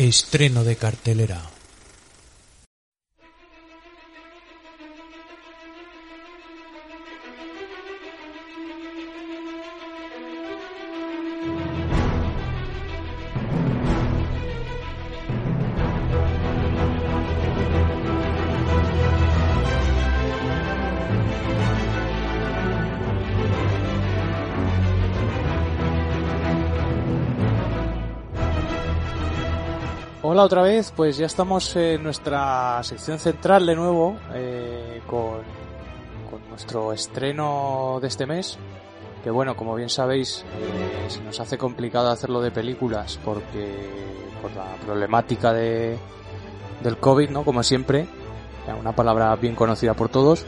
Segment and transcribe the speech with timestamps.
[0.00, 1.59] Estreno de cartelera.
[30.42, 35.42] Otra vez, pues ya estamos en nuestra sección central de nuevo eh, con,
[36.30, 38.56] con nuestro estreno de este mes.
[39.22, 43.86] Que bueno, como bien sabéis, eh, se nos hace complicado hacerlo de películas porque
[44.40, 45.98] por la problemática de,
[46.82, 47.44] del COVID, ¿no?
[47.44, 48.06] Como siempre,
[48.80, 50.46] una palabra bien conocida por todos.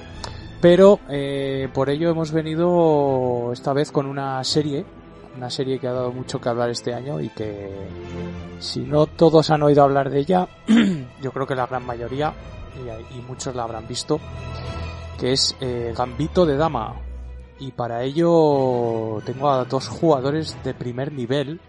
[0.63, 4.87] Pero eh, por ello hemos venido esta vez con una serie,
[5.37, 7.69] una serie que ha dado mucho que hablar este año y que
[8.63, 10.49] si no todos han oído hablar de ella,
[11.21, 12.33] yo creo que la gran mayoría
[12.77, 14.21] y, y muchos la habrán visto,
[15.19, 16.95] que es eh, Gambito de Dama.
[17.59, 21.61] Y para ello tengo a dos jugadores de primer nivel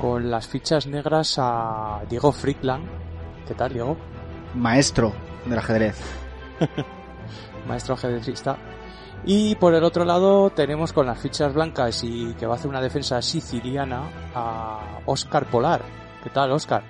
[0.00, 2.84] con las fichas negras a Diego Frickland.
[3.46, 3.96] ¿Qué tal, Diego?
[4.54, 5.12] Maestro
[5.44, 5.98] del ajedrez.
[7.68, 8.56] Maestro ajedrecista.
[9.24, 12.68] Y por el otro lado tenemos con las fichas blancas y que va a hacer
[12.68, 14.02] una defensa siciliana
[14.34, 16.05] a Oscar Polar.
[16.26, 16.82] ¿Qué tal, Oscar?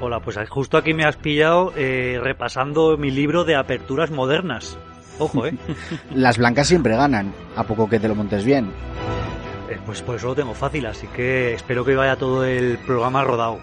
[0.00, 4.76] Hola, pues justo aquí me has pillado eh, repasando mi libro de aperturas modernas.
[5.20, 5.56] Ojo, ¿eh?
[6.16, 8.72] Las blancas siempre ganan, a poco que te lo montes bien.
[9.70, 13.22] Eh, pues por eso lo tengo fácil, así que espero que vaya todo el programa
[13.22, 13.60] rodado.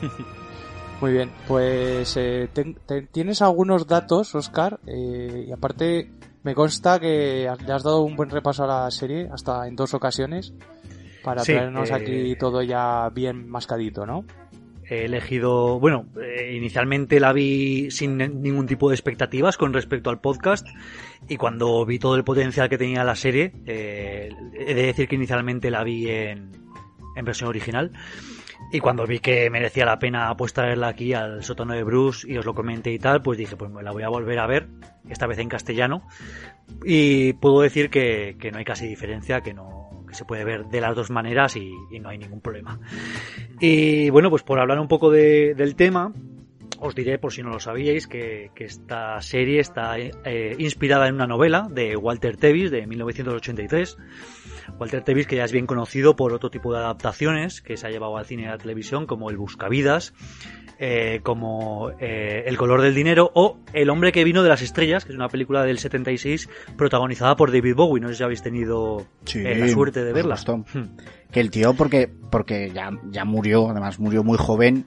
[1.00, 6.12] Muy bien, pues eh, ten- ten- tienes algunos datos, Oscar, eh, y aparte
[6.44, 9.92] me consta que le has dado un buen repaso a la serie, hasta en dos
[9.92, 10.52] ocasiones,
[11.22, 14.24] para Sí, traernos eh, aquí todo ya bien mascadito, ¿no?
[14.88, 20.20] He elegido, bueno, eh, inicialmente la vi sin ningún tipo de expectativas con respecto al
[20.20, 20.66] podcast
[21.28, 25.14] y cuando vi todo el potencial que tenía la serie, eh, he de decir que
[25.14, 26.50] inicialmente la vi en,
[27.14, 27.92] en versión original
[28.72, 32.36] y cuando vi que merecía la pena pues traerla aquí al sótano de Bruce y
[32.36, 34.68] os lo comenté y tal, pues dije pues me la voy a volver a ver,
[35.08, 36.02] esta vez en castellano
[36.84, 40.66] y puedo decir que, que no hay casi diferencia, que no que se puede ver
[40.66, 42.78] de las dos maneras y, no hay ningún problema.
[43.60, 46.12] Y bueno, pues por hablar un poco de- del tema,
[46.78, 51.14] os diré, por si no lo sabíais, que, que esta serie está eh, inspirada en
[51.14, 53.98] una novela de Walter Tevis de 1983.
[54.78, 57.90] Walter Tevis, que ya es bien conocido por otro tipo de adaptaciones que se ha
[57.90, 60.14] llevado al cine y a la televisión, como El Buscavidas,
[60.82, 65.04] eh, como eh, El color del dinero o El hombre que vino de las estrellas,
[65.04, 66.48] que es una película del 76
[66.78, 68.00] protagonizada por David Bowie.
[68.00, 70.36] No sé si habéis tenido Sí, eh, la suerte de verla.
[70.46, 70.96] Hmm.
[71.30, 74.86] Que el tío, porque, porque ya, ya murió, además murió muy joven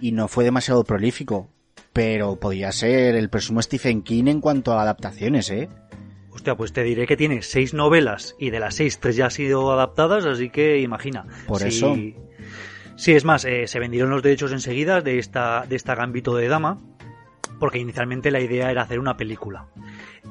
[0.00, 1.50] y no fue demasiado prolífico.
[1.92, 5.68] Pero podía ser el presumo Stephen King en cuanto a adaptaciones, ¿eh?
[6.30, 9.30] Hostia, pues te diré que tiene seis novelas y de las seis, tres ya han
[9.30, 11.26] sido adaptadas, así que imagina.
[11.46, 11.94] Por eso.
[12.98, 16.48] Sí, es más, eh, se vendieron los derechos enseguida de esta, de esta Gambito de
[16.48, 16.80] Dama,
[17.60, 19.68] porque inicialmente la idea era hacer una película.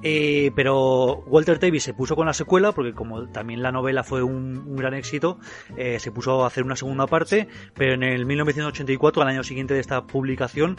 [0.04, 4.22] Eh, pero Walter Davis se puso con la secuela, porque como también la novela fue
[4.22, 5.40] un, gran éxito,
[5.78, 9.74] eh, se puso a hacer una segunda parte, pero en el 1984, al año siguiente
[9.74, 10.78] de esta publicación,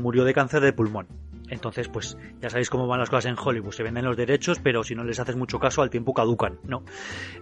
[0.00, 1.06] murió de cáncer de pulmón.
[1.50, 3.72] Entonces, pues ya sabéis cómo van las cosas en Hollywood.
[3.72, 6.84] Se venden los derechos, pero si no les haces mucho caso, al tiempo caducan, ¿no?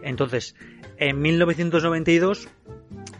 [0.02, 0.54] Entonces,
[0.98, 2.48] en 1992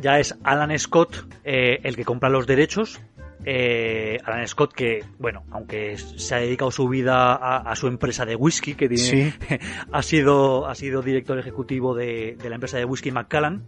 [0.00, 3.00] ya es Alan Scott eh, el que compra los derechos.
[3.44, 8.24] Eh, Alan Scott que, bueno, aunque se ha dedicado su vida a, a su empresa
[8.24, 9.32] de whisky, que tiene, Sí.
[9.92, 13.64] ha sido ha sido director ejecutivo de, de la empresa de whisky Macallan.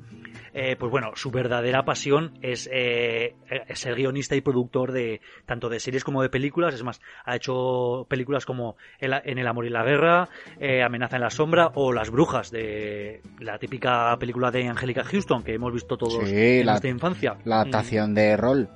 [0.55, 3.35] Eh, pues bueno, su verdadera pasión es, eh,
[3.69, 6.75] es ser guionista y productor de tanto de series como de películas.
[6.75, 10.29] Es más, ha hecho películas como El- En el amor y la guerra,
[10.61, 15.43] eh, Amenaza en la sombra o Las brujas, de la típica película de Angélica Houston
[15.43, 17.37] que hemos visto todos Sí, en la- nuestra infancia.
[17.45, 18.69] La adaptación de rol.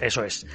[0.00, 0.46] Eso es.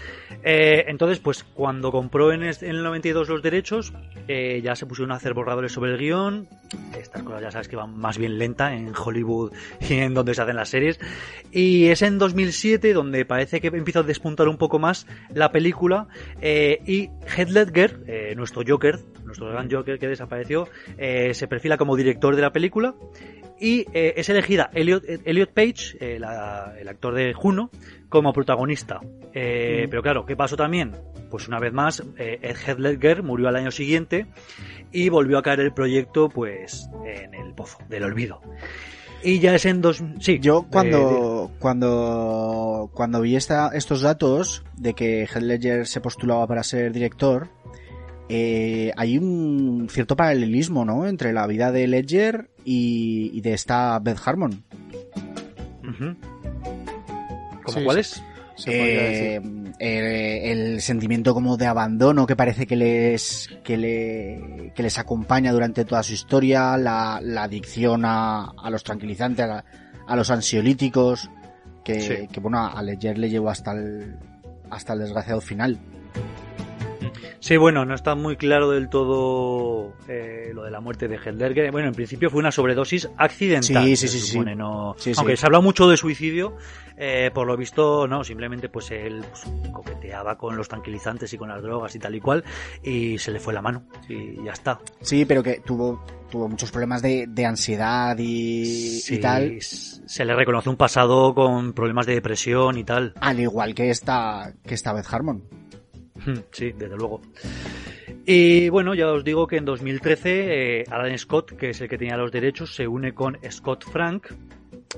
[0.43, 3.93] Eh, entonces, pues cuando compró en, el 92 los derechos,
[4.27, 6.47] eh, ya se pusieron a hacer borradores sobre el guion.
[6.99, 9.53] Estas cosas ya sabes que van más bien lenta en Hollywood
[9.87, 10.99] y en donde se hacen las series.
[11.51, 16.07] Y es en 2007 donde parece que empieza a despuntar un poco más la película.
[16.41, 20.67] eh, y Heath Ledger, nuestro Joker, nuestro gran Joker que desapareció,
[20.97, 22.95] se perfila como director de la película.
[23.59, 27.69] Y eh, es elegida Elliot, Elliot Page, eh, la- el actor de Juno,
[28.09, 28.99] como protagonista.
[29.33, 30.91] Eh, Pero claro, ¿qué pasó también?
[31.29, 34.27] Pues una vez más, eh, Ed Heath Ledger murió al año siguiente
[34.91, 38.41] y volvió a caer el proyecto, pues, en el pozo del olvido.
[39.23, 40.03] Y ya es en dos...
[40.19, 46.45] Sí, Yo cuando, cuando, cuando, vi esta, estos datos de que Heath Ledger se postulaba
[46.45, 47.49] para ser director,
[48.29, 51.07] eh, hay un cierto paralelismo, ¿no?
[51.07, 54.63] Entre la vida de Ledger y, y de esta Beth Harmon.
[57.63, 58.01] ¿Cómo Sí, cuál sí.
[58.01, 58.23] es?
[58.57, 59.73] Se podría Eh, decir.
[59.79, 65.51] eh, el sentimiento como de abandono que parece que les que, le, que les acompaña
[65.51, 69.65] durante toda su historia, la, la adicción a, a los tranquilizantes, a, la-
[70.07, 71.29] a los ansiolíticos,
[71.83, 72.27] que, Sí.
[72.31, 74.15] que bueno, a Ledger le llevó hasta el,
[74.69, 75.77] hasta el desgraciado final.
[77.45, 81.35] Sí, bueno, no está muy claro del todo eh, lo de la muerte de Heath
[81.35, 81.69] Ledger.
[81.71, 83.83] Bueno, en principio fue una sobredosis accidental.
[83.85, 84.57] Sí, sí, se sí, supone, sí.
[84.57, 85.19] no- Sí, sí.
[85.19, 86.57] Aunque se habla mucho de suicidio,
[86.97, 91.49] eh, por lo visto, no, simplemente pues él pues, coqueteaba con los tranquilizantes y con
[91.49, 92.43] las drogas y tal y cual,
[92.81, 94.79] y se le fue la mano, y ya está.
[95.01, 98.65] Sí, pero que tuvo, tuvo muchos problemas de, de ansiedad y,
[99.01, 103.13] Sí, y tal, Se le reconoce un pasado con problemas de depresión y tal.
[103.21, 105.43] al igual que esta, que esta Beth Harmon.
[106.51, 107.21] Sí, desde luego.
[108.25, 111.97] Y bueno, ya os digo que en 2013 eh, Alan Scott, que es el que
[111.97, 114.27] tenía los derechos, se une con Scott Frank,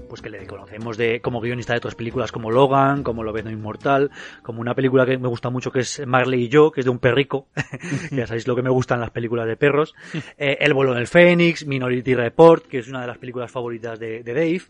[0.08, 4.12] pues que le conocemos de como guionista de otras películas como Logan, como Lobezno Inmortal,
[4.44, 6.92] como una película que me gusta mucho que es Marley y yo, que es de
[6.92, 7.48] un perrico,
[8.12, 9.96] ya sabéis lo que me gustan las películas de perros,
[10.38, 14.24] eh, El vuelo del Fénix, Minority Report, que es una de las películas favoritas de,
[14.24, 14.62] de Dave,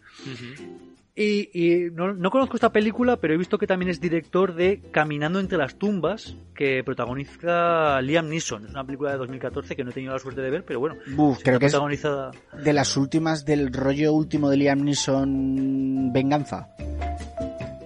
[1.18, 4.81] y, y no, no conozco esta película, pero he visto que también es director de
[4.92, 8.66] Caminando entre las tumbas, que protagoniza Liam Neeson.
[8.66, 10.96] Es una película de 2014 que no he tenido la suerte de ver, pero bueno.
[11.44, 12.31] Creo que es protagonizada...
[12.64, 16.69] de las últimas del rollo último de Liam Neeson Venganza.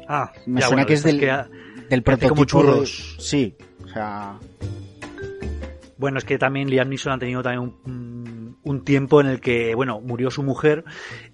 [0.08, 1.20] Ah, Me ya, suena bueno, que es de del,
[1.90, 2.42] del que como prototipo.
[2.42, 3.16] de- churros.
[3.20, 3.56] Sí,
[3.86, 4.38] o sea,
[6.02, 9.76] Bueno, es que también Liam Neeson ha tenido también un, un tiempo en el que,
[9.76, 10.84] bueno, murió su mujer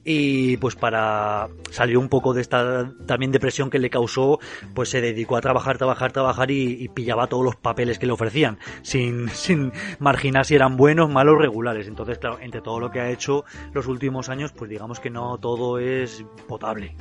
[0.03, 4.39] y pues para salir un poco de esta también depresión que le causó,
[4.75, 8.11] pues se dedicó a trabajar, trabajar, trabajar y, y pillaba todos los papeles que le
[8.11, 11.87] ofrecían, sin, sin marginar si eran buenos, malos, regulares.
[11.87, 15.37] Entonces, claro, entre todo lo que ha hecho los últimos años, pues digamos que no
[15.37, 16.93] todo es potable.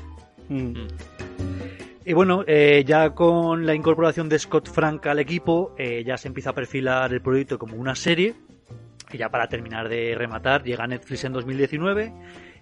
[2.08, 6.29] Y bueno, eh, ya con la incorporación de Scott Frank al equipo, eh, ya se
[6.29, 8.37] empieza a perfilar el proyecto como una serie.
[9.12, 12.12] Y ya para terminar de rematar, llega Netflix en 2019,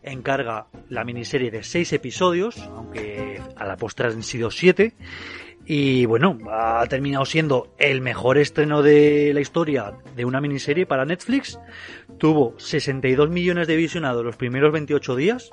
[0.02, 4.94] encarga la miniserie de seis episodios, aunque a la postre han sido siete.
[5.66, 11.04] Y bueno, ha terminado siendo el mejor estreno de la historia de una miniserie para
[11.04, 11.58] Netflix.
[12.18, 15.50] Tuvo 62 millones de visionados los primeros 28 días.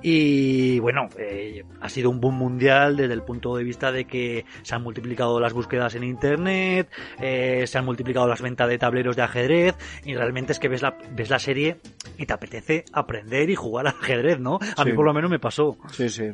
[0.00, 4.44] Y bueno, eh, ha sido un boom mundial desde el punto de vista de que
[4.62, 6.88] se han multiplicado las búsquedas en internet,
[7.20, 9.74] eh, se han multiplicado las ventas de tableros de ajedrez
[10.04, 11.78] y realmente es que ves la, ves la serie
[12.16, 14.60] y te apetece aprender y jugar al ajedrez, ¿no?
[14.76, 14.90] A Sí.
[14.90, 15.76] mí por lo menos me pasó.
[15.90, 16.24] sí, sí.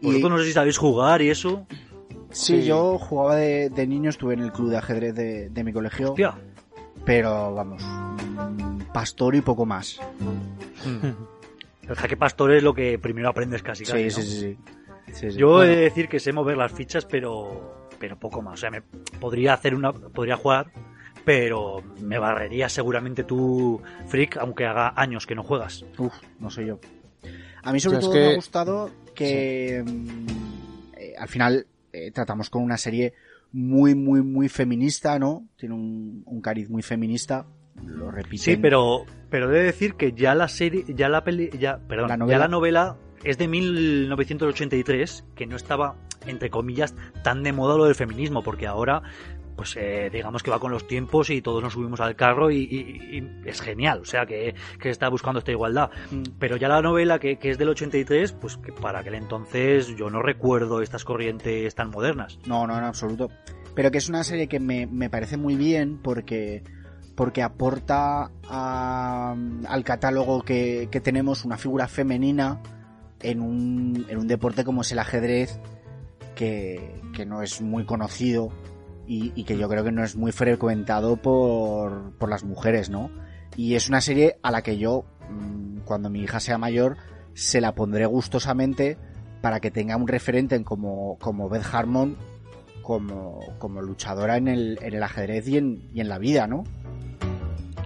[0.00, 1.66] Y, Vosotros no sé si sabéis jugar y eso.
[2.30, 2.66] sí, Sí.
[2.66, 6.08] yo jugaba de, de niño, estuve en el club de ajedrez de, de mi colegio,
[6.10, 6.34] Hostia.
[7.04, 7.82] Pero vamos,
[8.92, 10.00] pastor y poco más.
[11.88, 13.84] El jaque pastor es lo que primero aprendes casi.
[13.84, 14.22] casi Sí, ¿no?
[14.22, 14.58] sí, sí, sí.
[15.12, 15.38] Sí, sí.
[15.38, 18.54] Yo he de decir que sé mover las fichas, pero pero poco más.
[18.54, 20.72] O sea, me podría hacer una, podría jugar,
[21.24, 25.84] pero me barrería seguramente tú, Freak, aunque haga años que no juegas.
[25.98, 26.80] Uf, no sé yo.
[27.62, 30.26] A mí sobre O sea, es todo que- me ha gustado que mm,
[30.96, 33.14] eh, al final eh, tratamos con una serie
[33.54, 35.46] muy, muy, muy feminista, ¿no?
[35.56, 37.46] Tiene un, un cariz muy feminista.
[37.86, 38.38] Lo repiten.
[38.38, 42.26] Sí, pero pero de decir que ya la serie, ya la peli, ya, perdón, La
[42.26, 45.96] ya la novela es de 1983, que no estaba
[46.26, 49.02] entre comillas tan de moda lo del feminismo, porque ahora
[49.56, 52.58] pues eh, digamos que va con los tiempos y todos nos subimos al carro y,
[52.58, 55.90] y- es genial, o sea que, que está buscando esta igualdad.
[56.38, 60.10] Pero ya la novela que, que es del 83, pues que para aquel entonces yo
[60.10, 62.38] no recuerdo estas corrientes tan modernas.
[62.46, 63.28] No, no, en absoluto.
[63.74, 66.62] Pero que es una serie que me, me parece muy bien porque,
[67.16, 69.36] porque aporta a-
[69.68, 72.60] al catálogo que, que tenemos una figura femenina
[73.20, 75.58] en un, en un deporte como es el ajedrez,
[76.34, 78.50] que, que no es muy conocido
[79.06, 83.10] y, y que yo creo que no es muy frecuentado por, por las mujeres, ¿no?
[83.56, 86.96] Y es una serie a la que yo, mm, cuando mi hija sea mayor,
[87.34, 88.96] se la pondré gustosamente
[89.40, 92.16] para que tenga un referente en como, como Beth Harmon
[92.84, 96.64] como, como luchadora en el, en el ajedrez y en, y en la vida, ¿no?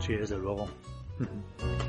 [0.00, 0.66] Sí, desde luego.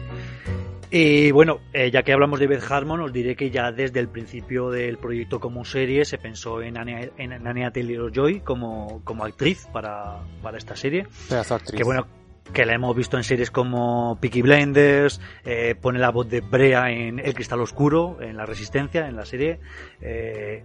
[0.91, 4.07] Y bueno, eh, ya que hablamos de Beth Harmon, os diré que ya desde el
[4.07, 9.67] principio del proyecto como serie se pensó en Anya, en Anya Taylor-Joy como, como actriz
[9.71, 11.05] para, para esta serie.
[11.27, 11.77] Pedazo de actriz.
[11.77, 12.07] Que bueno,
[12.53, 16.91] que la hemos visto en series como Peaky Blinders, eh, pone la voz de Brea
[16.91, 19.59] en El Cristal Oscuro, en La Resistencia, en la serie.
[20.01, 20.63] Eh,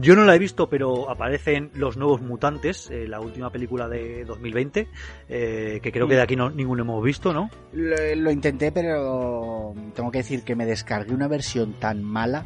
[0.00, 4.24] yo no la he visto, pero aparecen Los Nuevos Mutantes, eh, la última película de
[4.24, 4.88] 2020,
[5.28, 7.50] eh, que creo que de aquí no, ninguno hemos visto, ¿no?
[7.72, 12.44] Lo, lo intenté, pero tengo que decir que me descargué una versión tan mala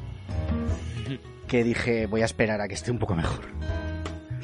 [1.48, 3.40] que dije voy a esperar a que esté un poco mejor.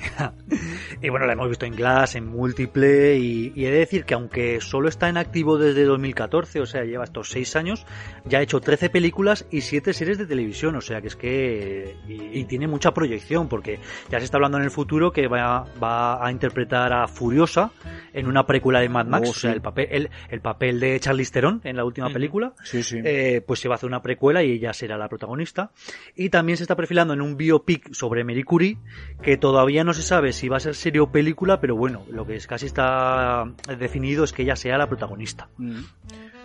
[1.02, 4.14] y bueno, la hemos visto en Glass, en múltiple, y, y, he de decir que
[4.14, 7.86] aunque solo está en activo desde 2014, o sea, lleva estos 6 años,
[8.24, 11.96] ya ha hecho 13 películas y 7 series de televisión, o sea que es que...
[12.08, 13.78] Y, y tiene mucha proyección, porque
[14.10, 17.72] ya se está hablando en el futuro que va, va a interpretar a Furiosa
[18.12, 19.54] en una precuela de Mad Max, Oh, o sea, sí.
[19.56, 22.98] el papel, el, el papel de Charlize Theron en la última película, Sí, sí.
[23.02, 25.70] eh, pues se va a hacer una precuela y ella será la protagonista.
[26.14, 28.76] Y también se está perfilando en un biopic sobre Marie Curie,
[29.22, 32.26] que todavía no se sabe si va a ser serie o película, pero bueno, lo
[32.26, 33.44] que es casi está
[33.78, 35.48] definido es que ella sea la protagonista.
[35.56, 35.80] Mm.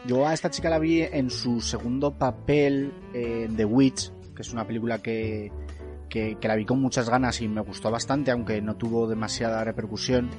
[0.05, 4.53] Yo a esta chica la vi en su segundo papel en The Witch, que es
[4.53, 5.51] una película que,
[6.07, 9.63] que, que la vi con muchas ganas y me gustó bastante, aunque no tuvo demasiada
[9.63, 10.29] repercusión.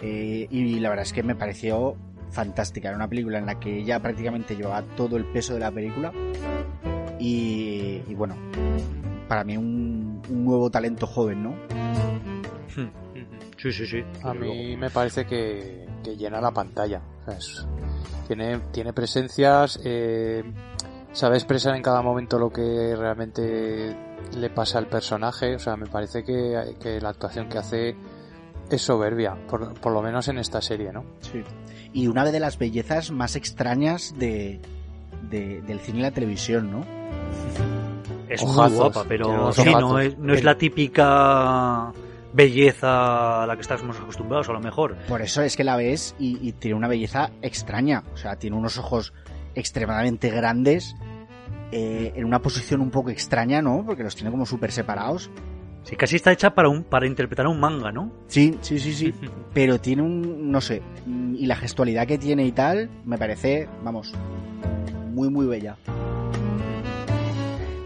[0.00, 1.96] Eh, y la verdad es que me pareció
[2.30, 2.88] fantástica.
[2.88, 6.12] Era una película en la que ella prácticamente llevaba todo el peso de la película.
[7.18, 8.36] Y, y bueno,
[9.28, 11.54] para mí un, un nuevo talento joven, ¿no?
[13.56, 14.04] Sí, sí, sí.
[14.22, 17.00] A mí me parece que, que llena la pantalla.
[17.22, 17.66] O sea, es-
[18.26, 20.42] tiene, tiene presencias, eh,
[21.12, 23.96] sabe expresar en cada momento lo que realmente
[24.36, 25.54] le pasa al personaje.
[25.54, 27.96] O sea, me parece que, que la actuación que hace
[28.70, 31.04] es soberbia, por, por lo menos en esta serie, ¿no?
[31.20, 31.42] Sí.
[31.92, 34.60] Y una de las bellezas más extrañas de,
[35.30, 36.84] de- del cine y la televisión, ¿no?
[38.28, 41.92] Es Ojazos, muy guapa, pero sí, no es, no es la típica
[42.32, 44.96] belleza a la que estamos acostumbrados, a lo mejor.
[45.08, 48.02] Por eso es que la ves y, y tiene una belleza extraña.
[48.12, 49.12] O sea, tiene unos ojos
[49.54, 50.96] extremadamente grandes,
[51.76, 53.84] eh, en una posición un poco extraña, ¿no?
[53.84, 55.30] Porque los tiene como súper separados.
[55.82, 58.12] Sí, casi está hecha para un para interpretar un manga, ¿no?
[58.26, 59.14] Sí, sí, sí, sí.
[59.54, 64.14] Pero tiene un, no sé, y la gestualidad que tiene y tal, me parece, vamos,
[65.12, 65.76] muy, muy bella.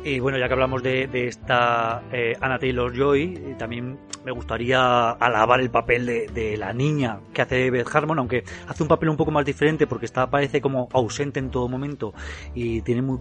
[0.05, 4.33] Y bueno, ya que hablamos de, de esta eh, Anna Taylor Joy, eh, también me
[4.33, 8.89] gustaría alabar el papel de, de la niña que hace Beth Harmon, aunque hace un
[8.89, 12.15] papel un poco más diferente porque está parece como ausente en todo momento
[12.55, 13.19] y tiene muy,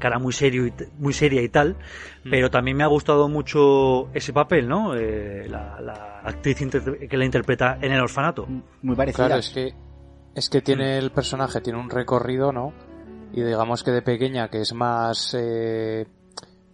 [0.00, 1.76] cara muy serio y muy seria y tal,
[2.24, 2.30] Mm.
[2.30, 4.94] pero también me ha gustado mucho ese papel, ¿no?
[4.96, 6.58] Eh, la, la actriz
[7.08, 8.46] que la interpreta en el orfanato.
[8.82, 9.26] Muy parecida.
[9.26, 9.74] Claro, es que,
[10.34, 12.72] es que tiene el personaje, tiene un recorrido, ¿no?
[13.34, 16.06] Y digamos que de pequeña, que es más, eh,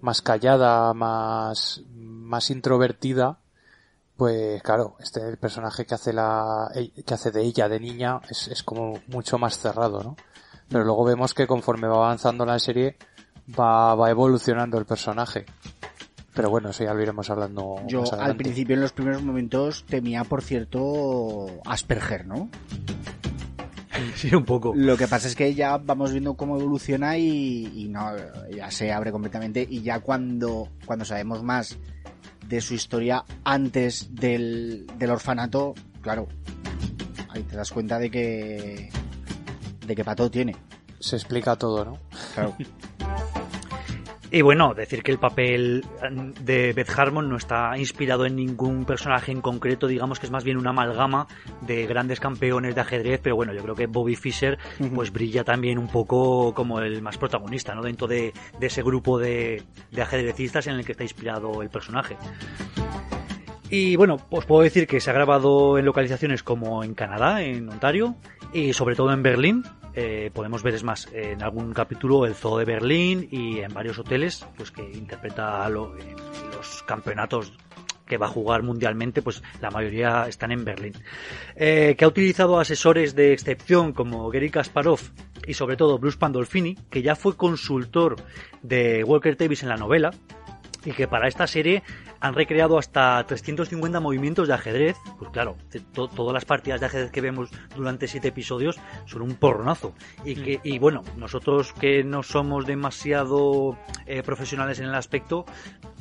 [0.02, 3.38] más callada, más, más introvertida,
[4.14, 8.48] pues claro, este el personaje que hace la, que hace de ella de niña es,
[8.48, 10.16] es como mucho más cerrado, ¿no?
[10.68, 12.98] Pero luego vemos que conforme va avanzando la serie,
[13.58, 15.46] va, va evolucionando el personaje.
[16.34, 19.86] Pero bueno, eso ya lo iremos hablando Yo más al principio, en los primeros momentos,
[19.88, 22.50] temía, por cierto, Asperger, ¿no?
[24.16, 24.72] Sí, un poco.
[24.74, 28.10] Lo que pasa es que ya vamos viendo cómo evoluciona y, y no,
[28.54, 31.78] ya se abre completamente y ya cuando, cuando sabemos más
[32.46, 36.28] de su historia antes del, del orfanato, claro,
[37.28, 38.90] ahí te das cuenta de que
[39.86, 40.56] de que para todo tiene.
[40.98, 41.98] Se explica todo, ¿no?
[42.34, 42.56] Claro.
[44.32, 45.84] Y bueno, decir que el papel
[46.40, 50.44] de Beth Harmon no está inspirado en ningún personaje en concreto, digamos que es más
[50.44, 51.26] bien una amalgama
[51.62, 54.58] de grandes campeones de ajedrez, pero bueno, yo creo que Bobby Fischer
[54.94, 57.82] pues brilla también un poco como el más protagonista, ¿no?
[57.82, 62.16] Dentro de, de ese grupo de, de ajedrecistas en el que está inspirado el personaje.
[63.68, 67.68] Y bueno, os puedo decir que se ha grabado en localizaciones como en Canadá, en
[67.68, 68.14] Ontario,
[68.52, 69.64] y sobre todo en Berlín.
[69.94, 73.99] Eh, podemos ver, es más, en algún capítulo el Zoo de Berlín y en varios
[73.99, 76.14] hoteles, pues que interpreta lo- en
[76.56, 77.52] los campeonatos
[78.06, 80.92] que va a jugar mundialmente, pues la mayoría están en Berlín.
[81.54, 85.00] Eh, que ha utilizado asesores de excepción como Gary Kasparov
[85.47, 88.16] y sobre todo Bruce Pandolfini, que ya fue consultor
[88.62, 90.11] de Walker Davis en la novela,
[90.85, 91.82] y que para esta serie
[92.20, 94.96] han recreado hasta 350 movimientos de ajedrez.
[95.18, 95.56] Pues claro,
[95.92, 99.94] to- todas las partidas de ajedrez que vemos durante siete episodios son un porronazo.
[100.24, 105.46] Y, que, y bueno, nosotros que no somos demasiado eh, profesionales en el aspecto,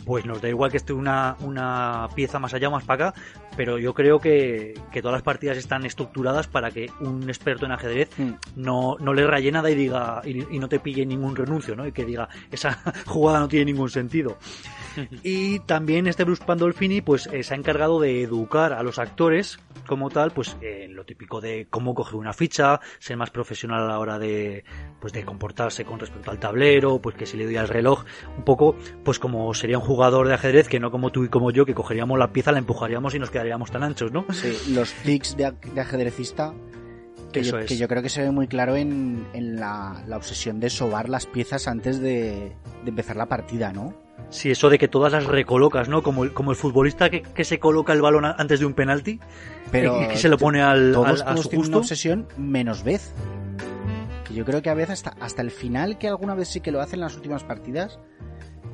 [0.06, 3.22] pues nos da igual que esté una, una pieza más allá o más para acá,
[3.56, 7.74] pero yo creo que, que, todas las partidas están estructuradas para que un experto en
[7.74, 8.32] ajedrez mm.
[8.56, 11.86] no, no le raye nada y diga y, y, no te pille ningún renuncio, ¿no?
[11.86, 14.38] Y que diga, esa jugada no tiene ningún sentido.
[15.24, 19.60] y también este Bruce Pandolfini pues eh, se ha encargado de educar a los actores
[19.88, 23.88] como tal, pues en lo típico de cómo coger una ficha, ser más profesional a
[23.88, 24.64] la hora de
[25.00, 28.04] pues de comportarse con respecto al tablero, pues que si le doy al reloj,
[28.38, 31.52] un poco pues como sería un jugador de ajedrez que no como tú y como
[31.52, 34.26] yo que cogeríamos la pieza, la empujaríamos y nos quedaríamos tan anchos, ¿no?
[34.32, 35.46] Sí, los tics de,
[35.80, 36.54] ajedrecista
[37.32, 40.60] que yo, que yo, creo que se ve muy claro en, en la, la, obsesión
[40.60, 44.09] de sobar las piezas antes de, de empezar la partida, ¿no?
[44.30, 46.04] Sí, eso de que todas las recolocas, ¿no?
[46.04, 49.20] Como el, como el futbolista que, que se coloca el balón antes de un penalti
[49.72, 53.14] pero y que se lo pone al, todos, al, a su una obsesión menos vez.
[54.26, 56.72] Que yo creo que a veces hasta, hasta el final, que alguna vez sí que
[56.72, 58.00] lo hacen en las últimas partidas,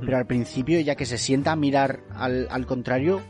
[0.01, 0.05] mm.
[0.05, 3.21] pero al principio ya que se sienta a mirar al, al contrario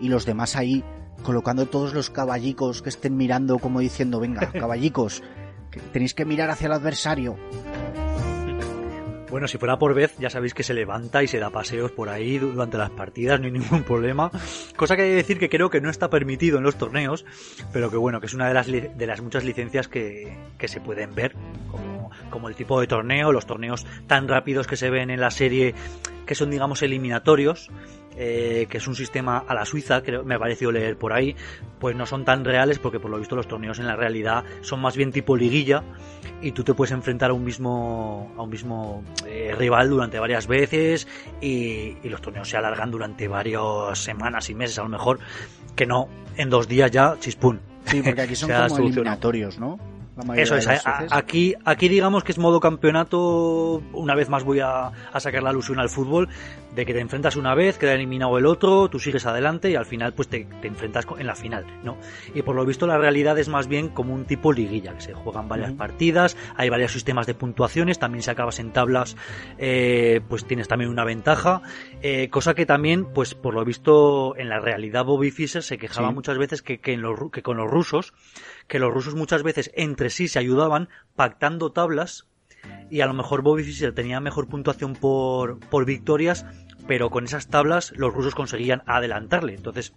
[0.00, 0.84] y los demás ahí
[1.22, 5.22] colocando todos los caballicos que estén mirando como diciendo, venga, caballicos,
[5.70, 7.36] que tenéis que mirar hacia el adversario.
[9.30, 12.08] Bueno, si fuera por vez, ya sabéis que se levanta y se da paseos por
[12.08, 14.30] ahí durante las partidas, no hay ningún problema.
[14.76, 17.24] Cosa que hay que decir que creo que no está permitido en los torneos,
[17.72, 20.80] pero que bueno, que es una de las, de las muchas licencias que, que se
[20.80, 21.36] pueden ver,
[21.70, 25.30] como, como el tipo de torneo, los torneos tan rápidos que se ven en la
[25.30, 25.76] serie,
[26.26, 27.70] que son digamos eliminatorios,
[28.22, 31.34] eh, que es un sistema a la Suiza, creo, me ha parecido leer por ahí,
[31.78, 34.82] pues no son tan reales porque por lo visto los torneos en la realidad son
[34.82, 35.82] más bien tipo liguilla
[36.42, 40.46] y tú te puedes enfrentar a un mismo, a un mismo eh, rival durante varias
[40.46, 41.08] veces
[41.40, 45.18] y, y, los torneos se alargan durante varias semanas y meses a lo mejor,
[45.74, 47.60] que no, en dos días ya chispún.
[47.86, 49.78] Sí, porque aquí son como eliminatorios, ¿no?
[50.36, 50.68] Eso es,
[51.10, 55.50] aquí, aquí digamos que es modo campeonato, una vez más voy a, a, sacar la
[55.50, 56.28] alusión al fútbol,
[56.74, 59.86] de que te enfrentas una vez, queda eliminado el otro, tú sigues adelante y al
[59.86, 61.96] final pues te, te enfrentas en la final, ¿no?
[62.34, 65.14] Y por lo visto la realidad es más bien como un tipo liguilla, que se
[65.14, 69.16] juegan varias partidas, hay varios sistemas de puntuaciones, también si acabas en tablas
[69.58, 71.62] eh, pues tienes también una ventaja,
[72.02, 76.08] eh, cosa que también pues por lo visto en la realidad Bobby Fischer se quejaba
[76.08, 76.14] sí.
[76.14, 78.12] muchas veces que, que, en los, que con los rusos
[78.70, 82.28] que los rusos muchas veces entre sí se ayudaban pactando tablas
[82.88, 86.46] y a lo mejor Bobby Fischer tenía mejor puntuación por, por victorias,
[86.86, 89.54] pero con esas tablas los rusos conseguían adelantarle.
[89.54, 89.92] Entonces,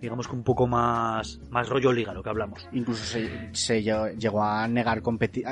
[0.00, 2.66] digamos que un poco más, más rollo liga lo que hablamos.
[2.72, 3.04] Incluso
[3.52, 5.44] se, llegó a negar competir,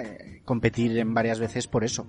[0.46, 2.08] competir en varias veces por eso.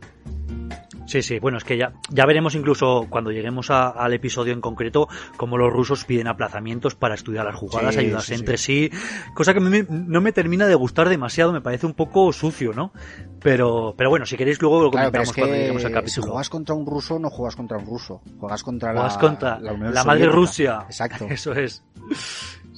[1.06, 4.62] Sí, sí, bueno, es que ya, ya veremos incluso cuando lleguemos a, al episodio en
[4.62, 8.90] concreto cómo los rusos piden aplazamientos para estudiar las jugadas, sí, ayudarse sí, entre sí.
[8.92, 8.98] sí,
[9.34, 12.94] cosa que me, no me termina de gustar demasiado, me parece un poco sucio, ¿no?
[13.40, 16.24] Pero, pero bueno, si queréis luego lo claro, comentamos es que cuando lleguemos al capítulo.
[16.24, 19.60] Si juegas contra un ruso, no juegas contra un ruso, juegas contra juegas la, contra
[19.60, 20.86] la, Unión la madre Rusia.
[20.86, 21.26] Exacto.
[21.30, 21.84] Eso es.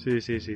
[0.05, 0.55] Sí, sí, sí.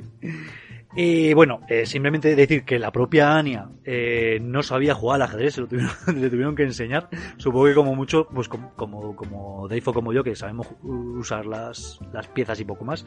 [0.94, 5.54] Y bueno, eh, simplemente decir que la propia Anya eh, no sabía jugar al ajedrez,
[5.54, 7.08] se lo tuvieron, le tuvieron que enseñar.
[7.36, 11.46] Supongo que como mucho, pues como, como, como Dave o como yo, que sabemos usar
[11.46, 13.04] las, las piezas y poco más.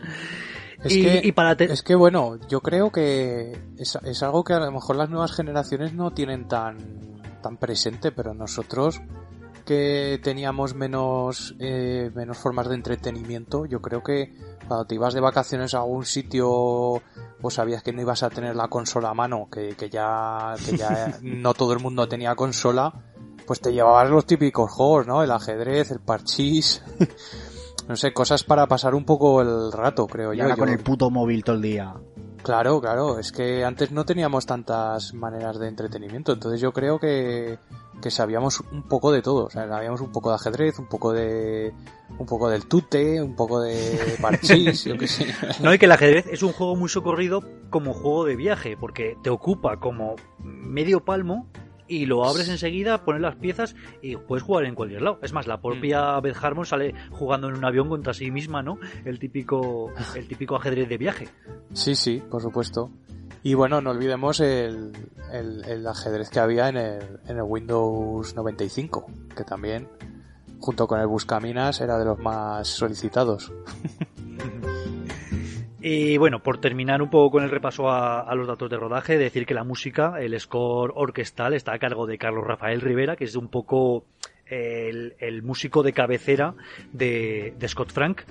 [0.84, 1.72] Es, y, que, y para te...
[1.72, 5.32] es que bueno, yo creo que es, es algo que a lo mejor las nuevas
[5.32, 6.78] generaciones no tienen tan,
[7.42, 9.02] tan presente, pero nosotros
[9.64, 14.34] que teníamos menos, eh, menos formas de entretenimiento, yo creo que
[14.68, 17.02] cuando te ibas de vacaciones a algún sitio
[17.42, 20.78] pues sabías que no ibas a tener la consola a mano, que, que ya, que
[20.78, 22.94] ya no todo el mundo tenía consola,
[23.46, 25.22] pues te llevabas los típicos juegos, ¿no?
[25.22, 26.82] El ajedrez, el parchís,
[27.88, 30.44] no sé, cosas para pasar un poco el rato, creo y yo.
[30.44, 30.74] Ahora con yo...
[30.76, 31.94] el puto móvil todo el día.
[32.44, 37.58] Claro, claro, es que antes no teníamos tantas maneras de entretenimiento, entonces yo creo que,
[38.02, 41.14] que sabíamos un poco de todo, o sea, sabíamos un poco de ajedrez, un poco
[41.14, 41.74] de
[42.20, 45.34] un poco del tute, un poco de parchís, yo qué sé.
[45.62, 49.18] No, y que el ajedrez es un juego muy socorrido como juego de viaje, porque
[49.24, 51.48] te ocupa como medio palmo
[51.94, 55.20] y lo abres enseguida, pones las piezas y puedes jugar en cualquier lado.
[55.22, 58.80] Es más, la propia Beth Harmon sale jugando en un avión contra sí misma, ¿no?
[59.06, 61.30] El típico, el típico ajedrez de viaje.
[61.74, 62.90] Sí, sí, por supuesto.
[63.44, 64.92] Y bueno, no olvidemos el,
[65.32, 69.88] el, el ajedrez que había en el, en el Windows 95, que también,
[70.60, 73.52] junto con el Buscaminas, era de los más solicitados.
[75.86, 79.46] Y bueno, por terminar un poco con el repaso a, los datos de rodaje, decir
[79.46, 83.36] que la música, el score orquestal, está a cargo de Carlos Rafael Rivera, que es
[83.36, 84.06] un poco
[84.46, 86.56] el, músico de cabecera
[86.94, 88.22] de Scott Frank.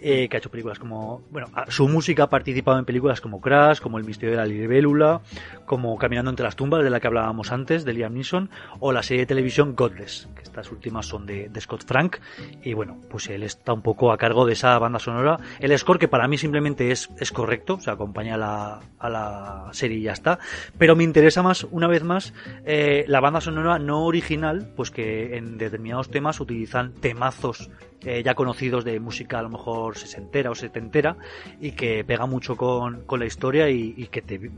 [0.00, 3.80] Eh, que ha hecho películas como, bueno, su música ha participado en películas como Crash,
[3.80, 5.20] como El misterio de la libélula,
[5.66, 9.02] como Caminando entre las tumbas, de la que hablábamos antes, de Liam Neeson, o la
[9.02, 12.18] serie de televisión Godless, que estas últimas son de, Scott Frank,
[12.62, 15.38] y bueno, pues él está un poco a cargo de esa banda sonora.
[15.58, 19.10] El score, que para mí simplemente es, es correcto, o sea, acompaña a la, a
[19.10, 20.38] la serie y ya está,
[20.78, 22.32] pero me interesa más, una vez más,
[22.64, 27.70] eh, la banda sonora no original, pues que en determinados temas utilizan temazos
[28.04, 31.16] eh, ya conocidos de música a lo mejor sesentera o setentera
[31.60, 34.50] y que pega mucho con, la historia y, que te,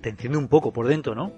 [0.00, 1.32] te, enciende un poco por dentro, ¿no?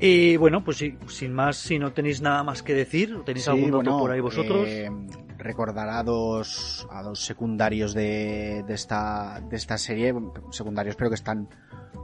[0.00, 3.98] Y bueno, pues sin más, si no tenéis nada más que decir, ¿tenéis algún otro
[3.98, 4.66] por ahí vosotros?
[4.66, 4.90] Eh,
[5.38, 10.14] recordar a dos, a dos secundarios de, de, esta, de esta serie,
[10.50, 11.48] secundarios pero que están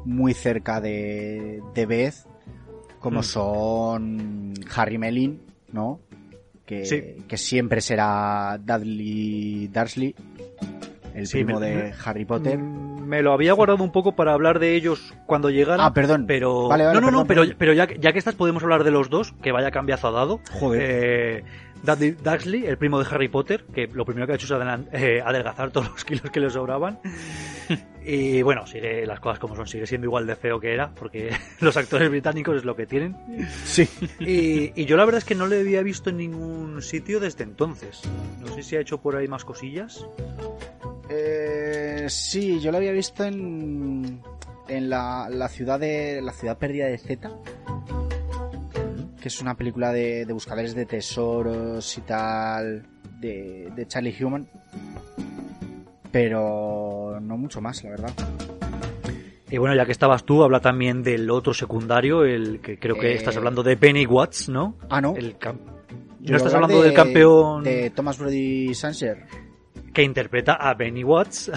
[0.04, 2.14] muy cerca de, de Beth,
[3.00, 3.24] como mm.
[3.24, 5.40] son Harry Melin,
[5.72, 6.00] ¿no?
[6.68, 10.14] Que, siempre será Dudley Dursley,
[11.14, 12.58] el primo de Harry Potter.
[12.58, 15.80] Mm, me lo había guardado un poco para hablar de ellos cuando llegaran.
[15.80, 16.26] Ah, perdón.
[16.26, 16.68] Pero.
[16.68, 19.50] no, no, no, pero, pero ya, ya que estás, podemos hablar de los dos, que
[19.50, 20.40] vaya cambiazo ha dado.
[20.60, 20.82] Joder.
[20.84, 21.44] Eh,
[21.82, 25.22] Dudley Dursley, el primo de Harry Potter, que lo primero que ha hecho es eh,
[25.24, 26.98] adelgazar todos los kilos que le sobraban.
[28.04, 31.30] y bueno, sigue las cosas como son, sigue siendo igual de feo que era, porque
[31.60, 33.16] los actores británicos es lo que tienen.
[33.64, 33.88] Sí.
[34.20, 38.02] Y, yo la verdad es que no le había visto en ningún sitio desde entonces.
[38.40, 40.06] No sé si ha hecho por ahí más cosillas.
[41.10, 44.22] Eh, sí, yo lo había visto en,
[44.68, 47.30] en la, la ciudad de la ciudad perdida de Z
[49.20, 52.86] que es una película de, buscadores de tesoros y tal,
[53.20, 54.48] de, de Charlie Human.
[56.10, 58.12] Pero no mucho más, la verdad.
[59.50, 63.14] Y bueno, ya que estabas tú, habla también del otro secundario, el que creo que
[63.14, 64.76] estás eh, hablando de Penny Watts, ¿no?
[64.90, 65.14] Ah, no.
[65.16, 65.36] El
[66.20, 67.64] ¿No estás hablando del campeón?
[67.64, 69.24] De Thomas Brody Sancher.
[69.94, 71.50] Que interpreta a Benny Watts.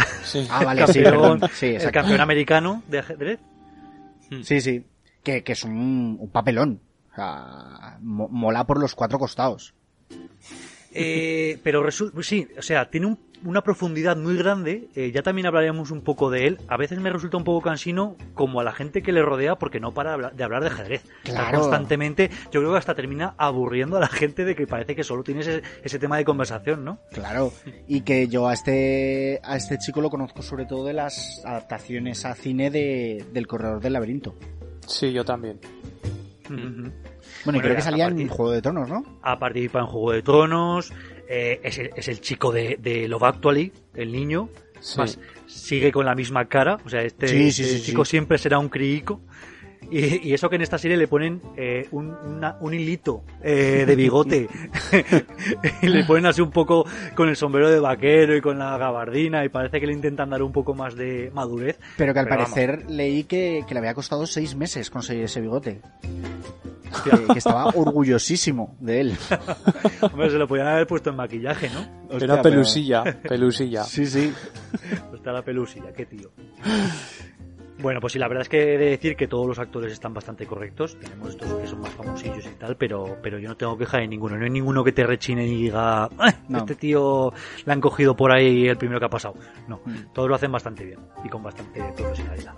[0.49, 0.87] Ah, vale,
[1.53, 3.39] sí, el campeón americano de ajedrez.
[4.43, 4.85] Sí, sí.
[5.23, 6.79] Que, es un papelón.
[7.11, 9.73] O sea, mola por los cuatro costados.
[10.93, 14.89] Eh, pero resulta, sí, o sea, tiene una profundidad muy grande.
[14.95, 16.57] Eh, ya también hablaremos un poco de él.
[16.67, 19.79] A veces me resulta un poco cansino, como a la gente que le rodea, porque
[19.79, 21.03] no para de hablar de ajedrez.
[21.53, 25.23] Constantemente, yo creo que hasta termina aburriendo a la gente de que parece que solo
[25.23, 25.47] tienes
[25.83, 26.99] ese, tema de conversación, ¿no?
[27.11, 27.53] Claro,
[27.87, 32.25] y que yo a este, a este chico lo conozco sobre todo de las adaptaciones
[32.25, 34.35] a cine de, del Corredor del Laberinto.
[34.87, 35.59] Sí, yo también.
[37.45, 39.03] Bueno, y creo que salía en Juego de Tronos, ¿no?
[39.21, 40.93] Ha participado en Juego de Tronos,
[41.27, 44.49] eh, es, el, chico de, de, Love Actually, el niño.
[45.45, 49.21] sigue con la misma cara, o sea, este, este chico siempre será un criico.
[49.91, 52.15] Y, eso que en esta serie le ponen eh, un,
[52.61, 54.47] un, hilito eh, de bigote.
[55.81, 59.43] y le ponen así un poco con el sombrero de vaquero y con la gabardina
[59.43, 61.77] y parece que le intentan dar un poco más de madurez.
[61.97, 65.81] Pero que al parecer leí que, le había costado seis meses conseguir ese bigote.
[67.03, 69.17] Que, estaba orgullosísimo de él.
[70.01, 72.17] Hombre, se lo podían haber puesto en maquillaje, ¿no?
[72.17, 73.83] Era pelusilla, pelusilla.
[73.83, 74.33] Sí, sí.
[75.13, 76.31] Está la pelusilla, qué tío.
[77.81, 80.13] Bueno, pues sí, la verdad es que he de decir que todos los actores están
[80.13, 80.97] bastante correctos.
[80.99, 84.07] Tenemos estos que son más famosillos y tal, pero, pero yo no tengo queja de
[84.07, 84.37] ninguno.
[84.37, 87.33] No hay ninguno que te rechine y diga, ah, este tío
[87.65, 89.35] le han cogido por ahí el primero que ha pasado.
[89.67, 90.13] No, mm.
[90.13, 92.53] todos lo hacen bastante bien y con bastante profesionalidad.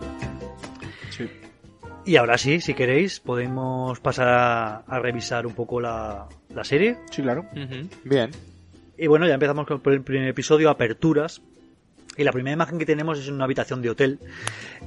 [1.10, 1.30] Sí.
[2.06, 6.28] Y ahora sí, si queréis, podemos pasar a, revisar un poco la,
[6.64, 6.98] serie.
[7.10, 7.46] Sí, claro.
[8.04, 8.30] Bien.
[8.98, 11.42] Y bueno, ya empezamos con el primer episodio, aperturas.
[12.18, 14.20] Y la primera imagen que tenemos es una habitación de hotel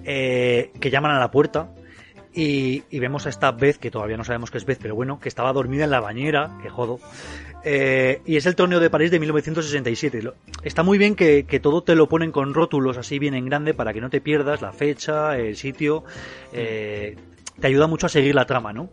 [0.04, 1.70] eh, que llaman a la puerta
[2.36, 5.28] y, vemos a esta Beth, que todavía no sabemos qué es Beth, pero bueno, que
[5.28, 7.00] estaba dormida en la bañera, que jodo.
[7.64, 10.20] Eh, y es el torneo de París de 1967.
[10.62, 13.94] Está muy bien que, todo te lo ponen con rótulos así bien en grande para
[13.94, 16.04] que no te pierdas la fecha, el sitio.
[16.52, 17.16] Eh,
[17.58, 18.90] te ayuda mucho a seguir la trama, ¿no?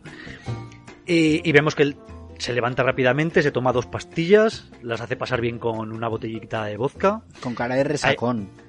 [1.06, 1.98] Y, y vemos que el,
[2.44, 6.76] se levanta rápidamente, se toma dos pastillas, las hace pasar bien con una botellita de
[6.76, 7.22] vodka.
[7.42, 8.50] Con cara de resacón.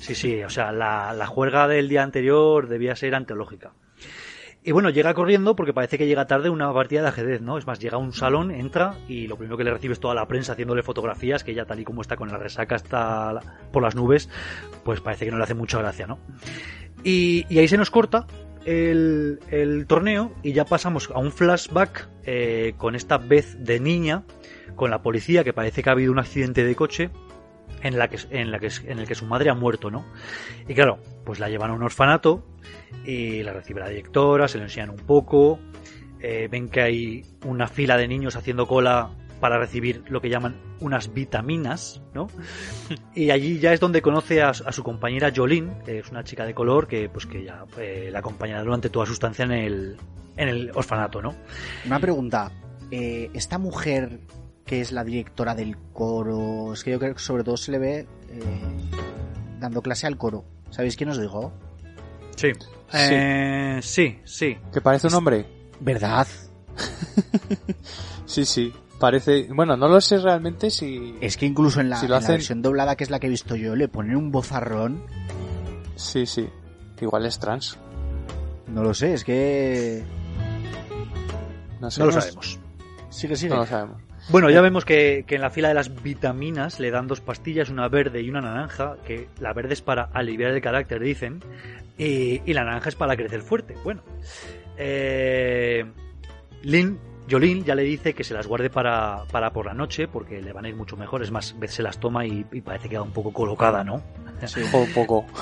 [0.00, 3.72] Sí, sí, o sea, la, la juerga del día anterior debía ser anteológica.
[4.62, 7.58] Y bueno, llega corriendo porque parece que llega tarde una partida de ajedrez, ¿no?
[7.58, 10.14] Es más, llega a un salón, entra y lo primero que le recibe es toda
[10.14, 13.40] la prensa haciéndole fotografías, que ya tal y como está con la resaca hasta
[13.72, 14.28] por las nubes,
[14.84, 16.18] pues parece que no le hace mucha gracia, ¿no?
[17.02, 18.26] Y, y ahí se nos corta
[18.64, 24.24] el, torneo y ya pasamos a un flashback eh, con esta vez de niña,
[24.76, 27.10] con la policía, que parece que ha habido un accidente de coche
[27.82, 30.04] en, la que, en, que, en el que su madre ha muerto, ¿no?
[30.68, 32.46] Y claro, pues la llevan a un orfanato
[33.04, 35.58] y la recibe la directora, se le enseñan un poco,
[36.20, 39.10] eh, ven que hay una fila de niños haciendo cola
[39.42, 42.28] para recibir lo que llaman unas vitaminas, ¿no?
[43.12, 46.46] Y allí ya es donde conoce a, a su compañera Jolene, que es una chica
[46.46, 49.96] de color que, pues, que ya eh, la acompañará durante toda su estancia en el,
[50.36, 51.34] en el orfanato, ¿no?
[51.84, 52.52] Una pregunta.
[52.92, 54.20] eh, esta mujer
[54.64, 57.78] que es la directora del coro, es que yo creo que sobre todo se le
[57.80, 57.98] ve
[58.30, 58.40] eh,
[59.58, 60.44] dando clase al coro.
[60.70, 61.52] ¿Sabéis quién os digo?
[62.36, 62.52] Sí.
[62.94, 64.56] Eh, sí, sí.
[64.72, 65.44] ¿Que parece un hombre?
[65.80, 66.28] ¿Verdad?
[68.24, 68.72] Sí, sí.
[69.02, 69.48] Parece...
[69.52, 71.16] Bueno, no lo sé realmente si...
[71.20, 73.26] Es que incluso en la, Si lo en la versión doblada, que es la que
[73.26, 75.02] he visto yo, le ponen un bozarrón.
[75.96, 76.48] Sí, sí.
[77.00, 77.80] Igual es trans.
[78.68, 80.04] No lo sé, es que...
[81.80, 82.60] No, sé, No lo sabemos.
[83.10, 83.50] Sigue, sigue.
[83.50, 84.00] No lo sabemos.
[84.28, 87.70] Bueno, ya vemos que, que en la fila de las vitaminas le dan dos pastillas,
[87.70, 91.40] una verde y una naranja, que la verde es para aliviar el carácter, dicen,
[91.98, 93.74] y, y la naranja es para crecer fuerte.
[93.82, 94.00] Bueno,
[94.76, 95.90] eh,
[96.62, 100.42] Lin, Jolene ya le dice que se las guarde para, para por la noche, porque
[100.42, 101.22] le van a ir mucho mejor.
[101.22, 104.02] Es más, Beth se las toma y, y parece que va un poco colocada, ¿no?
[104.74, 105.24] Un poco.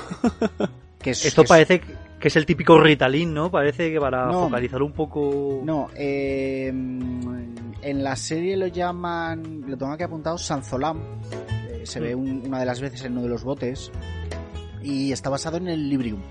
[1.01, 1.81] Que es- Esto que es- parece
[2.19, 3.49] que es el típico Ritalin, ¿no?
[3.49, 4.43] Parece que para No.
[4.43, 5.61] focalizar un poco...
[5.65, 10.99] No, eh, en la serie lo llaman, lo tengo aquí apuntado, Sanzolam.
[11.71, 13.91] Eh, se ve un- una de las veces en uno de los botes.
[14.83, 16.21] Y está basado en el Librium,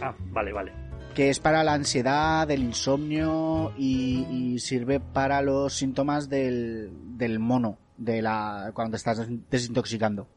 [0.00, 0.72] Ah, vale, vale.
[1.16, 7.38] Que es para la ansiedad, el insomnio y, y sirve para los síntomas del, del
[7.38, 10.28] mono, de la cuando te estás desintoxicando.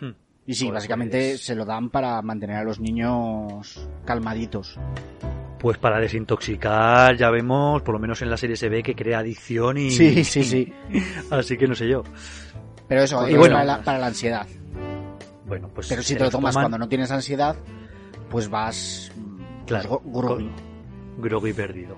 [0.00, 0.10] Hmm.
[0.48, 4.80] Y sí, Pues- básicamente se lo dan para mantener a los niños calmaditos.
[5.60, 9.20] Pues para desintoxicar, ya vemos, por lo menos en la serie se ve que crea
[9.20, 9.92] adicción y...
[9.92, 10.72] Sí, sí, sí.
[11.30, 12.02] Así que no sé yo.
[12.88, 13.54] Pero eso, Y es bueno.
[13.54, 14.44] para, la, para la ansiedad.
[15.46, 15.86] Bueno, pues...
[15.88, 17.54] Pero si te lo tomas toman cuando no tienes ansiedad,
[18.28, 19.12] pues vas
[19.66, 20.50] Claro, groggy.
[21.18, 21.96] groggy perdido.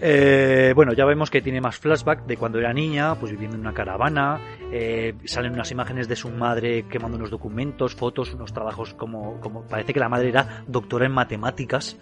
[0.00, 3.62] Eh, bueno, ya vemos que tiene más flashback de cuando era niña, pues viviendo en
[3.62, 4.40] una caravana.
[4.70, 9.62] eh, salen unas imágenes de su madre quemando unos documentos, fotos, unos trabajos como, como
[9.62, 11.96] parece que la madre era doctora en matemáticas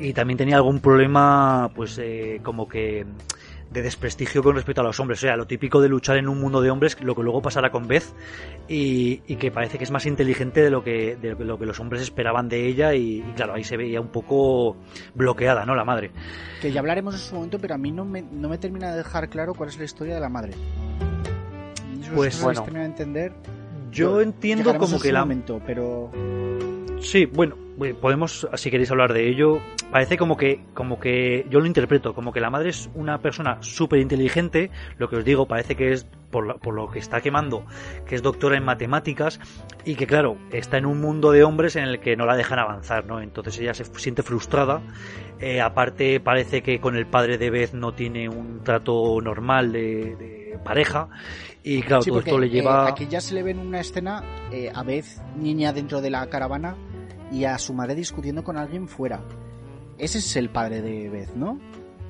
[0.00, 3.06] y también tenía algún problema, pues eh, como que
[3.70, 5.20] de desprestigio con respecto a los hombres.
[5.20, 7.70] O sea, lo típico de luchar en un mundo de hombres, lo que luego pasará
[7.70, 8.04] con Beth,
[8.68, 11.78] y, y que parece que es más inteligente de lo que, de lo que los
[11.80, 14.76] hombres esperaban de ella, y, y claro, ahí se veía un poco
[15.14, 15.74] bloqueada, ¿no?
[15.74, 16.10] La madre.
[16.60, 18.98] Que ya hablaremos en su momento, pero a mí no me, no me termina de
[18.98, 20.52] dejar claro cuál es la historia de la madre.
[22.00, 22.64] Eso Pues, no bueno.
[22.64, 23.32] de entender.
[23.90, 25.20] Yo entiendo como que la...
[25.20, 26.10] momento, pero
[27.00, 29.58] Sí, bueno, eh, podemos, si queréis hablar de ello,
[29.90, 33.56] parece como que, como que, yo lo interpreto, como que la madre es una persona
[33.62, 37.22] súper inteligente, lo que os digo, parece que es, por, la- por lo que está
[37.22, 37.64] quemando,
[38.06, 39.40] que es doctora en matemáticas,
[39.86, 42.58] y que claro, está en un mundo de hombres en el que no la dejan
[42.58, 43.22] avanzar, ¿no?
[43.22, 44.82] Entonces ella se siente frustrada,
[45.40, 50.16] eh, aparte parece que con el padre de Beth no tiene un trato normal de,
[50.16, 51.08] de pareja,
[51.62, 52.88] y claro, sí, todo porque esto le eh, lleva...
[52.88, 56.26] aquí ya se le ve en una escena eh, a vez niña dentro de la
[56.28, 56.76] caravana
[57.30, 59.22] y a su madre discutiendo con alguien fuera.
[59.98, 61.60] Ese es el padre de Beth, ¿no?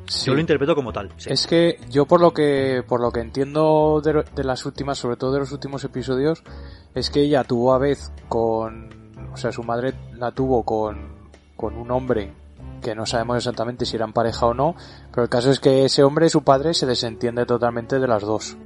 [0.06, 0.26] Sí.
[0.26, 1.12] Yo lo interpreto como tal.
[1.16, 1.30] sí.
[1.32, 5.16] Es que yo por lo que por lo que entiendo de, de las últimas, sobre
[5.16, 6.42] todo de los últimos episodios,
[6.94, 8.88] es que ella tuvo a vez con,
[9.32, 11.20] o sea, su madre la tuvo con
[11.56, 12.32] con un hombre
[12.80, 14.74] que no sabemos exactamente si eran pareja o no,
[15.10, 18.56] pero el caso es que ese hombre, su padre, se desentiende totalmente de las dos.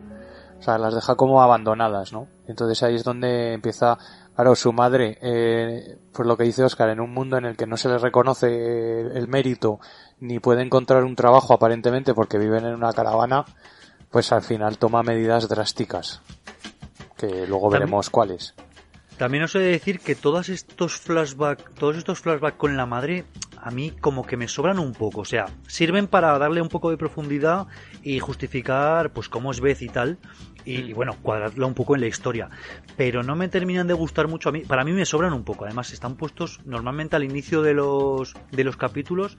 [0.65, 2.27] O sea, las deja como abandonadas, ¿no?
[2.47, 3.99] Entonces ahí es donde empieza,
[4.35, 7.67] claro, su madre, eh, pues lo que dice Oscar, en un mundo en el que
[7.67, 9.79] no se le reconoce el mérito
[10.21, 13.45] ni puede encontrar un trabajo aparentemente porque viven en una caravana,
[14.11, 16.23] pues al final toma medidas drásticas.
[17.19, 18.55] Que luego veremos cuáles.
[19.19, 23.25] También os he de decir que todos estos flashback, todos estos flashback con la madre,
[23.57, 25.21] a mí como que me sobran un poco.
[25.21, 27.67] O sea, sirven para darle un poco de profundidad
[28.03, 30.19] y justificar, pues, cómo es Beth y tal.
[30.65, 32.51] Y, y, bueno, cuadrarla un poco en la historia.
[32.97, 34.61] Pero no me terminan de gustar mucho a mí.
[34.61, 35.65] Para mí me sobran un poco.
[35.65, 39.39] Además, están puestos normalmente al inicio de los, de los capítulos.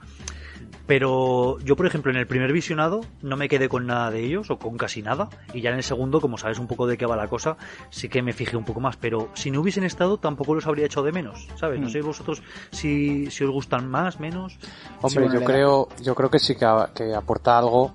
[0.87, 4.49] Pero yo, por ejemplo, en el primer visionado no me quedé con nada de ellos
[4.51, 5.29] o con casi nada.
[5.53, 7.57] Y ya en el segundo, como sabes un poco de qué va la cosa,
[7.89, 8.95] sí que me fijé un poco más.
[8.97, 11.47] Pero si no hubiesen estado, tampoco los habría hecho de menos.
[11.55, 11.79] ¿Sabes?
[11.79, 11.91] No Mm.
[11.91, 14.57] sé vosotros si, si os gustan más, menos.
[15.01, 17.93] Hombre, bueno, yo creo, yo creo que sí que, a- que aporta algo,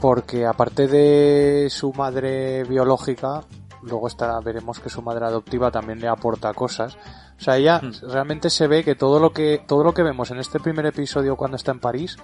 [0.00, 3.42] porque aparte de su madre biológica,
[3.82, 6.96] luego estará, veremos que su madre adoptiva también le aporta cosas.
[7.40, 7.92] O sea, ella Hmm.
[8.10, 11.36] realmente se ve que todo lo que, todo lo que vemos en este primer episodio
[11.36, 12.18] cuando está en París,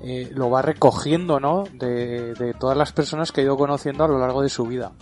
[0.00, 1.64] eh, lo va recogiendo, ¿no?
[1.72, 4.92] De, de todas las personas que ha ido conociendo a lo largo de su vida.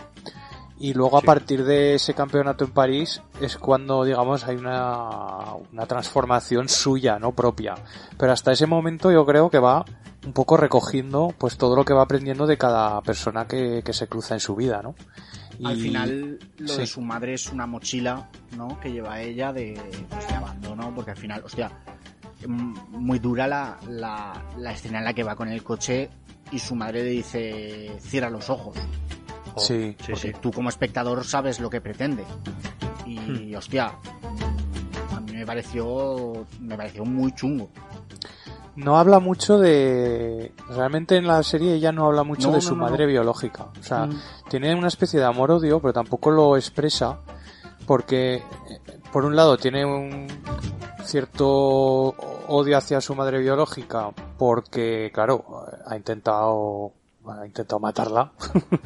[0.79, 1.23] Y luego Sí.
[1.23, 7.17] a partir de ese campeonato en París es cuando, digamos, hay una, una transformación suya,
[7.17, 7.31] ¿no?
[7.31, 7.73] Propia.
[8.15, 9.85] Pero hasta ese momento yo creo que va
[10.23, 14.07] un poco recogiendo pues todo lo que va aprendiendo de cada persona que, que se
[14.07, 14.93] cruza en su vida, ¿no?
[15.63, 18.79] Al final, lo de su madre es una mochila, ¿no?
[18.79, 21.71] Que lleva ella de, pues, de abandono, porque al final, hostia,
[22.47, 26.09] muy dura la, la, la, escena en la que va con el coche
[26.51, 28.77] y su madre le dice, cierra los ojos.
[29.57, 32.23] sí, sí, porque tú como espectador sabes lo que pretende.
[33.05, 33.55] Y, hmm.
[33.55, 33.93] hostia,
[35.15, 37.69] a mí me pareció, me pareció muy chungo
[38.77, 43.07] no habla mucho de realmente en la serie ella no habla mucho de su madre
[43.07, 44.21] biológica o sea mm.
[44.49, 47.17] tiene una especie de amor odio pero tampoco lo expresa
[47.87, 48.43] porque
[49.11, 50.27] por un lado tiene un
[51.03, 56.91] cierto odio hacia su madre biológica porque claro ha intentado
[57.27, 58.31] ha intentado matarla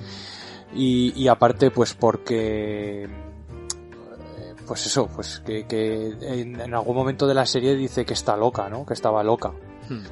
[0.74, 3.10] y, y aparte pues porque
[4.66, 8.38] pues eso, pues que, que en, en, algún momento de la serie dice que está
[8.38, 8.86] loca, ¿no?
[8.86, 9.52] Que estaba loca.
[9.92, 10.04] Hmm.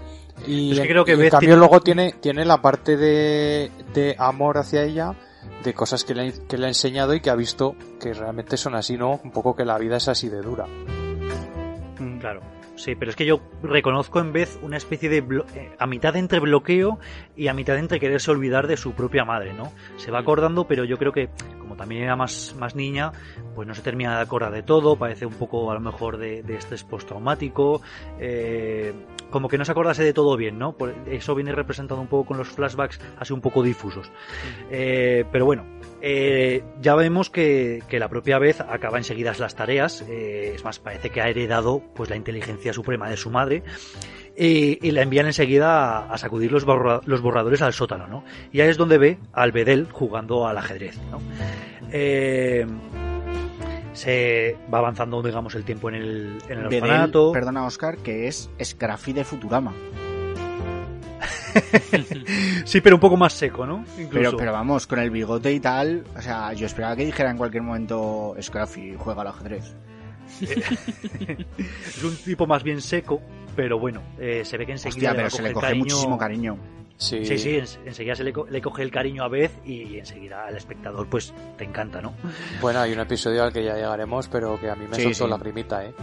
[0.48, 4.58] Y, es que creo que en cambio luego tiene, tiene la parte de, de amor
[4.58, 5.14] hacia ella,
[5.64, 8.76] de cosas que le, que le ha enseñado y que ha visto que realmente son
[8.76, 9.20] así, ¿no?
[9.24, 10.66] Un poco que la vida es así de dura.
[12.00, 12.42] Hmm, claro.
[12.76, 16.40] Sí, pero es que yo reconozco en vez una especie de eh, a mitad entre
[16.40, 16.98] bloqueo
[17.36, 19.74] y a mitad entre quererse olvidar de su propia madre, ¿no?
[19.98, 21.28] Se va acordando, pero yo creo que
[21.80, 23.14] también era más, más niña,
[23.56, 26.44] pues no se termina de acordar de todo, parece un poco a lo mejor de,
[26.44, 27.82] de estrés postraumático,
[28.20, 28.94] eh,
[29.30, 30.76] como que no se acordase de todo bien, ¿no?
[31.08, 34.12] eso viene representado un poco con los flashbacks así un poco difusos.
[34.70, 35.66] Eh, pero bueno,
[36.02, 41.10] eh, ya vemos que, la propia vez acaba enseguida las tareas, eh, es más, parece
[41.12, 43.64] que ha heredado pues la inteligencia suprema de su madre
[44.40, 48.24] y, la envían enseguida a, sacudir los, los, borradores al sótano, ¿no?
[48.52, 51.20] Y ahí es donde ve al Bedel jugando al ajedrez, ¿no?
[51.92, 52.66] Eh,
[53.94, 57.34] se va avanzando, digamos, el tiempo en el, en el orfanato.
[57.34, 59.74] Perdona, Oscar, que es Scraffy de Futurama.
[62.64, 63.84] sí, pero un poco más seco, ¿no?
[64.10, 67.38] Pero, pero vamos, con el bigote y tal, o sea, yo esperaba que dijera en
[67.38, 69.76] cualquier momento Scruffy juega al ajedrez.
[70.42, 73.22] es un tipo más bien seco,
[73.60, 76.58] pero bueno, eh, se ve que enseguida pero se le coge muchísimo cariño.
[76.96, 81.34] Sí, sí, enseguida se le, coge el cariño a Beth y enseguida al espectador pues
[81.58, 82.14] te encanta, ¿no?
[82.62, 85.38] Bueno, hay un episodio al que ya llegaremos, pero que a mí me soltó la
[85.38, 85.94] primita, ¿eh?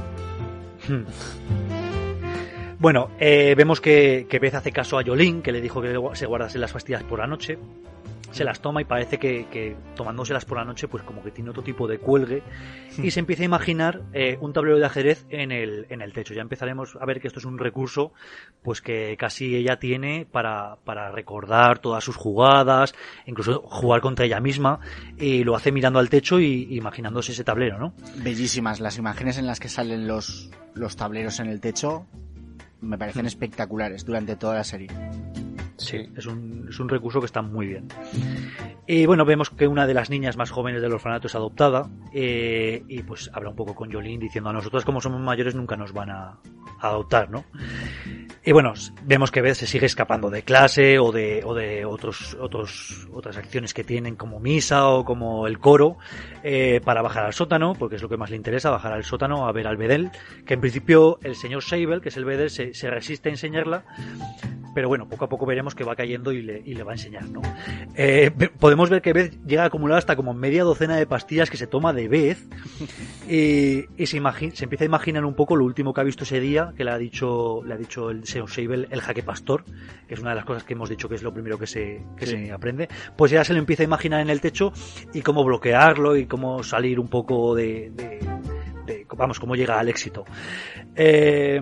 [2.79, 6.27] Bueno, eh, vemos que, que Beth hace caso a Jolín, que le dijo que se
[6.27, 7.59] guardase las pastillas por la noche.
[8.37, 11.49] Se las toma y parece que, que, tomándoselas por la noche, pues como que tiene
[11.49, 12.43] otro tipo de cuelgue.
[13.03, 16.35] Y se empieza a imaginar eh, un tablero de ajedrez en el, en el techo.
[16.35, 18.13] Ya empezaremos a ver que esto es un recurso,
[18.63, 22.95] pues que casi ella tiene para, para recordar todas sus jugadas,
[23.25, 24.81] incluso jugar contra ella misma.
[25.17, 27.95] Y lo hace mirando al techo y imaginándose ese tablero, ¿no?
[28.19, 32.07] Bellísimas las imágenes en las que salen los, los tableros en el techo
[32.81, 33.29] me parecen mm.
[33.29, 34.89] espectaculares durante toda la serie.
[35.77, 37.89] Sí, es un, es un recurso que está muy bien.
[38.87, 42.83] Y bueno, vemos que una de las niñas más jóvenes del orfanato es adoptada eh,
[42.89, 45.93] y pues habla un poco con Jolín diciendo a nosotros como somos mayores nunca nos
[45.93, 46.39] van a,
[46.81, 47.45] adoptar, ¿no?
[48.45, 52.37] Y bueno, vemos que Beth se sigue escapando de clase o de, o de otros,
[52.41, 55.97] otros, otras acciones que tienen como misa o como el coro
[56.45, 59.49] eh, para bajar al sótano, porque es lo que más le interesa, bajar al sótano
[59.49, 60.11] a ver al Bedel,
[60.45, 63.85] que en principio el señor Seibel, que es el Bedel, se, se resiste a enseñarla,
[64.77, 66.97] pero bueno, poco a poco veremos que va cayendo y le, y le va a
[66.97, 67.41] enseñar, ¿no?
[67.95, 71.57] Eh, podemos ver que Beth llega a acumular hasta como media docena de pastillas que
[71.57, 72.37] se toma de Beth
[73.27, 74.21] y, y se,
[74.53, 76.91] se empieza a imaginar un poco lo último que ha visto ese día, que le
[76.91, 79.65] ha dicho, le ha dicho el señor Seibel, el jaque pastor,
[80.07, 82.03] que es una de las cosas que hemos dicho que es lo primero que se,
[82.15, 82.87] que se aprende,
[83.17, 84.75] pues ya se lo empieza a imaginar en el techo
[85.15, 90.25] y cómo bloquearlo y cómo salir un poco de, de, vamos, cómo llega al éxito.
[90.95, 91.61] Eh,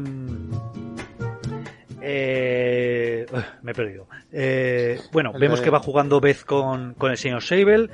[2.04, 3.26] eh,
[3.62, 4.08] me he perdido.
[4.30, 7.88] Eh, bueno, vemos que va jugando Beth con, con el señor Sable.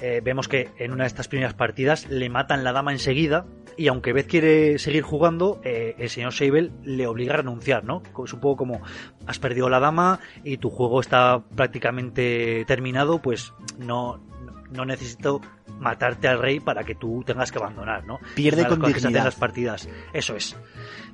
[0.00, 3.46] Eh, vemos que en una de estas primeras partidas le matan la dama enseguida.
[3.76, 8.02] Y aunque Beth quiere seguir jugando, eh, el señor Sable le obliga a renunciar, ¿no?
[8.24, 8.80] Es un poco como
[9.26, 14.22] has perdido la dama y tu juego está prácticamente terminado, pues no,
[14.70, 15.40] no necesito
[15.78, 18.18] matarte al rey para que tú tengas que abandonar, ¿no?
[18.34, 19.24] Pierde con dignidad.
[19.24, 19.88] las partidas.
[20.12, 20.56] Eso es.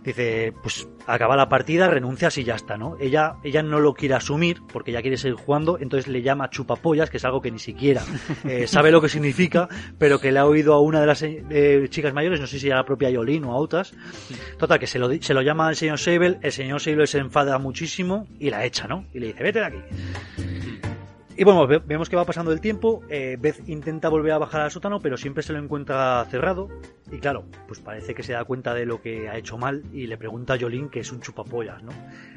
[0.03, 2.97] Dice, pues acaba la partida, renuncias y ya está, ¿no?
[2.99, 7.09] Ella, ella no lo quiere asumir porque ella quiere seguir jugando, entonces le llama chupapollas,
[7.09, 8.03] que es algo que ni siquiera
[8.45, 11.87] eh, sabe lo que significa, pero que le ha oído a una de las eh,
[11.89, 13.95] chicas mayores, no sé si a la propia Yolín o a otras.
[14.59, 17.59] Total, que se lo, se lo llama al señor Sable, el señor Sable se enfada
[17.59, 19.07] muchísimo y la echa, ¿no?
[19.15, 20.92] Y le dice, vete de aquí.
[21.37, 23.01] Y bueno, ve- vemos que va pasando el tiempo.
[23.09, 26.69] eh, Beth intenta volver a bajar al sótano, pero siempre se lo encuentra cerrado.
[27.11, 30.07] Y claro, pues parece que se da cuenta de lo que ha hecho mal y
[30.07, 31.93] le pregunta a Jolene que es un chupapollas, ¿no?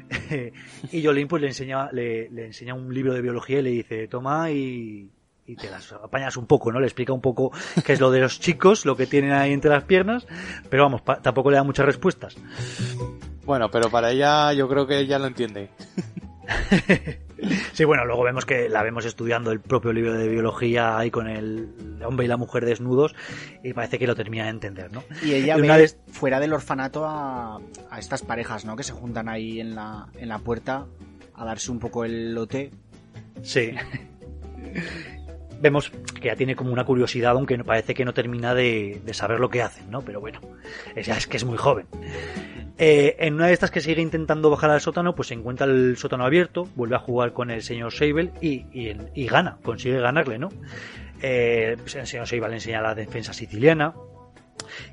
[0.92, 4.08] y Jolene pues le enseña, le, le enseña un libro de biología y le dice,
[4.08, 5.10] toma y,
[5.46, 6.80] y te las apañas un poco, ¿no?
[6.80, 7.52] Le explica un poco
[7.84, 10.26] qué es lo de los chicos, lo que tienen ahí entre las piernas,
[10.70, 12.36] pero vamos, pa- tampoco le da muchas respuestas.
[13.44, 15.68] Bueno, pero para ella yo creo que ella lo entiende.
[17.72, 21.28] Sí, bueno, luego vemos que la vemos estudiando el propio libro de biología ahí con
[21.28, 21.68] el
[22.04, 23.14] hombre y la mujer desnudos
[23.62, 25.02] y parece que lo termina de entender, ¿no?
[25.22, 27.60] Y ella Y ve una vez- fuera del orfanato a,
[27.90, 28.74] a estas parejas, ¿no?
[28.76, 30.86] Que se juntan ahí en la, en la puerta
[31.34, 32.70] a darse un poco el lote.
[33.42, 33.72] Sí.
[35.60, 35.90] Vemos
[36.20, 39.48] que ya tiene como una curiosidad, aunque parece que no termina de, de saber lo
[39.48, 40.02] que hacen, ¿no?
[40.02, 40.40] Pero bueno,
[40.94, 41.86] es, es que es muy joven.
[42.78, 45.96] Eh, en una de estas que sigue intentando bajar al sótano, pues se encuentra el
[45.96, 48.66] sótano abierto, vuelve a jugar con el señor Sable y,
[49.14, 50.50] y, gana, consigue ganarle, ¿no?
[51.22, 53.94] Eh, pues el señor Sable le enseña la defensa siciliana,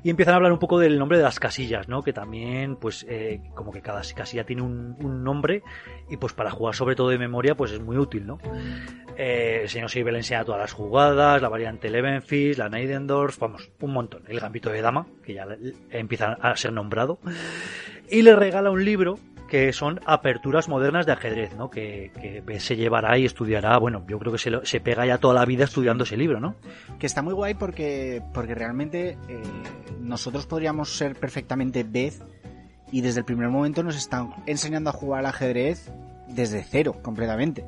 [0.02, 2.02] y empiezan a hablar un poco del nombre de las casillas, ¿no?
[2.02, 4.94] Que también, pues, eh, como que cada casilla tiene un,
[5.24, 5.62] nombre
[6.10, 8.38] y pues para jugar sobre todo de memoria, pues es muy útil, ¿no?
[9.16, 13.70] Eh, el señor Seiber le enseña todas las jugadas, la variante Levenfish, la Neidendorf, vamos,
[13.80, 14.24] un montón.
[14.28, 15.46] El gambito de dama, que ya
[15.90, 17.18] empieza a ser nombrado.
[18.10, 21.70] Y le regala un libro que son aperturas modernas de ajedrez, ¿no?
[21.70, 22.10] Que,
[22.46, 25.34] que se llevará y estudiará, bueno, yo creo que se, lo- se pega ya toda
[25.34, 26.56] la vida estudiando ese libro, ¿no?
[26.98, 29.42] Que está muy guay porque, porque realmente eh,
[30.00, 32.14] nosotros podríamos ser perfectamente Beth
[32.90, 35.90] y desde el primer momento nos están enseñando a jugar al ajedrez
[36.28, 37.64] desde cero, completamente.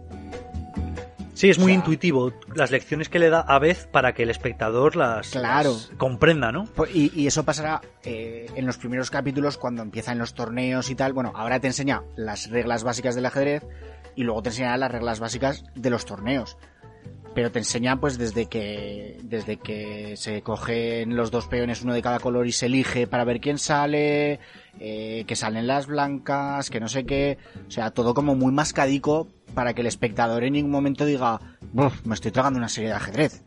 [1.37, 4.23] Sí, es muy O sea- intuitivo las lecciones que le da a Beth para que
[4.23, 5.73] el espectador las, Claro.
[5.73, 6.65] las comprenda, ¿no?
[6.65, 10.95] Po- Y, y eso pasará eh, en los primeros capítulos cuando empiezan los torneos y
[10.95, 11.13] tal.
[11.13, 13.63] Bueno, ahora te enseña las reglas básicas del ajedrez
[14.15, 16.57] y luego te enseñará las reglas básicas de los torneos.
[17.35, 22.01] Pero te enseña pues desde que desde que se cogen los dos peones uno de
[22.01, 24.41] cada color y se elige para ver quién sale,
[24.81, 29.29] eh, que salen las blancas, que no sé qué, o sea, todo como muy mascadico
[29.55, 31.41] para que el espectador en ningún momento diga,
[31.73, 33.43] "Buf, me estoy tragando una serie de ajedrez.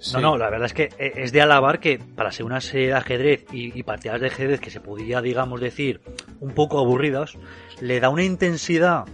[0.00, 0.14] Sí.
[0.14, 2.88] No, no, la verdad es que eh, es de alabar que para ser una serie
[2.88, 6.00] de ajedrez y, y partidas de ajedrez que se podía, digamos, decir
[6.40, 7.34] un poco aburridas,
[7.80, 9.04] le da una intensidad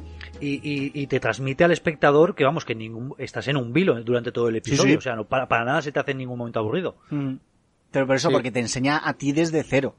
[0.41, 4.03] y, y- y te transmite al espectador que, vamos, que ningún, estás en un vilo
[4.03, 4.93] durante todo el episodio.
[4.93, 4.97] sí.
[4.97, 6.97] O sea, no, para, para nada se te hace en ningún momento aburrido.
[7.11, 7.35] Mm.
[7.91, 8.33] Pero por eso, Sí.
[8.33, 9.95] porque te enseña a ti desde cero.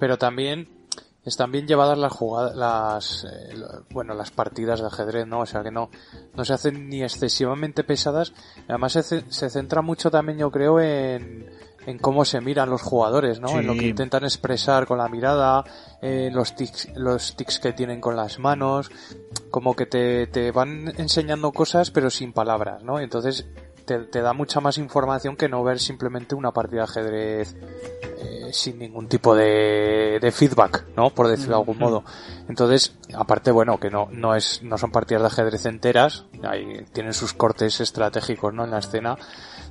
[0.00, 0.68] Pero también
[1.24, 3.54] están bien llevadas las jugadas, las, eh,
[3.90, 5.40] bueno, las partidas de ajedrez, ¿no?
[5.40, 5.90] O sea que no,
[6.34, 8.32] no se hacen ni excesivamente pesadas.
[8.68, 11.50] Además se, se centra mucho también, yo creo, en,
[11.86, 13.48] en cómo se miran los jugadores, ¿no?
[13.48, 13.56] Sí.
[13.56, 15.64] En lo que intentan expresar con la mirada,
[16.00, 18.90] en los tics, los tics que tienen con las manos,
[19.50, 22.98] como que te, te van enseñando cosas pero sin palabras, ¿no?
[22.98, 23.46] Entonces
[23.90, 27.56] te, te da mucha más información que no ver simplemente una partida de ajedrez
[28.18, 31.10] eh, sin ningún tipo de, de feedback, ¿no?
[31.10, 32.04] Por decirlo de algún modo.
[32.48, 37.12] Entonces, aparte, bueno, que no, no es, no son partidas de ajedrez enteras, ahí tienen
[37.14, 38.62] sus cortes estratégicos, ¿no?
[38.64, 39.16] En la escena,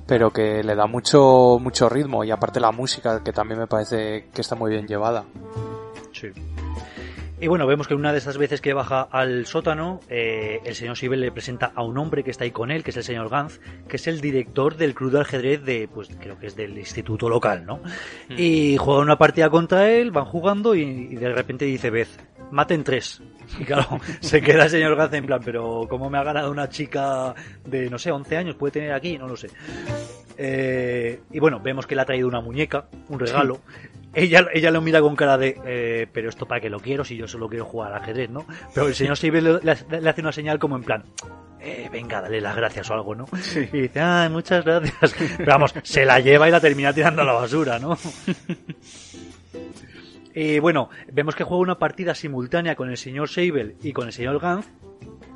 [0.06, 4.28] pero que le da mucho, mucho ritmo y aparte la música, que también me parece
[4.34, 5.24] que está muy bien llevada.
[6.12, 6.28] Sí.
[7.40, 10.98] Y bueno, vemos que una de esas veces que baja al sótano, eh, el señor
[10.98, 13.30] Sibel le presenta a un hombre que está ahí con él, que es el señor
[13.30, 16.76] Ganz, que es el director del club de ajedrez de, pues creo que es del
[16.76, 17.80] instituto local, ¿no?
[18.28, 22.10] Y juega una partida contra él, van jugando y, y de repente dice Beth,
[22.50, 23.22] maten tres.
[23.58, 23.86] Y claro,
[24.20, 27.34] se queda el señor Ganz en plan, pero ¿cómo me ha ganado una chica
[27.64, 28.56] de, no sé, 11 años?
[28.56, 29.16] ¿Puede tener aquí?
[29.16, 29.48] No lo sé.
[30.36, 33.60] Eh, y bueno, vemos que le ha traído una muñeca, un regalo.
[34.12, 37.16] Ella, ella lo mira con cara de, eh, pero esto para qué lo quiero si
[37.16, 38.44] yo solo quiero jugar al ajedrez, ¿no?
[38.74, 39.70] Pero el señor Sibel le,
[40.08, 41.04] hace una señal como en plan,
[41.60, 43.26] eh, venga, dale las gracias o algo, ¿no?
[43.72, 45.14] Y dice, ay, muchas gracias.
[45.36, 47.96] Pero vamos, se la lleva y la termina tirando a la basura, ¿no?
[50.34, 54.12] Y bueno, vemos que juega una partida simultánea con el señor Seibel y con el
[54.12, 54.66] señor Ganz,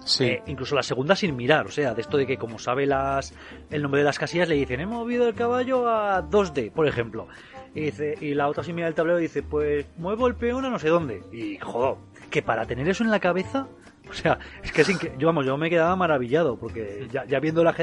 [0.04, 0.24] Sí.
[0.24, 3.34] eh, incluso la segunda sin mirar, o sea, de esto de que como sabe las
[3.70, 7.26] el nombre de las casillas le dicen, hemos movido el caballo a 2D, por ejemplo.
[7.74, 10.70] Y, dice, y la otra sin mirar el tablero dice, pues muevo el peón a
[10.70, 11.22] no sé dónde.
[11.32, 11.96] Y joder,
[12.30, 13.66] que para tener eso en la cabeza,
[14.10, 17.40] o sea, es que es incre- yo vamos, yo me quedaba maravillado, porque ya, ya
[17.40, 17.74] viendo, la,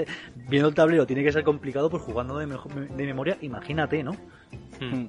[0.48, 2.48] viendo el tablero tiene que ser complicado, pues jugando de,
[2.96, 4.14] memoria, imagínate, ¿no?
[4.80, 5.06] Mm.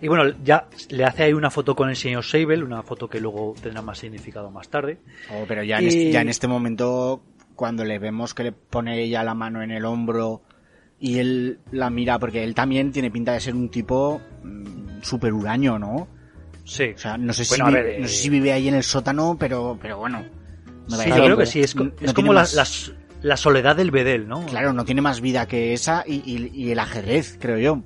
[0.00, 3.20] Y bueno, ya le hace ahí una foto con el señor Sable, una foto que
[3.20, 4.98] luego tendrá más significado más tarde.
[5.32, 7.20] Oh, pero ya en, Y- este, ya en este momento,
[7.56, 10.40] cuando le vemos que le pone ella la mano en el hombro
[11.00, 15.32] y él la mira, porque él también tiene pinta de ser un tipo mm, súper
[15.32, 16.08] huraño, ¿no?
[16.64, 16.90] Sí.
[16.94, 19.36] O sea, no sé, Bueno, si, no sé eh, si vive ahí en el sótano,
[19.38, 20.24] pero, pero bueno.
[20.90, 21.60] Me Sí, yo creo que sí.
[21.60, 22.92] Es, co- no es como la, más- las-
[23.22, 24.44] la soledad del bedel, ¿no?
[24.46, 27.82] Claro, no tiene más vida que esa y, y- y el ajedrez, creo yo.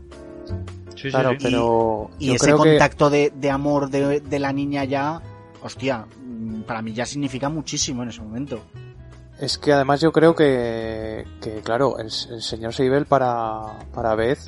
[0.94, 1.38] Sí, sí, Claro, sí.
[1.42, 5.20] pero Y ese creo que contacto de, de amor de, de la niña ya,
[5.62, 8.62] hostia, mm, para mí ya significa muchísimo en ese momento.
[9.42, 14.38] Es que además yo creo que, que claro, el, el señor Seibel para, para Beth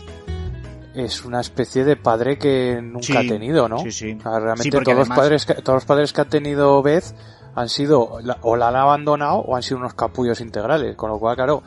[0.95, 3.79] es una especie de padre que nunca Sí, ha tenido, ¿no?
[3.79, 4.17] sí, sí.
[4.19, 7.05] O sea, realmente Sí, todos, los padres que, todos los padres que ha tenido Beth
[7.57, 8.01] han sido
[8.43, 11.63] o la han abandonado o han sido unos capullos integrales, con lo cual, claro,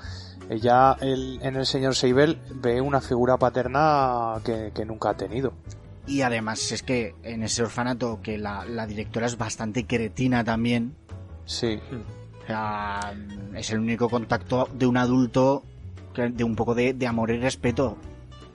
[0.50, 5.52] ella el- en el señor Seibel ve una figura paterna que, que nunca ha tenido.
[6.06, 10.96] Y además es que en ese orfanato que la, la directora es bastante cretina también,
[11.44, 11.80] Sí,
[12.48, 13.14] o sea,
[13.56, 15.64] es el único contacto de un adulto
[16.14, 17.98] que- de un poco de, de amor y respeto.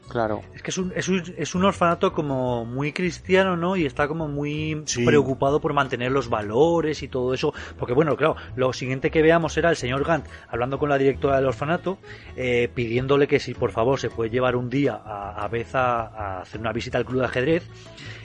[0.09, 0.41] claro.
[0.55, 3.77] Es que es un, es, un, es un orfanato como muy cristiano, ¿no?
[3.77, 5.07] Y está como muy Sí.
[5.07, 7.55] preocupado por mantener los valores y todo eso.
[7.79, 11.37] Porque, bueno, claro, lo siguiente que veamos era el señor Gant hablando con la directora
[11.37, 11.97] del orfanato,
[12.37, 16.01] eh, pidiéndole que si por favor se puede llevar un día a, a Beth a,
[16.09, 17.63] a hacer una visita al club de ajedrez.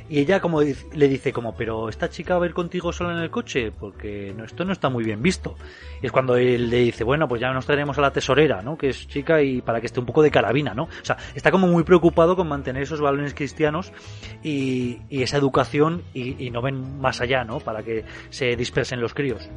[0.10, 3.20] Y ella como le dice como, pero esta chica va a ir contigo sola en
[3.20, 5.55] el coche, porque no, esto no está muy bien visto.
[6.01, 8.78] Y es cuando él le dice, bueno, pues ya nos traeremos a la tesorera, ¿no?
[8.78, 10.84] Que es chica y para que esté un poco de carabina, ¿no?
[10.84, 13.91] O sea, está como muy preocupado con mantener esos valores cristianos
[14.43, 17.60] y, y esa educación y, y no ven más allá, ¿no?
[17.60, 19.49] Para que se dispersen los críos.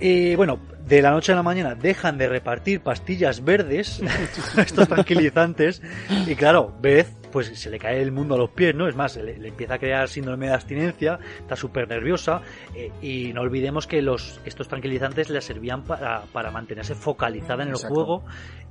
[0.00, 4.00] Y bueno, de la noche a la mañana dejan de repartir pastillas verdes,
[4.56, 5.82] estos tranquilizantes,
[6.26, 8.88] y claro, Beth, pues se le cae el mundo a los pies, ¿no?
[8.88, 12.42] Es más, le, le empieza a crear síndrome de abstinencia, está súper nerviosa,
[12.74, 17.70] eh, y no olvidemos que los, estos tranquilizantes le servían para, para mantenerse focalizada en
[17.70, 17.94] el Exacto.
[17.94, 18.24] juego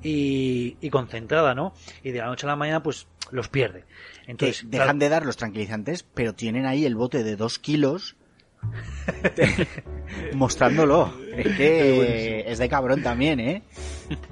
[0.04, 1.74] y, y concentrada, ¿no?
[2.04, 3.86] Y de la noche a la mañana, pues los pierde.
[4.26, 7.60] Que Entonces, dejan claro, de dar los tranquilizantes, pero tienen ahí el bote de dos
[7.60, 8.16] kilos
[10.34, 11.14] mostrándolo.
[11.36, 13.62] Es que es de cabrón también, ¿eh?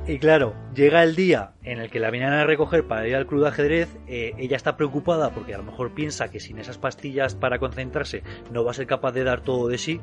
[0.07, 3.27] Y claro, llega el día en el que la vienen a recoger para ir al
[3.27, 3.89] club de ajedrez.
[4.07, 8.23] eh, ella está preocupada porque a lo mejor piensa que sin esas pastillas para concentrarse
[8.51, 10.01] no va a ser capaz de dar todo de sí.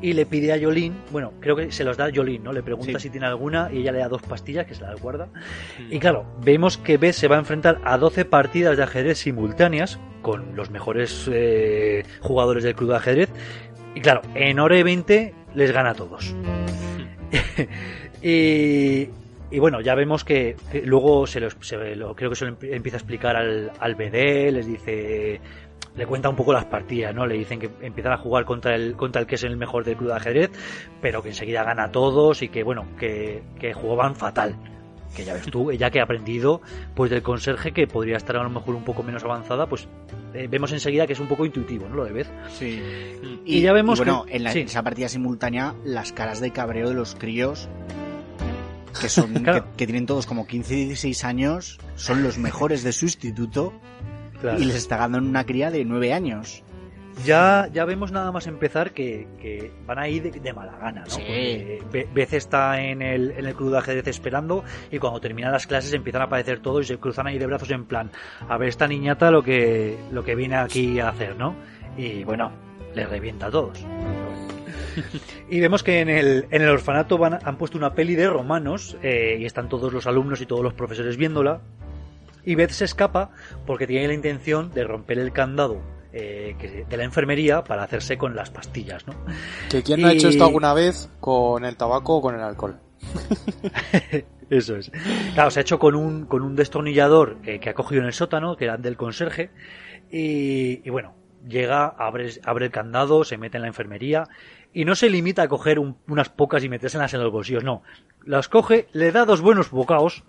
[0.00, 2.52] Y le pide a Jolín, bueno, creo que se los da a Jolín, ¿no?
[2.52, 3.04] Le pregunta Sí.
[3.04, 5.28] si tiene alguna y ella le da dos pastillas que se las guarda.
[5.88, 10.00] Y claro, vemos que Beth se va a enfrentar a 12 partidas de ajedrez simultáneas
[10.22, 13.30] con los mejores eh, jugadores del club de ajedrez.
[13.94, 16.34] Y claro, en hora y 20 les gana a todos.
[18.22, 19.08] y,
[19.50, 22.74] y bueno, ya vemos que, luego se, los- se lo, creo que se lo empie-
[22.74, 25.40] empieza a explicar al, al BD, les dice,
[25.96, 27.26] le cuenta un poco las partidas, ¿no?
[27.26, 29.96] Le dicen que empiezan a jugar contra el, contra el que es el mejor del
[29.96, 30.50] club de ajedrez,
[31.00, 34.56] pero que enseguida gana a todos y que bueno, que, que jugaban fatal.
[35.14, 36.62] Que ya ves tú, ella que ha aprendido
[36.94, 39.86] pues del conserje que podría estar a lo mejor un poco menos avanzada, pues
[40.32, 41.96] eh, vemos enseguida que es un poco intuitivo, ¿no?
[41.96, 42.28] Lo de Beth.
[42.58, 42.80] Sí.
[43.44, 44.60] Y ya vemos bueno, que- en, la- sí.
[44.60, 47.68] en esa partida simultánea, las caras de cabreo de los críos,
[49.00, 49.64] que son Claro.
[49.72, 53.72] que, que tienen todos como 15 y 16 años, son los mejores de su instituto
[54.40, 54.58] Claro.
[54.60, 56.62] y les está ganando una cría de 9 años.
[57.24, 61.00] Ya, ya vemos nada más empezar que, que van a ir de, de mala gana,
[61.02, 61.10] ¿no?
[61.10, 61.18] Sí.
[61.18, 65.52] Porque Be- Beth está en el, en el club de ajedrez esperando y cuando terminan
[65.52, 68.10] las clases empiezan a aparecer todos y se cruzan ahí de brazos en plan,
[68.48, 71.54] a ver esta niñata lo que, lo que viene aquí a hacer, ¿no?
[71.96, 72.50] Y bueno,
[72.94, 73.84] les revienta a todos.
[75.48, 78.96] Y vemos que en el, en el orfanato van, han puesto una peli de romanos
[79.02, 81.60] eh, y están todos los alumnos y todos los profesores viéndola.
[82.44, 83.30] Y Beth se escapa
[83.66, 85.80] porque tiene la intención de romper el candado
[86.12, 89.14] eh, que- de la enfermería para hacerse con las pastillas, ¿no?
[89.70, 92.78] ¿Que quién no ha hecho esto alguna vez con el tabaco o con el alcohol?
[94.50, 94.90] Eso es.
[95.34, 98.12] Claro, se ha hecho con un, con un destornillador eh, que ha cogido en el
[98.12, 99.50] sótano, que era del conserje,
[100.10, 101.14] y, y bueno,
[101.48, 104.28] llega, abre, abre el candado, se mete en la enfermería,
[104.74, 107.82] y no se limita a coger un- unas pocas y metérselas en los bolsillos, no.
[108.24, 110.22] Las coge, le da dos buenos bocaos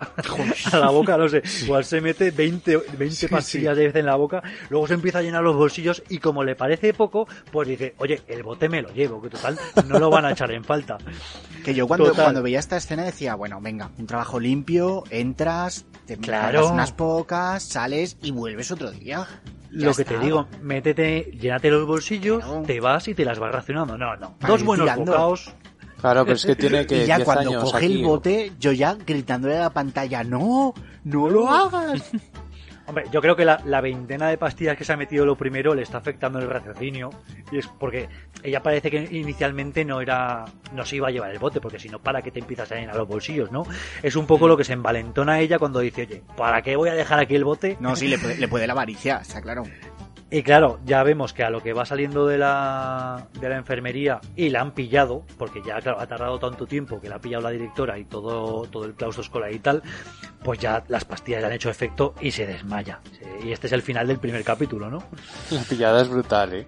[0.72, 4.16] a la boca, no sé, igual se mete 20, 20 pastillas de vez en la
[4.16, 7.94] boca, luego se empieza a llenar los bolsillos y como le parece poco, pues dice,
[8.00, 10.98] oye, el bote me lo llevo, que total, no lo van a echar en falta.
[11.64, 12.26] Que yo cuando, Total.
[12.26, 16.70] cuando veía esta escena decía, bueno, venga, un trabajo limpio, entras, te Claro.
[16.70, 19.26] unas pocas, sales y vuelves otro día.
[19.76, 22.62] Ya Lo que te digo, métete, llénate los bolsillos, Claro.
[22.62, 23.98] te vas y te las vas racionando.
[23.98, 24.36] No, no.
[24.38, 25.12] Para Dos buenos tirando.
[25.12, 25.54] bocaos.
[26.00, 27.86] Claro, pero es que tiene que y ya 10 cuando años coge aquí.
[28.00, 30.74] el bote, yo ya gritándole a la pantalla, no,
[31.06, 32.12] no lo hagas.
[32.86, 35.74] Hombre, yo creo que la, la veintena de pastillas que se ha metido lo primero
[35.74, 37.12] le está afectando el raciocinio.
[37.52, 38.10] Y es porque
[38.44, 41.88] ella parece que inicialmente no era, no se iba a llevar el bote, porque si
[41.88, 43.66] no, ¿para qué te empiezas a llenar los bolsillos, no?
[44.02, 46.94] Es un poco lo que se envalentona ella cuando dice, oye, ¿para qué voy a
[46.94, 47.78] dejar aquí el bote?
[47.80, 49.64] No, sí, le puede, le puede la avaricia, está claro.
[50.34, 54.20] Y claro, ya vemos que a lo que va saliendo de la, de la enfermería
[54.36, 57.44] y la han pillado, porque ya claro, ha tardado tanto tiempo que la ha pillado
[57.44, 59.84] la directora y todo, todo el claustro escolar y tal,
[60.44, 63.00] pues ya las pastillas le han hecho efecto y se desmaya.
[63.44, 65.04] Y este es el final del primer capítulo, ¿no?
[65.52, 66.68] La pillada es brutal, ¿eh?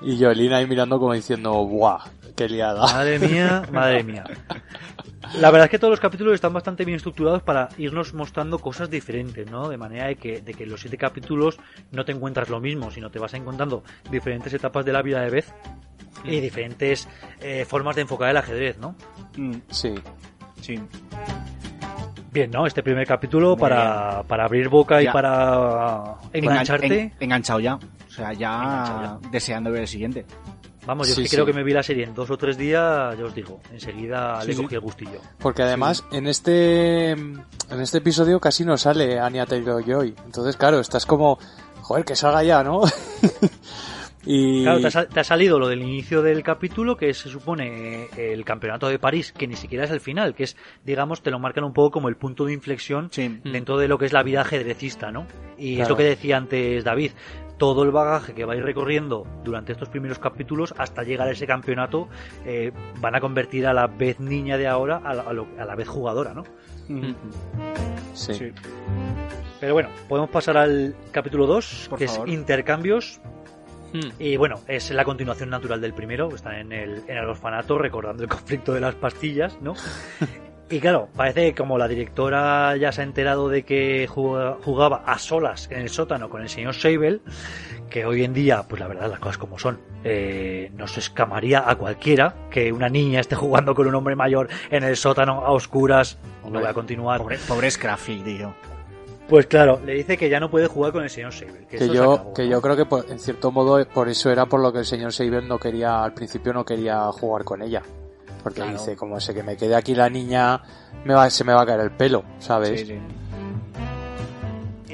[0.00, 1.98] Y Jolín ahí mirando como diciendo, ¡buah!
[2.34, 2.80] ¡Qué liada!
[2.80, 4.24] Madre mía, madre mía.
[5.38, 8.88] La verdad es que todos los capítulos están bastante bien estructurados para irnos mostrando cosas
[8.90, 9.68] diferentes, ¿no?
[9.68, 11.58] De manera de que, de que en los siete capítulos
[11.92, 15.30] no te encuentras lo mismo, sino te vas encontrando diferentes etapas de la vida de
[15.30, 15.46] Beth
[16.24, 17.06] y diferentes
[17.40, 18.94] eh, formas de enfocar el ajedrez, ¿no?
[19.36, 19.94] Mm, Sí.
[20.60, 20.78] sí.
[22.32, 22.64] Bien, ¿no?
[22.66, 26.86] Este primer capítulo para, para abrir boca y para engancharte.
[26.86, 27.74] Engan- en- enganchado ya.
[27.74, 30.24] O sea, ya, deseando ver el siguiente.
[30.90, 32.58] Vamos, yo Sí, es que creo que me vi la serie en dos o tres
[32.58, 35.20] días, ya os digo, enseguida Sí, le cogí el gustillo.
[35.38, 37.44] Porque además en este en
[37.80, 40.16] este episodio casi no sale Anya Taylor Joy.
[40.26, 41.38] Entonces, claro, estás como,
[41.80, 42.80] joder, que salga ya, ¿no?
[44.26, 48.08] y Claro, te ha, te ha salido lo del inicio del capítulo, que se supone
[48.16, 51.30] eh, el campeonato de París, que ni siquiera es el final, que es, digamos, te
[51.30, 53.10] lo marcan un poco como el punto de inflexión
[53.44, 55.26] dentro de lo que es la vida ajedrecista, ¿no?
[55.56, 55.90] Y es Claro.
[55.90, 57.12] lo que decía antes David,
[57.60, 62.08] todo el bagaje que vais recorriendo durante estos primeros capítulos hasta llegar a ese campeonato
[62.46, 65.64] eh, van a convertir a la vez niña de ahora a la, a lo- a
[65.66, 66.44] la vez jugadora, ¿no?
[66.88, 67.12] Mm,
[68.14, 68.32] sí.
[68.34, 68.52] sí.
[69.60, 72.28] Pero bueno, podemos pasar al capítulo 2, Por que favor.
[72.28, 73.20] es intercambios.
[73.92, 74.08] Hmm.
[74.18, 78.22] Y bueno, es la continuación natural del primero, están en el, en el orfanato recordando
[78.22, 79.74] el conflicto de las pastillas, ¿no?
[80.72, 85.02] Y claro, parece que como la directora ya se ha enterado de que juga- jugaba
[85.04, 87.22] a solas en el sótano con el señor Seibel,
[87.90, 91.74] que hoy en día, pues la verdad, las cosas como son, eh, nos escamaría a
[91.74, 96.18] cualquiera que una niña esté jugando con un hombre mayor en el sótano a oscuras.
[96.42, 97.18] No Hombre, voy a continuar.
[97.20, 98.54] Pobre, pobre Scruffy, tío.
[99.28, 101.62] Pues claro, le dice que ya no puede jugar con el señor Seibel.
[101.62, 102.50] Que, Que esto se yo, acabó, que ¿no?
[102.50, 105.12] yo creo que por- en cierto modo por eso era por lo que el señor
[105.12, 107.82] Saber no quería, al principio no quería jugar con ella.
[108.42, 108.72] Porque Claro.
[108.78, 110.60] dice, como sé que me quede aquí la niña,
[111.04, 112.80] me va, se me va a caer el pelo, ¿sabes?
[112.80, 112.98] Sí, sí.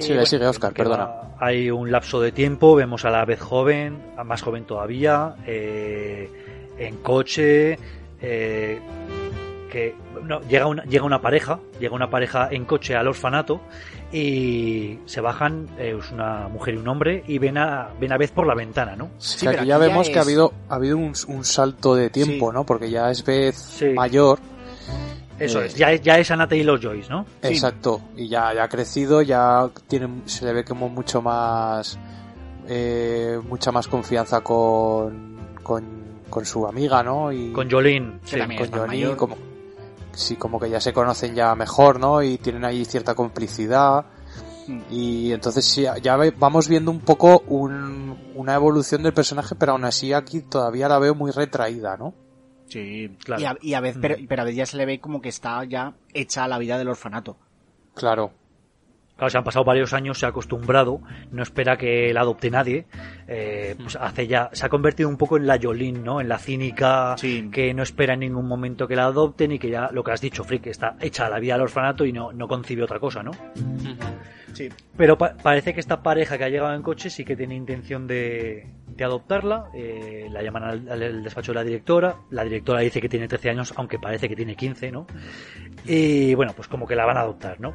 [0.00, 0.24] Sigue,
[0.60, 1.08] que perdona.
[1.38, 6.30] Hay un lapso de tiempo, vemos a la vez joven, más joven todavía, eh,
[6.78, 7.78] en coche,
[8.20, 8.80] eh,
[9.70, 13.60] que no, llega una llega una pareja, llega una pareja en coche al orfanato
[14.12, 18.16] y se bajan, eh, es una mujer y un hombre y ven a ven a
[18.18, 19.10] vez por la ventana, ¿no?
[19.18, 21.94] Sí, pero aquí ya aquí ya vemos que ha habido, ha habido un, un salto
[21.94, 22.54] de tiempo, Sí.
[22.54, 22.64] ¿no?
[22.64, 23.86] Porque ya es Beth Sí.
[23.90, 24.38] mayor.
[25.38, 27.26] Eso Eh, es, ya es ya es Anna Taylor Joyce, ¿no?
[27.42, 27.48] Sí.
[27.48, 28.00] Exacto.
[28.16, 31.98] Y ya, ya ha crecido, ya tiene, se le ve como mucho más,
[32.68, 35.84] eh, mucha más confianza con, con,
[36.30, 37.30] con su amiga, ¿no?
[37.32, 38.18] Y Con Jolene.
[38.24, 38.38] Sí.
[38.38, 39.16] con mayor.
[39.16, 39.36] como,
[40.16, 42.22] sí, como que ya se conocen ya mejor, ¿no?
[42.22, 44.06] Y tienen ahí cierta complicidad.
[44.66, 44.80] Mm.
[44.90, 49.84] Y entonces sí, ya vamos viendo un poco un- una evolución del personaje, pero aún
[49.84, 52.14] así aquí todavía la veo muy retraída, ¿no?
[52.68, 53.40] Sí, Claro.
[53.40, 55.28] Y a, y a vez, pero, pero a veces ya se le ve como que
[55.28, 57.36] está ya hecha la vida del orfanato.
[57.94, 58.32] Claro.
[59.16, 61.00] Claro, se han pasado varios años, se ha acostumbrado,
[61.30, 62.84] no espera que la adopte nadie.
[63.28, 66.20] eh, pues hace ya, se ha convertido un poco en la Yolín, ¿no?
[66.20, 67.48] En la cínica Sí.
[67.50, 70.20] que no espera en ningún momento que la adopten y que ya, lo que has
[70.20, 73.22] dicho, Frick, está hecha a la vida del orfanato y no, no concibe otra cosa,
[73.22, 73.30] ¿no?
[74.52, 74.68] Sí.
[74.96, 78.06] Pero pa- parece que esta pareja que ha llegado en coche sí que tiene intención
[78.06, 79.66] de, de adoptarla.
[79.74, 82.16] eh, la llaman al, al despacho de la directora.
[82.30, 85.06] La directora dice que tiene 13 años, aunque parece que tiene 15, ¿no?
[85.84, 87.74] Y bueno, pues como que la van a adoptar, ¿no?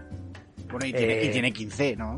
[0.72, 2.18] Bueno, y tiene, Eh, y tiene 15, ¿no?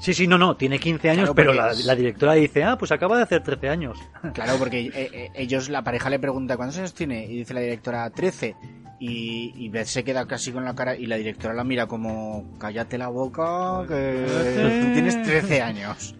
[0.00, 2.62] Sí, sí, no, no, tiene 15 años, Claro, pero porque la, es- la directora dice,
[2.64, 3.98] ah, pues acaba de hacer 13 años.
[4.32, 7.24] Claro, porque eh, eh, ellos, la pareja le pregunta ¿cuántos años tiene?
[7.26, 8.54] Y dice la directora 13.
[9.00, 12.44] Y, y Beth se queda casi con la cara y la directora la mira como
[12.58, 16.14] cállate la boca que tú tienes 13 años.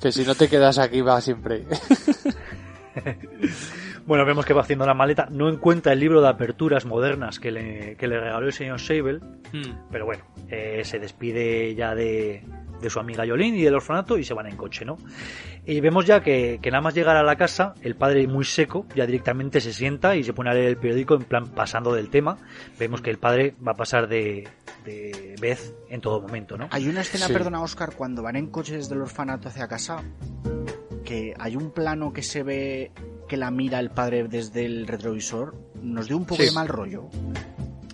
[0.00, 1.64] Que si no te quedas aquí va siempre.
[4.06, 7.50] Bueno, vemos que va haciendo la maleta, no encuentra el libro de aperturas modernas que
[7.50, 9.18] le, que le regaló el señor Sable,
[9.90, 12.44] pero bueno, eh, se despide ya de,
[12.80, 14.96] de su amiga Yolín y del orfanato y se van en coche, ¿no?
[15.64, 18.86] Y vemos ya que, que nada más llegar a la casa, el padre muy seco
[18.94, 22.08] ya directamente se sienta y se pone a leer el periódico en plan pasando del
[22.08, 22.38] tema.
[22.78, 24.46] Vemos que el padre va a pasar de,
[24.84, 26.68] de Beth en todo momento, ¿no?
[26.70, 27.32] Hay una escena, Sí.
[27.32, 30.04] perdona Oscar, cuando van en coche desde el orfanato hacia casa,
[31.06, 32.90] que hay un plano que se ve
[33.26, 36.48] que la mira el padre desde el retrovisor, nos dio un poco Sí.
[36.48, 37.04] de mal rollo.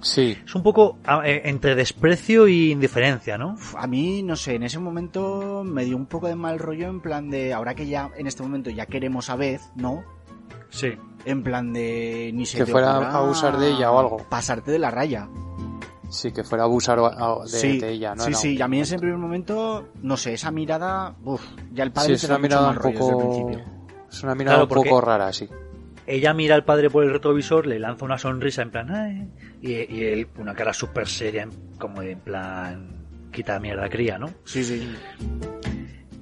[0.00, 0.36] Sí.
[0.44, 3.52] Es un poco eh, entre desprecio e indiferencia, ¿no?
[3.52, 6.88] Uf, A mí, no sé, en ese momento me dio un poco de mal rollo
[6.88, 10.02] en plan de, ahora que ya en este momento ya queremos a Beth, ¿no?
[10.70, 10.88] Sí.
[11.24, 14.16] En plan de ni se Que te fuera a abusar de ella o algo.
[14.28, 15.28] Pasarte de la raya.
[16.12, 18.22] Sí, que fuera a abusar de, sí, de ella, ¿no?
[18.24, 21.14] sí, Era sí, un- y a mí en ese primer momento, no sé, esa mirada,
[21.24, 21.42] uf,
[21.72, 23.32] ya el padre Sí, es una mirada un rollo desde el poco...
[23.32, 23.64] principio.
[24.10, 25.48] Es una mirada Claro, un poco rara, sí.
[26.06, 29.30] Ella mira al padre por el retrovisor, le lanza una sonrisa en plan, "Ay",
[29.62, 34.28] y, y él una cara súper seria, en- como en plan, quita mierda cría, ¿no?
[34.44, 34.94] Sí, sí.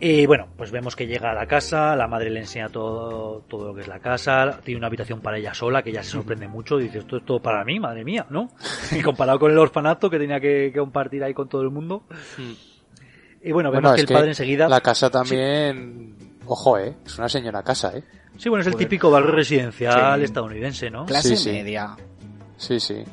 [0.02, 3.66] Y bueno, pues vemos que llega a la casa, la madre le enseña todo, todo
[3.68, 6.48] lo que es la casa, tiene una habitación para ella sola, que ella se sorprende
[6.48, 8.48] mucho, dice, esto es todo para mí, madre mía, ¿no?
[8.92, 12.04] Y comparado con el orfanato que tenía que, que compartir ahí con todo el mundo.
[13.42, 14.68] Y bueno, vemos Bueno, que el padre enseguida...
[14.68, 16.16] La casa también...
[16.46, 16.96] Ojo, ¿eh?
[17.04, 18.02] Es una señora casa, ¿eh?
[18.38, 18.86] Sí, bueno, es el Joder.
[18.88, 20.24] típico barrio residencial Sí.
[20.24, 21.04] estadounidense, ¿no?
[21.04, 21.52] Clase Sí, sí.
[21.52, 21.94] media.
[22.56, 23.04] Sí, sí.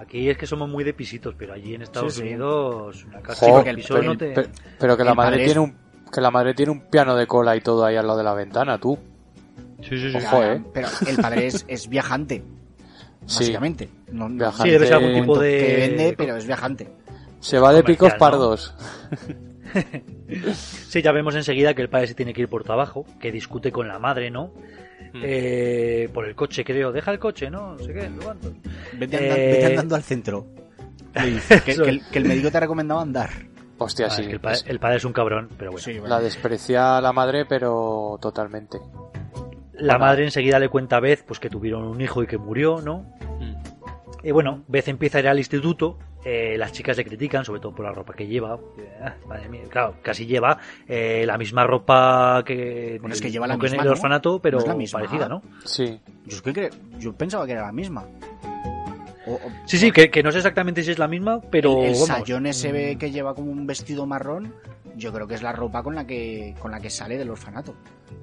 [0.00, 2.26] Aquí es que somos muy de pisitos, pero allí en Estados Sí, sí.
[2.26, 4.34] Unidos una casa el- piso porque no te...
[4.78, 5.81] Pero que la madre tiene un...
[6.12, 8.34] Que la madre tiene un piano de cola y todo ahí al lado de la
[8.34, 8.98] ventana, tú.
[9.80, 10.16] Sí, sí, sí.
[10.18, 10.62] Ojo, ¿eh?
[10.74, 12.42] Pero el padre es, es viajante,
[13.26, 13.38] Sí.
[13.40, 13.88] básicamente.
[14.10, 14.62] No, no- Viajante.
[14.64, 15.58] Sí, debe ser algún tipo de...
[15.58, 16.88] que vende, pero es viajante.
[17.40, 18.74] Se va de picos pardos.
[20.88, 23.70] Sí, ya vemos enseguida que el padre se tiene que ir por trabajo, que discute
[23.72, 24.52] con la madre, ¿no?
[25.12, 25.20] Mm.
[25.24, 26.92] Eh, por el coche, creo.
[26.92, 27.74] Deja el coche, ¿no?
[27.74, 28.52] No sé qué, no sé cuánto.
[28.98, 30.46] Vete, Eh, anda- vete andando al centro.
[31.14, 33.30] Le dice que, Eso que el, que el médico te ha recomendado andar.
[33.84, 34.22] Hostia, Ah, sí.
[34.22, 35.84] es que el, padre, es- el padre es un cabrón, pero bueno.
[35.84, 36.08] Sí, bueno.
[36.08, 38.78] La desprecia a la madre, pero totalmente.
[39.74, 39.98] La Bueno.
[40.06, 43.04] madre enseguida le cuenta a Beth pues, que tuvieron un hijo y que murió, ¿no?
[44.24, 47.74] Y bueno, Beth empieza a ir al instituto, eh, las chicas le critican, sobre todo
[47.74, 48.56] por la ropa que lleva.
[49.02, 53.48] Ah, madre mía, claro, casi lleva eh, la misma ropa que, Bueno, es que lleva
[53.48, 53.92] la que en misma, el ¿no?
[53.94, 55.00] orfanato, pero No es la misma.
[55.00, 55.42] parecida, ¿no?
[55.64, 56.00] Sí.
[56.26, 56.70] Yo, es que cre-
[57.00, 58.04] yo pensaba que era la misma.
[59.26, 61.90] O- o- Sí, sí, que, que no sé exactamente si es la misma, pero el,
[61.90, 64.54] el sayón ese mm, ve que lleva como un vestido marrón,
[64.96, 67.74] yo creo que es la ropa con la que con la que sale del orfanato.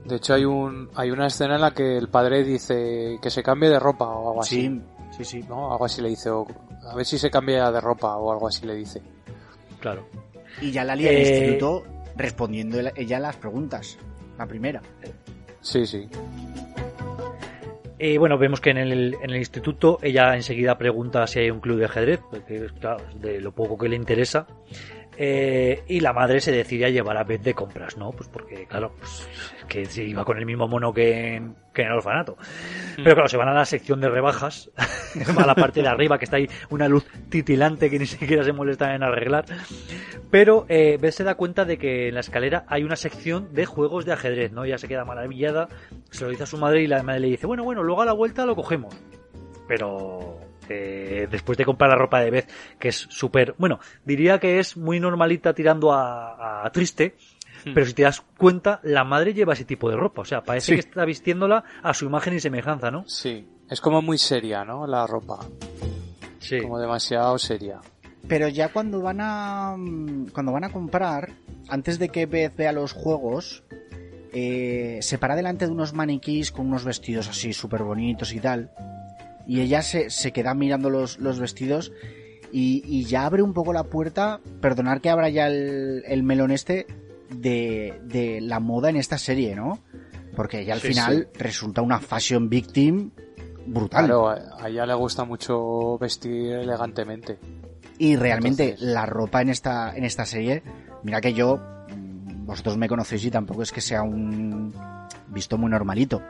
[0.06, 3.41] De hecho, hay un hay una escena en la que el padre dice que se
[3.41, 4.62] cambie de ropa o algo así.
[4.64, 4.82] Sí,
[5.18, 5.45] sí, sí.
[5.47, 5.72] ¿No?
[5.72, 6.30] Algo así le dice.
[6.30, 6.45] o-
[6.89, 9.02] a ver si se cambia de ropa o algo así le dice.
[9.80, 10.06] Claro.
[10.62, 11.84] Y ya la lía en el Eh, instituto
[12.18, 13.97] respondiendo el- ella las preguntas.
[14.38, 14.82] La primera.
[15.62, 16.08] Sí, sí.
[18.00, 21.60] Y bueno, vemos que en el, en el instituto ella enseguida pregunta si hay un
[21.60, 24.47] club de ajedrez, porque claro, de lo poco que le interesa.
[25.22, 28.12] Eh, y la madre se decide a llevar a Beth de compras, ¿no?
[28.12, 29.28] Pues porque, claro, pues,
[29.68, 32.38] que se iba con el mismo mono que en, que en el orfanato.
[32.96, 34.72] Pero claro, se van a la sección de rebajas,
[35.38, 38.54] a la parte de arriba, que está ahí una luz titilante que ni siquiera se
[38.54, 39.44] molesta en arreglar.
[40.32, 43.66] Pero eh, Beth se da cuenta de que en la escalera hay una sección de
[43.66, 44.64] juegos de ajedrez, ¿no?
[44.64, 45.68] Ella se queda maravillada,
[46.12, 48.06] se lo dice a su madre y la madre le dice, bueno, bueno, luego a
[48.06, 48.96] la vuelta lo cogemos.
[49.68, 50.39] Pero
[50.70, 52.50] eh, después de comprar la ropa de Beth,
[52.80, 57.16] que es súper, bueno, diría que es muy normalita tirando a, a triste,
[57.74, 60.68] pero si te das cuenta, la madre lleva ese tipo de ropa, o sea, parece
[60.68, 60.74] Sí.
[60.76, 63.04] que está vistiéndola a su imagen y semejanza, ¿no?
[63.08, 63.46] Sí.
[63.70, 64.88] Es como muy seria, ¿no?
[64.88, 65.40] La ropa.
[66.40, 66.62] Sí.
[66.62, 67.80] Como demasiado seria.
[68.28, 69.76] Pero ya cuando van a
[70.34, 71.32] cuando van a comprar,
[71.68, 73.64] antes de que Beth vea los juegos,
[74.34, 78.72] eh, se para delante de unos maniquís con unos vestidos así súper bonitos y tal.
[79.50, 81.91] Y ella se, se queda mirando los, los vestidos
[82.52, 86.52] y, y ya abre un poco la puerta, perdonar que abra ya el, el melón
[86.52, 86.86] este,
[87.36, 89.80] de, de la moda en esta serie, ¿no?
[90.36, 93.10] Porque ella al Sí, final resulta una fashion victim
[93.66, 94.06] brutal.
[94.06, 97.39] Claro, a ella le gusta mucho vestir elegantemente.
[97.97, 100.62] Y realmente Entonces- la ropa en esta, en esta serie,
[101.04, 104.74] mira que yo, mm, vosotros me conocéis y tampoco es que sea un
[105.28, 106.22] visto muy normalito.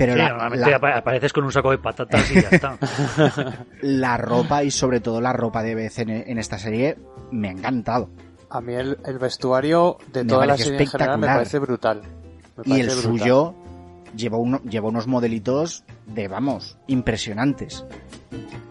[0.00, 2.78] Pero Sí, la, normalmente la- apareces con un saco de patatas y ya está.
[3.82, 6.96] la ropa y sobre todo la ropa de Beth en, en esta serie
[7.30, 8.08] me ha encantado.
[8.48, 12.00] A mí el, el vestuario de toda la serie en general me parece brutal.
[12.64, 13.02] Me Y el brutal.
[13.02, 13.54] suyo
[14.16, 17.84] lleva, uno, lleva unos modelitos de, vamos, impresionantes.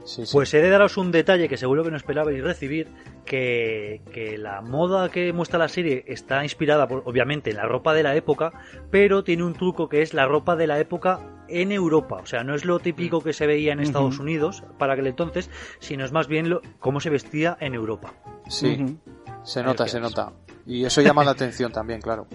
[0.06, 0.32] Sí, sí.
[0.34, 2.88] Pues he de daros un detalle que seguro que no esperabais recibir,
[3.26, 7.94] que, que la moda que muestra la serie está inspirada por, obviamente en la ropa
[7.94, 8.52] de la época,
[8.92, 12.20] pero tiene un truco que es la ropa de la época en Europa.
[12.22, 14.20] O sea, no es lo típico que se veía en Estados.
[14.20, 15.50] Unidos para aquel entonces,
[15.80, 18.14] sino es más bien lo, cómo se vestía en Europa.
[18.48, 18.98] Sí,
[19.44, 20.32] se nota, se nota.
[20.66, 22.28] Y eso llama la atención también, claro.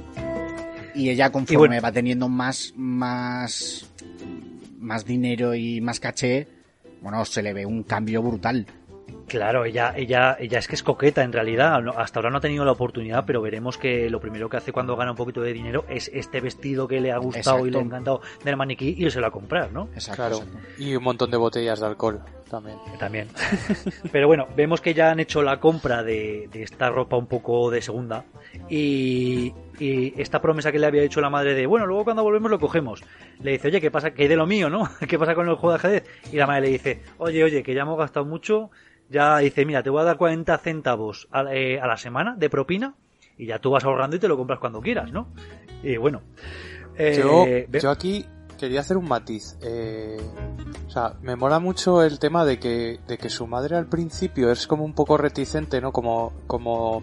[0.95, 1.83] Y ella conforme Y bueno.
[1.83, 3.91] va teniendo más, más,
[4.79, 6.47] más dinero y más caché,
[7.03, 8.67] bueno, se le ve un cambio brutal.
[9.27, 11.83] Claro, ella, ella, ella es que es coqueta en realidad.
[11.97, 14.97] Hasta ahora no ha tenido la oportunidad, pero veremos que lo primero que hace cuando
[14.97, 17.83] gana un poquito de dinero es este vestido que le ha gustado y le ha
[17.83, 19.89] encantado del maniquí y se lo va a comprar, ¿no?
[19.95, 20.37] Exacto, Claro.
[20.37, 20.59] exacto.
[20.79, 22.21] Y un montón de botellas de alcohol
[22.51, 22.77] también.
[22.99, 23.29] También.
[24.13, 27.71] Pero bueno, vemos que ya han hecho la compra de, de esta ropa un poco
[27.71, 28.25] de segunda.
[28.69, 32.51] Y, y esta promesa que le había hecho la madre de, bueno, luego cuando volvemos
[32.51, 33.03] lo cogemos.
[33.43, 34.13] Le dice, oye, ¿qué pasa?
[34.13, 34.89] ¿Qué hay de lo mío, no?
[35.09, 36.05] ¿Qué pasa con el juego de ajedrez?
[36.33, 38.71] Y la madre le dice, oye, oye, que ya hemos gastado mucho,
[39.15, 42.51] ya dice, mira, te voy a dar 40 centavos a, eh, a la semana de
[42.51, 42.95] propina
[43.39, 45.29] y ya tú vas ahorrando y te lo compras cuando quieras, ¿no?
[45.83, 46.21] Y bueno.
[46.99, 48.27] eh, yo, yo aquí
[48.59, 49.57] quería hacer un matiz.
[49.63, 50.19] Eh,
[50.87, 54.51] o sea, me mola mucho el tema de que, de que su madre al principio
[54.51, 55.93] es como un poco reticente, ¿no?
[55.93, 57.03] Como, como,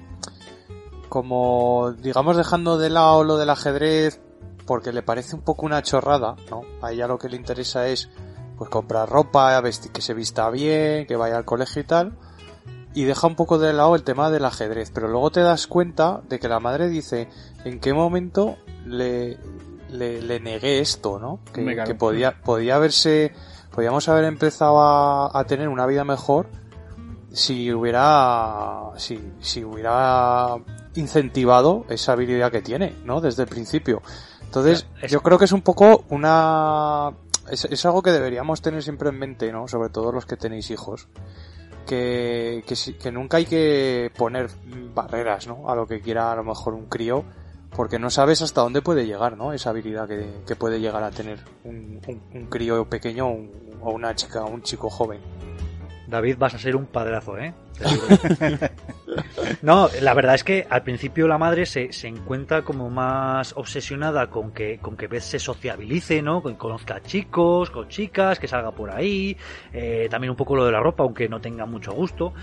[1.10, 4.22] como, digamos, dejando de lado lo del ajedrez
[4.66, 6.62] porque le parece un poco una chorrada, ¿no?
[6.82, 8.10] A ella lo que le interesa es,
[8.62, 12.14] pues, comprar ropa, vestir, que se vista bien, que vaya al colegio y tal.
[12.94, 16.22] Y deja un poco de lado el tema del ajedrez, pero luego te das cuenta
[16.30, 17.28] de que la madre dice
[17.66, 19.40] en qué momento le,
[19.90, 21.40] le, le negué esto, ¿no?
[21.52, 23.34] Que podía, podía haberse,
[23.74, 26.46] podíamos haber empezado a, a tener una vida mejor
[27.34, 30.58] si hubiera, si, si hubiera
[30.94, 33.22] incentivado esa habilidad que tiene, ¿no?
[33.22, 34.04] Desde el principio.
[34.52, 37.12] Entonces, es- yo creo que es un poco una,
[37.50, 39.68] es, es algo que deberíamos tener siempre en mente, ¿no?
[39.70, 41.08] Sobre todo los que tenéis hijos.
[41.88, 44.50] Que, que, si- que nunca hay que poner
[44.94, 45.70] barreras, ¿no?
[45.70, 47.24] A lo que quiera a lo mejor un crío,
[47.76, 49.52] porque no sabes hasta dónde puede llegar, ¿no?
[49.54, 53.52] Esa habilidad que, que puede llegar a tener un, un- un crío pequeño o un-
[53.82, 55.22] o una chica, un chico joven.
[56.12, 57.54] David, vas a ser un padrazo, ¿eh?
[59.62, 64.28] No, la verdad es que al principio la madre se, se encuentra como más obsesionada
[64.28, 66.42] con que, con que Beth se sociabilice, ¿no?
[66.42, 69.36] Que conozca chicos, con chicas, que salga por ahí.
[69.74, 72.34] eh, también un poco lo de la ropa, aunque no tenga mucho gusto.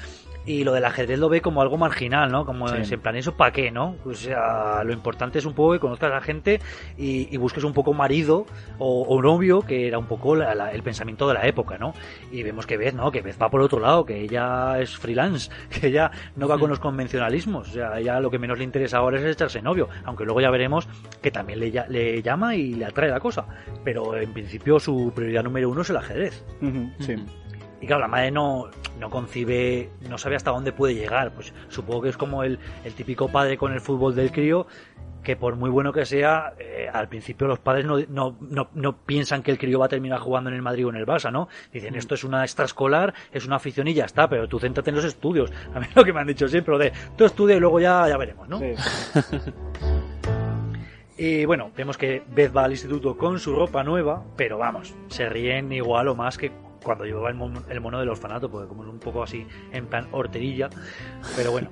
[0.49, 2.45] Y lo del ajedrez lo ve como algo marginal, ¿no?
[2.47, 2.95] Como Sí.
[2.95, 3.97] en plan, ¿eso para qué, no?
[4.05, 6.61] O sea, lo importante es un poco que conozcas a la gente
[6.97, 8.47] y, y busques un poco marido
[8.79, 11.93] o, o novio, que era un poco la- la- el pensamiento de la época, ¿no?
[12.33, 13.11] Y vemos que Beth, ¿no?
[13.11, 16.71] Que Beth va por otro lado, que ella es freelance, que ella no va con
[16.71, 17.69] los convencionalismos.
[17.69, 20.51] O sea, ella lo que menos le interesa ahora es echarse novio, aunque luego ya
[20.51, 20.89] veremos
[21.21, 23.45] que también le, le llama y le atrae la cosa.
[23.85, 26.45] Pero en principio su prioridad número uno es el ajedrez.
[27.01, 27.17] Sí.
[27.81, 31.33] Y claro, la madre no, no concibe, no sabe hasta dónde puede llegar.
[31.33, 34.67] Pues supongo que es como el, el típico padre con el fútbol del crío,
[35.23, 38.97] que por muy bueno que sea, eh, al principio los padres no, no, no, no
[38.97, 41.31] piensan que el crío va a terminar jugando en el Madrid o en el Barça,
[41.31, 41.49] ¿no?
[41.73, 44.97] Dicen, esto es una extraescolar, es una afición y ya está, pero tú céntrate en
[44.97, 45.53] los estudios.
[45.75, 48.09] A mí lo que me han dicho siempre, lo de tú estudia y luego ya,
[48.09, 48.59] ya veremos, ¿no?
[48.59, 48.75] Sí.
[51.21, 55.29] Y bueno, vemos que Beth va al instituto con su ropa nueva, pero vamos, se
[55.29, 56.53] ríen igual o más que
[56.89, 59.85] cuando llevaba el mono, el mono del orfanato, porque como es un poco así en
[59.87, 60.71] plan horterilla.
[61.37, 61.71] Pero bueno,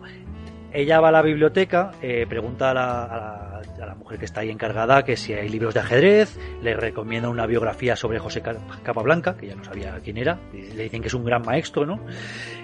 [0.74, 4.50] ella va a la biblioteca, eh, pregunta a la, a, la, mujer que está ahí
[4.50, 9.38] encargada que si hay libros de ajedrez, le recomienda una biografía sobre José Ca- Capablanca,
[9.38, 11.98] que ya no sabía quién era, le dicen que es un gran maestro, ¿no?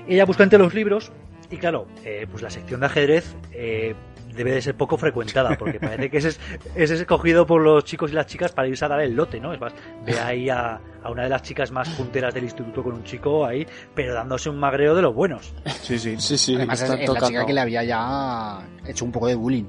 [0.06, 1.10] Ella busca entre los libros,
[1.50, 3.94] y claro, eh, pues la sección de ajedrez eh,
[4.34, 6.40] debe de ser poco frecuentada, porque parece que ese es,
[6.74, 9.40] ese es escogido por los chicos y las chicas para irse a dar el lote,
[9.40, 9.52] ¿no?
[9.52, 9.72] Es más,
[10.04, 13.44] ve ahí a, a una de las chicas más punteras del instituto con un chico
[13.44, 15.52] ahí, pero dándose un magreo de los buenos.
[15.82, 16.16] Sí, sí.
[16.18, 19.34] Sí, sí, Además es, es la chica que le había ya hecho un poco de
[19.34, 19.64] bullying.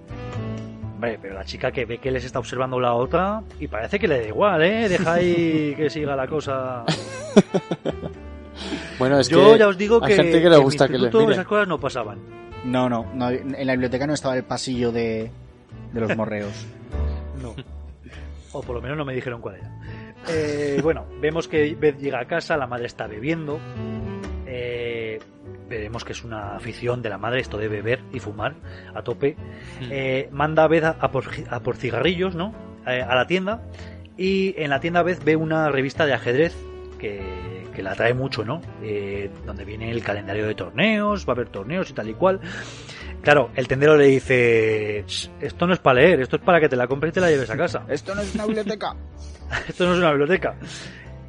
[0.96, 4.08] Hombre, pero la chica que ve que les está observando la otra y parece que
[4.08, 4.88] le da igual, ¿eh?
[4.88, 6.86] Deja ahí que siga la cosa.
[9.00, 10.94] Bueno, es Yo que ya os digo que, gente que le en mi gusta que
[10.94, 12.43] les instituto esas cosas no pasaban.
[12.66, 15.30] No, no, no, en la biblioteca no estaba el pasillo de,
[15.94, 16.66] de los morreos.
[17.42, 17.56] No.
[18.54, 19.70] O por lo menos no me dijeron cuál era.
[20.30, 23.60] Eh, bueno, vemos que Beth llega a casa, la madre está bebiendo.
[24.46, 25.20] Eh,
[25.68, 28.54] veremos que es una afición de la madre esto de beber y fumar
[28.94, 29.36] a tope.
[29.90, 32.54] Eh, manda a Beth a, a por, a por cigarrillos, ¿no?
[32.88, 33.64] Eh, a la tienda.
[34.16, 36.56] Y en la tienda Beth ve una revista de ajedrez
[37.00, 37.20] que,
[37.74, 38.62] que la atrae mucho, ¿no?
[38.82, 42.40] Eh, donde viene el calendario de torneos, va a haber torneos y tal y cual.
[43.22, 46.70] Claro, el tendero le dice, "Ch, esto no es para leer, esto es para que
[46.70, 47.84] te la compres y te la lleves a casa.
[47.88, 48.96] Esto no es una biblioteca.
[49.68, 50.56] Esto no es una biblioteca.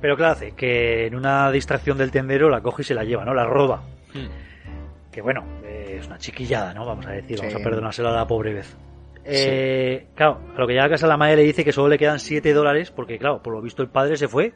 [0.00, 3.24] Pero claro, hace que en una distracción del tendero la coge y se la lleva,
[3.24, 3.34] ¿no?
[3.34, 3.82] La roba.
[4.14, 5.10] Mm.
[5.10, 6.84] Que bueno, eh, es una chiquillada, ¿no?
[6.86, 8.76] Vamos a decir, vamos a perdonárselo a la pobre vez.
[9.24, 11.98] Eh, Claro, a lo que llega a casa la madre le dice que solo le
[11.98, 14.52] quedan 7 dólares, porque claro, por lo visto el padre se fue,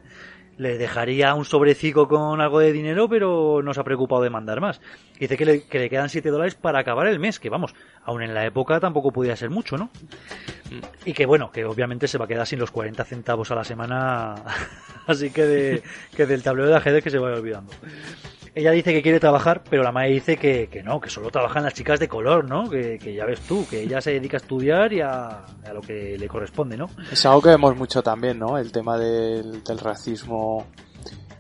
[0.59, 4.61] le dejaría un sobrecico con algo de dinero, pero no se ha preocupado de mandar
[4.61, 4.81] más.
[5.19, 8.23] Dice que le, que le quedan 7 dólares para acabar el mes, que vamos, aún
[8.23, 9.89] en la época tampoco podía ser mucho, ¿no?
[11.05, 13.65] Y que bueno, que obviamente se va a quedar sin los 40 centavos a la
[13.65, 14.35] semana,
[15.07, 15.83] así que, de,
[16.15, 17.73] que del tablero de ajedrez que se vaya olvidando.
[18.59, 21.63] Ella dice que quiere trabajar, pero la madre dice que, que no, que solo trabajan
[21.63, 22.69] las chicas de color, ¿no?
[22.69, 25.81] Que, que ya ves tú, que ella se dedica a estudiar y a, a lo
[25.81, 26.91] que le corresponde, ¿no?
[27.13, 28.59] Es algo que vemos mucho también, ¿no?
[28.59, 30.67] El tema del, del racismo,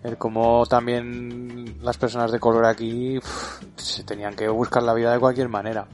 [0.05, 5.13] el cómo también las personas de color aquí uf, se tenían que buscar la vida
[5.13, 5.87] de cualquier manera.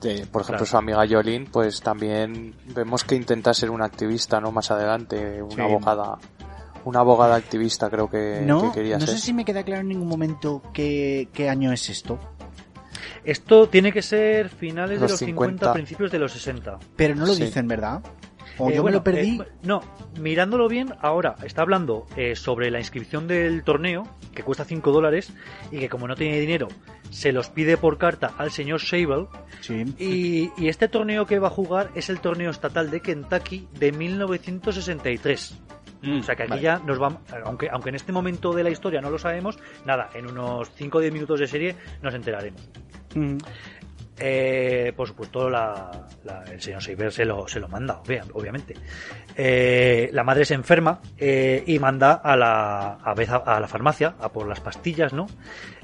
[0.00, 0.66] De- por ejemplo, Claro.
[0.66, 4.50] su amiga Yolín, pues también vemos que intenta ser una activista, ¿no?
[4.52, 5.60] Más adelante, una Sí.
[5.60, 6.18] abogada,
[6.84, 9.16] una abogada activista, creo que, No, que quería no ser.
[9.16, 12.18] sé si me queda claro en ningún momento qué, qué año es esto.
[13.24, 15.72] Esto tiene que ser finales Los de los 50, 50.
[15.72, 16.78] principios de los 60.
[16.96, 17.44] Pero no lo Sí.
[17.44, 18.02] dicen, ¿verdad?
[18.58, 19.40] O Eh, yo bueno, me lo perdí.
[19.40, 19.80] eh, no,
[20.20, 25.32] mirándolo bien, ahora está hablando eh, sobre la inscripción del torneo, que cuesta 5 dólares,
[25.70, 26.68] y que como no tiene dinero,
[27.10, 29.26] se los pide por carta al señor Sable.
[29.60, 29.84] sí.
[29.98, 33.92] Y, y este torneo que va a jugar es el torneo estatal de Kentucky de
[33.92, 35.54] 1963.
[36.04, 36.62] O sea que aquí Vale.
[36.62, 40.10] ya nos vamos, aunque, aunque en este momento de la historia no lo sabemos, nada,
[40.14, 42.60] en unos 5 o 10 minutos de serie nos enteraremos.
[43.14, 43.36] Mm.
[44.24, 48.74] Eh, por supuesto, la, la- el señor Seiber se lo, se lo manda, obvia- obviamente.
[49.36, 53.66] Eh, la madre se enferma eh, y manda a la, a, vez a, a la
[53.66, 55.26] farmacia a por las pastillas, ¿no?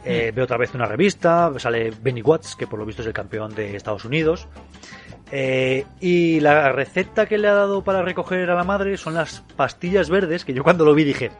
[0.04, 3.14] Eh, Ve otra vez una revista, sale Benny Watts, que por lo visto es el
[3.14, 4.46] campeón de Estados Unidos.
[5.30, 9.40] Eh, y la receta que le ha dado para recoger a la madre son las
[9.56, 11.30] pastillas verdes, que yo cuando lo vi dije,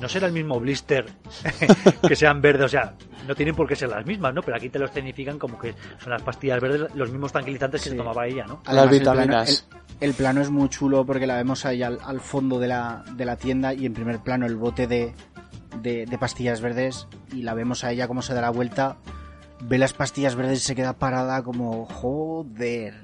[0.00, 1.06] no será el mismo blister
[2.08, 2.94] que sean verdes, o sea,
[3.28, 4.42] no tienen por qué ser las mismas, ¿no?
[4.42, 7.90] Pero aquí te los tecnifican como que son las pastillas verdes, los mismos tranquilizantes que
[7.90, 8.60] se tomaba ella, ¿no?
[8.66, 9.66] Las el plano- vitaminas.
[10.00, 13.04] El, el plano es muy chulo porque la vemos ahí al, al fondo de la,
[13.12, 15.14] de la tienda y en primer plano el bote de,
[15.80, 18.96] de, de pastillas verdes y la vemos a ella como se da la vuelta,
[19.66, 22.94] ve las pastillas verdes y se queda parada como joder.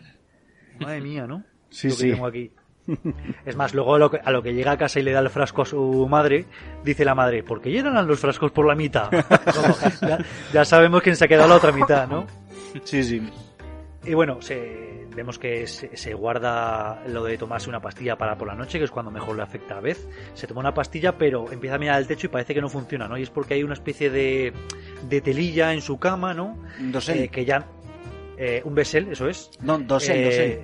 [0.81, 1.45] Madre mía, ¿no?
[1.71, 2.11] Sí, Lo que sí.
[2.13, 2.53] tengo aquí.
[3.45, 5.21] Es más, luego a lo, que, a lo que llega a casa y le da
[5.21, 6.47] el frasco a su madre,
[6.83, 9.11] dice la madre, ¿por qué llenan los frascos por la mitad?
[9.11, 10.19] Como, ya,
[10.53, 12.27] ya sabemos quién se ha quedado la otra mitad, ¿no?
[12.85, 13.23] Sí, sí.
[14.05, 18.49] Y bueno, se, vemos que se, se guarda lo de tomarse una pastilla para por
[18.49, 20.09] la noche, que es cuando mejor le afecta a vez.
[20.35, 23.09] Se toma una pastilla, pero empieza a mirar el techo y parece que no funciona,
[23.09, 23.19] ¿no?
[23.19, 24.53] Y es porque hay una especie de,
[25.09, 26.57] de telilla en su cama, ¿no?
[26.79, 27.19] Dosel.
[27.25, 27.67] Eh, que ya...
[28.39, 29.51] eh, un besel, eso es.
[29.63, 30.61] no, dosel, Eh, dosel.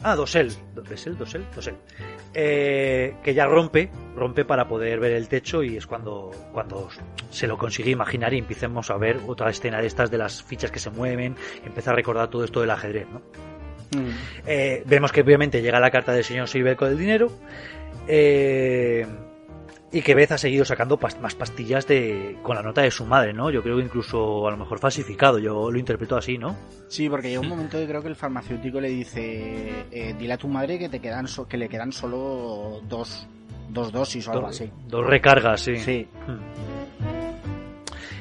[0.00, 0.52] Ah, dosel.
[0.88, 1.18] ¿Besel?
[1.18, 1.44] ¿Dosel?
[1.52, 1.74] Dosel.
[2.32, 6.88] Eh, que ya rompe, rompe para poder ver el techo y es cuando, cuando
[7.30, 10.70] se lo consigue imaginar y empecemos a ver otra escena de estas de las fichas
[10.70, 11.34] que se mueven,
[11.64, 13.22] empieza a recordar todo esto del ajedrez, ¿no?
[13.96, 14.10] Mm.
[14.46, 17.30] Eh, vemos que obviamente llega la carta del señor Silver con el dinero.
[18.06, 19.06] eh,
[19.90, 23.32] y que Beth ha seguido sacando más pastillas de con la nota de su madre,
[23.32, 23.50] ¿no?
[23.50, 26.54] Yo creo que incluso a lo mejor falsificado, yo lo interpreto así, ¿no?
[26.88, 30.36] Sí, porque llega un momento que creo que el farmacéutico le dice, eh, dile a
[30.36, 33.26] tu madre que te quedan so- que le quedan solo dos,
[33.70, 34.70] dos dosis o algo así.
[34.88, 35.76] dos recargas, sí.
[35.76, 36.06] Sí.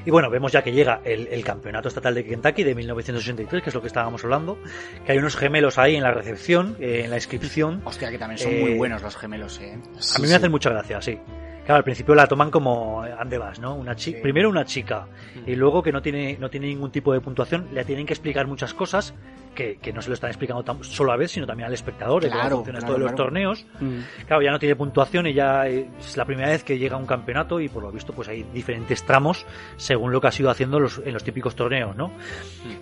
[0.07, 3.69] Y bueno, vemos ya que llega el, el campeonato estatal de Kentucky de 1983, que
[3.69, 4.57] es lo que estábamos hablando,
[5.05, 7.81] que hay unos gemelos ahí en la recepción, eh, en la inscripción.
[7.83, 9.77] Hostia, que también son Eh, muy buenos los gemelos, eh.
[10.15, 11.19] A mí me hacen mucha gracia, sí.
[11.65, 13.75] Claro, al principio la toman como eh, ande vas, ¿no?
[13.75, 14.15] Una Sí.
[14.21, 15.07] Primero una chica
[15.45, 18.47] y luego que no tiene, no tiene ningún tipo de puntuación, le tienen que explicar
[18.47, 19.13] muchas cosas
[19.57, 22.21] que, que no se lo están explicando tan- solo a vez, sino también al espectador,
[22.23, 23.23] de cómo Claro, funciona claro, esto de los claro.
[23.23, 23.65] torneos.
[23.81, 24.25] Mm.
[24.27, 27.07] Claro, ya no tiene puntuación y ya es la primera vez que llega a un
[27.07, 29.45] campeonato y por lo visto pues hay diferentes tramos
[29.75, 32.11] según lo que ha sido haciendo los, en los típicos torneos, ¿no?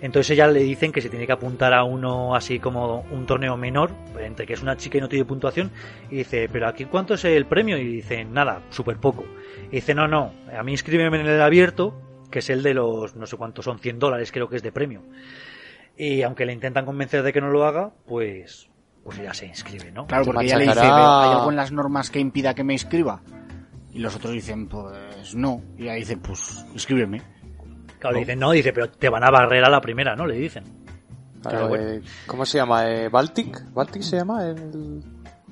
[0.02, 3.56] Entonces ella le dicen que se tiene que apuntar a uno así como un torneo
[3.56, 5.70] menor, entre que es una chica y no tiene puntuación,
[6.10, 7.78] y dice, pero aquí cuánto es el premio?
[7.78, 9.24] Y dice, nada, súper poco.
[9.70, 11.94] Y dice, no, no, a mí inscríbeme en el abierto,
[12.30, 14.72] que es el de los, no sé cuántos son, 100 dólares creo que es de
[14.72, 15.02] premio.
[15.96, 18.68] Y aunque le intentan convencer de que no lo haga, pues,
[19.04, 20.06] pues ya se inscribe, ¿no?
[20.06, 22.64] Claro, porque ella le dice, machacará- "Pero, ¿hay algo en las normas que impida que
[22.64, 23.22] me inscriba?
[23.92, 25.62] Y los otros dicen, pues no.
[25.78, 27.22] Y ella dice, pues inscríbeme.
[27.98, 30.26] Claro, le dicen, no, dice, pero te van a barrer a la primera, ¿no?
[30.26, 30.64] Le dicen.
[31.40, 31.84] Claro, Pero bueno.
[31.88, 32.90] eh, ¿Cómo se llama?
[32.90, 33.72] Eh, ¿Baltic?
[33.72, 34.44] ¿Baltic se llama?
[34.46, 35.02] El,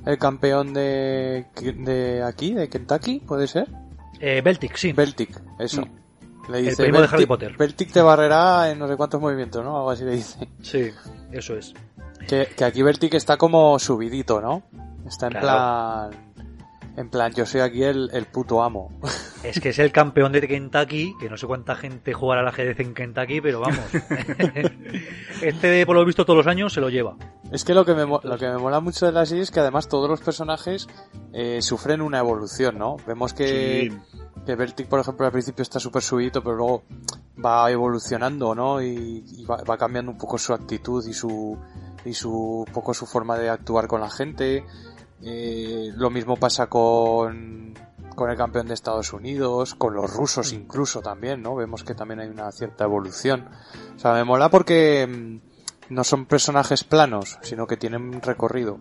[0.05, 1.47] el campeón de,
[1.79, 3.69] de aquí, de Kentucky, ¿puede ser?
[4.21, 4.93] Eh, Beltic, sí.
[4.93, 5.83] Beltic, eso.
[5.83, 6.04] Mm.
[6.49, 7.57] Le El dice, primo de "Beltic- Harry Potter".
[7.57, 9.77] Beltic te barrerá en no sé cuántos movimientos, ¿no?
[9.77, 10.49] Algo así le dice.
[10.63, 10.91] Sí,
[11.33, 11.73] eso es.
[12.29, 14.63] Que, que aquí Beltic está como subidito, ¿no?
[15.07, 16.11] Está en Claro.
[16.11, 16.35] plan...
[16.97, 18.93] En plan, yo soy aquí el, el puto amo.
[19.43, 22.81] Es que es el campeón de Kentucky, que no sé cuánta gente jugará al ajedrez
[22.81, 23.79] en Kentucky, pero vamos.
[25.43, 27.17] este, por lo visto, todos los años se lo lleva.
[27.53, 29.61] Es que lo que me, lo que me mola mucho de la serie es que
[29.61, 30.87] además todos los personajes
[31.33, 32.97] eh, sufren una evolución, ¿no?
[33.07, 33.93] Vemos que,
[34.45, 36.83] que Beltic, por ejemplo, al principio está súper subidito, pero luego
[37.45, 38.83] va evolucionando, ¿no?
[38.83, 41.59] Y, y va, va cambiando un poco su actitud y su,
[42.05, 44.65] y su, un poco su forma de actuar con la gente.
[45.23, 47.75] Eh, lo mismo pasa con,
[48.15, 51.55] con el campeón de Estados Unidos, con los rusos incluso también, ¿no?
[51.55, 53.49] Vemos que también hay una cierta evolución.
[53.97, 58.79] O sea, me mola porque mm, no son personajes planos, sino que tienen recorrido.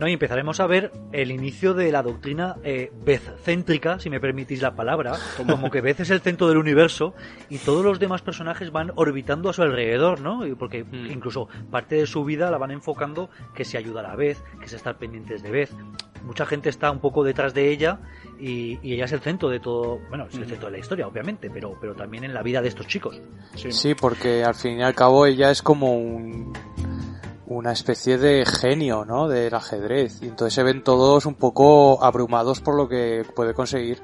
[0.00, 0.08] ¿No?
[0.08, 4.74] Y empezaremos a ver el inicio de la doctrina eh, Beth-céntrica, si me permitís la
[4.74, 7.14] palabra, como que Beth es el centro del universo
[7.50, 10.40] y todos los demás personajes van orbitando a su alrededor, ¿no?
[10.58, 11.10] Porque Mm.
[11.10, 14.66] incluso parte de su vida la van enfocando que se ayuda a la Beth, que
[14.68, 15.70] se estar pendientes de Beth.
[16.24, 17.98] Mucha gente está un poco detrás de ella
[18.38, 21.06] y, y ella es el centro de todo, bueno, es el centro de la historia,
[21.06, 23.20] obviamente, pero, pero también en la vida de estos chicos.
[23.54, 26.52] Sí, porque al fin y al cabo ella es como un,
[27.50, 29.28] una especie de genio, ¿no?
[29.28, 30.22] Del ajedrez.
[30.22, 33.98] Y entonces se ven todos un poco abrumados por lo que puede conseguir.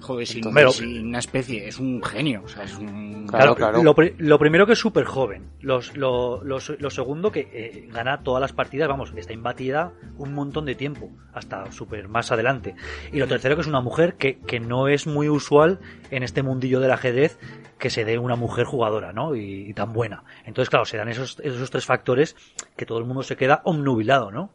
[0.00, 3.26] Joder, sin, Entonces- sin una especie, es un genio, o sea, es un...
[3.26, 3.82] Claro, claro.
[3.82, 5.50] Lo, pri- lo primero que es súper joven.
[5.60, 10.32] Los- lo, lo- lo segundo que eh, gana todas las partidas, vamos, está imbatida un
[10.34, 12.76] montón de tiempo, hasta súper más adelante.
[13.12, 16.42] Y lo tercero que es una mujer que, que no es muy usual en este
[16.44, 17.38] mundillo del ajedrez
[17.78, 19.34] que se dé una mujer jugadora, ¿no?
[19.34, 20.24] Y, y tan buena.
[20.44, 22.36] Entonces, claro, se dan esos, esos tres factores
[22.76, 24.50] que todo el mundo se queda omnubilado, ¿no?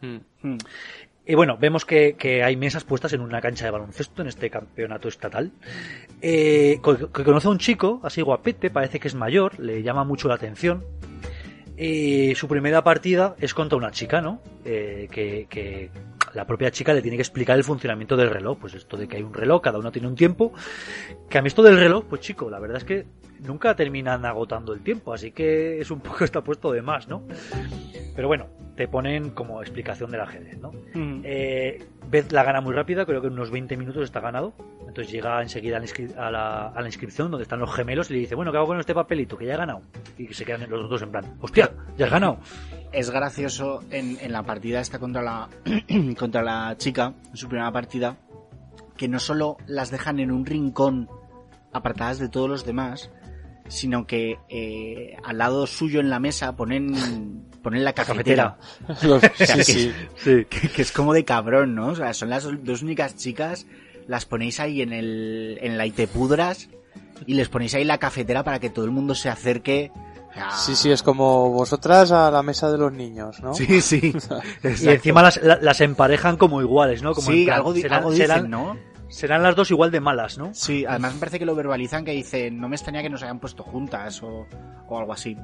[0.00, 0.18] Mm.
[0.42, 0.58] Hmm.
[1.26, 4.50] Y bueno, vemos que, que hay mesas puestas en una cancha de baloncesto en este
[4.50, 5.52] campeonato estatal.
[6.20, 6.80] Eh,
[7.14, 10.34] que conoce a un chico, así guapete, parece que es mayor, le llama mucho la
[10.34, 10.84] atención.
[11.76, 14.42] Y su primera partida es contra una chica, ¿no?
[14.64, 15.90] Eh, que, que
[16.34, 18.58] la propia chica le tiene que explicar el funcionamiento del reloj.
[18.58, 20.52] Pues esto de que hay un reloj, cada uno tiene un tiempo.
[21.28, 23.06] Que a mí esto del reloj, pues chico, la verdad es que
[23.40, 27.26] nunca terminan agotando el tiempo, así que es un poco está puesto de más, ¿no?
[28.14, 28.48] Pero bueno,
[28.80, 30.70] te ponen como explicación del ajedrez, ¿no?
[30.94, 31.20] Hmm.
[31.22, 34.54] Eh, Beth la gana muy rápida, creo que en unos 20 minutos está ganado.
[34.88, 38.10] Entonces llega enseguida a la, inscri- a la- a la inscripción donde están los gemelos
[38.10, 39.36] y le dice, bueno, ¿qué hago con este papelito?
[39.36, 39.82] Que ya he ganado.
[40.16, 42.38] Y se quedan los dos en plan, hostia, ya has ganado.
[42.90, 45.48] Es gracioso en, en la partida esta contra la,
[46.18, 48.16] contra la chica, en su primera partida,
[48.96, 51.06] que no solo las dejan en un rincón
[51.74, 53.10] apartadas de todos los demás,
[53.70, 58.58] sino que eh, al lado suyo en la mesa ponen, ponen la cafetera.
[59.02, 59.92] Los- sea, sí, que- sí.
[60.16, 60.44] Sí.
[60.50, 61.88] que, que es como de cabrón, ¿no?
[61.88, 63.66] O sea, son las dos únicas chicas,
[64.06, 66.68] las ponéis ahí en el, en la Itepudras
[67.26, 69.90] y les ponéis ahí la cafetera para que todo el mundo se acerque.
[70.56, 73.52] Sí, sí, es como vosotras a la mesa de los niños, ¿no?
[73.52, 74.14] Sí, sí.
[74.62, 77.14] Y encima las, la- las emparejan como iguales, ¿no?
[77.14, 78.76] Como en sí, plan, algo, serán, algo dicen, serán- ¿no?
[79.10, 80.54] Serán las dos igual de malas, ¿no?
[80.54, 83.40] Sí, además me parece que lo verbalizan que dicen, no me extraña que nos hayan
[83.40, 84.46] puesto juntas o,
[84.88, 85.36] o algo así.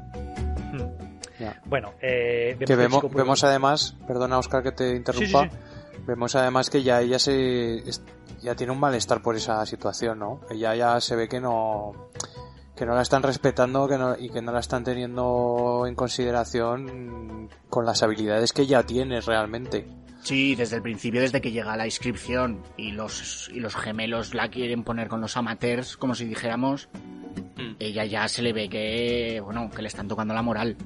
[1.38, 1.60] Ya.
[1.66, 6.70] Bueno, eh, Que vemos, vemos además, perdona Oscar que te interrumpa, Sí, sí, vemos además
[6.70, 7.82] que ya ella se
[8.40, 10.40] ya tiene un malestar por esa situación, ¿no?
[10.50, 11.92] Ella ya se ve que no
[12.74, 17.48] que no la están respetando que no, y que no la están teniendo en consideración
[17.68, 19.86] con las habilidades que ella tiene realmente.
[20.26, 24.48] Sí, desde el principio, desde que llega la inscripción y los, y los gemelos la
[24.48, 26.88] quieren poner con los amateurs, como si dijéramos,
[27.78, 30.76] ella ya se le ve que, bueno, que le están tocando la moral.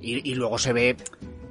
[0.00, 0.96] Y, y luego se ve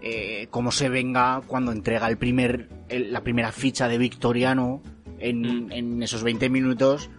[0.02, 4.82] eh, cómo se venga cuando entrega el primer, el- la primera ficha de Victoriano
[5.20, 7.10] en, en esos 20 minutos,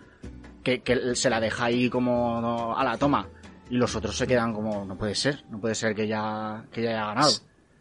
[0.63, 3.29] que, que se la deja ahí como no, a la toma.
[3.69, 6.83] Y los otros se quedan como, no puede ser, no puede ser que ya, que
[6.83, 7.33] ya haya ganado.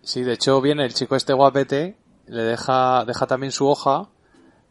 [0.03, 1.95] Sí, de hecho viene el chico este guapete,
[2.27, 4.09] le deja, deja también su hoja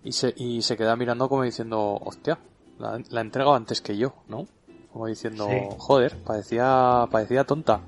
[0.05, 2.39] y se, y se queda mirando como diciendo, hostia,
[2.79, 4.47] la, la entregado antes que yo, ¿no?
[4.93, 5.77] Como diciendo, Sí.
[5.79, 7.81] joder, parecía, parecía tonta.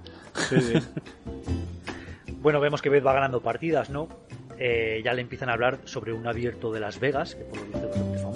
[2.41, 4.07] Bueno, vemos que Beth va ganando partidas, ¿no?
[4.59, 7.65] Eh, ya le empiezan a hablar sobre un abierto de Las Vegas, que por lo
[7.65, 8.34] visto es bastante famoso.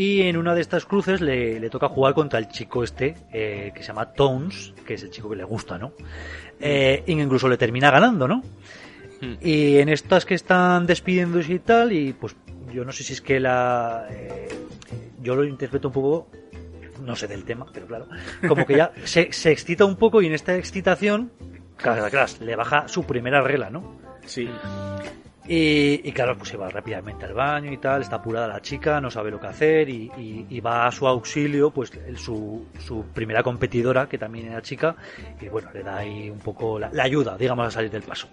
[0.00, 3.72] Y en una de estas cruces le, le toca jugar contra el chico este, eh,
[3.74, 5.92] que se llama Tones, que es el chico que le gusta, ¿no?
[6.60, 8.40] Eh, incluso le termina ganando, ¿no?
[9.40, 12.36] Y en estas que están despidiéndose y tal, y pues
[12.72, 14.06] yo no sé si es que la...
[14.08, 14.48] eh,
[15.20, 16.28] yo lo interpreto un poco,
[17.02, 18.06] no sé del tema, pero claro,
[18.46, 21.32] como que ya se, se excita un poco y en esta excitación,
[21.76, 23.98] claro, claro, le baja su primera regla, ¿no?
[24.26, 24.48] Sí.
[25.50, 29.10] Y, claro, pues se va rápidamente al baño y tal, está apurada la chica, no
[29.10, 34.18] sabe lo que hacer y, va a su auxilio, pues su, su primera competidora, que
[34.18, 34.94] también era chica,
[35.40, 38.28] y bueno, le da ahí un poco la, la ayuda, digamos, a salir del paso.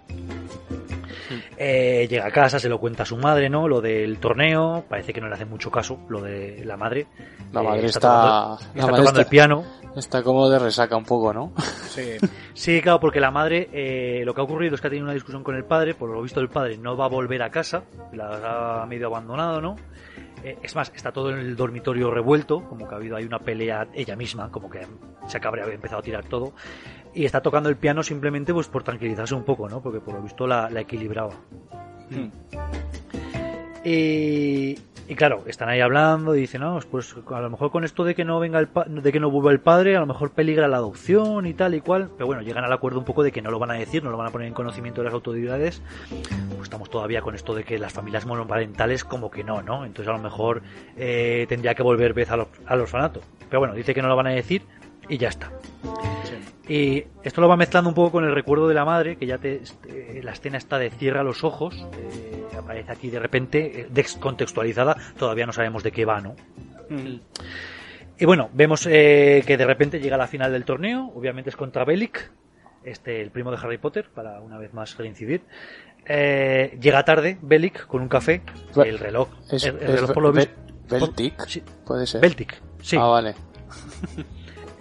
[1.57, 3.67] Eh, llega a casa, se lo cuenta a su madre, ¿no?
[3.67, 7.07] Lo del torneo, parece que no le hace mucho caso, lo de la madre.
[7.51, 9.63] La Eh, madre está, tocando, la está madre tocando está, el piano.
[9.95, 11.53] está como de resaca un poco, ¿no?
[11.89, 12.11] Sí.
[12.55, 15.13] Sí, claro, porque la madre, eh, lo que ha ocurrido es que ha tenido una
[15.13, 17.83] discusión con el padre, por lo visto el padre no va a volver a casa,
[18.13, 19.75] la ha medio abandonado, ¿no?
[20.41, 23.39] Eh, es más, está todo en el dormitorio revuelto, como que ha habido ahí una
[23.39, 24.87] pelea ella misma, como que
[25.27, 25.41] se ha
[25.73, 26.53] empezado a tirar todo,
[27.15, 29.81] y está tocando el piano simplemente pues por tranquilizarse un poco, ¿no?
[29.81, 31.33] Porque por lo visto la, la equilibraba.
[32.09, 32.29] Hmm.
[33.83, 34.75] Y,
[35.07, 38.15] Y claro, están ahí hablando y dicen, no, pues a lo mejor con esto de
[38.15, 40.77] que no venga el de que no vuelva el padre, a lo mejor peligra la
[40.77, 42.09] adopción y tal y cual.
[42.17, 44.09] Pero bueno, llegan al acuerdo un poco de que no lo van a decir, no
[44.09, 45.83] lo van a poner en conocimiento de las autoridades.
[46.49, 49.85] Pues estamos todavía con esto de que las familias monoparentales como que no, ¿no?
[49.85, 50.63] Entonces a lo mejor
[50.97, 53.21] eh, tendría que volver vez al, al orfanato.
[53.47, 54.63] Pero bueno, dice que no lo van a decir
[55.09, 55.51] y ya está.
[56.67, 59.37] Y esto lo va mezclando un poco con el recuerdo de la madre, que ya
[59.37, 63.87] te, este, la escena está de cierra los ojos, eh, aparece aquí de repente, eh,
[63.91, 66.35] descontextualizada, todavía no sabemos de qué va, ¿no?
[68.17, 71.85] Y bueno, vemos eh, que de repente llega la final del torneo, obviamente es contra
[71.85, 72.31] Bellic,
[72.83, 75.41] este, el primo de Harry Potter, para una vez más reincidir.
[76.07, 78.41] Eh, llega tarde Bellic con un café,
[78.83, 80.55] el reloj, Es, el, el es reloj por lo Be- visto...
[80.89, 82.21] Beltic, Sí, puede ser.
[82.21, 82.97] Beltic, sí.
[82.99, 83.35] Ah, vale.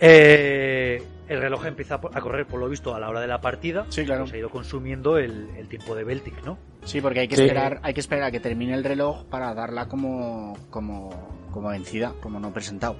[0.06, 3.86] Eh, el reloj empieza a correr, por lo visto, a la hora de la partida.
[3.88, 4.26] Sí, claro.
[4.26, 6.58] Se ha ido consumindo el, el tiempo de Beltic, ¿no?
[6.84, 7.42] Sí, porque hay que Sí.
[7.42, 11.10] esperar, hay que esperar a que termine el reloj para darla como, como,
[11.50, 12.96] como vencida, como no presentado.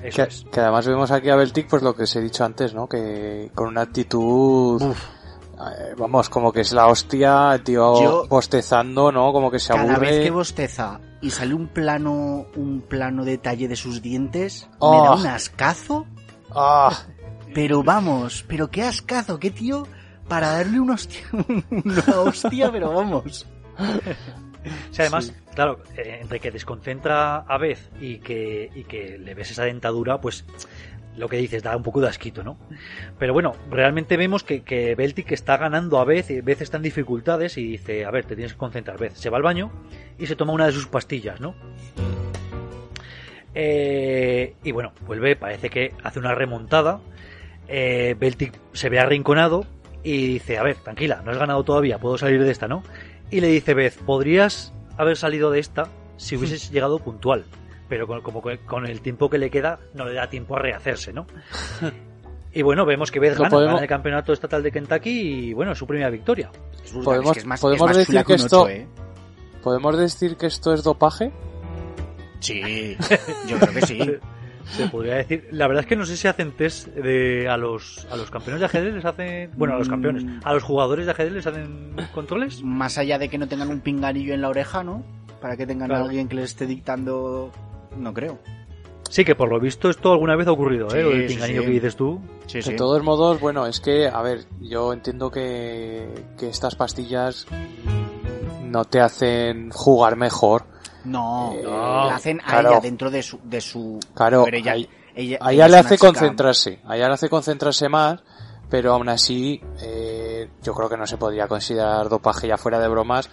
[0.00, 0.44] Eso Que, es.
[0.52, 2.86] que además vemos aquí a Beltic, pues lo que os he dicho antes, ¿no?
[2.88, 4.80] Que con una actitud...
[4.82, 9.32] eh, vamos, como que es la hostia, el tío Yo- bostezando, ¿no?
[9.32, 10.10] Como que se Cada aburre.
[10.10, 15.02] vez que bosteza y sale un plano, un plano detalle de sus dientes, me Oh.
[15.04, 16.06] da un ascazo.
[16.56, 16.90] ¡Ah!
[17.54, 19.86] Pero vamos, pero qué ascazo, qué tío,
[20.28, 21.20] para darle una hostia,
[21.70, 23.46] una hostia, pero vamos.
[24.90, 29.34] O sea, además, claro, eh, entre que desconcentra a Beth y que, y que le
[29.34, 30.44] ves esa dentadura, pues
[31.16, 32.58] lo que dices da un poco de asquito, ¿no?
[33.18, 36.82] Pero bueno, realmente vemos que, que Beltic está ganando a Beth, y Beth está en
[36.82, 39.14] dificultades y dice, a ver, te tienes que concentrar, Beth.
[39.14, 39.70] Se va al baño
[40.18, 41.54] y se toma una de sus pastillas, ¿no?
[43.58, 47.00] Eh, y bueno, vuelve, parece que hace una remontada.
[47.68, 49.64] Eh, Beltic se ve arrinconado
[50.04, 52.82] y dice, a ver, tranquila, no has ganado todavía, puedo salir de esta, ¿no?
[53.30, 55.88] Y le dice Beth, podrías haber salido de esta
[56.18, 57.44] si hubieses llegado puntual.
[57.88, 61.12] Pero con, como con el tiempo que le queda, no le da tiempo a rehacerse,
[61.12, 61.26] ¿no?
[62.52, 65.10] Y bueno, vemos que Beth gana, podemos- gana el campeonato estatal de Kentucky
[65.48, 66.50] y bueno, es su primera victoria.
[67.04, 68.86] Podemos- es que es más, podemos es más decir chula que un esto- ocho, ¿eh?
[69.62, 71.32] ¿Podemos decir que esto es dopaje?
[72.40, 72.96] Sí,
[73.48, 74.00] yo creo que sí.
[74.66, 75.48] Se podría decir.
[75.52, 78.58] La verdad es que no sé si hacen test de, a los a los campeones
[78.60, 79.50] de ajedrez les hacen.
[79.56, 80.24] Bueno, a los campeones.
[80.24, 80.40] Mm.
[80.42, 82.62] A los jugadores de ajedrez les hacen controles.
[82.62, 85.04] Más allá de que no tengan un pinganillo en la oreja, ¿no?
[85.40, 86.02] Para que tengan Claro.
[86.04, 87.52] a alguien que les esté dictando,
[87.96, 88.38] no creo.
[89.08, 91.02] Sí, que por lo visto esto alguna vez ha ocurrido, ¿eh?
[91.02, 91.66] Lo del sí, pinganillo sí.
[91.66, 92.20] que dices tú.
[92.46, 97.46] Sí, De todos modos, bueno, es que, a ver, yo entiendo que, que estas pastillas
[98.64, 100.64] no te hacen jugar mejor.
[101.06, 102.70] No, Eh, la hacen a claro.
[102.72, 103.38] ella dentro de su...
[103.42, 106.96] De su Claro, pero ella, a- ella, A ella ella le hace chica- concentrarse, a
[106.96, 108.20] ella le hace concentrarse más,
[108.68, 112.88] pero aún así eh, yo creo que no se podría considerar dopaje ya fuera de
[112.88, 113.30] bromas,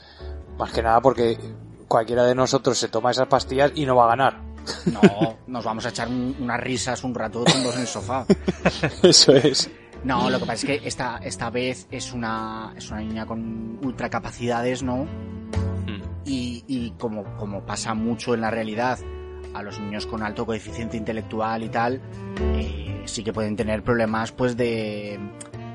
[0.58, 1.38] más que nada porque
[1.88, 4.40] cualquiera de nosotros se toma esas pastillas y no va a ganar.
[4.86, 5.02] No,
[5.48, 8.26] nos vamos a echar un- unas risas un rato tumbos en el sofá.
[9.04, 9.70] Eso es.
[10.06, 13.80] No, lo que pasa es que esta, esta vez es una, es una niña con
[13.84, 15.06] ultra capacidades, ¿no?
[16.26, 18.98] Y, y como, como pasa mucho en la realidad,
[19.54, 22.02] a los niños con alto coeficiente intelectual y tal,
[22.56, 25.20] eh, sí que pueden tener problemas pues de,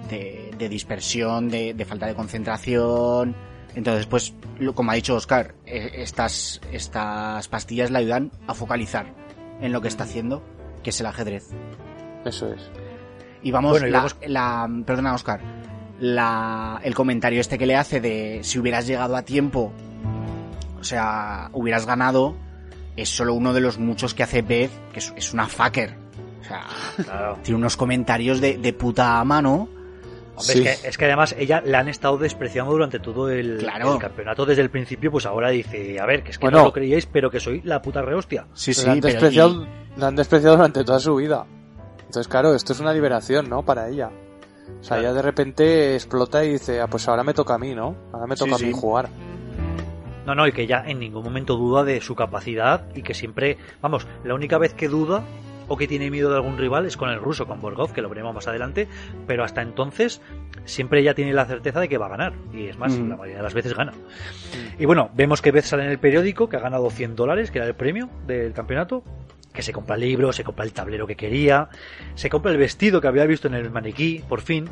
[0.09, 3.37] de, de dispersión, de, de falta de concentración.
[3.75, 9.07] Entonces, pues, lo- como ha dicho Oscar, eh, estas, estas pastillas le ayudan a focalizar
[9.61, 10.43] en lo que está haciendo,
[10.83, 11.49] que es el ajedrez.
[12.25, 12.71] Eso es.
[13.43, 15.41] Y vamos, Bueno, y la, vamos- la- perdona Oscar,
[16.01, 19.73] la, el comentario este que le hace de si hubieras llegado a tiempo,
[20.81, 22.37] o sea, hubieras ganado,
[22.97, 25.97] es solo uno de los muchos que hace Beth, que es, es una fucker.
[26.41, 26.63] O sea,
[27.05, 27.39] Claro.
[27.43, 29.69] tiene unos comentarios de, de puta mano.
[30.37, 30.63] Hombre, Sí.
[30.67, 33.95] es, que, es que además ella la han estado despreciando durante todo el, Claro.
[33.95, 36.59] el campeonato desde el principio, pues ahora dice, a ver, que es que Bueno.
[36.59, 38.47] no lo creíais, pero que soy la puta rehostia.
[38.55, 41.45] Sí, la, han despreciado, la han despreciado durante toda su vida.
[41.99, 43.65] Entonces, claro, esto es una liberación, ¿no?
[43.65, 44.11] Para ella.
[44.81, 45.03] O sea, Claro.
[45.03, 47.97] ella de repente explota y dice, ah, pues ahora me toca a mí, ¿no?
[48.13, 48.73] Ahora me Sí, toca a mí sí.
[48.73, 49.09] jugar.
[50.29, 53.57] No, no, y que ella en ningún momento duda de su capacidad y que siempre,
[53.81, 55.25] vamos, la única vez que duda
[55.69, 58.11] o que tiene miedo de algún rival es con el ruso, con Borgov, que lo
[58.11, 58.89] veremos más adelante,
[59.27, 60.21] pero hasta entonces
[60.67, 63.09] siempre ella tiene la certeza de que va a ganar, y es más, Mm.
[63.09, 63.95] la mayoría de las veces gana.
[64.79, 67.59] Y bueno, vemos que Beth sale en el periódico, que ha ganado 100 dólares, que
[67.61, 69.03] era el premio del campeonato,
[69.59, 71.69] que se compra el libro, se compra el tablero que quería,
[72.15, 74.71] se compra el vestido que había visto en el maniquí, por fin,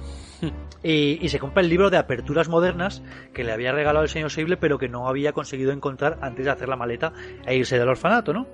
[0.85, 3.03] y, y se compra el libro de aperturas modernas
[3.35, 6.53] que le había regalado el señor Seible, pero que no había conseguido encontrar antes de
[6.53, 7.13] hacer la maleta
[7.45, 8.47] e irse del orfanato, ¿no?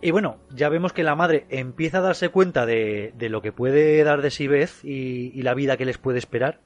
[0.00, 3.50] Y bueno, ya vemos que la madre empieza a darse cuenta de, de lo que
[3.50, 6.60] puede dar de sí Beth y, y la vida que les puede esperar.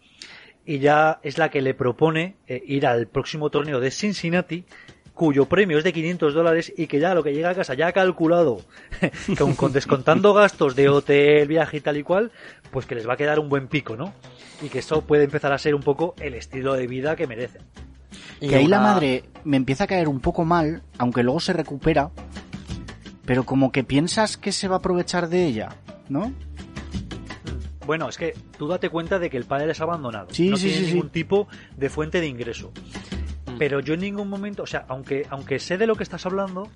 [0.66, 4.66] Y ya es la que le propone eh, ir al próximo torneo de Cincinnati,
[5.14, 7.88] cuyo premio es de 500 dólares y que ya lo que llega a casa ya
[7.88, 8.60] ha calculado,
[9.38, 12.32] con, con descontando gastos de hotel, viaje y tal y cual,
[12.70, 14.14] pues que les va a quedar un buen pico, ¿no?
[14.62, 17.62] Y que eso puede empezar a ser un poco el estilo de vida que merecen.
[18.40, 21.52] Y que ahí la madre me empieza a caer un poco mal, aunque luego se
[21.52, 22.10] recupera,
[23.24, 25.76] pero como que piensas que se va a aprovechar de ella,
[26.08, 26.32] ¿no?
[27.86, 30.28] Bueno, es que tú date cuenta de que el padre es abandonado.
[30.30, 30.92] Sí, no sí, tiene sí, sí.
[30.94, 32.72] ningún tipo de fuente de ingreso.
[33.62, 36.68] Pero yo en ningún momento, o sea, aunque, aunque sé de lo que estás hablando,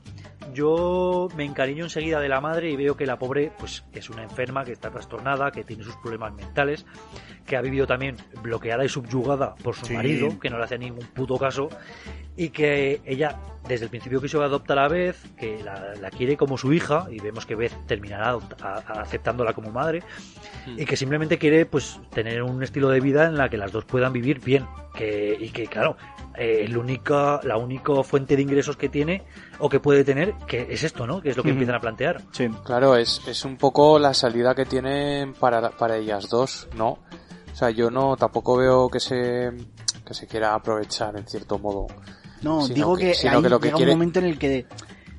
[0.54, 4.22] yo me encariño enseguida de la madre y veo que la pobre, pues, es una
[4.22, 6.86] enferma, que está trastornada, que tiene sus problemas mentales,
[7.44, 9.94] que ha vivido también bloqueada y subyugada por su Sí.
[9.94, 11.70] marido, que no le hace ningún puto caso,
[12.36, 13.36] y que ella,
[13.68, 17.18] desde el principio quiso adoptar a Beth, que la, la quiere como su hija, y
[17.20, 20.02] vemos que Beth terminará adopt- a- a- aceptándola como madre,
[20.76, 23.84] y que simplemente quiere pues tener un estilo de vida en la que las dos
[23.84, 25.96] puedan vivir bien que y que claro
[26.36, 29.22] eh, el única la única fuente de ingresos que tiene
[29.58, 31.54] o que puede tener que es esto no que es lo que Ujú.
[31.56, 32.48] empiezan a plantear Sí.
[32.64, 36.98] Claro, es, es un poco la salida que tienen para, para ellas dos, ¿no?
[37.52, 39.52] O sea, yo no tampoco veo que se,
[40.04, 41.86] que se quiera aprovechar en cierto modo.
[42.46, 44.66] No, Sino digo que- que, que lo que llega quiere- un momento en el que,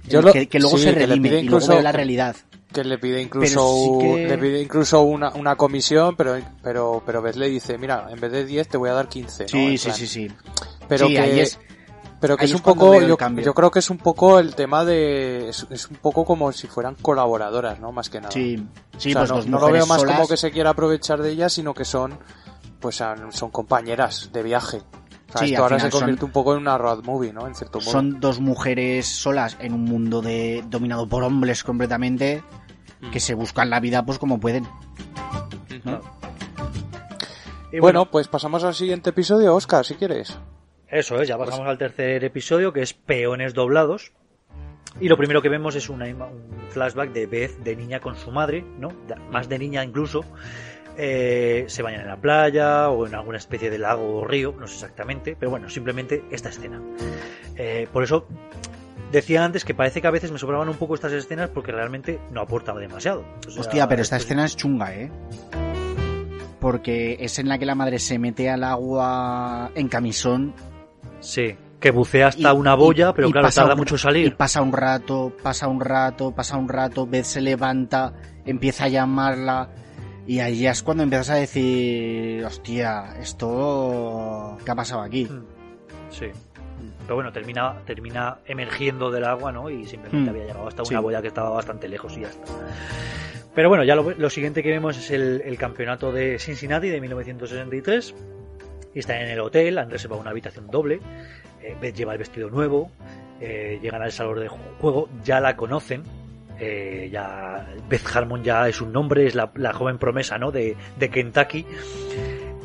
[0.09, 2.35] en lo- que, que luego sí, se redime pide y luego incluso- ve la realidad.
[2.71, 7.21] Que le pide incluso, sí que- le pide incluso una, una comisión, pero, pero, pero
[7.21, 9.49] Beth le dice, mira, en vez de 10 te voy a dar 15, ¿no?
[9.49, 10.31] Sí, En sí, sí, sí.
[10.87, 11.59] Pero Sí, que, es-
[12.19, 15.49] pero que es un poco, yo, yo creo que es un poco el tema de,
[15.49, 17.91] es, es un poco como si fueran colaboradoras, ¿no?
[17.91, 18.31] Más que nada.
[18.31, 18.57] Sí,
[18.97, 20.15] sí O sea, pues no, no lo veo más solas.
[20.15, 22.17] como que se quiera aprovechar de ellas, sino que son,
[22.79, 24.81] pues son, son compañeras de viaje.
[25.39, 27.47] Sí, esto ahora se final son- convierte un poco en una road movie, ¿no?
[27.47, 27.89] En cierto modo.
[27.91, 32.43] Son dos mujeres solas en un mundo de dominado por hombres completamente
[33.01, 33.11] Mm.
[33.11, 34.68] que se buscan la vida pues como pueden.
[35.84, 36.01] ¿no?
[37.72, 40.38] Y bueno, pues pasamos al siguiente episodio, Oscar, si quieres.
[40.89, 44.14] eso es ya pasamos al tercer episodio que es peones doblados
[45.01, 48.15] y lo primero que vemos es una ima- un flashback de Beth de niña con
[48.15, 48.89] su madre no
[49.30, 50.23] más de niña incluso
[50.97, 54.67] eh, se bañan en la playa o en alguna especie de lago o río, no
[54.67, 56.81] sé exactamente, pero bueno, simplemente esta escena.
[57.55, 58.27] Eh, por eso
[59.11, 62.19] decía antes que parece que a veces me sobraban un poco estas escenas porque realmente
[62.31, 63.23] no aportaba demasiado.
[63.47, 65.09] O sea, Hostia, pero esta escena es chunga, ¿eh?
[66.59, 70.53] Porque es en la que la madre se mete al agua en camisón.
[71.19, 73.99] Sí, que bucea hasta y- una boya, y- pero y claro, tarda un- mucho en
[73.99, 74.35] Y salir.
[74.35, 78.13] pasa un rato, pasa un rato, pasa un rato, Beth se levanta,
[78.45, 79.69] empieza a llamarla.
[80.27, 84.57] Y ahí ya es cuando empiezas a decir, hostia, esto...
[84.65, 85.25] ¿Qué ha pasado aquí?
[85.25, 85.45] Mm,
[86.09, 86.25] Sí.
[87.03, 89.69] Pero bueno, termina, termina emergiendo del agua, ¿no?
[89.69, 90.33] Y simplemente Mm.
[90.33, 90.93] había llegado hasta Sí.
[90.93, 92.45] una boya que estaba bastante lejos y ya está.
[93.55, 96.99] Pero bueno, ya lo, lo siguiente que vemos es el, el campeonato de Cincinnati de
[97.01, 98.13] 1963.
[98.93, 100.99] Y están en el hotel, han reservado una habitación doble.
[101.61, 102.91] Eh, Beth lleva el vestido nuevo.
[103.39, 106.01] eh, llegan al salón de juego, ya la conocen.
[106.59, 110.51] Eh, ya Beth Harmon ya es un nombre, es la, la joven promesa, ¿no?
[110.51, 111.65] De, de Kentucky.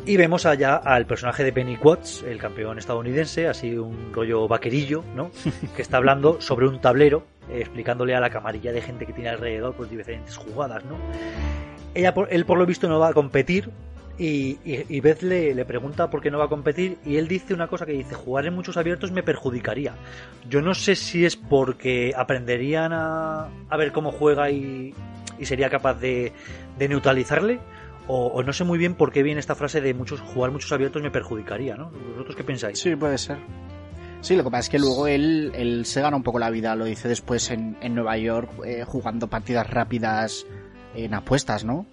[0.04, 5.04] Y vemos allá al personaje de Benny Watts, el campeón estadounidense, así un rollo vaquerillo,
[5.14, 5.30] ¿no?
[5.76, 9.30] Que está hablando sobre un tablero, eh, explicándole a la camarilla de gente que tiene
[9.30, 10.96] alrededor pues diferentes jugadas, ¿no?
[11.94, 13.70] Ella, por- él por lo visto no va a competir
[14.22, 17.26] y, y, y Beth le, le pregunta por qué no va a competir y él
[17.26, 19.96] dice una cosa que dice, jugar en muchos abiertos me perjudicaría.
[20.48, 24.94] Yo no sé si es porque aprenderían a, a ver cómo juega y,
[25.40, 26.32] y sería capaz de,
[26.78, 27.58] de neutralizarle
[28.06, 30.70] o, o no sé muy bien por qué viene esta frase de muchos jugar muchos
[30.70, 31.90] abiertos me perjudicaría, ¿no?
[31.90, 32.78] ¿Vosotros qué pensáis?
[32.78, 33.38] Sí, puede ser.
[34.20, 36.76] Sí, lo que pasa es que luego él, él se gana un poco la vida,
[36.76, 40.46] lo dice después en, en Nueva York, eh, jugando partidas rápidas
[40.94, 41.86] en apuestas, ¿no?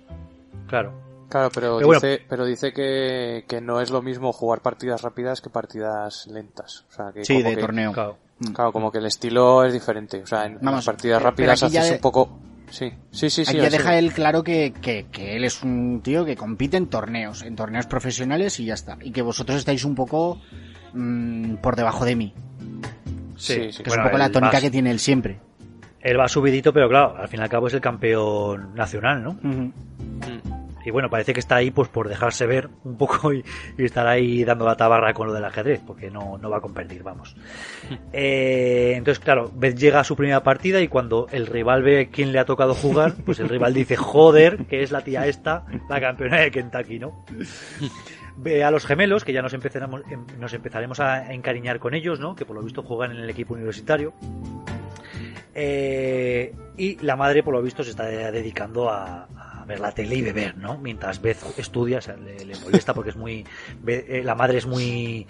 [0.67, 1.08] Claro.
[1.29, 2.01] Claro, pero, Pero bueno.
[2.01, 6.85] dice, pero dice que, que no es lo mismo jugar partidas rápidas que partidas lentas.
[6.89, 7.91] O sea, que Sí, como de que- torneo.
[7.91, 8.17] Claro.
[8.53, 10.21] Claro, como que el estilo es diferente.
[10.23, 12.39] O sea, en Vamos, las partidas rápidas haces de- un poco...
[12.71, 13.43] Sí, sí, sí.
[13.45, 16.77] sí Aquí ya deja él claro que, que, que él es un tío que compite
[16.77, 18.97] en torneos, en torneos profesionales y ya está.
[19.01, 20.39] Y que vosotros estáis un poco
[20.93, 22.33] mm, por debajo de mí.
[23.35, 23.83] Sí, sí.
[23.83, 25.39] Que Bueno, es un poco la tónica va- que tiene él siempre.
[26.01, 29.33] Él va subidito, pero claro, al fin y al cabo es el campeón nacional, ¿no?
[29.41, 29.71] Mm.
[30.89, 33.45] Y bueno, parece que está ahí pues por dejarse ver un poco y,
[33.77, 36.61] y estar ahí dando la tabarra con lo del ajedrez, porque no, no va a
[36.61, 37.35] competir, vamos.
[38.11, 42.31] Eh, entonces, claro, Beth llega a su primera partida y cuando el rival ve quién
[42.31, 46.01] le ha tocado jugar, pues el rival dice, joder, que es la tía esta, la
[46.01, 47.23] campeona de Kentucky, ¿no?
[48.37, 52.19] Ve a los gemelos, que ya nos empezaremos, em- nos empezaremos a encariñar con ellos,
[52.19, 52.35] ¿no?
[52.35, 54.13] Que por lo visto juegan en el equipo universitario.
[55.53, 60.15] Eh, y la madre, por lo visto, se está dedicando a, a ver la tele
[60.15, 60.77] y beber, ¿no?
[60.77, 63.45] Mientras Beth estudia, o sea, le, le molesta porque es muy.
[63.87, 65.25] Eh, la madre es muy.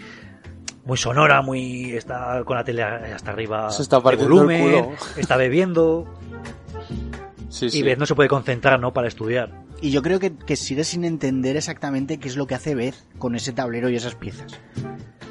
[0.85, 4.61] muy sonora, muy está con la tele hasta arriba Se está de partiendo el volumen,
[4.63, 4.91] culo.
[5.17, 6.07] está bebiendo
[7.49, 7.83] Sí, y sí.
[7.83, 8.93] Beth no se puede concentrar, ¿no?
[8.93, 9.51] Para estudiar.
[9.81, 12.95] Y yo creo que, que sigue sin entender exactamente qué es lo que hace Beth
[13.17, 14.59] con ese tablero y esas piezas.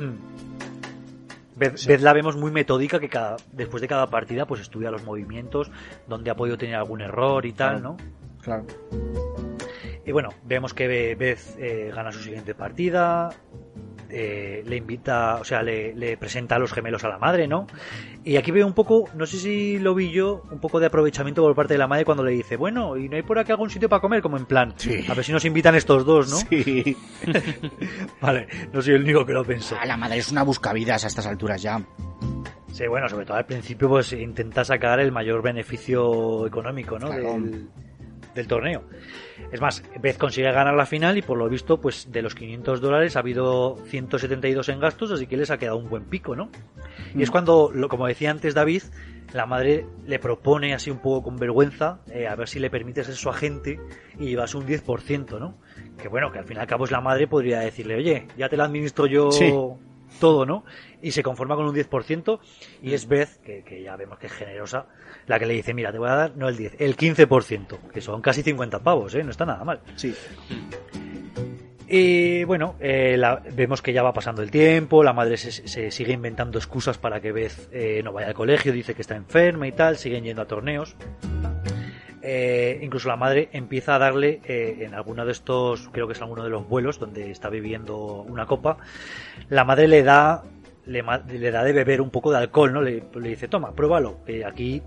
[0.01, 1.57] Mm.
[1.57, 5.05] Beth, Beth la vemos muy metódica que cada, después de cada partida pues estudia los
[5.05, 5.71] movimientos,
[6.09, 7.97] donde ha podido tener algún error y tal, ¿no?
[8.49, 8.65] Claro.
[10.07, 13.29] Y bueno, vemos que Beth eh, gana su siguiente partida,
[14.09, 17.67] eh, le invita, o sea, le, le presenta a los gemelos a la madre, ¿no?
[18.25, 21.43] Y aquí veo un poco, no sé si lo vi yo, un poco de aprovechamiento
[21.43, 23.69] por parte de la madre cuando le dice, bueno, ¿y no hay por aquí algún
[23.69, 24.23] sitio para comer?
[24.23, 25.05] Como en plan, Sí.
[25.07, 26.37] a ver si nos invitan estos dos, ¿no?
[26.39, 26.97] Sí.
[28.23, 29.77] Vale, no soy el único que lo pensó.
[29.79, 31.83] Ah, la madre es una buscavidas a estas alturas ya.
[32.73, 37.09] Sí, bueno, sobre todo al principio, pues intenta sacar el mayor beneficio económico, ¿no?
[37.09, 37.33] Claro.
[37.35, 37.69] Del,
[38.35, 38.83] del torneo.
[39.53, 42.81] Es más, Beth consigue ganar la final y por lo visto, pues de los 500
[42.81, 46.51] dólares ha habido 172 en gastos, así que les ha quedado un buen pico, ¿no?
[47.15, 47.33] Y es Mm.
[47.33, 48.83] cuando, como decía antes David,
[49.33, 53.05] la madre le propone así un poco con vergüenza eh, a ver si le permite
[53.05, 53.79] ser su agente
[54.19, 55.57] y llevarse un 10%, ¿no?
[56.01, 58.49] Que bueno, que al fin y al cabo es la madre, podría decirle, oye, ya
[58.49, 59.53] te la administro yo Sí.
[60.21, 60.65] todo, ¿no?
[61.03, 62.41] Y se conforma con un 10%
[62.83, 64.87] y es Beth, que, que ya vemos que es generosa,
[65.27, 68.01] la que le dice, mira, te voy a dar, no el 10, el 15%, que
[68.01, 69.23] son casi 50 pavos, ¿eh?
[69.23, 69.81] No está nada mal.
[69.97, 70.15] Sí.
[71.91, 75.91] Y bueno, eh, la- vemos que ya va pasando el tiempo, la madre se, se
[75.91, 79.67] sigue inventando excusas para que Beth eh, no vaya al colegio, dice que está enferma
[79.67, 80.97] y tal, siguen yendo a torneos.
[82.21, 86.21] Eh, incluso la madre empieza a darle eh, en alguno de estos, creo que es
[86.21, 88.77] alguno de los vuelos donde está bebiendo una copa,
[89.49, 90.45] la madre le da
[90.89, 92.83] le, ma- le da de beber un poco de alcohol, ¿no?
[92.83, 94.17] Le, le dice, toma, pruébalo.
[94.27, 94.83] Que aquí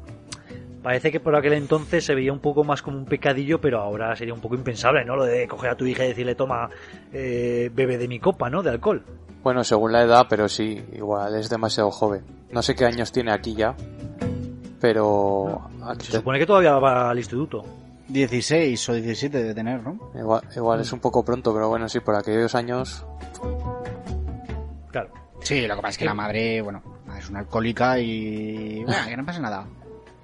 [0.83, 4.15] parece que por aquel entonces se veía un poco más como un pecadillo, pero ahora
[4.15, 5.15] sería un poco impensable, ¿no?
[5.15, 6.69] Lo de coger a tu hija y decirle, toma,
[7.13, 8.61] eh, bebe de mi copa, ¿no?
[8.63, 9.03] De alcohol.
[9.43, 12.23] Bueno, según la edad, pero sí, igual es demasiado joven.
[12.51, 13.75] No sé qué años tiene aquí ya,
[14.79, 15.61] pero
[15.99, 17.63] Se supone que todavía va al instituto.
[18.07, 19.97] 16 o 17 de tener, ¿no?
[20.19, 23.05] igual, igual es un poco pronto, pero bueno, sí, por aquellos años.
[24.91, 25.09] Claro.
[25.41, 26.81] Sí, lo que pasa es que la madre, bueno,
[27.17, 28.83] es una alcohólica y...
[28.83, 29.65] Bueno, que no pasa nada.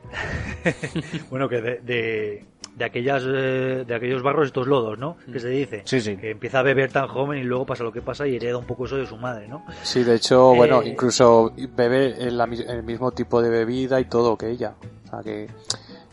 [1.29, 2.45] Bueno, que de, de,
[2.75, 5.17] de aquellas eh, de aquellos barros estos lodos, ¿no?
[5.31, 5.81] Que se dice.
[5.85, 6.15] Sí, sí.
[6.15, 8.65] Que empieza a beber tan joven y luego pasa lo que pasa y hereda un
[8.65, 9.65] poco eso de su madre, ¿no?
[9.83, 14.37] Sí, de hecho, bueno, Eh, incluso bebe el, el mismo tipo de bebida y todo
[14.37, 14.75] que ella.
[15.05, 15.47] O sea, que,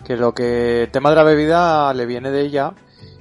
[0.05, 2.73] que lo que el tema de la bebida le viene de ella,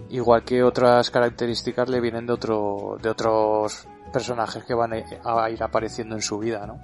[0.10, 5.62] igual que otras características le vienen de otro de otros personajes que van a ir
[5.62, 6.80] apareciendo en su vida, ¿no?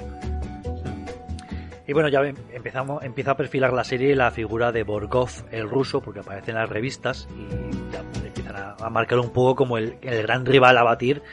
[1.88, 5.68] Y bueno, ya em- empezamos, empieza a perfilar la serie la figura de Borgov, el
[5.68, 9.78] ruso, porque aparece en las revistas y ya empiezan a, a marcarlo un poco como
[9.78, 11.24] el, el gran rival a batir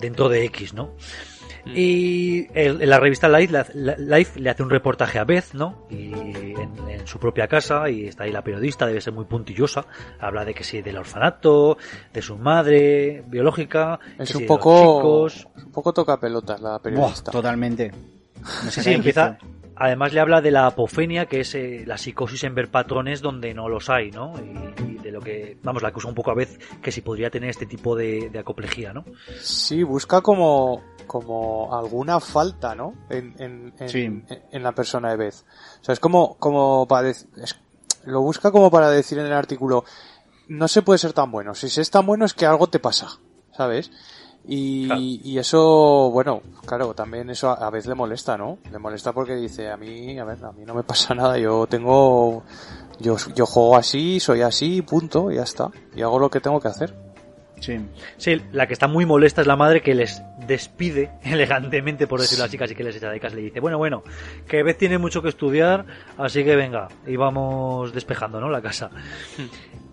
[0.00, 0.90] dentro de X, ¿no?
[1.66, 5.86] Y el- en la revista Life, la- Life le hace un reportaje a Beth, ¿no?
[5.90, 9.84] Y en, en su propia casa, y está ahí la periodista, debe ser muy puntillosa.
[10.20, 11.78] Habla de que sí, del orfanato,
[12.12, 15.46] de su madre biológica, que Es sí, un de los poco chicos.
[15.56, 17.30] es un poco toca pelotas la Buah, periodista.
[17.30, 17.92] totalmente.
[18.64, 19.38] No sé Sí, empieza.
[19.74, 23.54] Además le habla de la apofenia, que es eh, la psicosis en ver patrones donde
[23.54, 24.34] no los hay, ¿no?
[24.38, 27.30] Y, y de lo que, vamos, la acusa un poco a vez que si podría
[27.30, 29.04] tener este tipo de, de acomplejía, ¿no?
[29.40, 30.82] Sí, busca como,
[31.12, 32.94] como alguna falta, ¿no?
[33.10, 34.02] En, en, en, Sí.
[34.04, 35.34] en- en la persona de Beth.
[35.80, 37.56] O sea, es como, como para dec- es-
[38.04, 39.84] lo busca como para decir en el artículo,
[40.48, 41.54] no se puede ser tan bueno.
[41.54, 43.08] Si se es tan bueno es que algo te pasa,
[43.56, 43.90] ¿sabes?
[44.44, 45.00] Y, Claro.
[45.00, 48.58] y eso, bueno, claro, también eso a, a veces le molesta, ¿no?
[48.72, 51.68] Le molesta porque dice, a mí, a ver, a mí no me pasa nada, yo
[51.68, 52.42] tengo,
[52.98, 55.70] yo, yo juego así, soy así, punto, y ya está.
[55.94, 57.11] Y hago lo que tengo que hacer.
[57.62, 57.78] Sí.
[58.16, 62.44] Sí, la que está muy molesta es la madre que les despide elegantemente, por decirlo
[62.44, 63.36] así, casi que les echa de casa.
[63.36, 64.02] Le dice, bueno, bueno,
[64.48, 65.84] que Beth tiene mucho que estudiar,
[66.18, 68.50] así que venga, y vamos despejando, ¿no?
[68.50, 68.90] La casa.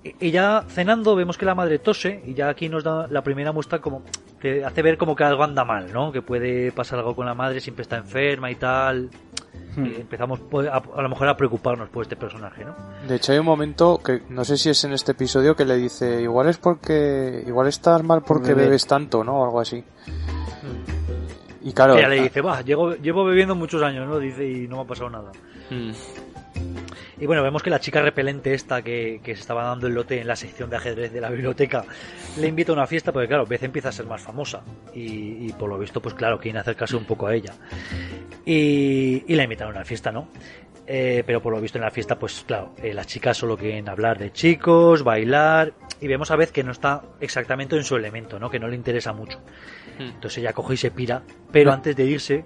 [0.03, 3.21] Y- Y ya cenando vemos que la madre tose y ya aquí nos da la
[3.21, 4.01] primera muestra como
[4.39, 6.11] que hace ver como que algo anda mal, ¿no?
[6.13, 9.09] Que puede pasar algo con la madre, siempre está enferma y tal.
[9.75, 9.85] Hmm.
[9.85, 10.39] Y empezamos
[10.71, 12.75] a, a lo mejor a preocuparnos por este personaje, ¿no?
[13.07, 15.77] De hecho hay un momento que no sé si es en este episodio que le
[15.77, 18.63] dice igual es porque igual estás mal porque Bebé.
[18.63, 19.41] bebes tanto, ¿no?
[19.41, 19.83] O algo así.
[21.61, 24.17] Y claro, Que le dice, va, llevo, llevo bebiendo muchos años, ¿no?
[24.17, 25.31] Dice, y no me ha pasado nada.
[25.69, 25.91] Mm.
[27.19, 30.21] Y bueno, vemos que la chica repelente esta que, que se estaba dando el lote
[30.21, 31.83] en la sección de ajedrez de la biblioteca
[32.37, 34.61] le invita a una fiesta porque claro, Beth empieza a ser más famosa
[34.93, 37.53] y, y por lo visto pues claro, quieren acercarse un poco a ella.
[38.45, 40.29] Y, y la invitan a una fiesta, ¿no?
[40.87, 43.89] Eh, pero por lo visto en la fiesta pues claro, eh, las chicas solo quieren
[43.89, 48.39] hablar de chicos, bailar y vemos a Beth que no está exactamente en su elemento,
[48.39, 48.49] ¿no?
[48.49, 49.39] Que no le interesa mucho.
[49.99, 51.21] Entonces ella coge y se pira,
[51.51, 52.45] pero antes de irse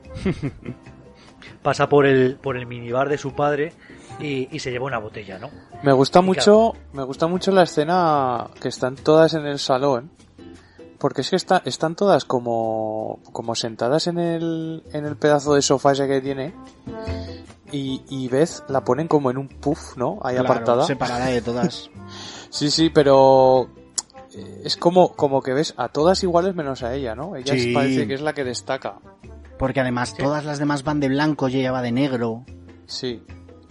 [1.62, 3.72] pasa por el por el minibar de su padre
[4.20, 5.50] y, y se lleva una botella, ¿no?
[5.84, 10.12] Me gusta Y mucho, me gusta mucho la escena que están todas en el salón.
[11.00, 15.62] Porque es que está, están todas como, como sentadas en el, en el pedazo de
[15.62, 16.54] sofá ese que tiene.
[17.74, 20.20] Y, y Beth la ponen como en un puff, ¿no?
[20.24, 20.86] Ahí Claro, apartada.
[20.86, 21.90] Separada de todas.
[22.54, 23.68] Sí, sí, pero
[24.36, 27.36] eh, es como, como que ves a todas iguales menos a ella, ¿no?
[27.36, 27.74] Ella Sí.
[27.74, 29.00] parece que es la que destaca.
[29.58, 32.46] Porque además todas las demás van de blanco y ella va de negro.
[32.86, 33.24] Sí.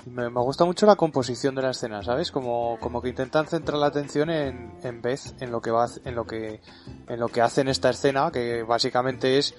[0.07, 2.33] Me, me gusta mucho la composición de la escena, ¿sabes?
[2.33, 6.15] Como, como que intentan centrar la atención en, en Beth, en lo que va, en
[6.17, 6.61] lo que,
[7.09, 9.55] en lo que hace en esta escena, que básicamente es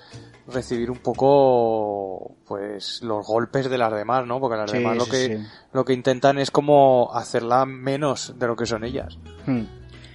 [0.48, 4.42] recibir un poco, pues, los golpes de las demás, ¿no?
[4.42, 5.44] Porque las Sí, demás lo sí, que, sí.
[5.72, 9.18] lo que intentan es como hacerla menos de lo que son ellas.
[9.46, 9.62] Hmm.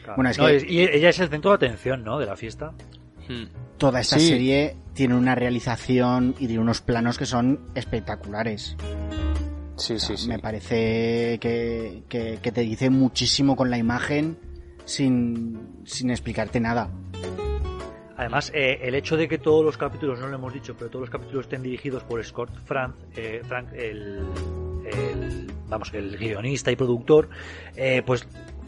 [0.03, 0.17] Claro.
[0.17, 2.19] Bueno, es No, que- es- y ella es el centro de atención, ¿no?
[2.19, 2.73] De la fiesta.
[3.79, 4.29] Toda esta Sí.
[4.29, 8.75] serie tiene una realización y tiene unos planos que son espectaculares.
[9.79, 10.29] Sí, sí, sí.
[10.29, 14.37] Me parece que, que- que te dice muchísimo con la imagen
[14.85, 16.91] sin, sin explicarte nada.
[18.17, 21.03] Además, eh, el hecho de que todos los capítulos, no lo hemos dicho, pero todos
[21.03, 24.19] los capítulos estén dirigidos por Scott Frank, eh, Frank el,
[24.85, 27.29] el- vamos, el guionista y productor,
[27.77, 28.27] eh, pues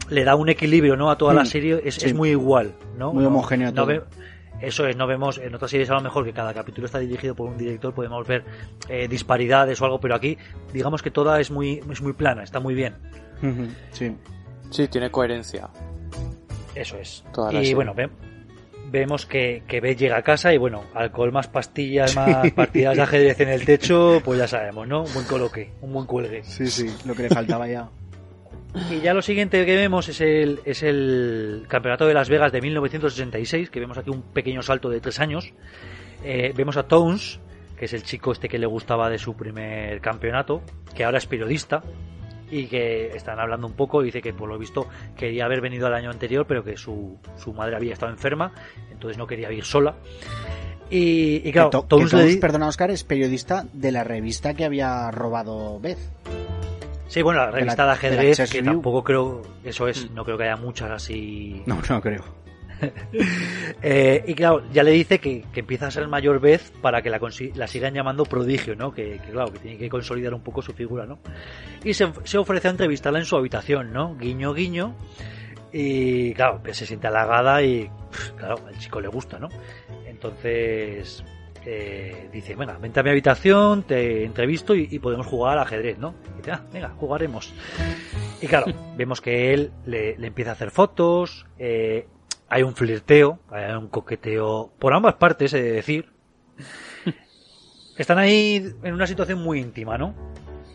[0.09, 1.11] le da un equilibrio, ¿no?
[1.11, 2.05] A toda la serie es, sí.
[2.07, 3.11] es muy igual, ¿no?
[3.13, 4.05] Muy homogéneo no todo.
[4.61, 7.35] Eso es, no vemos en otras series a lo mejor que cada capítulo está dirigido
[7.35, 8.43] por un director, podemos ver
[8.89, 10.37] eh, disparidades o algo, pero aquí
[10.73, 12.95] digamos que toda es muy, es muy plana, está muy bien.
[13.91, 14.15] Sí.
[14.69, 15.69] Sí, tiene coherencia.
[16.75, 17.23] Eso es.
[17.33, 18.09] Toda y bueno, ve-
[18.89, 23.01] vemos que, que Beth llega a casa y bueno, alcohol más pastillas, más partidas de
[23.03, 25.03] ajedrez en el techo, pues ya sabemos, ¿no?
[25.03, 26.43] Un buen coloque, un buen cuelgue.
[26.43, 27.89] Sí, sí, lo que le faltaba ya.
[28.89, 32.61] Y ya lo siguiente que vemos es el, es el Campeonato de Las Vegas de
[32.61, 35.53] 1966, que vemos aquí un pequeño salto de tres años.
[36.23, 37.39] Eh, vemos a Tones,
[37.77, 40.61] que es el chico este que le gustaba de su primer campeonato,
[40.95, 41.83] que ahora es periodista
[42.49, 44.01] y que están hablando un poco.
[44.01, 44.87] Dice que por lo visto
[45.17, 48.53] quería haber venido el año anterior, pero que su, su madre había estado enferma,
[48.91, 49.95] entonces no quería ir sola.
[50.89, 55.99] Y, y claro, Tones Oscar, es periodista de la revista que había robado Beth.
[57.11, 60.15] Sí, bueno, la de la- revista de, ajedrez, que tampoco creo, eso es, Mm.
[60.15, 62.23] no creo que haya muchas así No, no creo.
[63.83, 67.09] Eh, y claro, ya le dice que, que empieza a ser mayor vez para que
[67.09, 68.93] la, consi- la sigan llamando prodigio, ¿no?
[68.93, 71.19] Que, que, claro, que tiene que consolidar un poco su figura, ¿no?
[71.83, 74.15] Y se, se ofrece a entrevistarla en su habitación, ¿no?
[74.15, 74.95] Guiño, guiño.
[75.73, 79.49] Y claro, pues se siente halagada y, pff, claro, al chico le gusta, ¿no?
[80.05, 81.23] Entonces
[81.65, 85.97] eh, dice, venga, vente a mi habitación, te entrevisto y, y podemos jugar al ajedrez,
[85.97, 86.15] ¿no?
[86.33, 87.53] Y dice, ah, venga, jugaremos.
[88.41, 88.67] Y claro,
[88.97, 92.07] vemos que él le, le empieza a hacer fotos, eh,
[92.49, 96.11] hay un flirteo, hay un coqueteo por ambas partes, he de decir.
[97.97, 100.15] Están ahí en una situación muy íntima, ¿no?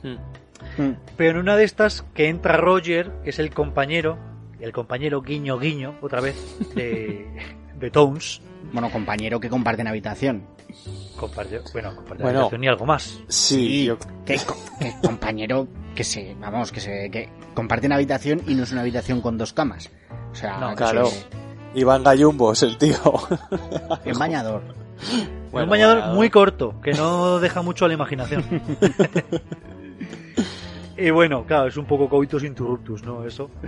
[0.02, 0.82] Mm.
[0.82, 0.96] Mm.
[1.16, 4.18] Pero en una de estas que entra Roger, que es el compañero,
[4.60, 6.36] el compañero guiño guiño, otra vez,
[6.74, 7.26] de,
[7.78, 8.40] de Tones.
[8.72, 10.55] Bueno, compañero que comparten habitación.
[11.18, 12.38] Comparte, bueno, comparte Bueno.
[12.40, 13.18] habitación y algo más.
[13.28, 18.54] Sí, yo- que, co- que compañero que se, vamos, que se, que comparten habitación y
[18.54, 19.90] no es una habitación con dos camas.
[20.32, 21.06] O sea, No, claro.
[21.06, 21.26] se-
[21.74, 22.96] Iván Gallumbos, el tío.
[24.04, 24.62] en bañador.
[25.52, 26.14] Bueno, un bañador bañador.
[26.16, 28.44] muy corto, que no deja mucho a la imaginación.
[30.98, 33.24] y bueno, claro, es un poco coitus interruptus, ¿no?
[33.26, 33.50] Eso.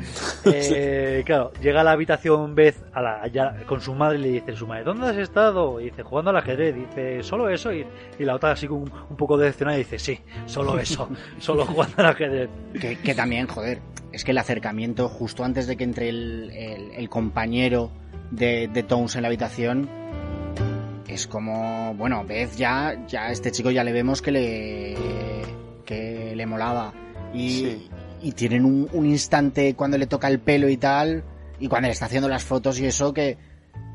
[0.51, 4.29] Eh, claro, llega a la habitación Beth a la, ya con su madre y le
[4.29, 5.79] dice, su madre, ¿dónde has estado?
[5.81, 6.75] Y dice, jugando al ajedrez.
[6.75, 7.73] dice, ¿solo eso?
[7.73, 7.85] Y,
[8.19, 11.95] y la otra así un, un poco decepcionada y dice, sí, solo eso, solo jugando
[11.99, 12.49] al ajedrez.
[12.81, 13.81] Que, que también, joder,
[14.13, 17.91] es que el acercamiento justo antes de que entre el, el- el compañero
[18.31, 19.89] de, de Tones en la habitación
[21.09, 24.97] es como, bueno, Beth ya, ya este chico ya le vemos que le,
[25.85, 26.93] que le molaba.
[27.35, 27.91] Y, Sí.
[28.23, 31.23] y tienen un, un instante cuando le toca el pelo y tal,
[31.61, 33.37] y cuando le está haciendo las fotos y eso que,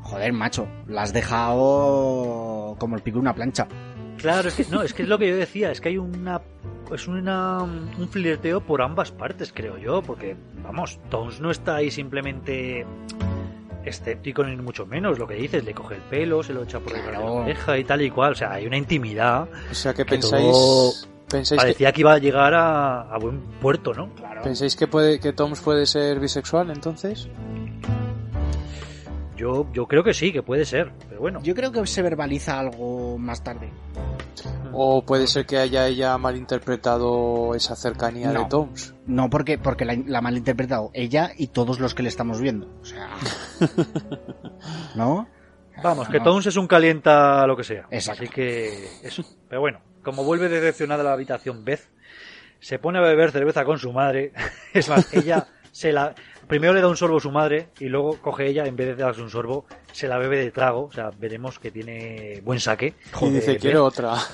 [0.02, 3.66] joder, macho, la has dejado como el pico de una plancha.
[4.18, 6.40] Claro, es que no, es que es lo que yo decía, es que hay una
[6.94, 11.90] es una un flirteo por ambas partes, creo yo, porque vamos, Tones no está ahí
[11.90, 12.86] simplemente
[13.84, 16.92] escéptico ni mucho menos, lo que dices, le coge el pelo, se lo echa por
[16.92, 17.10] Claro.
[17.12, 19.48] la oreja y tal y cual, o sea, hay una intimidad.
[19.70, 20.92] O sea que Que pensáis, todo
[21.34, 24.10] pensáis que, Parecía que iba a llegar a, a buen puerto, ¿no?
[24.42, 27.28] pensáis que puede, que Toms puede ser bisexual entonces.
[29.36, 31.40] Yo yo creo que sí, que puede ser, pero bueno.
[31.42, 33.68] Yo creo que se verbaliza algo más tarde.
[34.72, 38.40] O puede ser que haya ella malinterpretado esa cercanía No.
[38.42, 38.94] de Toms.
[39.06, 42.68] No porque, porque la, la ha malinterpretado ella y todos los que le estamos viendo.
[42.80, 43.08] O sea.
[44.94, 45.26] ¿No?
[45.82, 47.86] Vamos, que Tones es un calienta lo que sea.
[47.90, 48.22] Exacto.
[48.24, 49.24] Así que eso.
[49.48, 51.88] Pero bueno, como vuelve decepcionada a la habitación Beth,
[52.60, 54.32] se pone a beber cerveza con su madre.
[54.72, 56.14] Es más, ella se la
[56.46, 58.94] primero le da un sorbo a su madre y luego coge ella en vez de
[59.02, 60.84] darse un sorbo se la bebe de trago.
[60.84, 62.94] O sea, veremos que tiene buen saque.
[63.22, 63.60] Y dice, Beth.
[63.60, 64.14] quiero otra.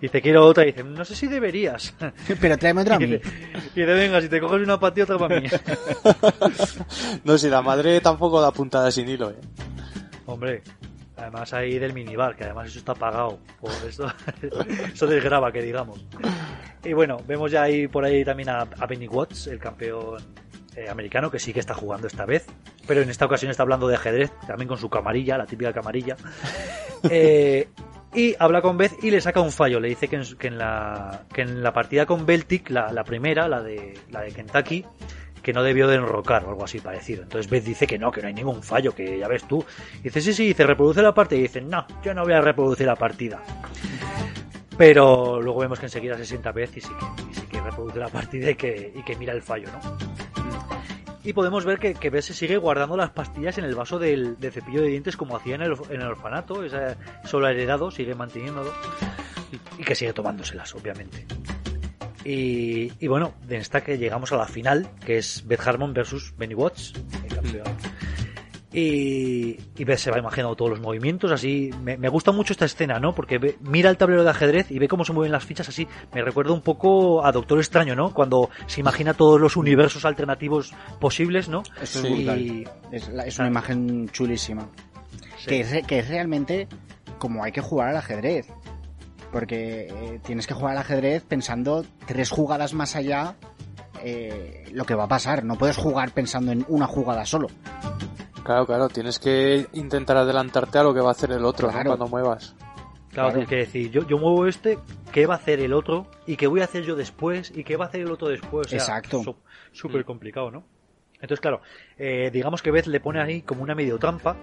[0.00, 0.62] Dice, quiero otra.
[0.62, 1.92] Y dice, no sé si deberías.
[2.40, 3.12] Pero tráeme otra a Y mí.
[3.16, 3.28] dice,
[3.74, 5.48] y dice, venga, si te coges una para ti, otra para mí.
[7.24, 9.40] No, si la madre tampoco da puntada sin hilo, eh.
[10.26, 10.62] Hombre,
[11.18, 13.38] además ahí del minibar, que además eso está pagado.
[13.60, 14.06] Por eso,
[14.92, 16.04] eso desgraba, que digamos.
[16.84, 20.22] Y bueno, vemos ya ahí por ahí también a, a Benny Watts, el campeón
[20.76, 22.46] eh, americano, que sí que está jugando esta vez.
[22.86, 26.16] Pero en esta ocasión está hablando de ajedrez, también con su camarilla, la típica camarilla.
[27.10, 27.68] Eh,
[28.12, 29.78] y habla con Beth y le saca un fallo.
[29.78, 32.90] Le dice que en, su- que en la, que en la partida con Beltic, la,
[32.92, 34.84] la primera, la de, la de Kentucky,
[35.42, 37.22] que no debió de enrocar o algo así parecido.
[37.22, 39.64] Entonces Beth dice que no, que no hay ningún fallo, que ya ves tú.
[40.02, 41.38] dice, sí, sí, dice, reproduce la partida.
[41.38, 43.42] Y dice, no, yo no voy a reproducir la partida.
[44.76, 47.98] Pero luego vemos que enseguida se sienta Beth y sí que, y sí que reproduce
[47.98, 49.98] la partida y que, y que mira el fallo, ¿no?
[51.24, 54.38] Y podemos ver que, que Beth se sigue guardando las pastillas en el vaso del,
[54.38, 56.62] del cepillo de dientes como hacía en el, en el orfanato.
[56.64, 58.72] Esa, eso lo ha heredado, sigue manteniéndolo.
[59.52, 61.26] Y, y que sigue tomándoselas, obviamente.
[62.30, 66.34] Y, y bueno, de esta que llegamos a la final, que es Beth Harmon versus
[66.36, 66.92] Benny Watts,
[67.24, 67.64] el campeón.
[68.70, 71.70] Y, y Beth se va imaginando todos los movimientos, así.
[71.82, 73.14] Me, me gusta mucho esta escena, ¿no?
[73.14, 75.88] Porque ve- mira el tablero de ajedrez y ve cómo se mueven las fichas así.
[76.12, 78.12] Me recuerda un poco a Doctor Extraño, ¿no?
[78.12, 81.62] Cuando se imagina todos los universos alternativos posibles, ¿no?
[81.80, 82.10] Eso es.
[82.38, 84.68] Y, Es, la- es una imagen chulísima.
[85.38, 85.46] sí.
[85.48, 86.68] Que, es, re- que es realmente
[87.18, 88.48] como hay que jugar al ajedrez.
[89.32, 93.36] Porque eh, tienes que jugar al ajedrez pensando tres jugadas más allá
[94.02, 95.44] eh, lo que va a pasar.
[95.44, 97.48] No puedes jugar pensando en una jugada solo.
[98.42, 102.08] Claro, claro, tienes que intentar adelantarte a lo que va a hacer el otro cuando
[102.08, 102.54] muevas.
[102.58, 102.78] Claro,
[103.10, 103.30] Claro.
[103.32, 104.78] tienes que decir, yo, yo muevo este,
[105.12, 106.06] ¿qué va a hacer el otro?
[106.26, 107.52] ¿Y qué voy a hacer yo después?
[107.54, 108.66] ¿Y qué va a hacer el otro después?
[108.68, 109.36] O sea, Exacto.
[109.72, 110.64] Súper complicado, ¿no?
[111.14, 111.60] Entonces, claro,
[111.98, 114.36] eh, digamos que Beth le pone ahí como una medio trampa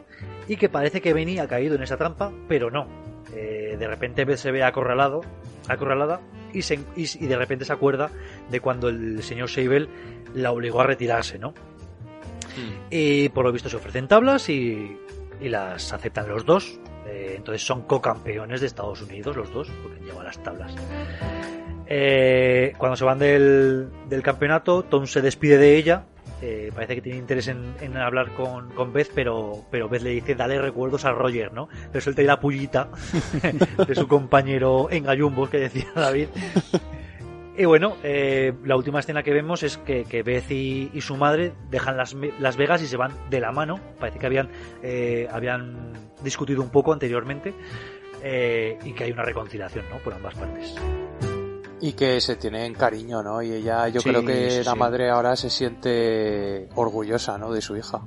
[0.48, 2.86] y que parece que Benny ha caído en esa trampa, pero no.
[3.36, 5.22] Eh, de repente se ve acorralado,
[5.68, 6.22] acorralada
[6.54, 8.10] y, se, y, y de repente se acuerda
[8.50, 9.90] de cuando el señor Seibel
[10.34, 11.54] la obligó a retirarse, ¿no?
[12.90, 14.98] Y por lo visto se ofrecen tablas y,
[15.42, 16.80] y las aceptan los dos.
[17.06, 20.74] Eh, entonces son co-campeones de Estados Unidos los dos, porque han llevado las tablas.
[21.88, 26.06] Eh, cuando se van del, del campeonato, Tom se despide de ella.
[26.42, 30.10] Eh, parece que tiene interés en, en hablar con, con Beth, pero, pero Beth le
[30.12, 31.70] dice dale recuerdos a Roger, ¿no?
[31.94, 32.90] Le suelta ahí la pullita
[33.88, 36.28] de su compañero en gallumbos que decía David.
[37.58, 41.16] Y bueno, eh, la última escena que vemos es que, que Beth y, y su
[41.16, 43.80] madre dejan las, las Vegas y se van de la mano.
[43.98, 44.50] Parece que habían,
[44.84, 47.54] eh, habían discutido un poco anteriormente
[48.22, 50.00] eh, y que hay una reconciliación ¿no?
[50.00, 50.76] por ambas partes.
[51.86, 53.44] Y que se tienen cariño, ¿no?
[53.44, 54.78] Y ella, yo Sí, creo que sí, la sí.
[54.80, 57.52] madre ahora se siente orgullosa, ¿no?
[57.52, 58.02] De su hija.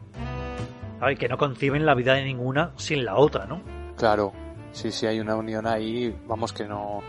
[1.01, 3.63] Ay, que no conciben la vida de ninguna sin la otra, ¿no?
[3.97, 4.33] Claro,
[4.73, 7.03] sí, sí, hay una unión ahí, vamos que no...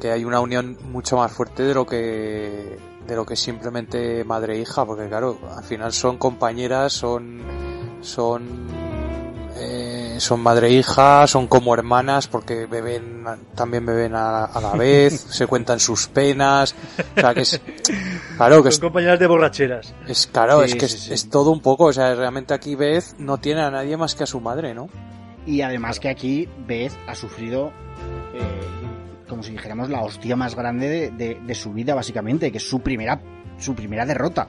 [0.00, 4.56] Que hay una unión mucho más fuerte de lo que de lo que simplemente madre
[4.56, 7.40] e hija, porque claro, al final son compañeras, son
[8.00, 8.66] son
[10.20, 13.24] son madre e hija, son como hermanas porque beben
[13.54, 16.74] también beben a, a la vez, se cuentan sus penas,
[17.16, 17.60] o sea que es
[18.36, 19.94] claro que Son es, compañeras de borracheras.
[20.06, 21.12] es claro, Sí, es que sí, es, sí.
[21.14, 24.24] es todo un poco, o sea, realmente aquí Beth no tiene a nadie más que
[24.24, 24.88] a su madre, ¿no?
[25.46, 27.68] Y además que aquí Beth ha sufrido,
[28.34, 28.40] eh,
[29.28, 32.68] como si dijéramos, la hostia más grande de, de- de su vida, básicamente, que es
[32.68, 33.20] su primera,
[33.58, 34.48] su primera derrota.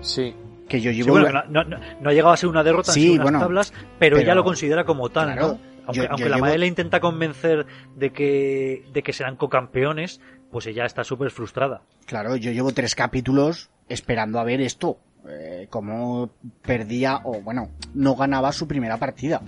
[0.00, 0.34] Sí,
[0.74, 1.10] Que yo Sí, llevo...
[1.20, 3.38] bueno, no, no- no- no ha llegado a ser una derrota Sí, en unas bueno,
[3.38, 5.58] tablas, pero, pero- ella lo considera como tal, Claro, ¿no?
[5.86, 7.64] Aunque, yo- yo aunque la llevo- madre le intenta convencer
[7.94, 10.20] de que, de que serán co-campeones,
[10.50, 11.82] pues ella está súper frustrada.
[12.06, 14.98] Claro, yo llevo tres capítulos esperando a ver esto.
[15.28, 16.30] Eh, cómo
[16.62, 19.42] perdía, o bueno, no ganaba su primera partida.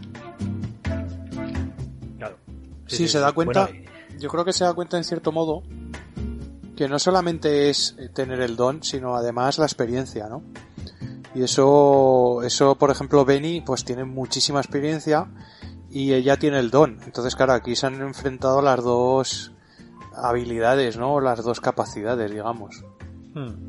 [2.18, 2.36] Claro.
[2.86, 3.66] Sí, se da cuenta.
[3.66, 3.84] Bueno,
[4.20, 5.62] Yo creo que se da cuenta en cierto modo
[6.76, 10.42] que no solamente es tener el don, sino además la experiencia, ¿no?
[11.36, 15.26] Y eso, eso, por ejemplo, Benny, pues tiene muchísima experiencia
[15.90, 16.98] y ella tiene el don.
[17.04, 19.52] Entonces, claro, aquí se han enfrentado las dos
[20.14, 21.20] habilidades, ¿no?
[21.20, 22.82] Las dos capacidades, digamos.
[23.34, 23.66] Hmm.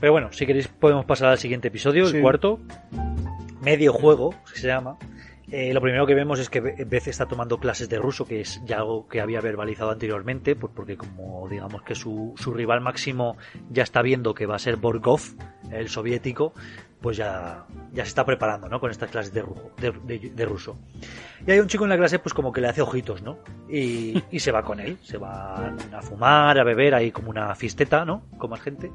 [0.00, 2.16] Pero bueno, si queréis podemos pasar al siguiente episodio, Sí.
[2.16, 2.60] el cuarto.
[3.60, 4.96] Medio juego, que se llama.
[5.50, 8.40] Eh, lo primero que vemos es que Be- Beth está tomando clases de ruso, que
[8.42, 12.80] es ya algo que había verbalizado anteriormente, pues porque como digamos que su, su rival
[12.82, 13.36] máximo
[13.70, 15.20] ya está viendo que va a ser Borgov,
[15.70, 16.52] el soviético,
[17.00, 18.78] pues ya, ya se está preparando, ¿no?
[18.80, 20.76] Con estas clases de, ruso, de, ruso.
[21.46, 23.38] Y hay un chico en la clase, pues como que le hace ojitos, ¿no?
[23.70, 27.54] Y, y se va con él, se va a fumar, a beber, ahí como una
[27.54, 28.22] fiesteta, ¿no?
[28.36, 28.90] Con más gente.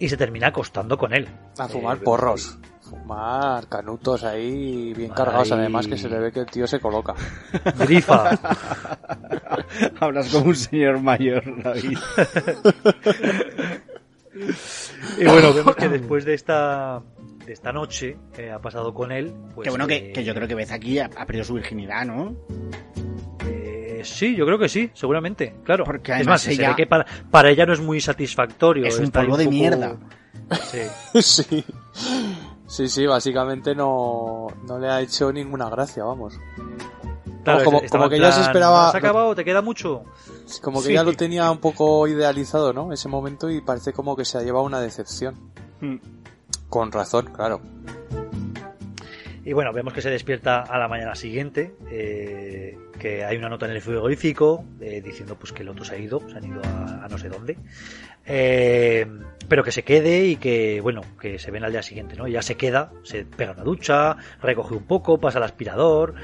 [0.00, 1.28] Y se termina acostando con él.
[1.58, 2.58] A fumar eh, porros.
[2.88, 7.14] Fumar canutos ahí bien cargados, además que se le ve que el tío se coloca.
[7.78, 8.30] Grifa.
[10.00, 11.98] Hablas como un señor mayor, David.
[15.18, 17.02] y bueno, vemos que después de esta
[17.48, 19.64] de esta noche que ha pasado con él, pues...
[19.64, 22.36] Qué bueno que, yo creo que ves aquí ha, perdido su virginidad, ¿no?
[23.46, 25.84] Eh, sí, yo creo que sí, seguramente, claro.
[25.84, 26.76] Porque es más, ella...
[26.76, 28.84] que para, para, ella no es muy satisfactorio.
[28.84, 29.96] Es un polvo de mierda.
[30.50, 31.22] Sí.
[31.22, 31.64] sí.
[32.68, 36.38] Sí, sí, básicamente no, no le ha hecho ninguna gracia, vamos.
[37.90, 38.90] como, que ya se esperaba.
[38.90, 39.34] ¿Has acabado?
[39.34, 40.04] ¿Te queda mucho?
[40.62, 42.92] Como que ya lo tenía un poco idealizado, ¿no?
[42.92, 45.34] Ese momento y parece como que se ha llevado una decepción.
[45.80, 45.96] Hmm.
[46.68, 47.62] Con razón, claro.
[49.48, 53.64] Y bueno, vemos que se despierta a la mañana siguiente, eh, que hay una nota
[53.64, 56.60] en el frigorífico eh, diciendo pues que el otro se ha ido, se han ido
[56.62, 57.56] a, no sé dónde.
[58.26, 59.06] Eh,
[59.48, 62.28] pero que se quede y que, bueno, que se ven al día siguiente, ¿no?
[62.28, 66.14] Ya se queda, se pega una ducha, recoge un poco, pasa al aspirador,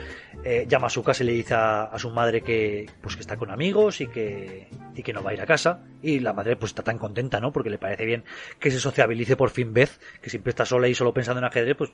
[0.44, 3.38] eh, llama a su casa y le dice a, su madre que, pues que está
[3.38, 5.80] con amigos y que, y que no va a ir a casa.
[6.02, 7.52] Y la madre pues está tan contenta, ¿no?
[7.52, 8.22] Porque le parece bien
[8.58, 11.74] que se sociabilice por fin vez, que siempre está sola y solo pensando en ajedrez,
[11.74, 11.90] pues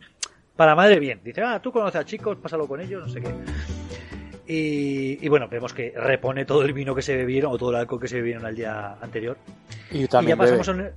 [0.57, 1.21] para madre bien.
[1.25, 3.35] Dice, ah, tú conoces a chicos, pásalo con ellos, no sé qué.
[4.53, 8.01] Y, bueno, vemos que repone todo el vino que se bebieron o todo el alcohol
[8.01, 9.39] que se bebieron al día anterior.
[9.93, 10.91] Y también ya pasamos a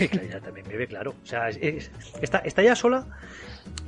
[0.00, 1.14] ella también bebe, claro.
[1.22, 3.06] O sea, está, está ya sola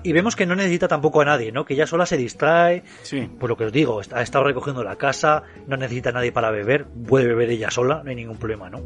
[0.03, 1.65] y vemos que no necesita tampoco a nadie, ¿no?
[1.65, 2.83] Que ella sola se distrae.
[3.03, 3.29] Sí.
[3.39, 6.51] Por lo que os digo, ha estado recogiendo la casa, no necesita a nadie para
[6.51, 8.83] beber, puede beber ella sola, no hay ningún problema, ¿no?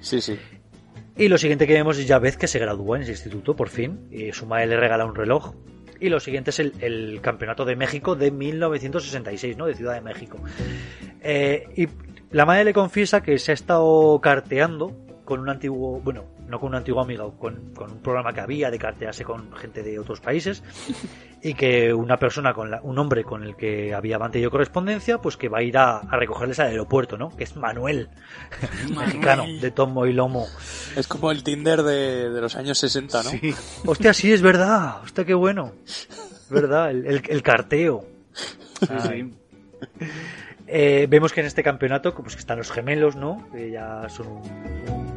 [0.00, 0.38] Sí, sí.
[1.16, 3.68] Y lo siguiente que vemos es ya vez que se gradúa en ese instituto, por
[3.68, 5.54] fin, y su madre le regala un reloj.
[6.00, 9.66] Y lo siguiente es el, Campeonato de México de 1966, ¿no?
[9.66, 10.38] De Ciudad de México.
[11.20, 11.88] Eh, y
[12.30, 14.96] la madre le confiesa que se ha estado carteando
[15.32, 18.70] con un antiguo, bueno, no con un antiguo amigo, con, con, un programa que había
[18.70, 20.62] de cartearse con gente de otros países
[21.42, 25.48] y que una persona, con un hombre con el que había mantenido correspondencia, pues que
[25.48, 27.34] va a ir a, recogerles al aeropuerto, ¿no?
[27.34, 28.10] Que es Manuel,
[28.94, 30.46] mexicano, de tomo y lomo.
[30.96, 33.30] Es como el Tinder de, de los años 60, ¿no?
[33.30, 33.54] Sí.
[33.86, 35.00] Hostia, sí, es verdad.
[35.02, 35.72] Hostia, qué bueno.
[35.86, 38.04] Es verdad, el, el, carteo.
[38.34, 39.32] Sí, sí.
[40.74, 43.46] Eh, vemos que en este campeonato pues, que están los gemelos, ¿no?
[43.52, 45.11] Que ya son un,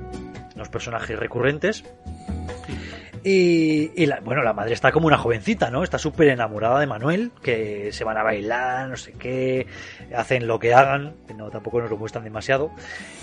[0.69, 1.83] personajes recurrentes.
[3.27, 5.81] Y, la, bueno, la madre está como una jovencita, ¿no?
[5.81, 9.65] Está súper enamorada de Manuel, que se van a bailar, no sé qué,
[10.15, 12.69] hacen lo que hagan, no, tampoco nos lo muestran demasiado.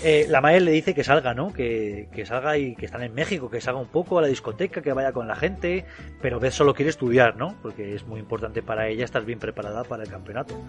[0.03, 1.53] Eh, la madre le dice que salga, ¿no?
[1.53, 4.81] Que, que, salga y que están en México, que salga un poco a la discoteca,
[4.81, 5.85] que vaya con la gente,
[6.21, 7.55] pero Beth solo quiere estudiar, ¿no?
[7.61, 10.61] Porque es muy importante para ella estar bien preparada para el campeonato.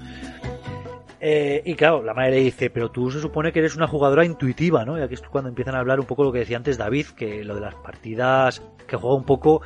[1.27, 4.27] Eh, y claro, la madre le dice, pero tú se supone que eres una jugadora
[4.27, 4.99] intuitiva, ¿no?
[4.99, 7.43] Y aquí es cuando empiezan a hablar un poco lo que decía antes David, que
[7.43, 9.63] lo de las partidas, que juega un poco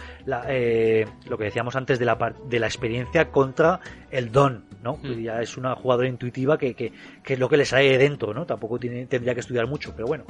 [0.46, 3.80] eh, lo que decíamos antes de la, de la experiencia contra
[4.12, 4.98] el don, ¿no?
[5.02, 5.20] Mm.
[5.20, 6.92] Ya es una jugadora intuitiva que, que,
[7.26, 8.46] es lo que le sale de dentro, ¿no?
[8.46, 10.26] Tampoco tiene, tendría que estudiar mucho, pero bueno.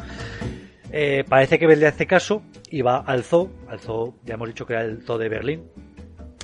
[0.90, 4.48] Eh, parece que Beth le hace caso y va al zoo, al zoo, ya hemos
[4.48, 5.64] dicho que era el zoo de Berlín,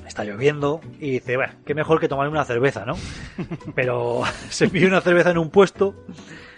[0.09, 2.95] está lloviendo y dice, bueno, qué mejor que tomar una cerveza, ¿no?
[3.75, 5.95] Pero se pide una cerveza en un puesto,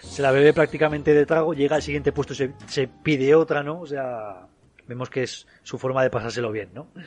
[0.01, 3.81] se la bebe prácticamente de trago, llega al siguiente puesto se, se pide otra, ¿no?
[3.81, 4.47] O sea,
[4.87, 6.87] vemos que es su forma de pasárselo bien, ¿no?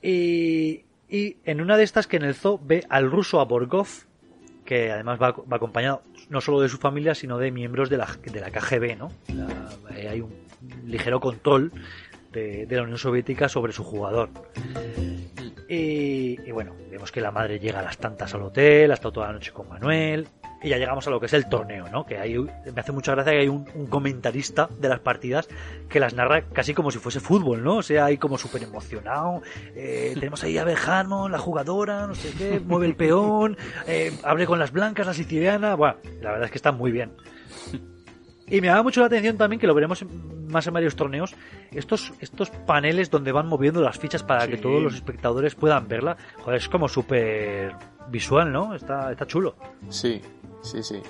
[0.00, 3.88] Y, y en una de estas que en el zoo ve al ruso a Borgov,
[4.64, 8.08] que además va, va, acompañado no solo de su familia, sino de miembros de la,
[8.24, 9.10] de la KGB, ¿no?
[9.90, 10.32] hay un
[10.86, 11.72] ligero control
[12.34, 14.28] de, de, la Unión Soviética sobre su jugador.
[15.68, 19.26] Y, bueno, vemos que la madre llega a las tantas al hotel, ha estado toda
[19.28, 20.28] la noche con Manuel.
[20.62, 22.06] Y ya llegamos a lo que es el torneo, ¿no?
[22.06, 25.46] Que hay, me hace mucha gracia que hay un, comentarista de las partidas
[25.90, 27.76] que las narra casi como si fuese fútbol, ¿no?
[27.76, 29.42] O sea, hay como súper emocionado.
[29.74, 34.46] Eh, tenemos ahí a Bejano, la jugadora, no sé qué, mueve el peón, eh, abre
[34.46, 35.74] con las blancas, la siciliana.
[35.74, 37.10] Bueno, la verdad es que está muy bien.
[38.48, 40.04] Y me da mucho la atención también, que lo veremos
[40.48, 41.34] más en varios torneos,
[41.72, 46.16] estos, estos paneles donde van moviendo las fichas para que todos los espectadores puedan verla.
[46.42, 47.74] Joder, es como súper
[48.08, 48.74] visual, ¿no?
[48.74, 49.56] Está, está chulo.
[49.88, 50.20] Sí,
[50.62, 51.00] sí, sí.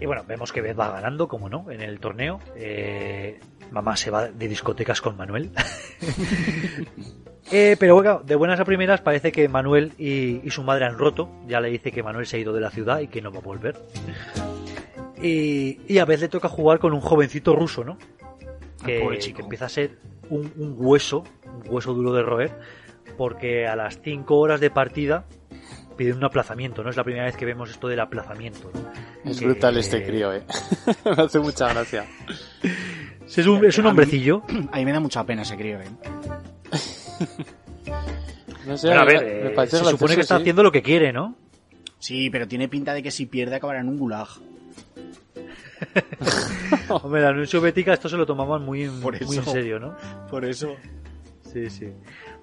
[0.00, 2.40] Y bueno, vemos que Beth va ganando, como no, en el torneo.
[2.56, 3.40] Eh,
[3.70, 5.50] mamá se va de discotecas con Manuel.
[7.52, 10.98] eh, pero bueno, de buenas a primeras parece que Manuel y, y, su madre han
[10.98, 11.30] roto.
[11.46, 13.38] Ya le dice que Manuel se ha ido de la ciudad y que no va
[13.38, 13.76] a volver.
[15.26, 17.96] Y, a veces le toca jugar con un jovencito ruso, ¿no?
[18.84, 19.00] Que,
[19.34, 19.98] que, empieza a ser
[20.28, 22.52] un, un hueso, un hueso duro de roer,
[23.16, 25.24] porque a las 5 horas de partida
[25.96, 26.90] piden un aplazamiento, ¿no?
[26.90, 28.70] Es la primera vez que vemos esto del aplazamiento.
[28.74, 29.30] ¿no?
[29.30, 30.42] Es Que- brutal este crío, eh.
[31.16, 32.04] Me hace mucha gracia.
[33.26, 34.42] Es un, es un A mí- hombrecillo.
[34.72, 35.88] A mí me da mucha pena ese crío, ¿eh?
[38.66, 40.42] No sé, Pero a me- ver, me eh, parece se supone que está sí.
[40.42, 41.34] haciendo lo que quiere, ¿no?
[41.98, 44.28] Sí, pero tiene pinta de que si pierde acabará en un gulag.
[46.88, 49.50] Hombre, la Unión Soviética esto se lo tomaban muy, en- Por muy en eso.
[49.52, 49.96] serio, ¿no?
[50.30, 50.76] Por eso.
[51.52, 51.88] Sí, sí.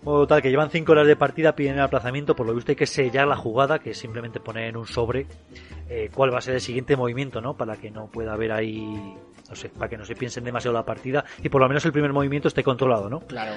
[0.03, 2.75] Bueno, tal, que llevan 5 horas de partida, piden el aplazamiento, por lo visto hay
[2.75, 5.27] que sellar la jugada, que es simplemente poner en un sobre
[5.89, 7.55] eh, cuál va a ser el siguiente movimiento, ¿no?
[7.55, 9.15] Para que no pueda haber ahí,
[9.49, 11.91] no sé, para que no se piensen demasiado la partida y por lo menos el
[11.91, 13.19] primer movimiento esté controlado, ¿no?
[13.21, 13.51] Claro.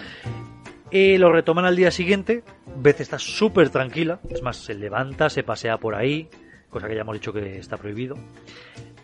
[0.90, 2.42] Y lo retoman al día siguiente,
[2.76, 6.28] Beth está súper tranquila, es más, se levanta, se pasea por ahí,
[6.68, 8.16] cosa que ya hemos dicho que está prohibido.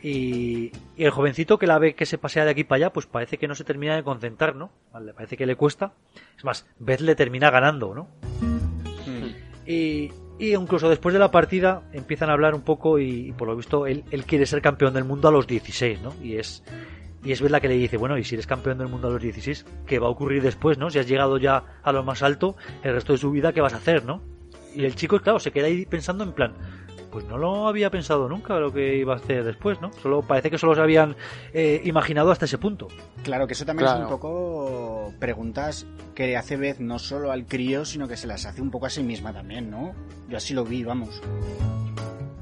[0.03, 3.07] Y, y el jovencito que la ve que se pasea de aquí para allá, pues
[3.07, 4.71] parece que no se termina de concentrar, ¿no?
[4.93, 5.93] Vale, parece que le cuesta.
[6.37, 8.09] Es más, Beth le termina ganando, ¿no?
[9.67, 13.47] Y, y incluso después de la partida empiezan a hablar un poco y, y por
[13.47, 16.15] lo visto él, él quiere ser campeón del mundo a los 16, ¿no?
[16.23, 16.65] Y es,
[17.23, 19.23] y es verdad que le dice, bueno, y si eres campeón del mundo a los
[19.23, 20.89] 16, ¿qué va a ocurrir después, no?
[20.91, 23.75] Si has llegado ya a lo más alto, el resto de su vida, ¿qué vas
[23.75, 24.23] a hacer, no?
[24.75, 26.55] Y el chico, claro, se queda ahí pensando en plan,
[27.11, 29.93] pues no lo había pensado nunca lo que iba a hacer después, ¿no?
[30.03, 31.17] Solo parece que solo se habían
[31.53, 32.89] eh, imaginado hasta ese punto.
[33.23, 37.47] Claro, que eso también es un poco preguntas que le hace Beth no solo al
[37.47, 39.93] crío, sino que se las hace un poco a sí misma también, ¿no?
[40.29, 41.21] Yo así lo vi, vamos.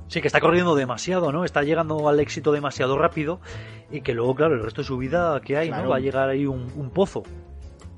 [0.08, 1.44] Sí, que está corriendo demasiado, ¿no?
[1.44, 3.40] Está llegando al éxito demasiado rápido
[3.90, 5.84] y que luego, claro, el resto de su vida, ¿qué hay, Claro.
[5.84, 5.90] no?
[5.90, 7.22] Va a llegar ahí un, un pozo.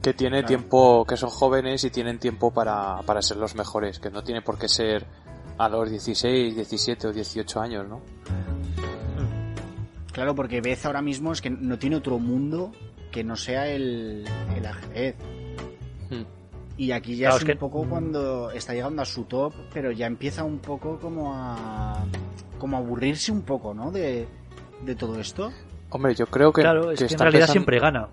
[0.03, 0.49] Que tiene Claro.
[0.49, 4.43] tiempo, que son jóvenes y tienen tiempo para, para ser los mejores, que no tiene
[4.43, 5.07] por qué ser
[5.61, 8.01] a los 16, 17 o 18 años, ¿no?
[10.12, 12.73] Claro, porque Beth ahora mismo es que no tiene otro mundo
[13.12, 14.24] que no sea el,
[14.57, 15.15] el ajedrez.
[16.11, 16.23] Hmm.
[16.77, 19.53] Y aquí ya Claro, es es un que- poco cuando está llegando a su top,
[19.73, 22.05] pero ya empieza un poco como a
[22.59, 23.91] como a aburrirse un poco, ¿no?
[23.91, 24.27] De,
[24.85, 25.51] de todo esto.
[25.91, 28.09] Hombre, yo creo que, claro, es que, en está realidad empezando- siempre gana.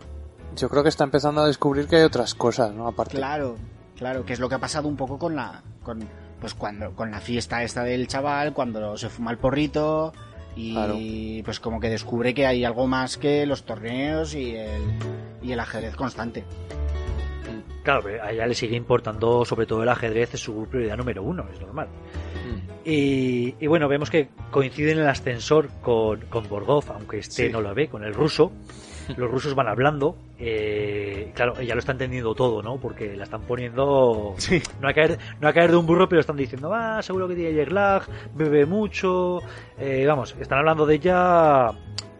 [0.55, 2.87] Yo creo que está empezando a descubrir que hay otras cosas, ¿no?
[2.87, 3.17] Aparte.
[3.17, 3.55] Claro,
[3.95, 5.99] claro, que es lo que ha pasado un poco con la con
[6.39, 10.13] pues cuando con la fiesta esta del chaval, cuando se fuma el porrito
[10.55, 10.95] y Claro.
[11.45, 14.81] pues como que descubre que hay algo más que los torneos y el
[15.41, 16.43] y el ajedrez constante.
[17.83, 21.23] Claro, pero a ella le sigue importando sobre todo el ajedrez, es su prioridad número
[21.23, 21.87] uno, es normal.
[21.87, 22.57] Mm.
[22.83, 27.51] Y, y bueno, vemos que coincide en el ascensor con, con Borgov, aunque este Sí.
[27.51, 28.51] no lo ve, con el ruso.
[29.15, 30.17] Los rusos van hablando.
[30.39, 32.77] eh, claro, ella lo está entendiendo todo, ¿no?
[32.79, 34.33] Porque la están poniendo.
[34.37, 34.61] Sí.
[34.81, 37.35] No a caer, no a caer de un burro, pero están diciendo, ah, seguro que
[37.35, 38.03] tiene jet lag,
[38.35, 39.39] bebe mucho.
[39.77, 41.71] eh, vamos, están hablando de ella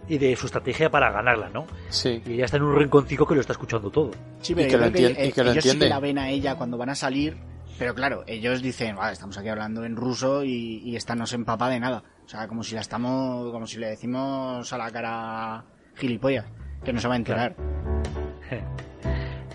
[0.10, 1.66] y de su estrategia para ganarla, ¿no?
[1.90, 2.22] Sí.
[2.26, 4.12] Y ella está en un rinconcito que lo está escuchando todo.
[4.42, 5.86] Sí, Y que lo creo entien- y que lo ellos sí entiende.
[5.86, 7.36] que la ven a ella cuando van a salir,
[7.78, 11.36] pero claro, ellos dicen, vale, estamos aquí hablando en ruso y, y esta no se
[11.36, 12.04] empapa de nada.
[12.26, 15.64] O sea, como si la estamos, como si le decimos a la cara
[15.96, 16.46] gilipollas,
[16.84, 17.56] que no se va a enterar.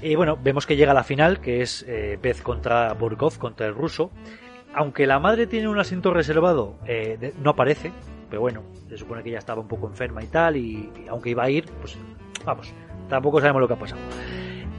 [0.03, 3.75] Y bueno, vemos que llega la final, que es eh, Beth contra Burkov, contra el
[3.75, 4.11] ruso.
[4.75, 7.93] Aunque la madre tiene un asiento reservado, eh, no aparece,
[8.29, 11.45] pero bueno, se supone que ella estaba un poco enferma y tal, y, aunque iba
[11.45, 11.97] a ir, pues
[12.45, 12.73] vamos,
[13.09, 14.01] tampoco sabemos lo que ha pasado.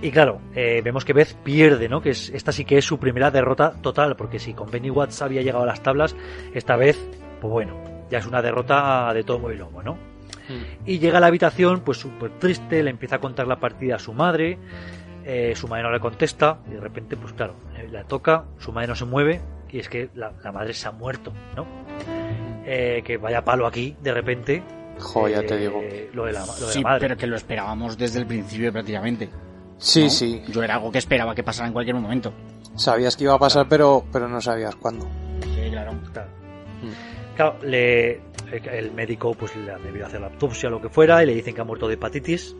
[0.01, 2.01] Y claro, eh, vemos que Beth pierde, ¿no?
[2.01, 5.21] Que es, esta sí que es su primera derrota total, porque si con Benny Watts
[5.21, 6.17] había llegado a las tablas,
[6.53, 6.99] esta vez,
[7.39, 10.12] pues bueno, ya es una derrota de tomo y lomo, ¿no?
[10.49, 10.89] Mm.
[10.89, 13.99] Y llega a la habitación, pues súper triste, le empieza a contar la partida a
[13.99, 14.57] su madre,
[15.25, 18.71] eh, su madre no le contesta, y de repente, pues claro, eh, la toca, su
[18.71, 19.41] madre no se mueve,
[19.71, 21.65] y es que la, la madre se ha muerto, ¿no?
[22.65, 24.63] Eh, que vaya palo aquí, de repente.
[24.99, 25.81] Jo, ya te digo.
[26.13, 26.99] Lo de la, lo de la Sí, madre.
[27.01, 29.29] pero que lo esperábamos desde el principio prácticamente.
[29.77, 30.09] Sí, ¿no?
[30.09, 30.41] sí.
[30.49, 32.31] Yo era algo que esperaba que pasara en cualquier momento.
[32.75, 35.05] Sabías que iba a pasar, pero, pero no sabías cuándo.
[35.41, 35.93] Sí, claro.
[36.13, 36.29] Claro.
[36.81, 37.35] Mm.
[37.35, 38.21] Claro, le,
[38.57, 41.33] el médico pues le ha debido hacer la autopsia o lo que fuera y le
[41.35, 42.55] dicen que ha muerto de hepatitis.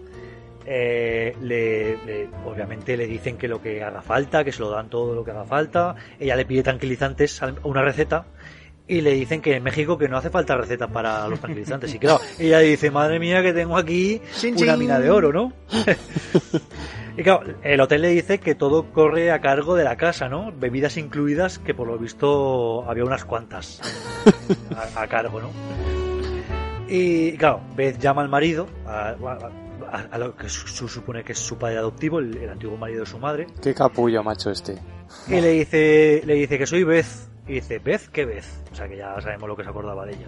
[0.65, 4.89] Eh, le, le- obviamente le dicen que lo que haga falta, que se lo dan
[4.89, 5.95] todo lo que haga falta.
[6.19, 8.25] Ella le pide tranquilizantes, una receta.
[8.85, 11.93] Y le dicen que en México que no hace falta receta para los tranquilizantes.
[11.93, 14.21] Y claro, ella dice, madre mía, que tengo aquí
[14.63, 15.53] una mina de oro, ¿no?
[17.17, 20.51] y claro, el hotel le dice que todo corre a cargo de la casa, ¿no?
[20.51, 23.79] Bebidas incluidas, que por lo visto había unas cuantas
[24.95, 25.49] a, a cargo, ¿no?
[26.87, 29.51] Y claro, Beth llama al marido, a, a-
[30.11, 33.19] a lo que supone que es su padre adoptivo, el, el antiguo marido de su
[33.19, 34.75] madre, Qué capullo, macho, este.
[35.27, 37.05] y le dice, le dice que soy Beth,
[37.47, 38.07] Y dice, ¿Beth?
[38.11, 38.45] ¿Qué Beth?
[38.71, 40.27] O sea que ya sabemos lo que se acordaba de ella.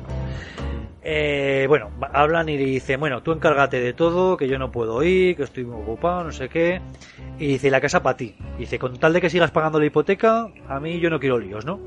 [1.08, 5.02] Eh, bueno, hablan y le dicen, bueno, tú encárgate de todo, que yo no puedo
[5.04, 6.82] ir, que estoy muy ocupado, no sé qué.
[7.38, 8.36] Y dice, la casa para ti.
[8.58, 11.64] dice, con tal de que sigas pagando la hipoteca, a mí yo no quiero líos,
[11.64, 11.80] ¿no?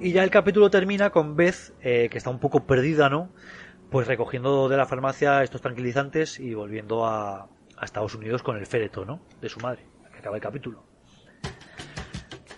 [0.00, 3.30] Y ya el capítulo termina con Beth, eh, que está un poco perdida, ¿no?
[3.90, 8.66] Pues recogiendo de la farmacia estos tranquilizantes y volviendo a, a Estados Unidos con el
[8.66, 9.20] féretro, ¿no?
[9.40, 10.95] De su madre, que acaba el capítulo.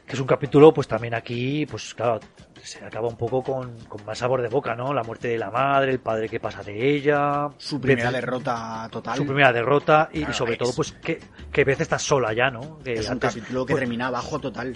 [0.09, 2.19] Que es un capítulo, pues también aquí, pues claro,
[2.63, 4.95] se acaba un poco con, con más sabor de boca, ¿no?
[4.95, 7.49] La muerte de la madre, el padre que pasa de ella.
[7.59, 9.17] Su primera Beth- derrota total.
[9.19, 11.21] Su primera derrota y, sobre es- todo, pues que,
[11.53, 12.79] que Beth está sola ya, ¿no?
[12.79, 14.75] Que Es un capítulo que pues, termina abajo total.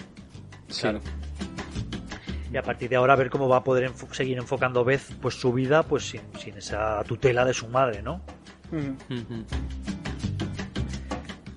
[0.79, 1.01] Claro.
[2.51, 5.33] Y a partir de ahora ver cómo va a poder enfo- seguir enfocando Beth pues
[5.33, 8.21] su vida pues sin, sin esa tutela de su madre, ¿no?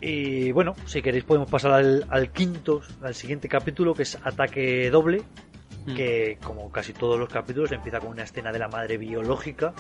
[0.09, 4.89] Y bueno, si queréis podemos pasar al, al quinto, al siguiente capítulo que es Ataque
[4.91, 5.23] Doble,
[5.97, 9.73] que como casi todos los capítulos empieza con una escena de la madre biológica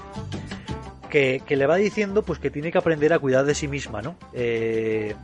[1.10, 4.02] que, que le va diciendo pues que tiene que aprender a cuidar de sí misma,
[4.02, 4.16] ¿no?
[4.32, 5.14] Eh,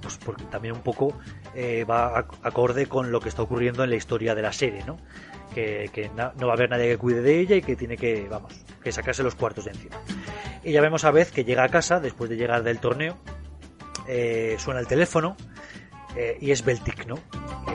[0.00, 1.16] pues porque también un poco
[1.54, 4.82] eh, va ac- acorde con lo que está ocurriendo en la historia de la serie,
[4.86, 4.96] ¿no?
[5.54, 7.96] Que, que na- no va a haber nadie que cuide de ella y que tiene
[7.98, 9.96] que, vamos, que sacarse los cuartos de encima.
[10.64, 13.18] Y ya vemos a Beth que llega a casa después de llegar del torneo,
[14.08, 15.36] eh, suena el teléfono
[16.16, 17.16] eh, y es Beltic, ¿no?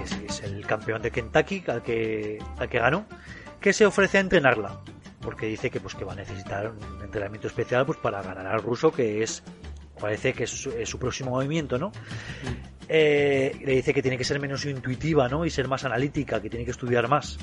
[0.03, 3.06] Es, es el campeón de Kentucky al que, al que ganó,
[3.60, 4.81] que se ofrece a entrenarla,
[5.22, 8.61] porque dice que pues que va a necesitar un entrenamiento especial pues para ganar al
[8.61, 9.44] ruso, que es
[9.99, 11.91] parece que es su, es su próximo movimiento, ¿no?
[12.89, 15.45] Eh, le dice que tiene que ser menos intuitiva, ¿no?
[15.45, 17.38] Y ser más analítica, que tiene que estudiar más.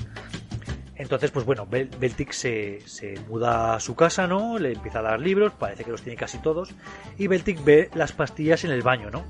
[0.97, 4.57] Entonces, pues bueno, Bel- Beltic se, se muda a su casa, ¿no?
[4.57, 6.73] Le empieza a dar libros, parece que los tiene casi todos.
[7.17, 9.25] Y Beltic ve las pastillas en el baño, ¿no?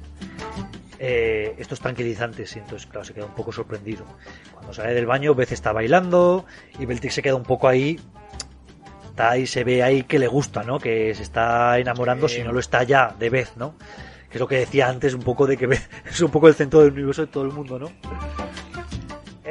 [0.99, 4.05] Eh, estos tranquilizantes, y entonces, claro, se queda un poco sorprendido.
[4.53, 6.45] Cuando sale del baño, Beth está bailando
[6.79, 7.99] y Beltic se queda un poco ahí.
[9.09, 10.77] Está ahí, se ve ahí que le gusta, ¿no?
[10.79, 12.35] Que se está enamorando, Sí.
[12.37, 13.75] si no lo está ya, de Beth, ¿no?
[14.29, 16.53] Que es lo que decía antes, un poco de que Beth es un poco el
[16.53, 17.89] centro del universo de todo el mundo, ¿no?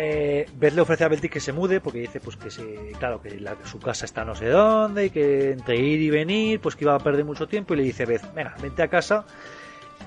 [0.07, 3.23] Eh, Beth le ofrece a Beltic que se mude porque dice pues que se, claro
[3.23, 6.77] que la- su casa está no sé dónde y que entre ir y venir pues
[6.77, 9.25] que iba a perder mucho tiempo y le dice Beth venga vente a casa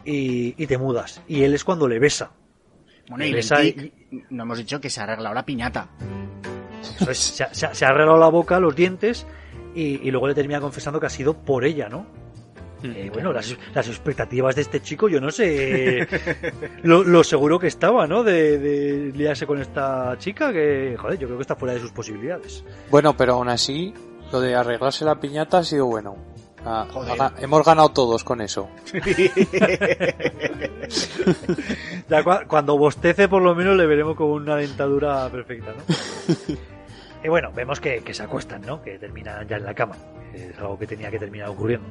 [0.05, 2.31] y, y te mudas y él es cuando le besa.
[3.09, 3.57] Bueno, y Besa
[4.29, 5.87] no hemos dicho que se ha arreglado la piñata.
[6.99, 9.25] Eso es, se, ha- se ha- se ha arreglado la boca los dientes
[9.73, 12.05] y, y luego le termina confesando que ha sido por ella no
[12.95, 16.07] Eh, bueno, las, las expectativas de este chico, yo no sé
[16.83, 18.23] lo, lo seguro que estaba, ¿no?
[18.23, 21.91] De, de liarse con esta chica, que, joder, yo creo que está fuera de sus
[21.91, 22.63] posibilidades.
[22.89, 23.93] Bueno, pero aún así,
[24.31, 26.15] lo de arreglarse la piñata ha sido bueno.
[26.65, 28.69] Ah, hemos ganado todos con eso.
[32.09, 36.55] Ya cuando bostece, por lo menos le veremos con una dentadura perfecta, ¿no?
[37.23, 38.81] y bueno, vemos que, se acuestan, ¿no?
[38.81, 39.95] Que terminan ya en la cama.
[40.33, 41.87] Es algo que tenía que terminar ocurriendo.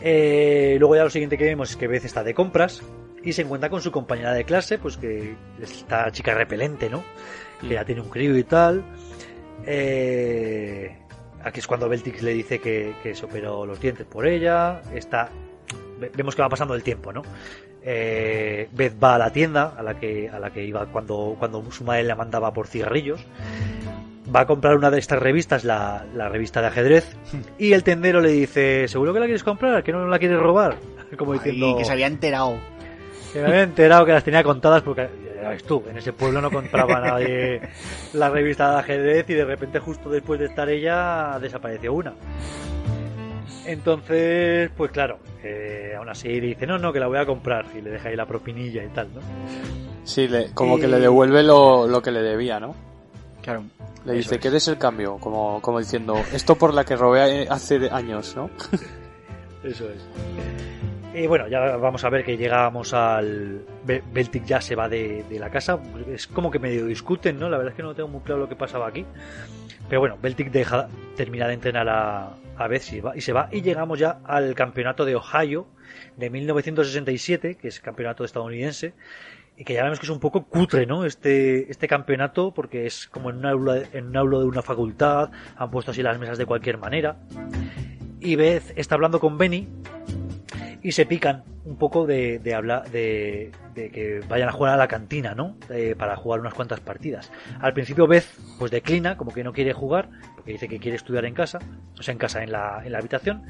[0.00, 2.82] Eh, luego ya lo siguiente que vemos es que Beth está de compras
[3.22, 7.04] y se encuentra con su compañera de clase, pues que es esta chica repelente, ¿no?
[7.60, 8.82] Que ya tiene un crío y tal.
[9.66, 10.96] Eh,
[11.44, 14.80] aquí es cuando Beltix le dice que, que se operó los dientes por ella.
[14.94, 15.28] Está,
[16.00, 17.22] ve- vemos que va pasando el tiempo, ¿no?
[17.84, 21.68] Eh, Beth va a la tienda a la que, a la que iba cuando, cuando
[21.70, 23.24] su madre le mandaba por cigarrillos.
[24.34, 27.16] Va a comprar una de estas revistas, la, la revista de ajedrez,
[27.58, 29.82] y el tendero le dice, ¿seguro que la quieres comprar?
[29.82, 30.76] ¿Que no la quieres robar?
[31.18, 31.66] Como diciendo...
[31.66, 32.56] Ay, que se había enterado.
[33.32, 35.08] Que me había enterado que las tenía contadas porque,
[35.42, 37.60] ya ves tú, en ese pueblo no compraba nadie
[38.12, 42.12] la revista de ajedrez y de repente justo después de estar ella desapareció una.
[43.66, 47.80] Entonces, pues claro, eh, aún así dice, no, no, que la voy a comprar y
[47.80, 49.20] le deja ahí la propinilla y tal, ¿no?
[50.04, 52.74] Sí, le- como que le devuelve lo, lo que le debía, ¿no?
[53.42, 53.64] Claro.
[54.04, 54.38] Le dice.
[54.38, 55.18] ¿qué es el cambio?
[55.18, 58.50] Como, como diciendo, esto por la que robé hace años, ¿no?
[59.64, 60.00] Eso es.
[61.14, 63.64] Y bueno, ya vamos a ver que llegamos al...
[63.84, 65.78] Be- Beltic ya se va de, de la casa.
[66.12, 67.50] Es como que medio discuten, ¿no?
[67.50, 69.04] La verdad es que no tengo muy claro lo que pasaba aquí.
[69.88, 73.48] Pero bueno, Beltic deja, termina de entrenar a, a Beth y y se va.
[73.52, 75.66] Y llegamos ya al campeonato de Ohio
[76.16, 78.94] de 1967, que es campeonato estadounidense.
[79.56, 81.04] Y que ya vemos que es un poco cutre, ¿no?
[81.04, 85.30] Este, este campeonato, porque es como en un, aula, en un aula de una facultad,
[85.56, 87.16] han puesto así las mesas de cualquier manera.
[88.18, 89.68] Y Beth está hablando con Benny
[90.82, 94.76] y se pican un poco de, de hablar de, de que vayan a jugar a
[94.76, 95.56] la cantina, ¿no?
[95.96, 97.30] Para jugar unas cuantas partidas.
[97.60, 98.26] Al principio Beth
[98.58, 101.58] pues declina, como que no quiere jugar, porque dice que quiere estudiar en casa,
[101.98, 103.44] o sea, en casa, en la, en la habitación,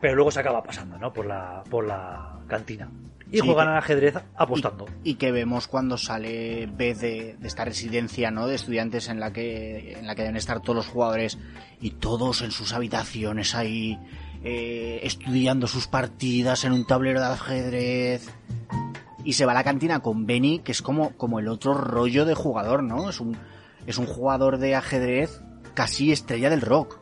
[0.00, 1.12] pero luego se acaba pasando, ¿no?
[1.12, 2.88] Por la, por la cantina.
[3.32, 4.86] Y Sí, juegan que- al ajedrez apostando.
[5.04, 8.46] Y que vemos cuando sale Beth de, de esta residencia, ¿no?
[8.46, 11.38] De estudiantes en la que en la que deben estar todos los jugadores
[11.80, 13.98] y todos en sus habitaciones ahí
[14.42, 18.28] eh, estudiando sus partidas en un tablero de ajedrez.
[19.24, 22.24] Y se va a la cantina con Benny, que es como, como el otro rollo
[22.24, 23.10] de jugador, ¿no?
[23.10, 23.36] Es un,
[23.86, 25.42] es un jugador de ajedrez
[25.74, 26.98] casi estrella del rock.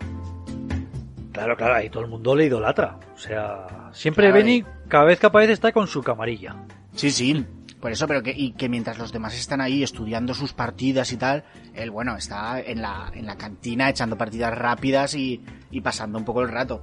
[1.33, 2.99] Claro, claro, ahí todo el mundo le idolatra.
[3.15, 6.57] O sea, siempre Claro, Benny, cada vez que aparece, está con su camarilla.
[6.95, 7.45] Sí, sí.
[7.81, 11.17] Por eso, pero que, y que mientras los demás están ahí estudiando sus partidas y
[11.17, 11.45] tal,
[11.75, 16.25] él, bueno, está en la, en la cantina echando partidas rápidas y, y pasando un
[16.25, 16.83] poco el rato.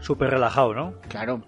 [0.00, 0.94] Súper relajado, ¿no?
[1.08, 1.42] Claro.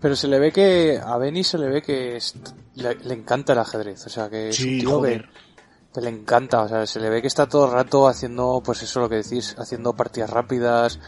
[0.00, 2.34] Pero se le ve que a Benny se le ve que es-
[2.74, 5.22] le, le encanta el ajedrez, o sea que es Sí, un tío joder.
[5.22, 5.51] que,
[6.00, 9.00] le encanta, o sea, se le ve que está todo el rato haciendo, pues eso
[9.00, 10.98] lo que decís, haciendo partidas rápidas,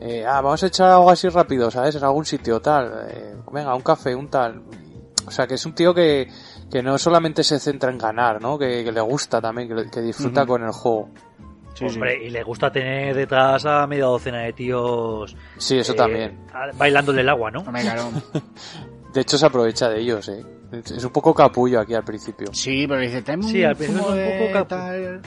[0.00, 1.94] eh, ah, vamos a echar algo así rápido, ¿sabes?
[1.94, 4.62] En algún sitio, tal, eh, venga, un café, un tal,
[5.26, 6.28] o sea que es un tío que,
[6.70, 8.58] que no solamente se centra en ganar, ¿no?
[8.58, 11.08] Que, que le gusta también, que, que disfruta con el juego.
[11.74, 11.94] Sí, sí.
[11.94, 16.46] Hombre, y le gusta tener detrás a media docena de tíos Sí, eso eh, también.
[16.76, 17.64] bailándole el agua, ¿no?
[19.12, 20.44] De hecho se aprovecha de ellos, eh.
[20.78, 22.48] Es un poco capullo aquí al principio.
[22.52, 25.22] Sí, pero dice, un Sí, al principio es un poco capu- tal.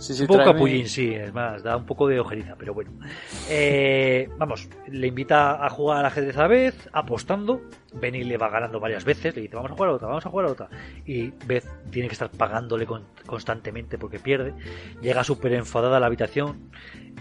[0.00, 2.90] Sí, sí, un poco capullín, sí, es más, da un poco de ojeriza, pero bueno.
[3.48, 7.60] Eh, vamos, le invita a jugar al ajedrez a Beth, apostando.
[7.92, 10.30] Benny le va ganando varias veces, le dice, vamos a jugar a otra, vamos a
[10.30, 10.68] jugar a otra.
[11.04, 14.54] Y Beth tiene que estar pagándole con- constantemente porque pierde.
[15.02, 16.70] Llega súper enfadada a la habitación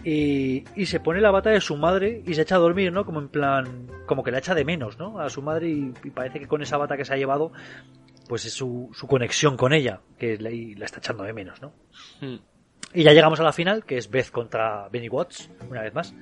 [0.04, 3.06] y, y se pone la bata de su madre y se echa a dormir, ¿no?
[3.06, 5.20] Como en plan, como que la echa de menos, ¿no?
[5.20, 7.52] A su madre y, y parece que con esa bata que se ha llevado,
[8.28, 11.62] pues es su, su conexión con ella, que la, y la está echando de menos,
[11.62, 11.74] ¿no?
[12.22, 12.36] Mm.
[12.94, 16.14] Y ya llegamos a la final, que es Beth contra Benny Watts, una vez más.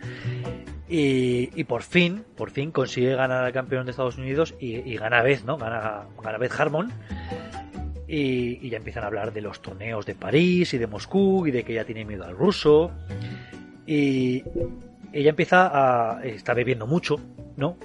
[0.89, 5.21] Y, y por fin, por fin consigue ganar al campeón de Estados Unidos y, gana
[5.21, 5.57] Beth, ¿no?
[5.57, 6.91] Gana, gana Beth Harmon.
[8.07, 11.51] Y, y ya empiezan a hablar de los torneos de París y de Moscú y
[11.51, 12.91] de que ella tiene miedo al ruso.
[13.85, 14.43] Y
[15.13, 16.23] ella empieza a...
[16.23, 17.19] está bebiendo mucho,
[17.55, 17.77] ¿no?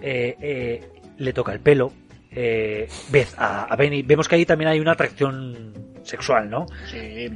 [0.00, 0.88] Eh, eh,
[1.18, 1.92] le toca el pelo.
[2.30, 4.02] Eh, Beth a, a Benny.
[4.02, 5.72] Vemos que ahí también hay una atracción
[6.02, 6.66] sexual, ¿no?
[6.90, 7.30] Sí.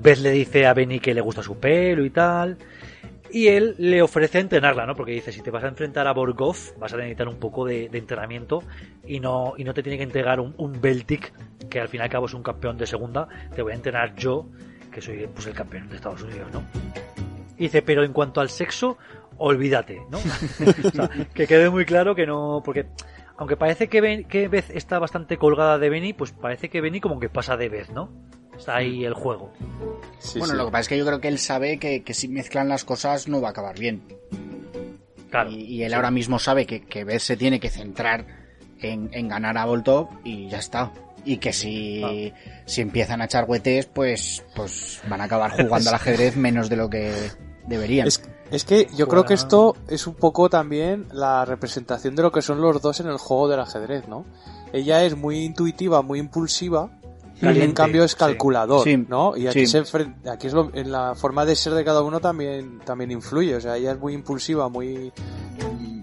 [0.00, 2.56] Beth le dice a Benny que le gusta su pelo y tal.
[3.34, 4.94] Y él le ofrece entrenarla, ¿no?
[4.94, 7.88] Porque dice, si te vas a enfrentar a Borgov, vas a necesitar un poco de,
[7.88, 8.62] de entrenamiento
[9.06, 11.32] y no, y no te tiene que entregar un, un Beltic,
[11.70, 14.14] que al fin y al cabo es un campeón de segunda, te voy a entrenar
[14.16, 14.48] yo,
[14.90, 16.62] que soy pues el campeón de Estados Unidos, ¿no?
[17.56, 18.98] Y dice, pero en cuanto al sexo,
[19.38, 20.18] olvídate, ¿no?
[20.88, 22.84] o sea, que quede muy claro que no, porque
[23.38, 27.00] aunque parece que, Ben- que Beth está bastante colgada de Benny, pues parece que Benny
[27.00, 28.10] como que pasa de Beth, ¿no?
[28.56, 29.50] Está ahí el juego.
[30.18, 30.58] Sí, bueno, sí.
[30.58, 32.84] lo que pasa es que yo creo que él sabe que, que si mezclan las
[32.84, 34.02] cosas no va a acabar bien.
[35.30, 35.50] Claro.
[35.50, 35.94] Y, y él Sí.
[35.94, 38.26] ahora mismo sabe que, que Beth se tiene que centrar
[38.80, 40.92] en, en ganar a Voltov y ya está.
[41.24, 42.32] Y que si,
[42.66, 46.76] si empiezan a echar huetes, pues, pues van a acabar jugando al ajedrez menos de
[46.76, 47.14] lo que
[47.68, 48.08] deberían.
[48.08, 48.20] Es,
[48.50, 52.42] es que yo creo que esto es un poco también la representación de lo que
[52.42, 54.26] son los dos en el juego del ajedrez, ¿no?
[54.72, 56.90] Ella es muy intuitiva, muy impulsiva,
[57.42, 59.36] y él en Caliente, cambio es calculador, Sí, ¿no?
[59.36, 59.84] Y aquí, sí.
[59.84, 63.56] se aquí es lo- en la forma de ser de cada uno también, también influye,
[63.56, 65.12] o sea, ella es muy impulsiva, muy,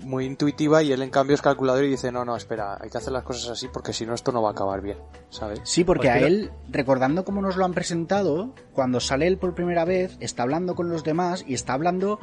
[0.03, 2.97] muy intuitiva y él en cambio es calculador y dice, no, no, espera, hay que
[2.97, 4.97] hacer las cosas así porque si no esto no va a acabar bien,
[5.29, 5.61] ¿sabes?
[5.63, 9.53] Sí, porque Pues a él, recordando cómo nos lo han presentado, cuando sale él por
[9.53, 12.19] primera vez, está hablando con los demás y está hablando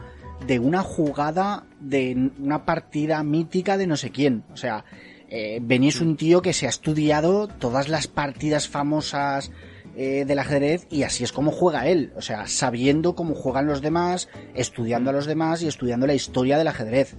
[0.46, 4.44] de una jugada, de una partida mítica de no sé quién.
[4.52, 4.84] O sea,
[5.28, 9.50] eh, Benny es un tío que se ha estudiado todas las partidas famosas
[9.96, 12.12] eh, del ajedrez y así es como juega él.
[12.16, 16.58] O sea, sabiendo cómo juegan los demás, estudiando a los demás y estudiando la historia
[16.58, 17.16] del ajedrez.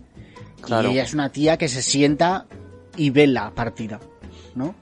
[0.61, 0.89] Claro.
[0.89, 2.47] Y ella es una tía que se sienta
[2.95, 3.99] y ve la partida,
[4.55, 4.75] ¿no?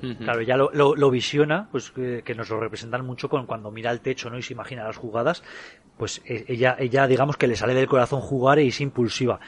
[0.00, 3.72] Claro, ya lo, lo, lo visiona, pues que, que nos lo representan mucho con cuando
[3.72, 4.38] mira el techo, ¿no?
[4.38, 5.42] Y se imagina las jugadas,
[5.98, 9.40] pues eh, ella, ella digamos que le sale del corazón jugar y es impulsiva.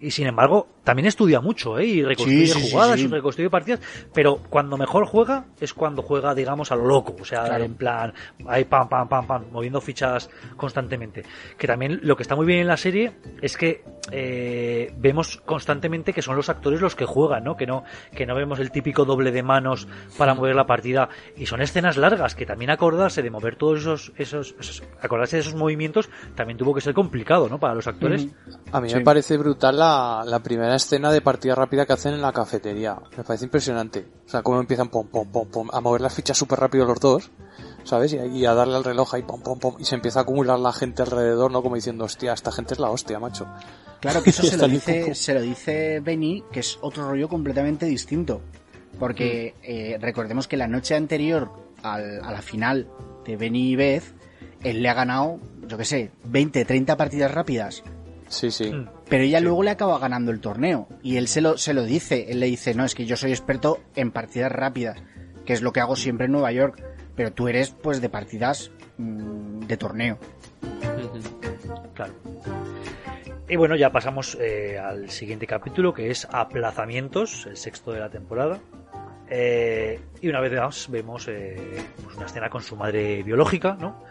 [0.00, 1.84] Y sin embargo, también estudia mucho, ¿eh?
[1.86, 3.04] Y reconstruye Sí, sí, sí, jugadas sí.
[3.04, 3.80] y reconstruye partidas,
[4.14, 7.64] pero cuando mejor juega es cuando juega, digamos, a lo loco, o sea, Claro.
[7.64, 8.14] en plan,
[8.46, 11.24] ahí pam, pam, pam, pam, moviendo fichas constantemente.
[11.56, 13.12] Que también lo que está muy bien en la serie
[13.42, 17.56] es que eh, vemos constantemente que son los actores los que juegan, ¿no?
[17.56, 19.86] Que no, que no vemos el típico doble de manos
[20.16, 21.08] para mover la partida.
[21.36, 25.40] Y son escenas largas, que también acordarse de mover todos esos, esos, esos- acordarse de
[25.40, 25.97] esos movimientos
[26.34, 27.58] también tuvo que ser complicado, ¿no?
[27.58, 28.24] Para los actores.
[28.24, 28.34] Ujú.
[28.72, 28.96] A mí Sí.
[28.96, 32.96] me parece brutal la, la primera escena de partida rápida que hacen en la cafetería.
[33.16, 34.06] Me parece impresionante.
[34.26, 37.00] O sea, cómo empiezan pom, pom, pom, pom, a mover las fichas súper rápido los
[37.00, 37.30] dos.
[37.84, 38.12] ¿sabes?
[38.12, 40.58] Y, y a darle al reloj ahí, pom, pom, pom, y se empieza a acumular
[40.58, 41.62] la gente alrededor, ¿no?
[41.62, 43.46] Como diciendo, hostia, esta gente es la hostia, macho.
[44.00, 47.86] Claro que eso se lo, dice, se lo dice Benny, que es otro rollo completamente
[47.86, 48.42] distinto.
[48.98, 51.50] Porque eh, recordemos que la noche anterior
[51.82, 52.88] al- a la final
[53.24, 54.04] de Benny y Beth,
[54.62, 55.38] él le ha ganado,
[55.68, 57.84] yo qué sé, 20, 30 partidas rápidas.
[58.28, 58.72] Sí, sí.
[58.72, 58.88] Mm.
[59.08, 60.88] Pero ella luego le acaba ganando el torneo.
[61.02, 62.26] Y él se lo, se lo dice.
[62.30, 65.02] Él le dice, no, es que yo soy experto en partidas rápidas,
[65.46, 66.82] que es lo que hago siempre en Nueva York.
[67.14, 70.18] Pero tú eres, pues, de partidas mm, de torneo.
[71.94, 72.14] Claro.
[73.48, 78.10] Y bueno, ya pasamos eh, al siguiente capítulo, que es Aplazamientos, el sexto de la
[78.10, 78.60] temporada.
[79.30, 81.56] Eh, y una vez más vemos eh,
[82.02, 84.02] pues una escena con su madre biológica, ¿no?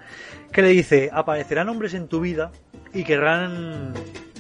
[0.52, 2.52] Que le dice, aparecerán hombres en tu vida
[2.94, 3.94] y querrán,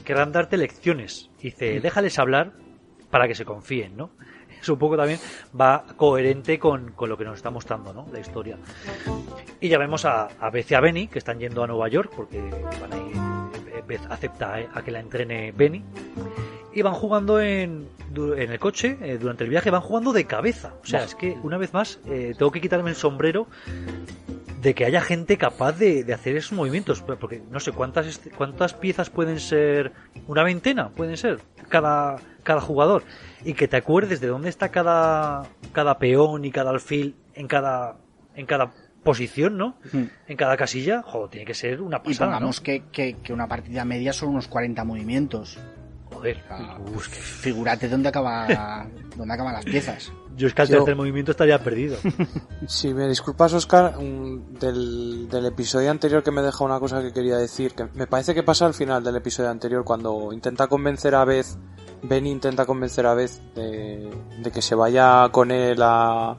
[0.03, 1.29] querrán darte lecciones.
[1.41, 2.53] Dice, déjales hablar
[3.09, 4.11] para que se confíen, ¿no?
[4.61, 5.19] Eso un poco también
[5.59, 8.07] va coherente con, con lo que nos está mostrando, ¿no?
[8.11, 8.57] La historia.
[9.59, 12.11] Y ya vemos a, a Beth y a Benny que están yendo a Nueva York
[12.15, 12.39] porque
[12.81, 15.83] van a ir, Beth acepta a que la entrene Benny
[16.77, 20.73] y van jugando en, en el coche eh, durante el viaje van jugando de cabeza
[20.83, 23.47] o sea es que una vez más eh, tengo que quitarme el sombrero
[24.61, 28.73] de que haya gente capaz de, de hacer esos movimientos porque no sé cuántas cuántas
[28.73, 29.91] piezas pueden ser
[30.27, 31.39] una veintena pueden ser
[31.69, 33.03] cada cada jugador
[33.43, 35.43] y que te acuerdes de dónde está cada
[35.73, 37.97] cada peón y cada alfil en cada
[38.35, 38.71] en cada
[39.03, 40.03] posición no Mm.
[40.27, 42.63] en cada casilla joder tiene que ser una Y pasada pongamos ¿no?
[42.63, 45.57] que, que- que una partida media son unos 40 movimientos.
[46.35, 50.11] Joder Ah, Uf, es que- Figúrate dónde acaba dónde acaban las piezas.
[50.35, 51.97] yo es que al tercer movimiento estaría perdido
[52.67, 57.37] Si me disculpas, Oscar, del, del episodio anterior que me deja una cosa que quería
[57.37, 61.25] decir, que me parece que pasa al final del episodio anterior cuando intenta convencer a
[61.25, 61.47] Beth,
[62.03, 64.09] Benny intenta convencer a Beth de,
[64.39, 66.37] de que se vaya con él a, a,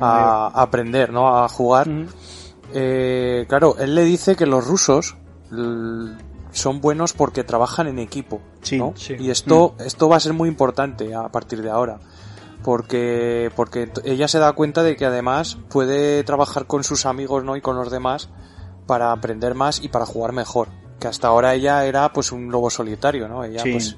[0.00, 1.42] a aprender, ¿no?
[1.44, 1.86] A jugar.
[2.72, 5.16] Eh, claro, él le dice que los rusos
[6.54, 8.94] son buenos porque trabajan en equipo, Sí, ¿no?
[8.96, 9.14] sí.
[9.18, 11.98] Y esto, esto va a ser muy importante a partir de ahora.
[12.62, 17.56] Porque, porque ella se da cuenta de que además puede trabajar con sus amigos, ¿no?
[17.56, 18.30] Y con los demás
[18.86, 20.68] para aprender más y para jugar mejor.
[20.98, 23.44] Que hasta ahora ella era pues un lobo solitario, ¿no?
[23.44, 23.96] Ella Sí, pues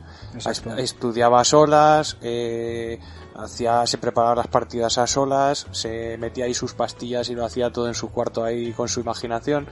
[0.78, 2.98] estudiaba solas, eh,
[3.38, 7.70] hacía, se preparaba las partidas a solas, se metía ahí sus pastillas y lo hacía
[7.70, 9.66] todo en su cuarto ahí con su imaginación.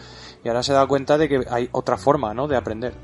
[0.45, 2.49] Y ahora se da cuenta de que hay otra forma, ¿no?
[2.49, 2.95] De aprender.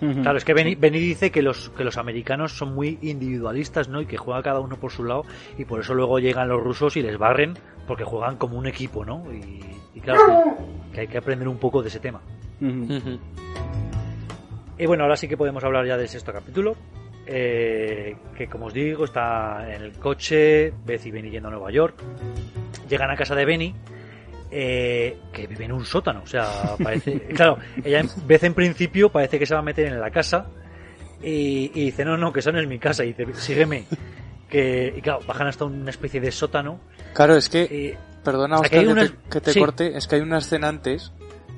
[0.00, 4.00] Claro, es que Benny, Benny dice que los, que los americanos son muy individualistas, ¿no?
[4.00, 5.24] Y que juega cada uno por su lado
[5.58, 9.04] y por eso luego llegan los rusos y les barren porque juegan como un equipo,
[9.04, 9.22] ¿no?
[9.30, 9.62] Y,
[9.94, 10.22] y claro,
[10.90, 12.22] que, que hay que aprender un poco de ese tema.
[14.78, 16.76] Y bueno, ahora sí que podemos hablar ya del sexto capítulo.
[17.32, 21.70] Eh, que como os digo, está en el coche, Beth y Benny yendo a Nueva
[21.70, 21.94] York.
[22.88, 23.72] Llegan a casa de Benny,
[24.50, 26.22] eh, que vive en un sótano.
[26.24, 27.20] O sea, parece.
[27.36, 30.46] claro, ella en Beth en principio parece que se va a meter en la casa.
[31.22, 33.04] Y, y dice, no, no, que eso no es mi casa.
[33.04, 33.84] Y dice, sígueme.
[34.48, 36.80] Que, y claro, bajan hasta una especie de sótano.
[37.14, 39.60] Claro, es que y- Perdona, que te, que te sí.
[39.60, 39.96] corte.
[39.96, 41.12] Es que hay una escena antes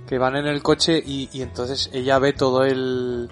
[0.07, 3.31] que van en el coche y, y entonces ella ve todo el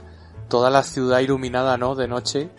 [0.51, 1.95] toda la ciudad iluminada, ¿no?
[1.95, 2.51] De noche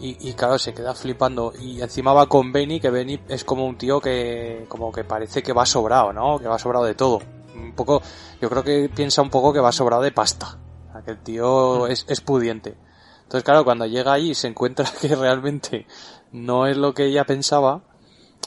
[0.00, 3.66] y, y claro se queda flipando y encima va con Benny que Benny es como
[3.66, 6.38] un tío que como que parece que va sobrado, ¿no?
[6.38, 7.20] Que va sobrado de todo.
[7.54, 8.02] Un poco,
[8.40, 10.58] yo creo que piensa un poco que va sobrado de pasta.
[10.88, 12.76] O sea, que el tío es, es pudiente.
[13.24, 15.86] Entonces claro, cuando llega ahí y se encuentra que realmente
[16.32, 17.82] no es lo que ella pensaba,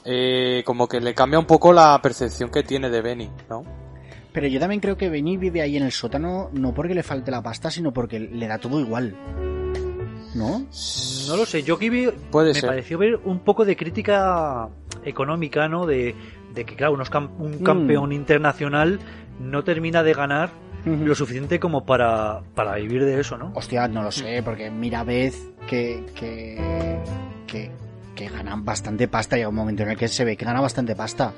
[0.04, 3.85] eh, como que le cambia un poco la percepción que tiene de Benny, ¿no?
[4.36, 7.32] Pero yo también creo que Benny vive ahí en el sótano no porque le falte
[7.32, 9.16] la pasta, sino porque le da todo igual.
[10.36, 10.60] ¿No?
[11.30, 12.70] No lo sé, yo aquí vi- Puede me ser.
[12.70, 14.68] pareció ver un poco de crítica
[15.06, 15.86] económica, ¿no?
[15.86, 16.14] De,
[16.54, 17.64] de que, claro, unos cam- un Mm.
[17.64, 19.00] campeón internacional
[19.40, 20.50] no termina de ganar
[20.86, 23.52] lo suficiente como para, para vivir de eso, ¿no?
[23.56, 27.00] Hostia, no lo sé, porque mira que, que,
[27.48, 27.72] que,
[28.14, 29.36] que ganan bastante pasta.
[29.38, 31.34] Llega un momento en el que se ve que gana bastante pasta.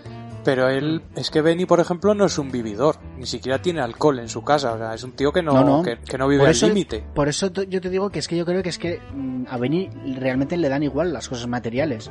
[0.48, 4.18] Pero él, es que Benny, por ejemplo, no es un vividor, ni siquiera tiene alcohol
[4.20, 5.84] en su casa, o sea, es un tío que no, No, no.
[5.84, 7.04] Que, que no vive Por al eso, límite.
[7.14, 9.58] por eso yo te digo que es que yo creo que es que mm, a
[9.58, 12.10] Benny realmente le dan igual las cosas materiales.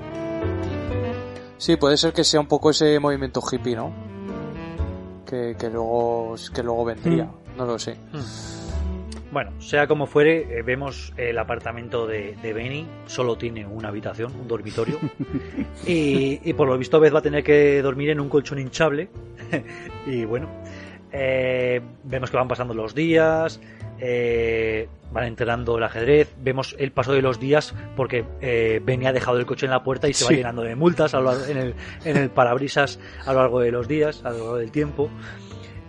[1.56, 3.90] Sí, puede ser que sea un poco ese movimiento hippie, ¿no?
[5.24, 7.56] Que, que luego, que luego vendría, Mm.
[7.56, 7.96] no lo sé.
[9.32, 14.32] Bueno, sea como fuere, eh, vemos el apartamento de, de Benny, solo tiene una habitación,
[14.34, 14.98] un dormitorio,
[15.86, 19.08] y, y por lo visto Beth va a tener que dormir en un colchón hinchable,
[20.06, 20.48] y bueno,
[21.12, 23.60] eh, vemos que van pasando los días,
[23.98, 29.12] eh, van entrenando el ajedrez, vemos el paso de los días porque eh, Benny ha
[29.12, 31.56] dejado el coche en la puerta y se va llenando de multas a lo en,
[31.56, 31.74] el,
[32.04, 35.08] en el parabrisas a lo largo de los días, a lo largo del tiempo.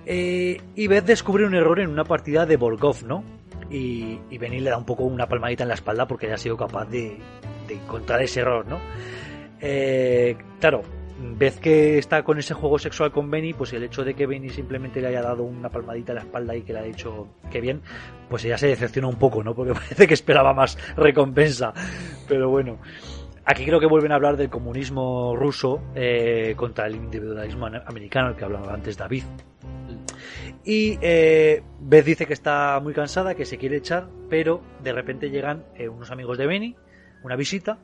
[0.10, 3.26] Eh, y Beth descubre un error en una partida de Volkov, ¿no?
[3.70, 6.86] Y, Benny le da un poco una palmadita en la espalda porque ha sido capaz
[6.86, 7.18] de,
[7.68, 8.80] encontrar ese error, ¿no?
[9.60, 10.84] Eh, claro,
[11.38, 14.50] vez que está con ese juego sexual con Benny, pues el hecho de que Benny
[14.50, 17.60] simplemente le haya dado una palmadita en la espalda y que le ha dicho que
[17.60, 17.82] bien,
[18.30, 19.54] pues ella se decepciona un poco, ¿no?
[19.54, 21.74] Porque parece que esperaba más recompensa.
[22.30, 22.78] Pero bueno.
[23.50, 28.32] Aquí creo que vuelven a hablar del comunismo ruso eh, contra el individualismo an- americano,
[28.32, 29.24] el que hablaba antes David.
[30.64, 35.30] Y eh, Beth dice que está muy cansada, que se quiere echar, pero de repente
[35.30, 36.76] llegan eh, unos amigos de Benny,
[37.24, 37.80] una visita,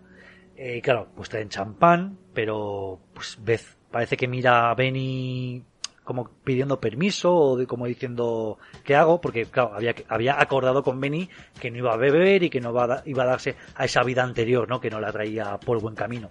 [0.56, 5.64] eh, y claro, pues traen champán, pero pues Beth parece que mira a Benny
[6.04, 11.00] como pidiendo permiso o de, como diciendo qué hago porque claro había había acordado con
[11.00, 11.30] Benny
[11.60, 12.72] que no iba a beber y que no
[13.06, 16.30] iba a darse a esa vida anterior no que no la traía por buen camino.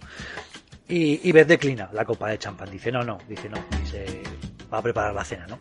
[0.88, 4.22] Y, y Beth declina la copa de champán dice no no dice no dice
[4.72, 5.60] va a preparar la cena no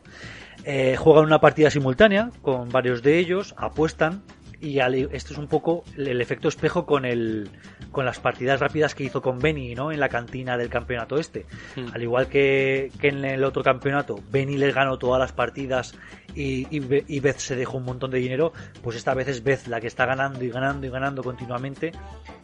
[0.63, 4.21] eh, juegan una partida simultánea con varios de ellos apuestan
[4.59, 7.49] y al- esto es un poco el efecto espejo con el
[7.91, 11.47] con las partidas rápidas que hizo con Benny no en la cantina del campeonato este
[11.75, 11.87] Mm.
[11.93, 15.95] al igual que, que en el otro campeonato, Benny les ganó todas las partidas
[16.35, 19.65] y, y, y Beth se dejó un montón de dinero, pues esta vez es Beth
[19.67, 21.91] la que está ganando y ganando y ganando continuamente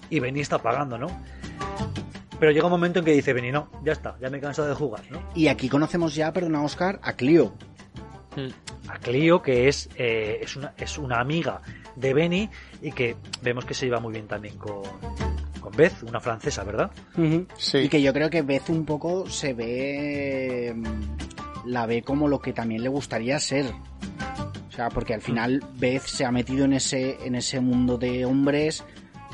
[0.09, 1.07] y Benny está pagando, ¿no?
[2.39, 4.67] Pero llega un momento en que dice Benny, no, ya está, ya me he cansado
[4.67, 5.21] de jugar, ¿no?
[5.35, 7.53] Y aquí conocemos ya, perdona Oscar, a Clio.
[8.35, 8.89] Mm.
[8.89, 11.61] A Clio, que es, eh, es, una, es una amiga
[11.95, 12.49] de Benny
[12.81, 14.83] y que vemos que se lleva muy bien también con,
[15.59, 16.91] con Beth, una francesa, ¿verdad?
[17.57, 17.79] Sí.
[17.79, 20.73] Y que yo creo que Beth un poco se ve.
[20.75, 23.65] mm, La ve como lo que también le gustaría ser.
[24.69, 28.25] O sea, porque al final Beth se ha metido en ese, en ese mundo de
[28.25, 28.83] hombres.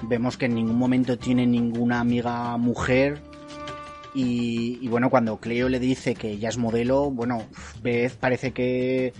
[0.07, 3.21] Vemos que en ningún momento tiene ninguna amiga mujer.
[4.13, 7.43] Y, y bueno, cuando Cleo le dice que ella es modelo, bueno,
[7.81, 9.11] Beth parece que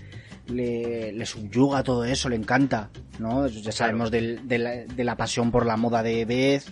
[0.48, 3.48] le, le subyuga todo eso, le encanta, ¿no?
[3.48, 6.64] Ya sabemos del- de, la, de la pasión por la moda de Beth.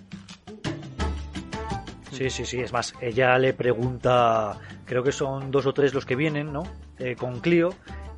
[2.11, 2.59] Sí, sí, sí.
[2.59, 6.63] Es más, ella le pregunta, creo que son dos o tres los que vienen, ¿no?
[6.99, 7.73] Eh, con Clio.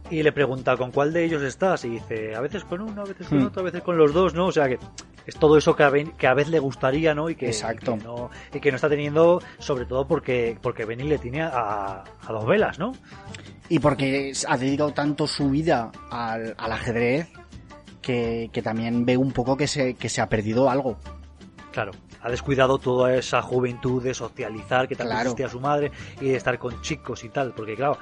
[0.09, 1.85] Y le pregunta, ¿con cuál de ellos estás?
[1.85, 3.45] Y dice, a veces con uno, a veces con Hmm.
[3.47, 4.47] otro, a veces con los dos, ¿no?
[4.47, 4.77] O sea que
[5.25, 7.29] es todo eso que a, Ben- que a vez le gustaría, ¿no?
[7.29, 7.95] Y que, Exacto.
[7.95, 11.41] y que no, y que no está teniendo, sobre todo porque, porque Benny le tiene
[11.41, 12.91] a, a dos velas, ¿no?
[13.69, 17.29] Y porque ha dedicado tanto su vida al, al ajedrez
[18.01, 20.97] que, que también ve un poco que se, que se ha perdido algo.
[21.71, 21.91] Claro,
[22.23, 25.29] ha descuidado toda esa juventud de socializar que tanto Claro.
[25.31, 25.91] existía su madre
[26.21, 27.97] y de estar con chicos y tal, porque claro,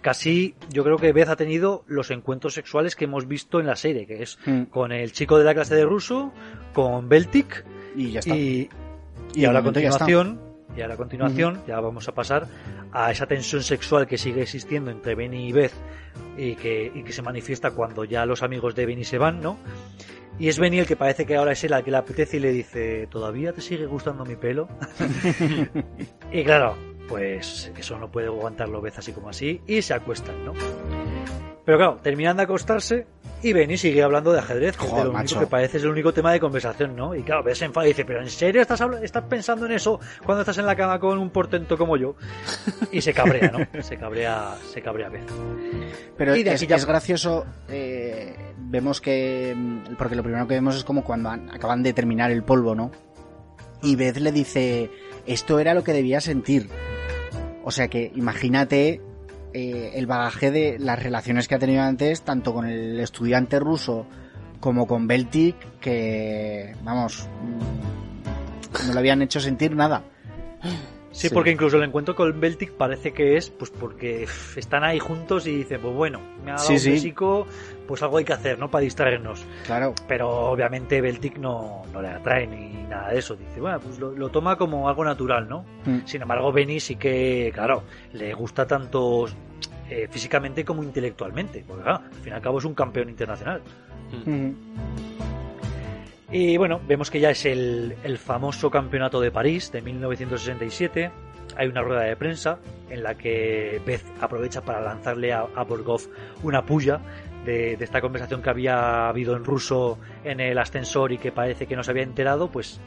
[0.00, 3.76] casi yo creo que Beth ha tenido los encuentros sexuales que hemos visto en la
[3.76, 4.62] serie, que es Mm.
[4.64, 6.32] con el chico de la clase de ruso,
[6.72, 7.64] con Beltic
[7.96, 8.34] Y ya está.
[8.34, 8.68] y,
[9.34, 10.40] Y y de ahora a continuación,
[10.76, 12.46] y ahora a continuación ya vamos a pasar
[12.92, 15.72] a esa tensión sexual que sigue existiendo entre Benny y Beth
[16.38, 19.58] y que, y que se manifiesta cuando ya los amigos de Benny se van, ¿no?
[20.38, 22.40] Y es Benny el que parece que ahora es él al que le apetece y
[22.40, 24.68] le dice, ¿todavía te sigue gustando mi pelo?
[26.32, 26.76] y claro,
[27.08, 30.52] pues eso no puede aguantarlo Beth así como así y se acuestan, ¿no?
[31.68, 33.06] Pero claro, terminan de acostarse
[33.42, 35.82] y Benny sigue hablando de ajedrez, que es de Joder, lo único que parece es
[35.82, 37.14] el único tema de conversación, ¿no?
[37.14, 40.40] Y claro, se enfada y dice, ¿pero en serio estás, estás pensando en eso cuando
[40.40, 42.14] estás en la cama con un portento como yo?
[42.90, 43.82] Y se cabrea, ¿no?
[43.82, 45.30] Se cabrea, se cabrea Beth.
[46.16, 50.48] Pero y de es, aquí ya- es gracioso, eh, vemos que, mm, porque lo primero
[50.48, 52.90] que vemos es como cuando han- acaban de terminar el polvo, ¿no?
[53.82, 54.90] Y Beth le dice,
[55.26, 56.70] esto era lo que debía sentir.
[57.62, 59.02] O sea que imagínate
[59.58, 64.06] eh, el bagaje de las relaciones que ha tenido antes, tanto con el estudiante ruso
[64.60, 70.02] como con Beltic, que, vamos, mm, no le habían hecho sentir nada.
[71.10, 71.34] Sí, Sí.
[71.34, 74.26] porque incluso el encuentro con Beltic parece que es pues porque
[74.56, 76.90] están ahí juntos y dicen, pues bueno, me ha dado Sí, un sí.
[76.90, 77.46] besico,
[77.88, 78.70] pues algo hay que hacer, ¿no?
[78.70, 79.44] Para distraernos.
[79.66, 79.94] Claro.
[80.06, 83.34] Pero obviamente Beltic no, no le atrae ni nada de eso.
[83.34, 85.64] Dice, bueno, pues lo, lo toma como algo natural, ¿no?
[85.86, 86.00] Mm.
[86.04, 87.82] Sin embargo, Benny sí que, claro,
[88.12, 89.26] le gusta tanto
[89.90, 91.64] eh, físicamente como intelectualmente.
[91.66, 93.62] Porque, claro, al fin y al cabo es un campeón internacional.
[94.24, 94.50] Mm.
[96.30, 101.10] Y bueno, vemos que ya es el, el famoso campeonato de París de 1967.
[101.56, 102.58] Hay una rueda de prensa
[102.90, 106.02] en la que Beth aprovecha para lanzarle a, a Borgov
[106.42, 107.00] una puya
[107.46, 111.66] de, de esta conversación que había habido en ruso en el ascensor y que parece
[111.66, 112.50] que no se había enterado.
[112.50, 112.78] Pues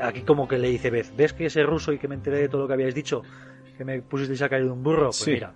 [0.00, 2.48] aquí como que le dice Beth, ¿ves que ese ruso y que me enteré de
[2.48, 3.22] todo lo que habíais dicho?
[3.76, 5.06] Que me pusisteis a caer de un burro.
[5.06, 5.32] Pues Sí.
[5.32, 5.52] mira.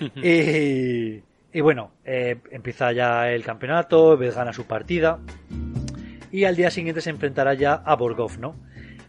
[1.52, 5.20] Y, bueno, eh, empieza ya el campeonato, gana su partida
[6.30, 8.56] y al día siguiente se enfrentará ya a Borgov, ¿no?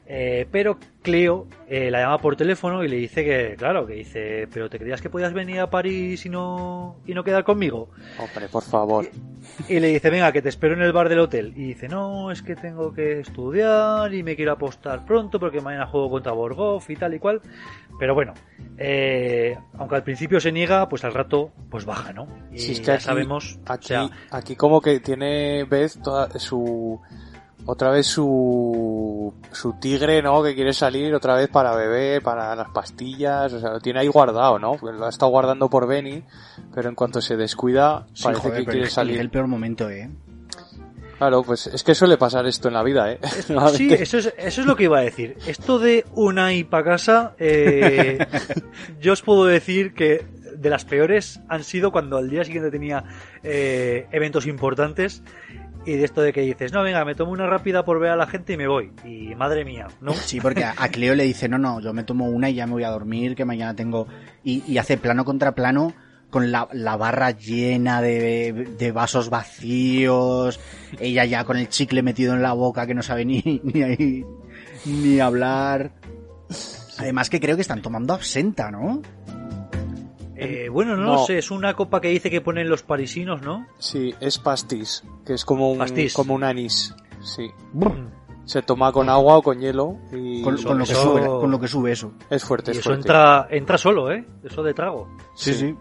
[0.09, 4.47] Eh, pero Cleo eh, la llama por teléfono y le dice que, claro, que dice,
[4.53, 7.89] pero ¿te creías que podías venir a París y no, y no quedar conmigo?
[8.17, 9.05] Hombre, por favor.
[9.67, 11.51] Y, y le dice, venga, que te espero en el bar del hotel.
[11.57, 15.88] Y dice, no, es que tengo que estudiar y me quiero apostar pronto porque mañana
[15.88, 17.41] juego contra Borgov y tal y cual.
[17.99, 18.34] Pero bueno,
[18.77, 22.27] eh, aunque al principio se niega, pues al rato pues baja, ¿no?
[22.51, 26.01] Y Si es que ya aquí- sabemos, o Aquí, sea, aquí como que tiene Beth
[26.01, 27.01] toda su
[27.68, 30.41] otra vez su su tigre, ¿no?
[30.41, 34.07] Que quiere salir otra vez para beber, para las pastillas, o sea, lo tiene ahí
[34.07, 34.73] guardado, ¿no?
[34.77, 36.23] Pues lo ha estado guardando por Benny,
[36.73, 39.30] pero en cuanto se descuida Sí, parece joder, que quiere es el salir.
[39.30, 40.10] peor momento, ¿eh?
[41.18, 43.19] Claro, pues es que suele pasar esto en la vida, ¿eh?
[43.73, 45.35] Sí, eso es, eso es lo que iba a decir.
[45.48, 48.19] Esto de una y pa' casa, eh,
[49.02, 50.26] yo os puedo decir que
[50.56, 53.03] de las peores han sido cuando al día siguiente tenía
[53.44, 55.23] eh, eventos importantes
[55.88, 58.15] y de esto de que dices, no, venga, me tomo una rápida por ver a
[58.15, 58.91] la gente y me voy.
[59.05, 60.14] Y madre mía, ¿no?
[60.14, 62.73] Sí, porque a Cleo le dice, no, no, yo me tomo una y ya me
[62.73, 64.07] voy a dormir, que mañana tengo...
[64.43, 65.93] Y, y hace plano contra plano
[66.30, 70.59] con la, la barra llena de, de vasos vacíos,
[70.99, 74.26] ella ya con el chicle metido en la boca que no sabe ni, ni, ahí-
[74.85, 75.93] ni hablar.
[76.99, 79.01] Además que creo que están tomando absenta, ¿no?
[80.39, 81.14] Eh, bueno, no, No.
[81.14, 83.65] lo sé, es una copa que dice que ponen los parisinos, ¿no?
[83.80, 86.14] Sí, es pastis, que es como un Pastis.
[86.14, 86.93] como un anís.
[87.22, 87.49] Sí.
[88.45, 91.26] Se toma con agua o con hielo y Con, Eso- con lo que eso- sube,
[91.26, 92.14] con lo que sube eso.
[92.30, 93.01] es fuerte, Y es eso fuerte.
[93.07, 94.26] entra, entra solo, ¿eh?
[94.43, 95.09] Eso de trago.
[95.35, 95.76] Sí, sí.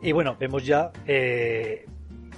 [0.00, 1.86] Y bueno, vemos ya eh,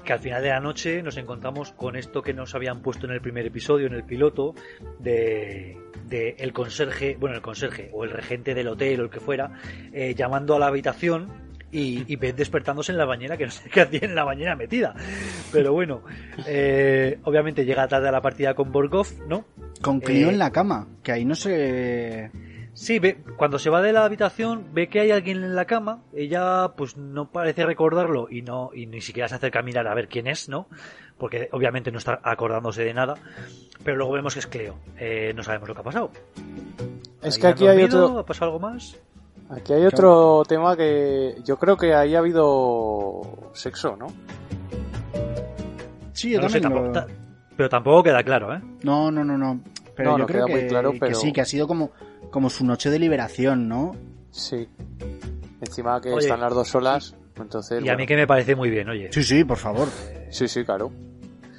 [0.05, 3.12] que al final de la noche nos encontramos con esto que nos habían puesto en
[3.12, 4.55] el primer episodio, en el piloto,
[4.98, 5.78] de,
[6.15, 9.51] de el conserje, bueno, el conserje o el regente del hotel o el que fuera,
[9.93, 11.28] eh, llamando a la habitación
[11.73, 14.55] y, y Beth despertándose en la bañera, que no sé qué hacía en la bañera
[14.55, 14.95] metida.
[15.53, 16.03] Pero bueno,
[16.47, 19.45] eh, obviamente llega tarde a la partida con Borgov, ¿no?
[19.82, 22.31] Con Cleo Eh, en la cama, que ahí no se...
[22.74, 26.03] Sí, ve, cuando se va de la habitación ve que hay alguien en la cama,
[26.12, 29.95] ella pues no parece recordarlo y no y ni siquiera se acerca a mirar a
[29.95, 30.66] ver quién es, ¿no?
[31.19, 33.15] Porque obviamente no está acordándose de nada,
[33.85, 34.77] pero luego vemos que es Cleo.
[34.99, 36.11] Eh, no sabemos lo que ha pasado.
[37.23, 38.97] Es que aquí hay otro ¿Ha pasado algo más?
[39.51, 44.09] Aquí hay otro tema que yo creo que ahí ha habido sexo, ¿no?
[46.12, 47.07] Sí, yo No sé, tampoco, lo- ta-
[47.57, 48.61] pero tampoco queda claro, ¿eh?
[48.82, 49.61] No, no, no, no.
[49.97, 51.66] Pero No, yo no creo queda que, muy claro, que pero- sí, que ha sido
[51.66, 51.93] como,
[52.31, 53.95] como su noche de liberación, ¿no?
[54.31, 54.69] Sí.
[55.61, 57.85] Encima que Oye, están las dos solas, entonces...
[57.85, 59.12] Y a mí que me parece muy bien, oye.
[59.12, 59.89] Sí, sí, por favor.
[60.35, 60.90] Sí, sí, claro.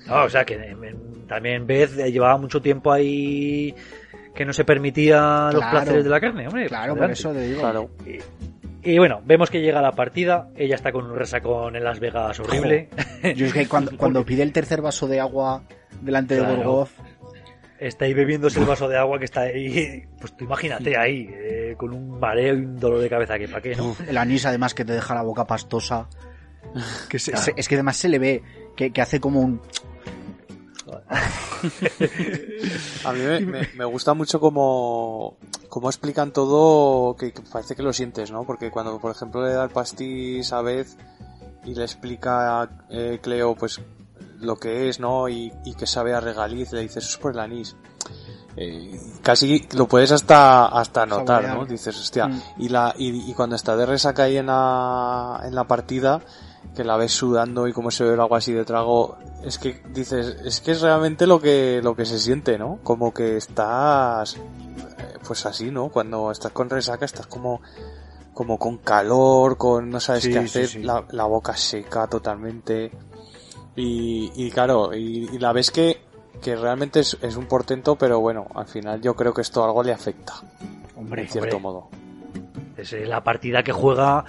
[0.08, 0.58] No, o sea que
[1.28, 3.74] también Beth llevaba mucho tiempo ahí
[4.36, 6.68] que no se permitía los placeres de la carne, hombre.
[6.68, 7.62] Claro, por eso te digo.
[7.62, 7.90] Claro.
[8.84, 12.40] Y bueno, vemos que llega la partida, ella está con un resacón en Las Vegas
[12.40, 12.90] horrible.
[13.36, 15.64] Yo es que cuando, cuando pide el tercer vaso de agua
[16.02, 16.42] delante de.
[16.42, 16.90] Borgov,
[17.80, 20.04] Está ahí bebiéndose el vaso de agua que está ahí.
[20.20, 23.62] Pues tú imagínate ahí, eh, con un mareo y un dolor de cabeza que para
[23.62, 23.96] qué, ¿no?
[24.08, 26.08] el anís además que te deja la boca pastosa.
[27.10, 27.46] Que se- Claro.
[27.46, 28.44] se- es que además se le ve
[28.76, 29.62] que, que hace como un...
[33.06, 35.38] A mí me, me- me gusta mucho cómo,
[35.70, 38.44] cómo explican todo, que, que parece que lo sientes, ¿no?
[38.44, 40.88] Porque cuando, por ejemplo, le da el pastis a Beth
[41.66, 43.82] y le explica a eh, Cleo, pues,
[44.40, 45.28] lo que es, ¿no?
[45.30, 47.76] Y, y que sabe a regaliz, le dices, eso es por el anís.
[48.58, 51.48] Eh, casi lo puedes hasta, hasta notar.
[51.56, 51.66] ¿no?
[51.66, 52.42] Dices, hostia, Mm.
[52.60, 56.22] y la, y, y cuando está de resaca ahí en la, en la partida,
[56.76, 59.82] que la ves sudando y cómo se ve el agua así de trago, es que
[59.94, 62.80] dices, es que es realmente lo que, lo que se siente, ¿no?
[62.84, 64.40] Como que estás, eh,
[65.26, 65.90] pues así, ¿no?
[65.90, 67.62] Cuando estás con resaca estás como,
[68.34, 70.84] como con calor, con no sabes Sí, qué hacer, sí.
[70.84, 72.92] La, la boca seca totalmente.
[73.76, 76.02] Y, y claro, y, y la ves que,
[76.42, 79.84] que realmente es, es un portento, pero bueno, al final yo creo que esto algo
[79.84, 80.34] le afecta,
[80.96, 81.62] Hombre, en cierto hombre.
[81.72, 81.90] modo.
[82.78, 84.26] Es eh, la partida que juega,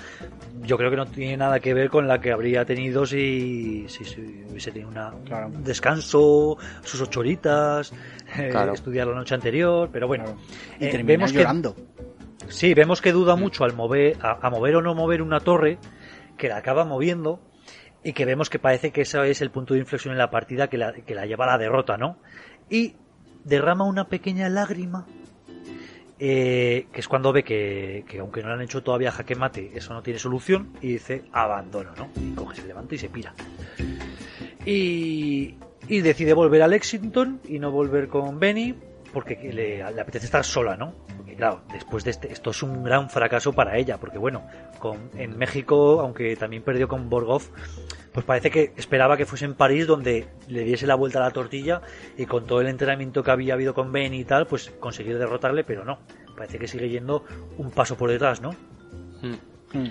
[0.62, 4.04] yo creo que no tiene nada que ver con la que habría tenido si, si,
[4.04, 4.20] si
[4.50, 5.48] hubiese tenido una, Claro.
[5.48, 7.92] un descanso, sus ocho horitas,
[8.38, 10.24] eh, estudiar la noche anterior, pero bueno.
[10.80, 11.74] y eh, termina vemos que- llorando.
[12.48, 15.78] Sí, vemos que duda mucho al mover, a, a mover o no mover una torre,
[16.38, 17.40] que la acaba moviendo,
[18.04, 20.68] y que vemos que parece que ese es el punto de inflexión en la partida
[20.68, 22.18] que la, que la lleva a la derrota, ¿no?
[22.70, 22.94] Y
[23.44, 25.06] derrama una pequeña lágrima,
[26.18, 29.72] eh, que es cuando ve que, que aunque no le han hecho todavía jaque mate,
[29.74, 32.10] eso no tiene solución, y dice abandono, ¿no?
[32.20, 33.34] Y coge, se levanta y se pira.
[34.64, 35.56] Y,
[35.88, 38.74] y decide volver a Lexington y no volver con Benny,
[39.16, 40.92] porque que le, le apetece estar sola, ¿no?
[41.16, 44.46] Porque claro, después de este, esto es un gran fracaso para ella, porque bueno,
[44.78, 47.42] con, en México, aunque también perdió con Borgov,
[48.12, 51.30] pues parece que esperaba que fuese en París donde le diese la vuelta a la
[51.30, 51.80] tortilla
[52.18, 55.64] y con todo el entrenamiento que había habido con Ben y tal, pues conseguir derrotarle,
[55.64, 55.98] pero no,
[56.36, 57.24] parece que sigue yendo
[57.56, 58.50] un paso por detrás, ¿no?
[59.22, 59.78] Mm.
[59.78, 59.90] Mm.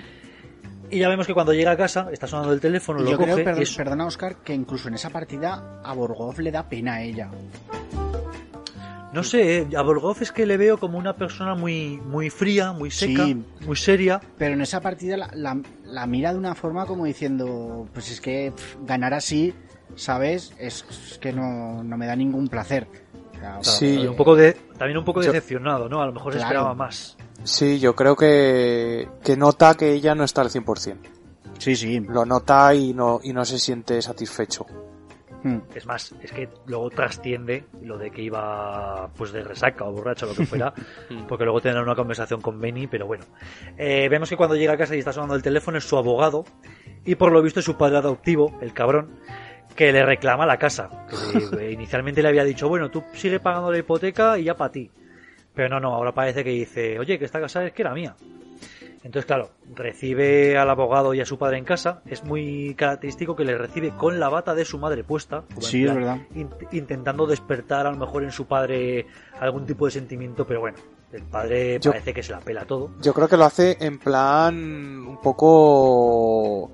[0.91, 3.31] Y ya vemos que cuando llega a casa, está sonando el teléfono, lo yo coge
[3.34, 6.93] creo, perdón, es- perdona Oscar, que incluso en esa partida a Borgov le da pena
[6.97, 7.31] a ella.
[9.15, 12.73] No sé, eh, a Borgov es que le veo como una persona muy, muy fría,
[12.73, 13.43] muy seca, Sí.
[13.65, 14.19] muy seria.
[14.37, 18.19] Pero en esa partida la, la- la mira de una forma como diciendo, pues es
[18.21, 19.53] que pff, ganar así,
[19.95, 20.53] ¿sabes?
[20.59, 22.87] Es, es que no, no me da ningún placer.
[23.61, 26.01] Sí, Y un poco de, también un poco Yo- decepcionado, ¿no?
[26.01, 27.15] A lo mejor se esperaba más.
[27.43, 30.97] Sí, yo creo que, que nota que ella no está al 100%.
[31.59, 31.99] Sí, sí.
[31.99, 34.65] Lo nota y no, y no se siente satisfecho.
[35.45, 35.59] Mm.
[35.76, 40.26] Es más, es que luego trasciende lo de que iba pues de resaca o borracho
[40.26, 40.73] o lo que fuera,
[41.27, 43.26] porque luego tendrán una conversación con Benny, pero bueno.
[43.77, 46.45] Eh, vemos que cuando llega a casa y está sonando el teléfono es su abogado
[47.05, 49.19] y por lo visto es su padre adoptivo, el cabrón,
[49.76, 50.89] que le reclama la casa.
[51.55, 54.89] Que inicialmente le había dicho, bueno, tú sigue pagando la hipoteca y ya para ti.
[55.53, 58.15] Pero no, no, ahora parece que dice, oye, que esta casa es que era mía.
[59.06, 62.02] Entonces, claro, recibe al abogado y a su padre en casa.
[62.07, 65.44] Es muy característico que le recibe con la bata de su madre puesta.
[65.60, 66.18] Sí, es verdad.
[66.34, 69.06] int- intentando despertar a lo mejor en su padre
[69.40, 70.77] algún tipo de sentimiento, pero bueno,
[71.14, 72.90] el padre Yo- parece que se la pela todo.
[73.03, 74.56] Yo creo que lo hace en plan
[75.07, 76.72] un poco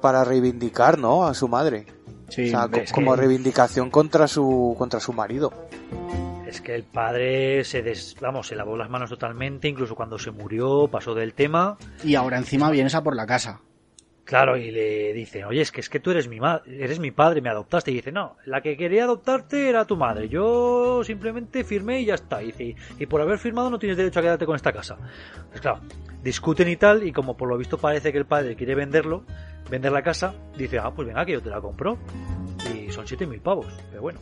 [0.00, 1.26] para reivindicar, ¿no?
[1.26, 1.84] A su madre.
[2.30, 5.52] Sí, o sea, co- es que- como reivindicación contra su, contra su marido.
[6.54, 10.30] Es que el padre se des, vamos, se lavó las manos totalmente, incluso cuando se
[10.30, 11.76] murió, pasó del tema.
[12.04, 13.60] Y ahora encima vienes a por la casa.
[14.22, 17.40] Claro, y le dicen, oye, es que es que tú eres mi eres mi padre,
[17.40, 17.90] me adoptaste.
[17.90, 20.28] Y dice, no, la que quería adoptarte era tu madre.
[20.28, 22.40] Yo simplemente firmé y ya está.
[22.40, 24.96] Y dice, y por haber firmado no tienes derecho a quedarte con esta casa.
[25.48, 25.80] Pues claro,
[26.22, 29.24] discuten y tal, y como por lo visto parece que el padre quiere venderlo,
[29.68, 31.98] vender la casa, dice, ah, pues venga, que yo te la compro.
[32.72, 34.20] Y son 7.000 pavos, pero bueno.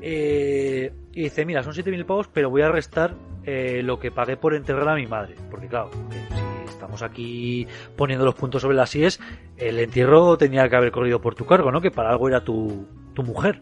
[0.00, 3.14] Eh, y dice, mira, son 7.000 pavos, pero voy a restar
[3.44, 5.34] eh, lo que pagué por enterrar a mi madre.
[5.50, 6.36] Porque claro, que
[6.66, 7.66] si estamos aquí
[7.96, 9.20] poniendo los puntos sobre las IES,
[9.56, 11.80] el entierro tenía que haber corrido por tu cargo, ¿no?
[11.80, 13.60] Que para algo era tu, tu mujer.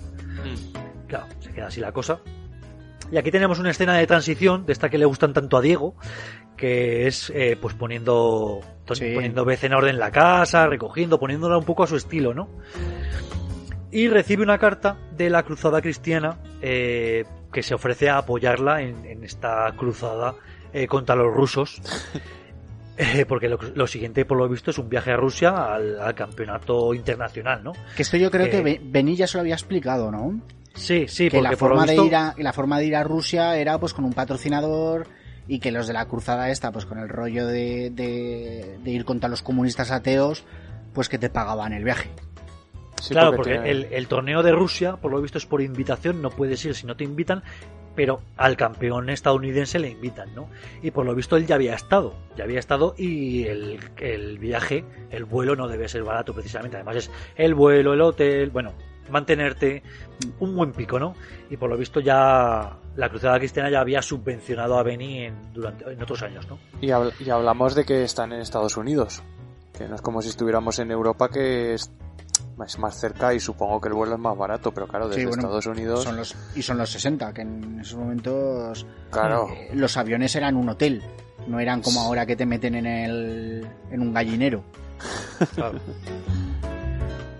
[1.06, 2.20] Claro, se queda así la cosa.
[3.12, 5.94] Y aquí tenemos una escena de transición, de esta que le gustan tanto a Diego,
[6.56, 8.60] que es eh, pues poniendo,
[8.92, 9.12] Sí.
[9.14, 12.48] poniendo vez en orden la casa, recogiendo, poniéndola un poco a su estilo, ¿no?
[13.94, 19.04] Y recibe una carta de la cruzada cristiana eh, que se ofrece a apoyarla en,
[19.06, 20.34] en esta cruzada
[20.72, 21.80] eh, contra los rusos.
[22.96, 26.14] Eh, porque lo, lo siguiente, por lo visto, es un viaje a Rusia al, al
[26.14, 27.72] campeonato internacional, ¿no?
[27.96, 30.40] Que esto yo creo Eh, que Be- Benny ya se lo había explicado, ¿no?
[30.76, 33.02] Sí, sí, que porque la por forma, de ir a, la forma de ir a
[33.02, 35.08] Rusia era pues con un patrocinador
[35.48, 39.04] y que los de la cruzada esta, pues con el rollo de, de, de ir
[39.04, 40.44] contra los comunistas ateos,
[40.92, 42.10] pues que te pagaban el viaje.
[43.04, 46.20] Sí, claro, porque tiene- el, el torneo de Rusia, por lo visto, es por invitación,
[46.22, 47.42] no puedes ir si no te invitan,
[47.94, 50.48] pero al campeón estadounidense le invitan, ¿no?
[50.82, 54.84] Y por lo visto él ya había estado, ya había estado y el, el viaje,
[55.10, 58.72] el vuelo no debe ser barato precisamente, además es el vuelo, el hotel, bueno,
[59.10, 59.82] mantenerte
[60.40, 61.14] un buen pico, ¿no?
[61.50, 65.84] Y por lo visto ya la Cruzada Cristiana ya había subvencionado a Beni en, durante,
[65.90, 66.58] en otros años, ¿no?
[66.80, 69.22] y, habl- y hablamos de que están en Estados Unidos.
[69.76, 71.90] Que no es como si estuviéramos en Europa, que es,
[72.66, 75.26] es más cerca y supongo que el vuelo es más barato, pero claro, desde Sí,
[75.26, 79.48] bueno, Estados Unidos, Son los, y son los 60, que en esos momentos claro.
[79.50, 81.02] eh, los aviones eran un hotel,
[81.46, 84.64] no eran como ahora que te meten en, el, en un gallinero.
[85.54, 85.80] Claro.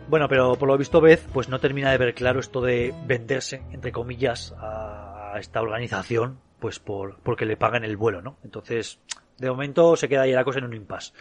[0.09, 3.63] Bueno, pero por lo visto Beth pues no termina de ver claro esto de venderse,
[3.73, 8.39] entre comillas, a a esta organización, pues por porque le pagan el vuelo, ¿no?
[8.45, 9.01] Entonces,
[9.39, 11.13] de momento se queda ahí la cosa en un impasse.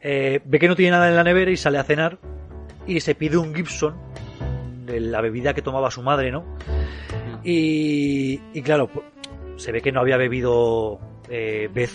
[0.00, 2.18] Eh, ve que no tiene nada en la nevera y sale a cenar
[2.88, 3.94] y se pide un Gibson,
[4.86, 6.44] de la bebida que tomaba su madre, ¿no?
[7.44, 9.02] Y, y claro, pu-
[9.56, 10.98] se ve que no había bebido
[11.28, 11.90] eh, Beth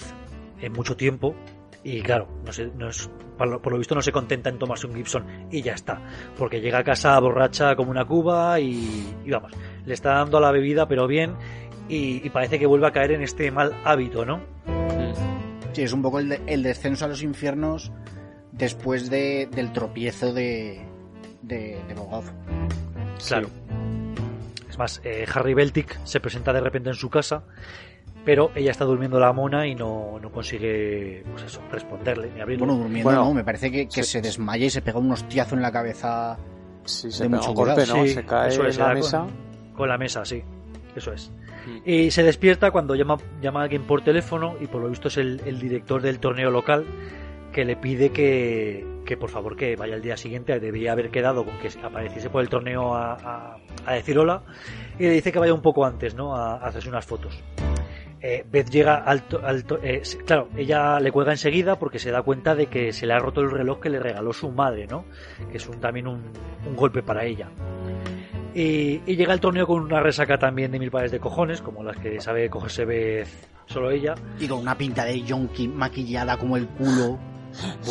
[0.62, 1.36] en mucho tiempo
[1.84, 4.58] y claro, no sé, no es, por, lo, por lo visto no se contenta en
[4.58, 6.00] tomarse un Gibson y ya está,
[6.38, 9.52] porque llega a casa borracha como una cuba y, y vamos,
[9.86, 11.36] le está dando a la bebida pero bien
[11.90, 14.40] y, y parece que vuelve a caer en este mal hábito, ¿no?
[15.74, 17.92] Sí, es un poco el, de- el descenso a los infiernos
[18.54, 20.82] después de, del tropiezo de,
[21.42, 22.26] de, de Bogov.
[23.28, 23.50] Claro.
[24.70, 27.44] Es más, eh, Harry Beltic se presenta de repente en su casa,
[28.26, 32.66] pero ella está durmiendo la mona y no, no consigue pues eso, responderle ni abrirlo.
[32.66, 34.12] Bueno, durmiendo Bueno, no, me parece que, que sí.
[34.14, 36.38] se desmaya y se pega un hostiazo en la cabeza.
[36.86, 37.86] Sí, se de pega mucho un golpe.
[37.86, 38.04] ¿no?
[38.04, 39.20] Sí, se cae eso en la mesa.
[39.20, 40.42] Con, con la mesa, sí.
[40.96, 41.32] Eso es.
[41.86, 45.18] Y se despierta cuando llama, llama a alguien por teléfono y por lo visto es
[45.18, 46.86] el, el director del torneo local
[47.54, 51.46] que le pide que, que por favor que vaya el día siguiente, debería haber quedado
[51.46, 54.44] con que apareciese por el torneo a, a, decir hola
[55.00, 56.36] y le dice que vaya un poco antes, ¿no?
[56.36, 57.42] A, a hacerse unas fotos.
[58.26, 62.56] Eh, Beth llega al, al eh, claro, ella le cuelga enseguida porque se da cuenta
[62.56, 65.04] de que se le ha roto el reloj que le regaló su madre, ¿no?
[65.52, 66.32] Que es un, también un,
[66.66, 67.50] un golpe para ella.
[68.56, 71.84] Y, y llega al torneo con una resaca también de mil pares de cojones, como
[71.84, 73.28] las que sabe cogerse Beth
[73.66, 74.16] solo ella.
[74.40, 77.20] Y con una pinta de yonki maquillada como el culo.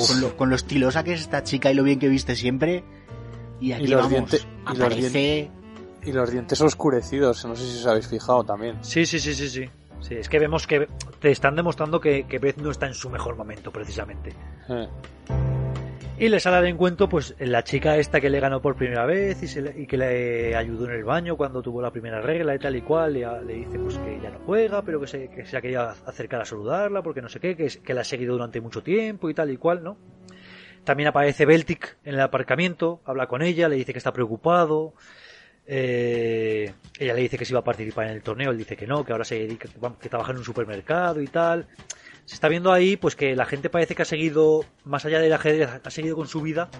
[0.08, 2.84] Con lo, con lo estilosa que es esta chica y lo bien que viste siempre.
[3.60, 5.50] Y aquí Y los vamos, dientes- y los aparece...
[6.04, 8.76] Y los dientes oscurecidos, no sé si os habéis fijado también.
[8.82, 9.70] Sí, sí, sí, sí, sí.
[10.00, 10.88] Sí, es que vemos que
[11.20, 14.34] te están demostrando que, que Beth no está en su mejor momento, precisamente.
[14.68, 14.88] Eh.
[16.22, 19.42] Y le sale al encuentro, pues, la chica esta que le ganó por primera vez
[19.42, 22.82] y, que le ayudó en el baño cuando tuvo la primera regla y tal y
[22.82, 23.14] cual.
[23.14, 25.82] Le, le dice, pues, que ya no juega, pero que se, que se ha querido
[25.82, 29.30] acercar a saludarla porque no sé qué, que, que la ha seguido durante mucho tiempo
[29.30, 29.98] y tal y cual, ¿no?
[30.84, 34.94] También aparece Beltic en el aparcamiento, habla con ella, le dice que está preocupado.
[35.66, 38.86] Eh, ella le dice que si va a participar en el torneo, él dice que
[38.86, 39.68] no, que ahora se dedica,
[40.00, 41.66] que trabaja en un supermercado y tal.
[42.32, 45.34] Se está viendo ahí pues que la gente parece que ha seguido, más allá del
[45.34, 46.70] ajedrez, ha seguido con su vida.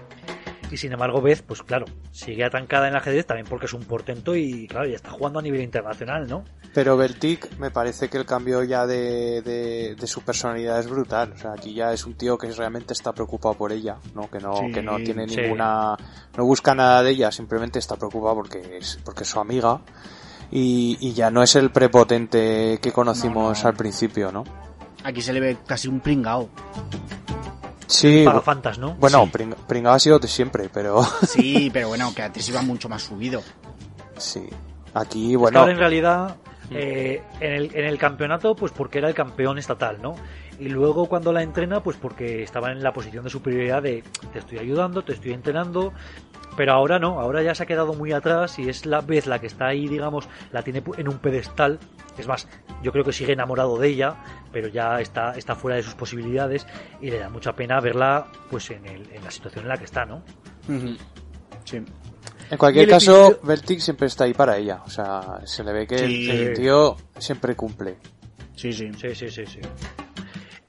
[0.71, 3.85] Y sin embargo, Beth, pues claro, sigue atancada en el ajedrez también porque es un
[3.85, 6.43] portento y claro, ya está jugando a nivel internacional, ¿no?
[6.73, 11.33] Pero Beltic me parece que el cambio ya de, de, de su personalidad es brutal.
[11.35, 14.31] O sea, aquí ya es un tío que realmente está preocupado por ella, ¿no?
[14.31, 15.37] Que no, Sí, que no tiene sí.
[15.37, 15.99] ninguna,
[16.35, 19.83] no busca nada de ella, simplemente está preocupado porque es, porque es su amiga.
[20.51, 23.69] Y, y ya no es el prepotente que conocimos No, no.
[23.69, 24.45] al principio, ¿no?
[25.05, 26.49] Aquí se le ve casi un pringao.
[27.87, 28.95] Sí, Paga fantas, ¿no?
[28.95, 29.31] bueno, Sí.
[29.33, 33.03] pring- pringado ha sido de siempre, pero Sí, pero bueno, que antes iba mucho más
[33.03, 33.43] subido.
[34.17, 34.47] sí.
[34.95, 36.37] Aquí, Es que bueno, ahora en realidad
[36.71, 40.15] eh, en, el, en el campeonato pues porque era el campeón estatal, ¿no?
[40.61, 44.05] Y luego cuando la entrena pues porque estaba en la posición de superioridad de
[44.35, 45.95] te estoy ayudando, te estoy entrenando,
[46.57, 49.39] pero ahora no, ahora ya se ha quedado muy atrás y es la vez la
[49.41, 51.79] que está ahí, digamos, la tiene pu- en un pedestal.
[52.19, 52.47] Es más,
[52.83, 54.17] yo creo que sigue enamorado de ella,
[54.53, 56.67] pero ya está, está fuera de sus posibilidades
[57.01, 59.85] y le da mucha pena verla pues en, el- en la situación en la que
[59.85, 60.23] está, ¿no?
[61.65, 61.77] Sí.
[62.51, 64.83] En cualquier caso, episodio- Beltic siempre está ahí para ella.
[64.85, 66.31] O sea, se le ve que Sí.
[66.31, 67.97] el, el tío siempre cumple.
[68.55, 68.91] Sí, sí.
[68.95, 69.61] Sí, sí, sí, sí.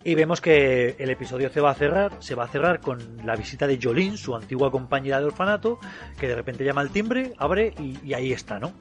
[0.06, 3.36] Y vemos que el episodio se va a cerrar, se va a cerrar con la
[3.36, 5.80] visita de Jolene, su antigua compañera de orfanato,
[6.20, 8.74] que de repente llama al timbre, abre y, y ahí está, ¿no?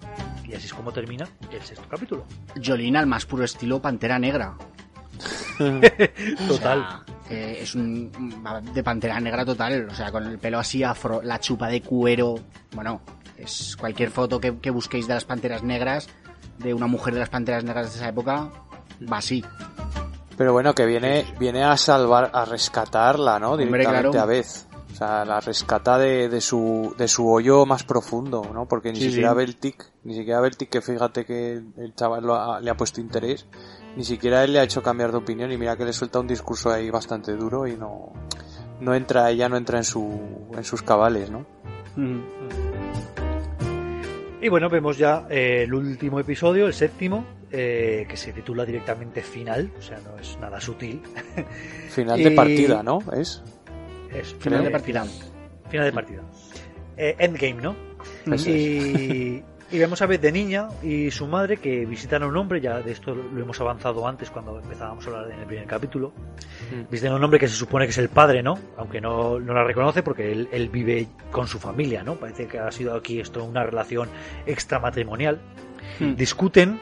[0.45, 2.25] Y así es como termina el sexto capítulo.
[2.63, 4.57] Jolene al más puro estilo Pantera Negra.
[5.59, 6.49] Total.
[6.49, 8.11] O sea, eh, es un
[8.75, 9.89] de Pantera Negra total.
[9.91, 12.35] O sea, con el pelo así afro, la chupa de cuero.
[12.75, 13.01] Bueno,
[13.39, 16.09] es cualquier foto que, que busquéis de las Panteras Negras,
[16.59, 18.51] de una mujer de las Panteras Negras de esa época,
[19.11, 19.43] va así.
[20.37, 23.53] Pero bueno, que viene, viene a salvar, a rescatarla, ¿no?
[23.53, 24.23] Hombre, Directamente claro.
[24.23, 24.47] a Beth.
[24.93, 28.67] O sea, la rescata de, de su, de su hoyo más profundo, ¿no?
[28.67, 29.37] Porque ni Sí, siquiera sí.
[29.37, 33.47] Beltic, ni siquiera Beltic, que fíjate que el chaval lo ha- le ha puesto interés,
[33.97, 36.27] ni siquiera él le ha hecho cambiar de opinión y mira que le suelta un
[36.27, 38.13] discurso ahí bastante duro y no,
[38.81, 40.21] no entra, ella no entra en su,
[40.55, 41.47] en sus cabales, ¿no?
[44.43, 49.23] Y bueno, vemos ya eh, el último episodio, el séptimo, eh, que se titula directamente
[49.23, 51.01] Final, o sea, no es nada sutil.
[51.91, 52.99] Final Y- de partida, ¿no?
[53.17, 53.41] Es.
[54.13, 55.05] Es Final de partida.
[55.71, 56.23] Final de partida.
[56.97, 57.77] Eh, endgame, ¿no?
[58.27, 58.47] Eso es.
[58.49, 59.43] Y,
[59.73, 62.81] y vemos a Beth de niña y su madre que visitan a un hombre, ya
[62.81, 66.13] de esto lo hemos avanzado antes cuando empezábamos a hablar en el primer capítulo.
[66.71, 66.91] Mm.
[66.91, 68.59] Visitan a un hombre que se supone que es el padre, ¿no?
[68.77, 72.17] Aunque no, no la reconoce porque él, él vive con su familia, ¿no?
[72.17, 74.11] Parece que ha sido aquí esto una relación
[74.45, 75.41] extramatrimonial.
[75.99, 76.17] Mm.
[76.17, 76.79] Discuten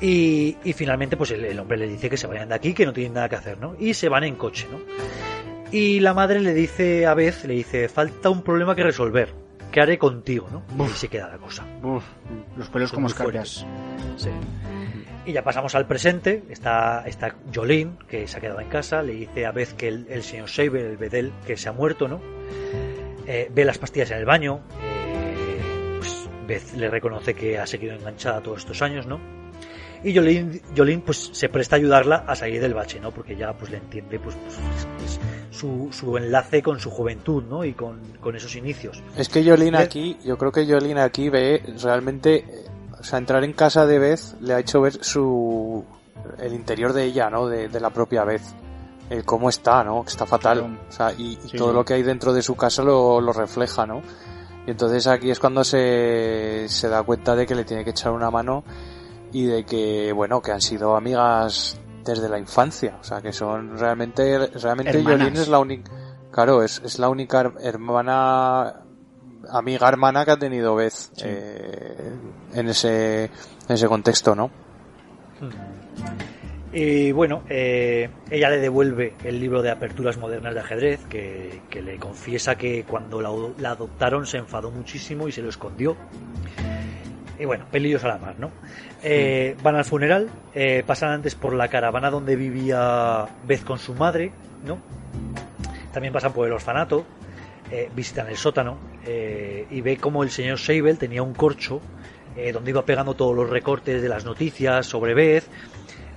[0.00, 2.86] y, y finalmente pues el, el hombre le dice que se vayan de aquí, que
[2.86, 3.74] no tienen nada que hacer, ¿no?
[3.80, 4.78] Y se van en coche, ¿no?
[5.72, 9.43] Y la madre le dice a Beth, le dice, falta un problema que resolver.
[9.74, 10.62] ¿Qué haré contigo, no?
[10.86, 11.66] Y se queda la cosa.
[12.56, 13.66] Los pelos Son como escarpias.
[14.16, 14.30] Sí.
[15.26, 16.44] Y ya pasamos al presente.
[16.48, 19.02] Está, está Jolene, que se ha quedado en casa.
[19.02, 22.06] Le dice a Beth que el, el señor Saber, el Bedel, que se ha muerto,
[22.06, 22.20] ¿no?
[23.26, 24.60] Eh, ve las pastillas en el baño.
[24.80, 29.18] eh, pues Beth le reconoce que ha seguido enganchada todos estos años, ¿no?
[30.04, 33.10] Y Jolene pues se presta a ayudarla a salir del bache, ¿no?
[33.10, 34.58] Porque ya pues le entiende pues, pues,
[35.04, 37.64] es- es su, su enlace con su juventud, ¿no?
[37.64, 39.02] Y con, con esos inicios.
[39.16, 42.44] Es que Beth- aquí, yo creo que Jolene aquí ve realmente,
[42.98, 45.84] o sea, entrar en casa de Beth le ha hecho ver su,
[46.38, 47.46] el interior de ella, ¿no?
[47.46, 48.42] De, de la propia Beth.
[49.10, 50.02] El cómo está, ¿no?
[50.02, 50.78] Que está fatal.
[50.88, 51.56] O sea, y, y Sí.
[51.58, 54.00] todo lo que hay dentro de su casa lo, lo refleja, ¿no?
[54.66, 58.12] Y entonces aquí es cuando se, se da cuenta de que le tiene que echar
[58.12, 58.64] una mano
[59.34, 62.96] y de que, bueno, que han sido amigas desde la infancia.
[63.00, 65.38] O sea, que son realmente, realmente Hermanas.
[65.40, 65.90] Es la única,
[66.30, 68.82] claro, es, es la única her- hermana,
[69.50, 72.12] amiga hermana que ha tenido Beth eh,
[72.54, 73.30] en ese, en
[73.74, 74.50] ese contexto, ¿no?
[76.72, 81.82] Y bueno, eh, ella le devuelve el libro de aperturas modernas de ajedrez, que, que
[81.82, 85.96] le confiesa que cuando la, la adoptaron se enfadó muchísimo y se lo escondió.
[87.38, 88.50] Y bueno, pelillos a la mar, ¿no?
[89.04, 93.94] Eh, van al funeral, eh, pasan antes por la caravana donde vivía Beth con su
[93.94, 94.32] madre,
[94.66, 94.78] ¿no?
[95.92, 97.04] También pasan por el orfanato,
[97.70, 98.76] eh, visitan el sótano
[99.06, 101.80] eh, y ve como el señor Seibel tenía un corcho
[102.36, 105.44] eh, donde iba pegando todos los recortes de las noticias sobre Beth,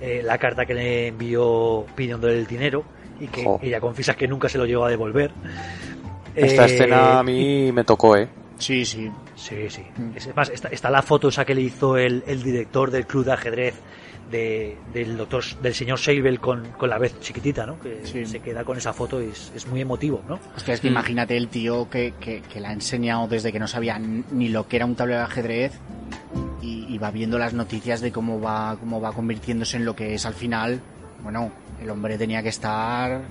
[0.00, 2.84] la carta que le envió pidiéndole el dinero
[3.18, 3.58] y que Jo.
[3.62, 5.32] ella confiesa que nunca se lo llegó a devolver.
[6.34, 8.28] Esta escena a mí me tocó, ¿eh?
[8.58, 9.10] Sí, sí.
[9.36, 9.82] Sí, sí.
[9.96, 10.16] Mm.
[10.16, 13.24] Es más, está, está la foto esa que le hizo el, el director del club
[13.24, 13.74] de ajedrez
[14.30, 17.80] de, del doctor, del señor Seibel con, con la vez chiquitita, ¿no?
[17.80, 18.26] Que Sí.
[18.26, 20.38] se queda con esa foto y es, es muy emotivo, ¿no?
[20.56, 23.66] Hostia, es que imagínate el tío que, que, que la ha enseñado desde que no
[23.68, 25.72] sabía ni lo que era un tablero de ajedrez
[26.60, 30.12] y, y va viendo las noticias de cómo va, cómo va convirtiéndose en lo que
[30.14, 30.80] es al final.
[31.22, 31.50] Bueno,
[31.82, 33.22] el hombre tenía que estar...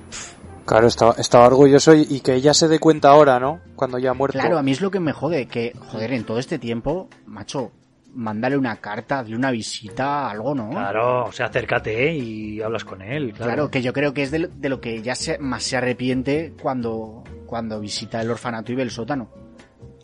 [0.67, 3.61] Claro, estaba, estaba orgulloso y, y que ella se dé cuenta ahora, ¿no?
[3.75, 4.37] Cuando ya ha muerto.
[4.37, 7.71] Claro, a mí es lo que me jode, que, joder, en todo este tiempo, macho,
[8.13, 10.69] mándale una carta, hazle una visita, algo, ¿no?
[10.71, 13.31] Claro, o sea, acércate y hablas con él.
[13.33, 15.63] Claro, Claro, que yo creo que es de, lo- de lo que ya se, más
[15.63, 19.29] se arrepiente cuando, cuando visita el orfanato y ve el sótano.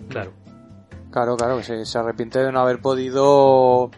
[0.09, 0.32] claro.
[1.11, 3.92] Claro, claro, que se, se arrepiente de no haber podido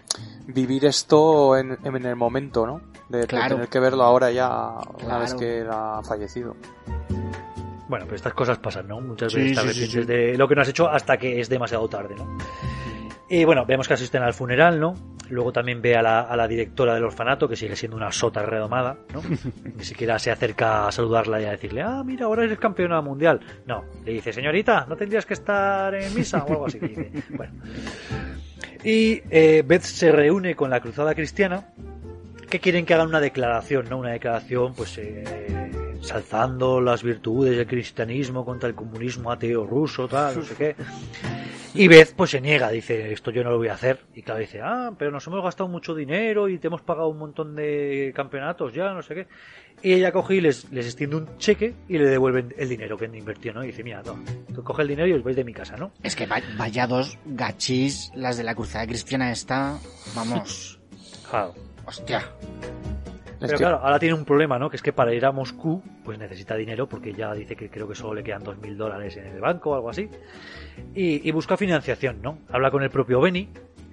[0.47, 2.81] vivir esto en, en el momento, ¿no?
[3.09, 4.71] De, tener que verlo ahora ya,
[5.03, 6.55] una vez que él ha fallecido.
[7.87, 8.99] Bueno, pero estas cosas pasan, ¿no?
[8.99, 10.11] Muchas Sí, veces sí, sí, arrepientes sí.
[10.11, 12.37] de lo que no has hecho hasta que es demasiado tarde, ¿no?
[13.29, 14.93] Y bueno, vemos que asisten al funeral, ¿no?
[15.29, 18.43] Luego también ve a la, a la directora del orfanato, que sigue siendo una sota
[18.43, 19.21] redomada, ¿no?
[19.75, 23.39] Ni siquiera se acerca a saludarla y a decirle, ah, mira, ahora eres campeona mundial.
[23.65, 26.43] No, le dice, señorita, ¿no tendrías que estar en misa?
[26.43, 26.79] O algo así.
[26.79, 27.11] que dice.
[27.35, 27.53] Bueno.
[28.83, 31.69] Y eh, Beth se reúne con la cruzada cristiana,
[32.55, 33.97] que quieren que hagan una declaración, ¿no?
[33.97, 35.23] Una declaración, pues, eh,
[35.95, 40.75] ensalzando las virtudes del cristianismo contra el comunismo ateo ruso, tal, no sé qué.
[41.73, 43.99] Y Beth, pues, se niega, dice, esto yo no lo voy a hacer.
[44.13, 47.17] Y claro, dice, ah, pero nos hemos gastado mucho dinero y te hemos pagado un
[47.17, 49.27] montón de campeonatos ya, no sé qué.
[49.83, 53.05] Y ella coge y les, les extiende un cheque y le devuelven el dinero que
[53.05, 53.61] invirtió, ¿no?
[53.63, 54.17] Y dice, mira, no,
[54.53, 55.91] tú coge el dinero y os vais de mi casa, ¿no?
[56.01, 59.77] Es que va- vaya dos gachis, las de la cruzada cristiana esta,
[60.15, 60.79] vamos,
[61.29, 61.53] Claro.
[61.85, 62.23] Hostia.
[63.39, 64.69] Pero claro, ahora tiene un problema, ¿no?
[64.69, 67.87] Que es que para ir a Moscú, pues necesita dinero porque ya dice que creo
[67.87, 70.09] que solo le quedan dos mil dólares en el banco o algo así.
[70.95, 72.39] Y, y busca financiación, ¿no?
[72.49, 73.49] Habla con el propio Benny,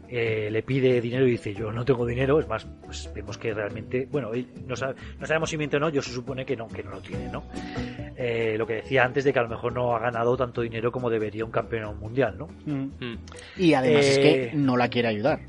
[0.09, 2.39] eh, le pide dinero y dice, yo no tengo dinero.
[2.41, 4.31] Es más, pues vemos que realmente, bueno,
[4.67, 6.93] no, sabe- no sabemos si miente o no, yo se supone que no, que no
[6.93, 7.43] lo tiene, ¿no?
[8.17, 10.93] Eh, lo que decía antes de que a lo mejor no ha ganado tanto dinero
[10.93, 12.49] como debería un campeón mundial, ¿no?
[12.65, 13.17] Mm.
[13.59, 15.41] Y además es Eh, que no la quiere ayudar.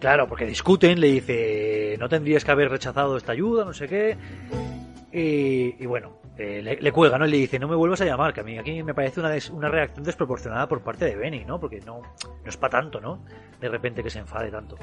[0.00, 4.16] Claro, porque discuten, le dice, no tendrías que haber rechazado esta ayuda, no sé qué.
[5.12, 7.26] Y, y bueno, eh, le, le cuelga, ¿no?
[7.26, 9.28] Y le dice, no me vuelvas a llamar, que a mí aquí me parece una,
[9.30, 11.60] des- una reacción desproporcionada por parte de Benny, ¿no?
[11.60, 13.22] Porque no, no es para tanto, ¿no?
[13.60, 14.76] De repente que se enfade tanto.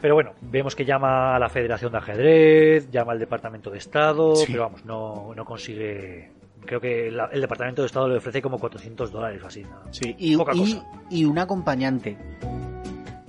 [0.00, 4.34] Pero bueno, vemos que llama a la Federación de Ajedrez, llama al Departamento de Estado,
[4.36, 4.46] Sí.
[4.52, 6.30] pero vamos, no, no consigue...
[6.64, 9.62] Creo que la- el Departamento de Estado le ofrece como 400 dólares o así.
[9.62, 9.92] ¿no?
[9.92, 10.86] Sí, y, Poca y, cosa.
[11.10, 12.16] y un acompañante.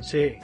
[0.02, 0.38] Sí.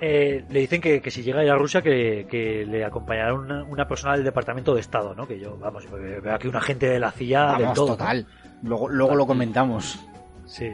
[0.00, 3.34] Eh, le dicen que, que si llega a ir a Rusia que, que le acompañará
[3.34, 5.26] una, una persona del Departamento de Estado, ¿no?
[5.26, 7.88] Que yo, vamos, veo aquí un agente de la CIA del Vamos, todo.
[7.88, 7.96] ¿no?
[7.96, 8.26] total.
[8.62, 10.00] Luego, luego lo comentamos.
[10.46, 10.72] Sí.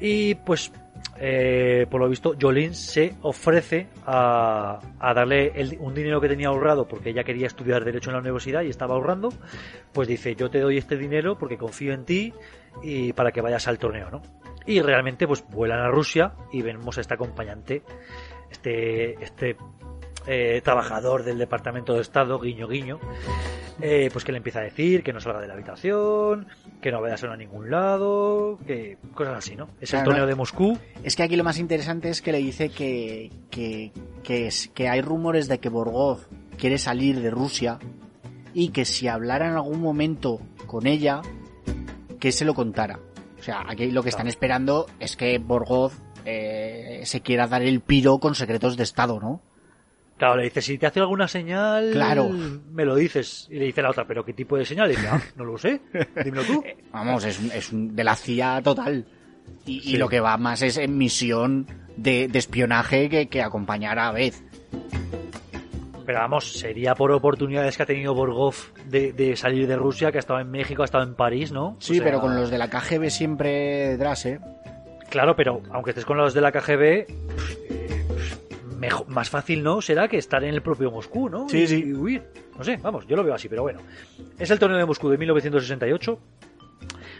[0.00, 0.72] Y pues,
[1.18, 6.86] eh, por lo visto, Jolene se ofrece a, a darle un dinero que tenía ahorrado
[6.86, 9.30] porque ella quería estudiar Derecho en la universidad y estaba ahorrando.
[9.92, 12.32] Pues dice, yo te doy este dinero porque confío en ti
[12.82, 14.22] y para que vayas al torneo, ¿no?
[14.66, 17.82] Y realmente, pues vuelan a Rusia y vemos a este acompañante,
[18.50, 19.56] este, este
[20.26, 22.98] eh, trabajador del Departamento de Estado, guiño guiño,
[23.80, 26.46] eh, pues que le empieza a decir que no salga de la habitación,
[26.80, 29.68] que no vaya a a ningún lado, que cosas así, ¿no?
[29.80, 30.78] Es el torneo de Moscú.
[31.02, 34.88] Es que aquí lo más interesante es que le dice que, que, que, es- que
[34.88, 36.20] hay rumores de que Borgov
[36.58, 37.78] quiere salir de Rusia
[38.54, 41.20] y que si hablara en algún momento con ella,
[42.18, 42.98] que se lo contara.
[43.38, 45.92] O sea, aquí lo que están esperando es que Borgov
[46.24, 49.42] eh, se quiera dar el piro con secretos de Estado, ¿no?
[50.18, 52.30] Claro, le dice, si te hace alguna señal, Claro.
[52.30, 53.46] me lo dices.
[53.50, 54.90] Y le dice la otra, ¿pero qué tipo de señal?
[54.90, 55.80] Y dice, ah, no lo sé,
[56.24, 56.64] dímelo tú.
[56.92, 59.04] Vamos, es, un- es de la CIA total.
[59.66, 64.08] Y, y lo que va más es en misión de, de espionaje que, que acompañara
[64.08, 64.34] a Beth.
[66.06, 68.54] Pero vamos, sería por oportunidades que ha tenido Borgov
[68.86, 71.76] de, de salir de Rusia, que ha estado en México, ha estado en París, ¿no?
[71.80, 74.38] Sí, O sea, pero con los de la KGB siempre detrás, ¿eh?
[75.10, 77.06] Claro, pero aunque estés con los de la KGB,
[78.76, 81.48] pff, eh, pff, mejo- más fácil no será que estar en el propio Moscú, ¿no?
[81.48, 81.84] Sí, y, sí.
[81.86, 82.22] y huir.
[82.56, 83.80] No sé, vamos, yo lo veo así, pero bueno.
[84.38, 86.18] Es el torneo de Moscú de 1968.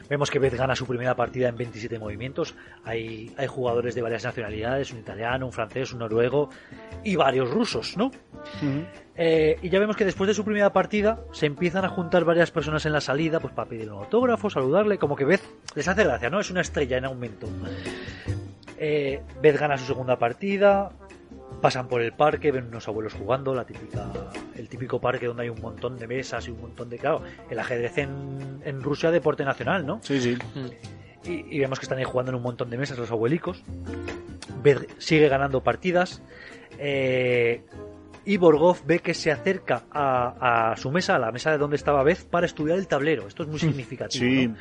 [0.08, 2.54] Vemos que Beth gana su primera partida en 27 movimientos.
[2.84, 6.48] Hay, hay jugadores de varias nacionalidades, un italiano, un francés, un noruego
[7.02, 8.12] y varios rusos, ¿no?
[9.16, 12.52] Eh, y ya vemos que después de su primera partida se empiezan a juntar varias
[12.52, 15.42] personas en la salida pues para pedir un autógrafo, saludarle, como que Beth
[15.74, 16.38] les hace gracia, ¿no?
[16.38, 17.48] Es una estrella en aumento.
[18.78, 20.92] Eh, Beth gana su segunda partida,
[21.66, 24.06] pasan por el parque, ven unos abuelos jugando, la típica,
[24.54, 26.96] el típico parque donde hay un montón de mesas y un montón de...
[26.96, 29.98] Claro, el ajedrez en, en Rusia deporte nacional, ¿no?
[30.00, 30.38] Sí, sí.
[31.24, 33.64] y, y vemos que están ahí jugando en un montón de mesas los abuelicos.
[34.98, 36.22] Sigue ganando partidas.
[36.78, 37.64] eh,
[38.26, 41.76] y Borgov ve que se acerca a, a su mesa, a la mesa de donde
[41.76, 43.26] estaba Beth, para estudiar el tablero.
[43.28, 44.24] Esto es muy significativo.
[44.24, 44.48] Sí.
[44.48, 44.56] ¿no?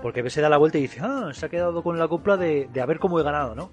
[0.00, 2.36] Porque Beth se da la vuelta y dice, ah, se ha quedado con la copla
[2.36, 3.70] de, de a ver cómo he ganado, ¿no?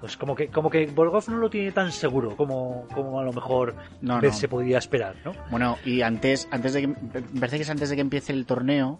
[0.00, 3.32] Pues como que, como que Borgov no lo tiene tan seguro como, como a lo
[3.32, 4.36] mejor No, Beth no.
[4.38, 5.32] se podía esperar, ¿no?
[5.50, 8.44] Bueno, y antes, antes de que, me parece que es antes de que empiece el
[8.44, 8.98] torneo,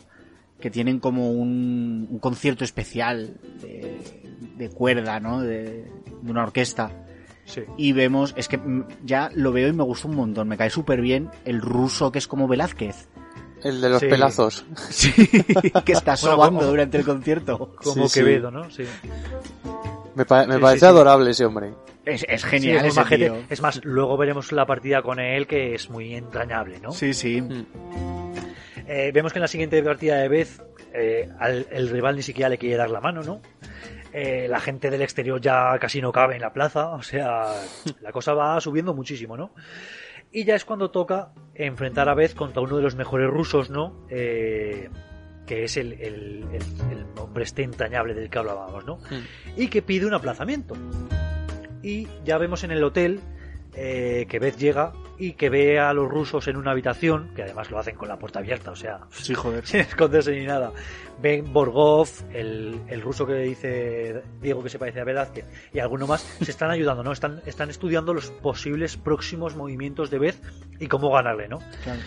[0.61, 4.23] que tienen como un, un concierto especial de,
[4.57, 5.43] de cuerda, ¿no?
[5.43, 5.85] De,
[6.23, 6.91] de una orquesta.
[7.45, 7.63] Sí.
[7.77, 10.71] Y vemos, es que mm, ya lo veo y me gusta un montón, me cae
[10.71, 13.09] súper bien el ruso que es como Velázquez.
[13.63, 14.07] El de los Sí.
[14.09, 14.65] pelazos.
[14.91, 15.13] Sí,
[15.85, 17.75] que está sobando durante el concierto.
[17.83, 18.21] Como Sí, sí.
[18.21, 18.71] Quevedo, ¿no?
[18.71, 18.85] Sí.
[20.15, 20.87] Me, pa- me Sí, parece sí, sí.
[20.87, 21.73] adorable ese hombre.
[22.05, 23.37] Es, es Sí, genial es, ese tío.
[23.49, 26.93] Es más, luego veremos la partida con él que es muy entrañable, ¿no?
[26.93, 27.41] Sí, sí.
[27.41, 27.65] Mm.
[28.87, 32.49] Eh, vemos que en la siguiente partida de Beth eh, al- el rival ni siquiera
[32.51, 33.41] le quiere dar la mano, ¿no?
[34.17, 37.47] Eh, la gente del exterior ya casi no cabe en la plaza, o sea,
[38.01, 39.51] la cosa va subiendo muchísimo, ¿no?
[40.31, 44.07] Y ya es cuando toca enfrentar a Beth contra uno de los mejores rusos, ¿no?
[44.09, 44.89] Eh,
[45.47, 48.97] que es el, el, el- el hombre este entrañable del que hablábamos, ¿no?
[48.97, 49.61] Mm.
[49.61, 50.75] y que pide un aplazamiento.
[51.83, 53.21] Y ya vemos en el hotel
[53.77, 57.71] eh, que Beth llega y que ve a los rusos en una habitación, que además
[57.71, 59.65] lo hacen con la puerta abierta, o sea, Sí, joder.
[59.67, 60.73] sin esconderse ni nada.
[61.23, 66.07] Ven Borgov, el, el ruso que dice Diego que se parece a Velázquez, y alguno
[66.09, 67.13] más, se están ayudando, ¿no?
[67.13, 70.43] Están, están estudiando los posibles próximos movimientos de Beth
[70.81, 71.59] y cómo ganarle, ¿no?
[71.85, 72.01] Claro.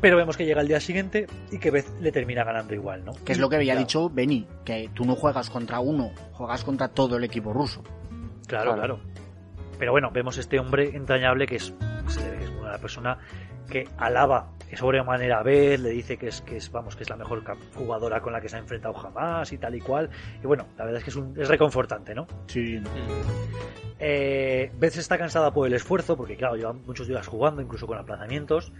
[0.00, 3.12] Pero vemos que llega el día siguiente y que Beth le termina ganando igual, ¿no?
[3.24, 3.86] Que es lo que había Claro.
[3.86, 7.82] dicho Benny, que tú no juegas contra uno, juegas contra todo el equipo ruso.
[8.46, 8.98] Claro, Claro.
[8.98, 9.00] claro.
[9.78, 11.72] Pero bueno, vemos este hombre entrañable que es,
[12.60, 13.18] una persona
[13.70, 17.16] que alaba sobremanera a Beth, le dice que es, que es, vamos, que es la
[17.16, 17.42] mejor
[17.74, 20.08] jugadora con la que se ha enfrentado jamás y tal y cual.
[20.42, 22.26] Y bueno, la verdad es que es, un- es reconfortante, ¿no?
[22.46, 22.80] Sí.
[23.98, 27.98] Eh, Beth está cansada por el esfuerzo, porque claro, lleva muchos días jugando, incluso con
[27.98, 28.72] aplazamientos,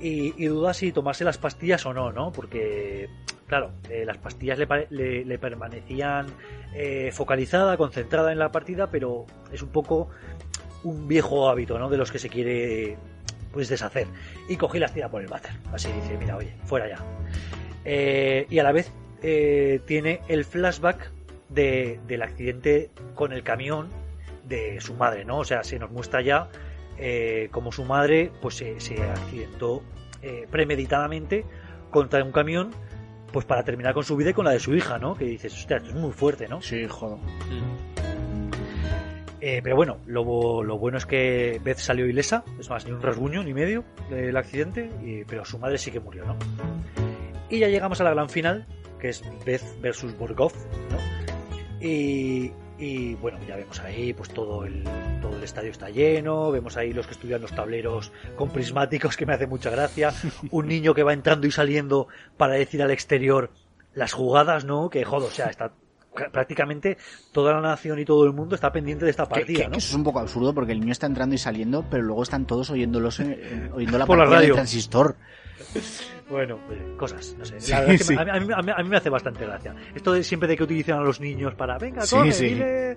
[0.00, 2.32] y, y duda si tomarse las pastillas o no, ¿no?
[2.32, 3.08] Porque,
[3.46, 6.26] claro, eh, las pastillas le, le- le permanecían
[6.74, 10.08] eh, focalizada, concentrada en la partida, pero es un poco
[10.84, 11.88] un viejo hábito, ¿no?
[11.90, 12.96] De los que se quiere,
[13.52, 14.06] pues, deshacer.
[14.48, 15.52] Y cogí las tira por el váter.
[15.72, 16.98] Así dice, mira, oye, fuera ya.
[17.84, 18.90] Eh, y a la vez
[19.22, 21.10] eh, tiene el flashback
[21.48, 23.88] de- del accidente con el camión
[24.46, 25.38] de su madre, ¿no?
[25.38, 26.48] O sea, se nos muestra ya
[26.98, 29.82] eh, como su madre pues se, se accidentó
[30.22, 31.44] eh, premeditadamente
[31.90, 32.70] contra un camión
[33.32, 35.16] pues para terminar con su vida y con la de su hija, ¿no?
[35.16, 36.60] Que dices, hostia, esto es muy fuerte, ¿no?
[36.62, 37.18] Sí, joder.
[39.46, 43.02] Eh, pero bueno, lo, lo bueno es que Beth salió ilesa, es más, ni un
[43.02, 44.88] rasguño ni medio del accidente,
[45.28, 46.34] pero su madre sí que murió, ¿no?
[47.50, 48.66] Y ya llegamos a la gran final,
[48.98, 50.54] que es Beth versus Borgov,
[50.90, 50.96] ¿no?
[51.78, 54.82] Y, y, bueno, ya vemos ahí, pues todo el,
[55.20, 59.26] todo el estadio está lleno, vemos ahí los que estudian los tableros con prismáticos, que
[59.26, 60.14] me hace mucha gracia,
[60.52, 62.08] un niño que va entrando y saliendo
[62.38, 63.50] para decir al exterior
[63.92, 64.88] las jugadas, ¿no?
[64.88, 65.74] Que joder, o sea, está
[66.32, 66.96] prácticamente
[67.32, 69.72] toda la nación y todo el mundo está pendiente de esta Que, partida, que- ¿no?
[69.72, 72.22] que eso es un poco absurdo porque el niño está entrando y saliendo, pero luego
[72.22, 75.16] están todos oyéndolos, en- en- oyendo la Por la del transistor.
[76.30, 77.60] Bueno, pues, cosas, no sé.
[77.60, 78.14] Sí, La que sí.
[78.14, 79.74] me- a, mí, a mí- a mí- me hace bastante gracia.
[79.94, 82.16] Esto de siempre de que utilizan a los niños para, venga, sí.
[82.46, 82.96] dile".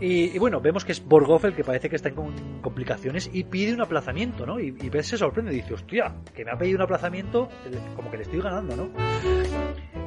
[0.00, 3.74] Y, bueno, vemos que es Borgov el que parece que está con complicaciones y pide
[3.74, 4.60] un aplazamiento, ¿no?
[4.60, 7.48] Y, y se sorprende y dice, hostia, que me ha pedido un aplazamiento,
[7.96, 8.90] como que le estoy ganando, ¿no?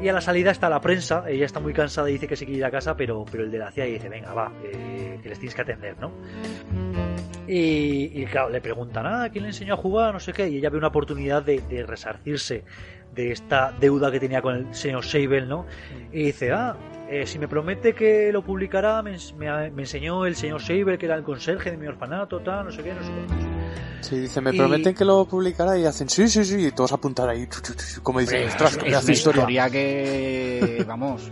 [0.01, 2.45] Y a la salida está la prensa, ella está muy cansada y dice que se
[2.45, 5.29] quiere ir a casa, pero, pero el de la CIA dice, venga, va, eh, que
[5.29, 6.11] les tienes que atender, ¿no?
[7.47, 10.13] Y, claro, le preguntan, ah, ¿quién le enseñó a jugar?
[10.13, 12.63] No sé qué, y ella ve una oportunidad de resarcirse
[13.13, 15.65] de esta deuda que tenía con el señor Sable, ¿no?
[16.11, 16.75] Y dice, ah,
[17.09, 21.05] eh, si me promete que lo publicará, me, me- me enseñó el señor Sable, que
[21.07, 23.51] era el conserje de mi orfanato, tal, no sé qué, no sé qué.
[24.01, 26.91] Sí, dice, me Y- prometen que lo publicará y hacen, sí, sí, sí, y todos
[26.93, 27.47] apuntar ahí,
[28.01, 29.13] como dicen, ostras, es una historia.
[29.13, 31.29] historia que, vamos,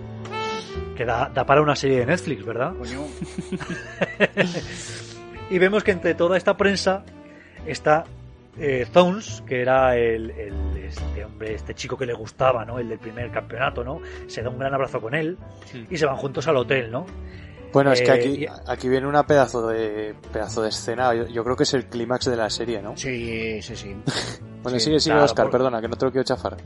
[0.96, 2.74] Que da, da para una serie de Netflix, ¿verdad?
[2.78, 3.00] coño.
[5.50, 7.04] Y vemos que entre toda esta prensa
[7.66, 8.04] está
[8.58, 12.80] eh, Thorns, que era el, el- este hombre, este chico que le gustaba, ¿no?
[12.80, 14.02] El del primer campeonato, ¿no?
[14.28, 15.86] Se da un gran abrazo con él Sí.
[15.90, 17.06] y se van juntos al hotel, ¿no?
[17.72, 21.28] Bueno, es que Eh, aquí, y- aquí viene una pedazo de pedazo de escena, yo,
[21.28, 22.98] yo creo que es el clímax de la serie, ¿no?
[22.98, 23.96] Sí, sí, sí.
[24.64, 26.58] Bueno, Sí, sigue, sigue, claro, Oscar, por- perdona, que no te lo quiero chafar.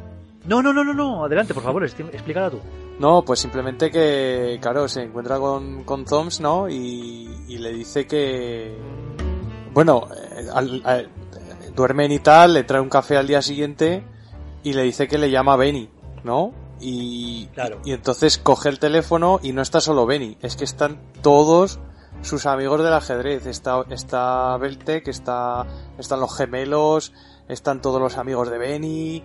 [0.45, 2.59] No, no, no, no, no, adelante, por favor, explícala tú.
[2.99, 6.67] No, pues simplemente que, claro, se encuentra con, con Thoms, ¿no?
[6.69, 8.75] Y, y le dice que...
[9.73, 11.09] Bueno, eh, al- al-
[11.75, 14.03] duermen y tal, le trae un café al día siguiente
[14.63, 15.89] y le dice que le llama Benny,
[16.23, 16.51] ¿no?
[16.79, 17.79] Y, Claro.
[17.85, 21.79] y entonces coge el teléfono y no está solo Benny, es que están todos
[22.21, 23.45] sus amigos del ajedrez.
[23.45, 25.65] Está, está Beltec, está,
[25.97, 27.13] están los gemelos,
[27.47, 29.23] están todos los amigos de Benny,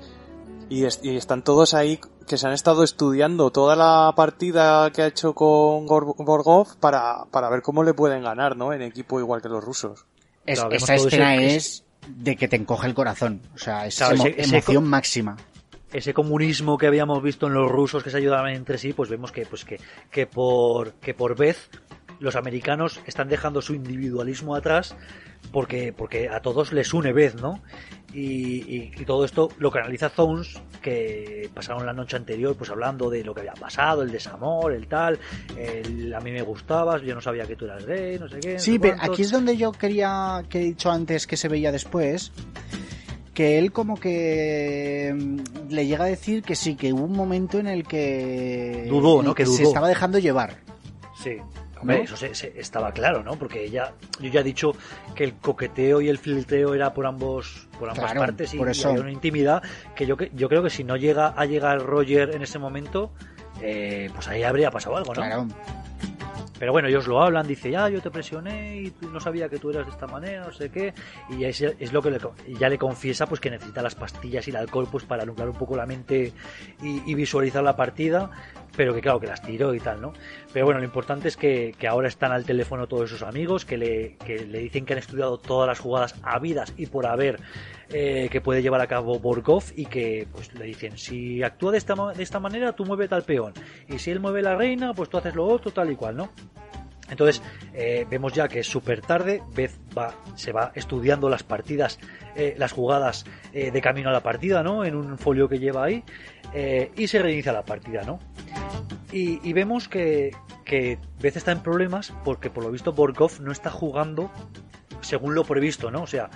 [0.69, 5.03] y, es- y están todos ahí que se han estado estudiando toda la partida que
[5.03, 8.73] ha hecho con Gor- Borgov para, para ver cómo le pueden ganar, ¿no?
[8.73, 10.05] En equipo igual que los rusos.
[10.45, 13.41] Es- esa escena es de que te encoge el corazón.
[13.55, 15.37] O sea, es Claro, emo- ese- ese emoción máxima.
[15.93, 19.33] Ese comunismo que habíamos visto en los rusos que se ayudaban entre sí, pues vemos
[19.33, 19.81] que, pues que,
[20.11, 21.71] que por, que por vez
[22.21, 24.97] los americanos están dejando su individualismo atrás
[25.53, 27.63] porque, porque a todos les une vez, ¿no?
[28.13, 33.09] Y, y- y todo esto lo canaliza Zones, que pasaron la noche anterior pues hablando
[33.11, 35.19] de lo que había pasado, el desamor, el tal,
[35.57, 38.55] el, a mí me gustabas, yo no sabía que tú eras gay, no sé qué.
[38.55, 41.49] no Sí, sé pero aquí es donde yo quería, que he dicho antes que se
[41.49, 42.33] veía después,
[43.35, 47.59] que él como que mm, le llega a decir que sí, que hubo un momento
[47.61, 48.87] en el que...
[48.89, 49.35] Dudó, ¿no?
[49.35, 49.69] Que se dudó.
[49.69, 50.57] estaba dejando llevar.
[51.23, 51.37] Sí.
[51.81, 53.37] Hombre, eso se- se- estaba claro, ¿no?
[53.39, 54.73] Porque ella, yo ya he dicho
[55.15, 58.69] que el coqueteo y el filtreo era por ambos, por ambas Claro, partes y, por
[58.69, 58.89] y eso.
[58.89, 59.63] había una intimidad
[59.95, 63.13] que yo, que yo creo que si no llega a llegar Roger en ese momento,
[63.63, 65.21] eh, pues ahí habría pasado algo, ¿no?
[65.23, 65.47] Claro.
[66.59, 69.71] Pero bueno, ellos lo hablan, dice, ya, yo te presioné y no sabía que tú
[69.71, 70.93] eras de esta manera, no sé qué.
[71.31, 72.19] Y es, es lo que le,
[72.59, 75.57] ya le confiesa pues que necesita las pastillas y el alcohol pues para alumbrar un
[75.57, 76.33] poco la mente
[76.83, 78.31] y, y visualizar la partida,
[78.77, 80.13] pero que claro, que las tiró y tal, ¿no?
[80.53, 83.77] Pero bueno, lo importante es que, que ahora están al teléfono todos sus amigos, que
[83.77, 87.41] le, que le dicen que han estudiado todas las jugadas habidas y por haber
[87.91, 91.79] eh, que puede llevar a cabo Borgov y que pues le dicen, si actúa de
[91.79, 93.55] esta, de esta manera, tú mueve tal peón.
[93.89, 96.31] Y si él mueve la reina, pues tú haces lo otro, tal y cual, ¿no?
[97.11, 97.43] Entonces,
[97.73, 101.99] eh, vemos ya que es súper tarde, Beth va, se va estudiando las partidas,
[102.37, 104.85] eh, las jugadas de camino a la partida, ¿no?
[104.85, 106.05] En un folio que lleva ahí,
[106.95, 108.21] y se reinicia la partida, ¿no?
[109.11, 110.33] Y, y vemos que,
[110.69, 114.31] que Beth está en problemas porque por lo visto Borgov no está jugando
[115.01, 116.03] según lo previsto, ¿no?
[116.03, 116.29] O sea,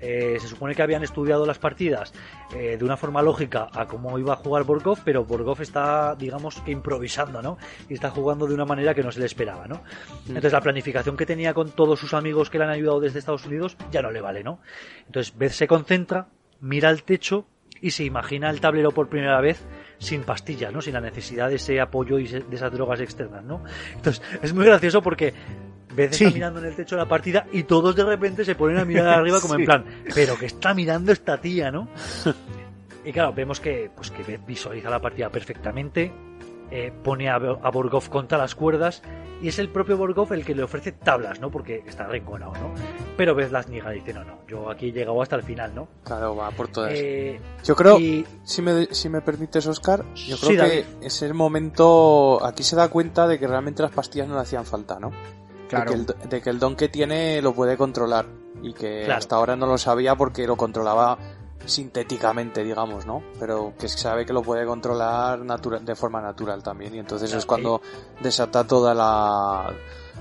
[0.00, 2.12] eh, se supone que habían estudiado las partidas
[2.54, 6.60] eh, de una forma lógica a cómo iba a jugar Borgov, pero Borgov está, digamos,
[6.60, 7.58] que improvisando, ¿no?
[7.88, 9.82] Y está jugando de una manera que no se le esperaba, ¿no?
[10.26, 13.46] Entonces la planificación que tenía con todos sus amigos que le han ayudado desde Estados
[13.46, 14.60] Unidos ya no le vale, ¿no?
[15.06, 16.28] Entonces Beth se concentra,
[16.60, 17.46] mira al techo
[17.80, 19.64] y se imagina el tablero por primera vez
[19.98, 20.80] sin pastillas, ¿no?
[20.80, 23.62] Sin la necesidad de ese apoyo y de esas drogas externas, ¿no?
[23.94, 25.32] Entonces es muy gracioso porque
[26.10, 26.24] Sí.
[26.24, 28.84] está mirando en el techo de la partida y todos de repente se ponen a
[28.84, 29.60] mirar arriba como Sí.
[29.62, 29.84] en plan,
[30.14, 31.88] pero que está mirando esta tía, ¿no?
[33.04, 36.12] Y claro, vemos que, pues que Beth visualiza la partida perfectamente,
[36.70, 39.02] eh, pone a, a Borgov contra las cuerdas
[39.42, 41.50] y es el propio Borgov el que le ofrece tablas, ¿no?
[41.50, 42.72] Porque está renconado, ¿no?
[43.16, 45.74] Pero Beth las niega y dice, no, no, yo aquí he llegado hasta el final,
[45.74, 45.88] ¿no?
[46.04, 46.92] Claro, va por todas.
[46.94, 50.84] Eh, Yo creo, y si me, si me permites, Oscar, yo Sí, creo David.
[51.00, 54.40] que es el momento, aquí se da cuenta de que realmente las pastillas no le
[54.40, 55.10] hacían falta, ¿no?
[55.68, 55.90] Claro.
[55.92, 58.26] De, que el, de que el don que tiene lo puede controlar
[58.62, 59.18] y que Claro.
[59.18, 61.18] hasta ahora no lo sabía porque lo controlaba
[61.64, 63.22] sintéticamente, digamos, ¿no?
[63.40, 67.80] Pero que sabe que lo puede controlar de forma natural también y entonces es cuando
[68.20, 69.74] desata toda la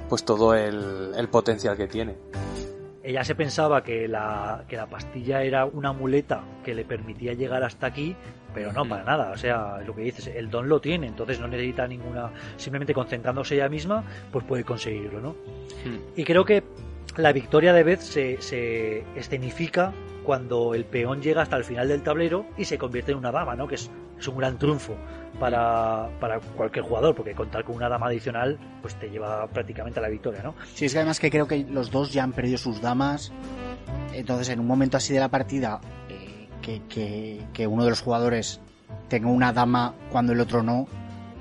[0.09, 2.15] pues todo el, el potencial que tiene.
[3.03, 7.63] ella se pensaba que la, que la pastilla era una muleta que le permitía llegar
[7.63, 8.15] hasta aquí,
[8.53, 9.31] pero no, para nada.
[9.31, 12.31] O sea, lo que dices, el don lo tiene, entonces no necesita ninguna.
[12.57, 15.35] Simplemente concentrándose ella misma, pues puede conseguirlo, ¿no?
[16.15, 16.63] Y creo que
[17.17, 19.93] la victoria de Beth se, se escenifica
[20.25, 23.55] cuando el peón llega hasta el final del tablero y se convierte en una dama,
[23.55, 23.67] ¿no?
[23.67, 23.89] Que es,
[24.19, 24.95] es un gran triunfo
[25.39, 30.01] para, para cualquier jugador, porque contar con una dama adicional, pues te lleva prácticamente a
[30.01, 30.55] la victoria, ¿no?
[30.73, 33.31] Sí, es que además que creo que los dos ya han perdido sus damas.
[34.13, 35.79] Entonces, en un momento así de la partida,
[36.09, 38.59] eh, que, que- que uno de los jugadores
[39.09, 40.87] tenga una dama cuando el otro no,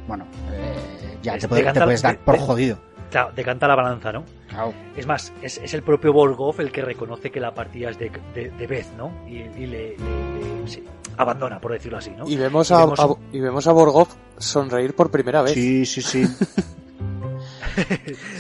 [0.09, 2.79] bueno, eh, ya te, puede- te puedes dar por jodido.
[3.15, 4.25] Claro, decanta la balanza, ¿no?
[4.49, 4.75] Claro.
[4.97, 8.11] Es más, es, es el propio Borgov el que reconoce que la partida es de,
[8.35, 9.13] de, de Beth, ¿no?
[9.29, 10.83] Y, y le, le- le- sí,
[11.17, 12.29] abandona, por decirlo así, ¿no?
[12.29, 15.55] Y vemos, Y a, vemos- a- y vemos a Borgov sonreír por primera vez.
[15.55, 16.25] Sí, sí, sí.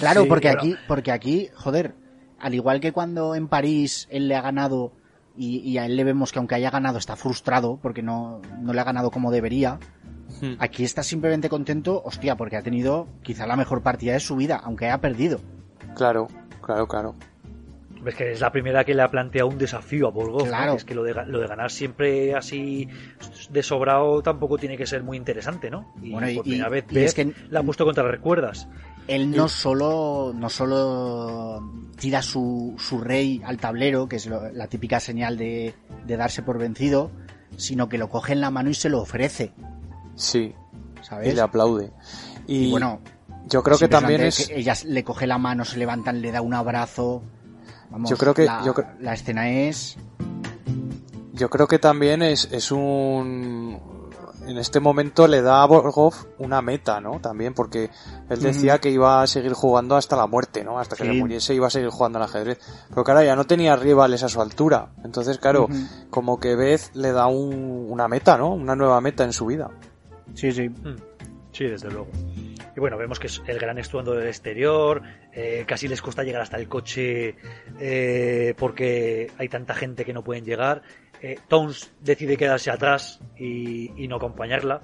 [0.01, 1.95] claro, Sí, porque aquí, porque aquí, joder,
[2.41, 4.93] al igual que cuando en París él le ha ganado
[5.37, 8.73] y, y a él le vemos que aunque haya ganado está frustrado porque no, no
[8.73, 9.79] le ha ganado como debería,
[10.41, 10.55] Hmm.
[10.59, 14.61] aquí está simplemente contento, hostia, porque ha tenido quizá la mejor partida de su vida,
[14.63, 15.41] aunque haya perdido.
[15.95, 16.29] Claro,
[16.63, 17.15] claro, claro.
[18.03, 20.41] Ves que es la primera que le ha planteado un desafío a Borgov.
[20.43, 20.49] ¿no?
[20.49, 20.75] Claro.
[20.75, 22.87] Es que lo de, ga- lo de ganar siempre así
[23.49, 25.95] de sobrado tampoco tiene que ser muy interesante, ¿no?
[26.03, 28.69] Y Bueno, y- por y- primera vez y es que- la ha puesto contra recuerdas.
[29.09, 31.63] Él no solo, no solo
[31.99, 35.75] tira su, su rey al tablero, que es lo- la típica señal de,
[36.07, 37.11] de darse por vencido,
[37.57, 39.53] sino que lo coge en la mano y se lo ofrece,
[40.17, 40.55] Sí,
[41.25, 41.93] y le aplaude.
[42.47, 43.01] Y, Y bueno,
[43.49, 44.49] yo creo que también es...
[44.49, 47.23] que ella le coge la mano, se levantan, le da un abrazo.
[47.91, 49.97] Vamos, Yo creo que- la, yo creo- la escena es
[51.33, 53.79] Yo creo que también es, es un...
[54.47, 57.19] En este momento le da a Borgov una meta, ¿no?
[57.19, 57.91] También, porque
[58.29, 60.79] él decía que iba a seguir jugando hasta la muerte, ¿no?
[60.79, 61.09] Hasta que Sí.
[61.13, 62.59] se muriese iba a seguir jugando al ajedrez.
[62.91, 64.91] Pero claro, ya no tenía rivales a su altura.
[65.03, 65.67] Entonces, claro,
[66.11, 68.53] como que Beth le da un- una meta, ¿no?
[68.53, 69.71] Una nueva meta en su vida.
[70.35, 70.69] Sí, sí.
[70.69, 70.97] Mm,
[71.55, 72.09] Sí, desde luego.
[72.77, 76.43] Y bueno, vemos que es el gran estruendo del exterior, eh, casi les cuesta llegar
[76.43, 77.37] hasta el coche
[77.79, 80.83] eh, porque hay tanta gente que no pueden llegar.
[81.23, 81.39] Eh,
[82.01, 84.83] decide quedarse atrás y no acompañarla.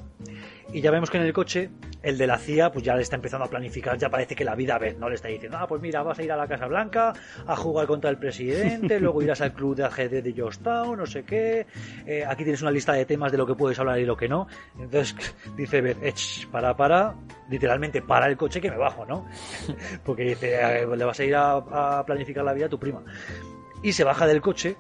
[0.73, 1.69] Y ya vemos que en el coche,
[2.01, 4.55] el de la CIA, pues ya le está empezando a planificar, ya parece que la
[4.55, 5.09] vida a ver, ¿no?
[5.09, 7.13] Le está diciendo, ah, pues mira, vas a ir a la Casa Blanca
[7.45, 11.25] a jugar contra el presidente, luego irás al club de ajedrez de Georgetown, no sé
[11.25, 11.67] qué,
[12.07, 14.29] eh, aquí tienes una lista de temas de lo que puedes hablar y lo que
[14.29, 14.47] no.
[14.79, 15.17] Entonces
[15.57, 17.17] dice Beth, "Eh, ch, para, para,
[17.49, 19.27] literalmente para el coche que me bajo, ¿no?
[20.05, 21.55] Porque dice, "Eh, le vas a ir a,
[21.99, 23.03] a planificar la vida a tu prima.
[23.83, 24.77] Y se baja del coche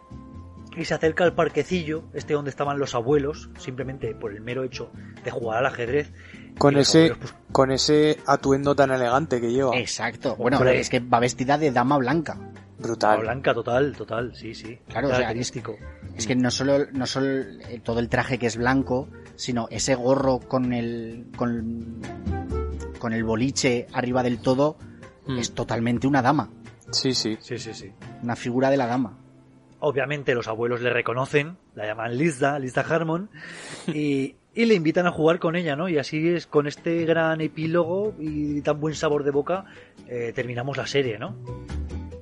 [0.80, 4.90] y se acerca al parquecillo, este donde estaban los abuelos, simplemente por el mero hecho
[5.22, 6.12] de jugar al ajedrez.
[6.58, 9.76] Con ese, abuelos, pues, con ese atuendo tan elegante que lleva.
[9.78, 10.36] Exacto.
[10.36, 10.80] Bueno, Hombre.
[10.80, 12.36] es que va vestida de dama blanca.
[12.36, 12.50] la
[12.86, 13.20] Brutal.
[13.20, 14.78] blanca total, total, sí, sí.
[14.88, 15.76] Claro, o sea, característico.
[16.16, 17.44] Es que no solo, no solo
[17.84, 22.00] todo el traje que es blanco, sino ese gorro con el, con,
[22.98, 24.76] con el boliche arriba del todo,
[25.26, 25.38] Mm.
[25.38, 26.48] es totalmente una dama.
[26.90, 27.36] Sí, sí.
[27.40, 27.92] Sí, sí, sí.
[28.22, 29.18] Una figura de la dama.
[29.80, 33.30] Obviamente los abuelos le reconocen, la llaman Lisa, Lisa Harmon,
[33.88, 35.88] y, y le invitan a jugar con ella, ¿no?
[35.88, 39.64] Y así es, con este gran epílogo y tan buen sabor de boca,
[40.06, 41.34] eh, terminamos la serie, ¿no?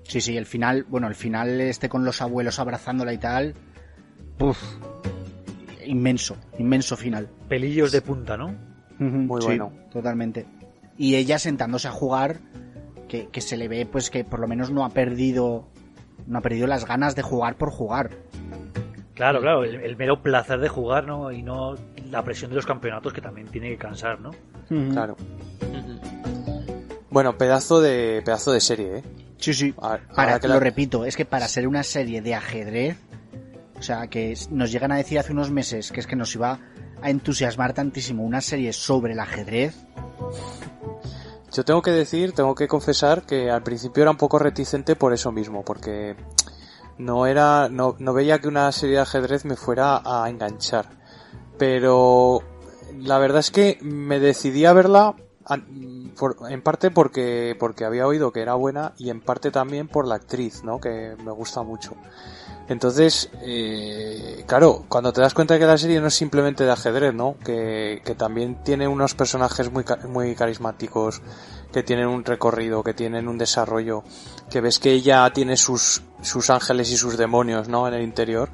[0.04, 3.54] Sí, sí, el final, bueno, el final este con los abuelos abrazándola y tal,
[4.40, 4.58] uf,
[5.84, 7.28] inmenso, inmenso final.
[7.48, 8.54] Pelillos de punta, ¿no?
[8.98, 9.72] Muy Sí, bueno.
[9.90, 10.46] Totalmente.
[10.96, 12.40] Y ella sentándose a jugar,
[13.08, 15.68] que, que se le ve pues que por lo menos no ha perdido,
[16.28, 18.10] no ha perdido las ganas de jugar por jugar.
[19.14, 21.32] Claro, claro, el, el mero placer de jugar, ¿no?
[21.32, 21.74] Y no
[22.10, 24.30] la presión de los campeonatos que también tiene que cansar, ¿no?
[24.92, 25.16] Claro.
[27.10, 29.02] Bueno, pedazo de pedazo de serie, ¿eh?
[29.38, 29.74] Sí, sí.
[29.78, 32.96] A- Para, ahora que lo la- repito, es que para ser una serie de ajedrez,
[33.78, 36.58] o sea, que nos llegan a decir hace unos meses que es que nos iba
[37.00, 39.74] a entusiasmar tantísimo una serie sobre el ajedrez.
[41.52, 45.12] Yo tengo que decir, tengo que confesar que al principio era un poco reticente por
[45.12, 46.14] eso mismo, porque
[46.98, 50.86] no era, no, no veía que una serie de ajedrez me fuera a enganchar.
[51.56, 52.42] Pero
[52.96, 55.14] la verdad es que me decidí a verla
[55.50, 60.16] en parte porque, porque había oído que era buena y en parte también por la
[60.16, 60.80] actriz, ¿no?
[60.80, 61.94] Que me gusta mucho.
[62.68, 66.70] Entonces, eh, claro, cuando te das cuenta de que la serie no es simplemente de
[66.70, 67.36] ajedrez, ¿no?
[67.44, 71.22] Que, que también tiene unos personajes muy, muy carismáticos,
[71.72, 74.04] que tienen un recorrido, que tienen un desarrollo,
[74.50, 77.88] que ves que ella tiene sus, sus ángeles y sus demonios, ¿no?
[77.88, 78.50] En el interior,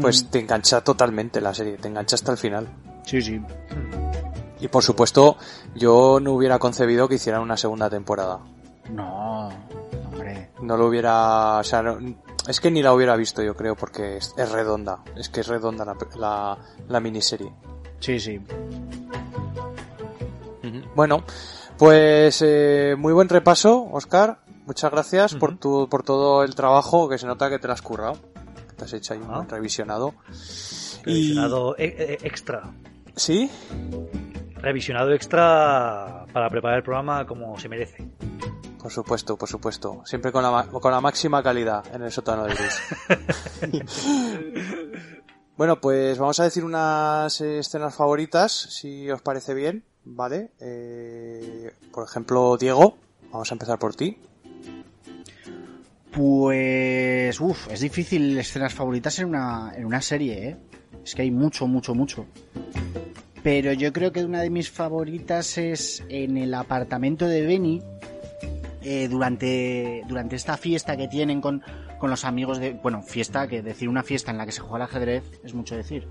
[0.00, 2.68] pues te engancha totalmente la serie, te engancha hasta el final.
[3.04, 3.40] Sí, sí.
[4.60, 5.36] Y por supuesto,
[5.74, 8.40] yo no hubiera concebido que hicieran una segunda temporada.
[8.90, 9.48] No,
[10.06, 10.50] hombre.
[10.60, 11.98] No lo hubiera, o sea, no-
[12.48, 15.46] es que ni la hubiera visto yo creo porque es, es redonda, es que es
[15.48, 16.58] redonda la, la,
[16.88, 17.52] la miniserie.
[18.00, 18.40] Sí, sí.
[20.94, 21.24] Bueno,
[21.78, 24.38] pues eh, muy buen repaso, Oscar.
[24.66, 27.82] Muchas gracias por tu, por todo el trabajo que se nota que te lo has
[27.82, 28.14] currado.
[28.68, 29.36] que Te has hecho ahí un Ah.
[29.36, 30.14] buen revisionado.
[31.04, 32.62] Revisionado e- e- extra.
[33.06, 33.10] Y...
[33.20, 33.50] ¿Sí?
[34.56, 38.08] Revisionado extra para preparar el programa como se merece.
[38.86, 40.02] Por supuesto, por supuesto.
[40.04, 43.82] Siempre con la, ma- con la máxima calidad en el sótano de Gris.
[45.56, 50.52] Bueno, pues vamos a decir unas escenas favoritas, si os parece bien, ¿vale?
[50.60, 52.96] Eh, por ejemplo, Diego,
[53.32, 54.18] vamos a empezar por ti.
[56.12, 60.56] Pues, uff, es difícil escenas favoritas en una, en una serie, ¿eh?
[61.04, 62.26] Es que hay mucho, mucho, mucho.
[63.42, 67.82] Pero yo creo que una de mis favoritas es en el apartamento de Benny,
[68.88, 71.60] eh, durante, durante esta fiesta que tienen con,
[71.98, 72.70] con los amigos de...
[72.70, 75.74] Bueno, fiesta, que decir una fiesta en la que se juega al ajedrez es mucho
[75.74, 76.06] decir.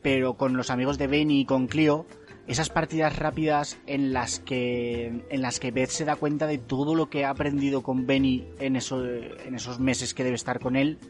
[0.00, 2.06] Pero con los amigos de Benny y con Clio,
[2.46, 6.94] esas partidas rápidas en las que en las que Beth se da cuenta de todo
[6.94, 10.76] lo que ha aprendido con Benny en, eso, en esos meses que debe estar con
[10.76, 11.00] él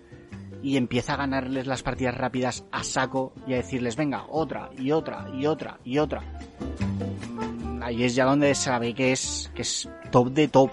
[0.63, 4.93] y empieza a ganarles las partidas rápidas a saco y a decirles venga otra y
[4.93, 6.23] otra y otra y otra
[7.89, 10.71] ahí es ya donde se ve que es que es top de top.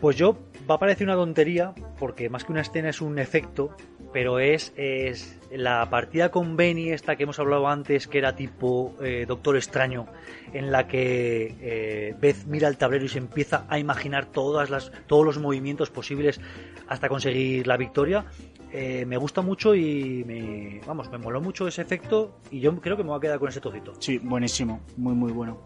[0.00, 0.36] Pues yo
[0.68, 3.76] va a parecer una tontería, porque más que una escena es un efecto,
[4.12, 8.94] pero es, es la partida con Benny, esta que hemos hablado antes, que era tipo
[9.02, 10.06] eh, Doctor Extraño,
[10.52, 14.92] en la que eh, Beth mira el tablero y se empieza a imaginar todas las,
[15.06, 16.40] todos los movimientos posibles
[16.88, 18.24] hasta conseguir la victoria.
[18.72, 22.96] Eh, me gusta mucho y me, vamos, me moló mucho ese efecto y yo creo
[22.96, 23.92] que me voy a quedar con ese trocito.
[23.98, 25.60] sí buenísimo muy muy bueno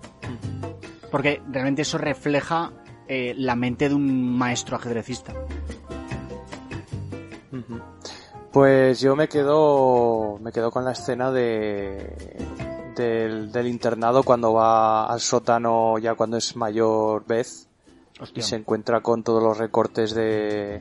[1.12, 2.72] porque realmente eso refleja
[3.06, 5.34] eh, la mente de un maestro ajedrecista
[8.56, 12.16] Pues yo me quedo, me quedo con la escena de
[12.96, 17.48] del, del internado cuando va al sótano ya cuando es mayor Beth
[18.34, 20.80] y se encuentra con todos los recortes de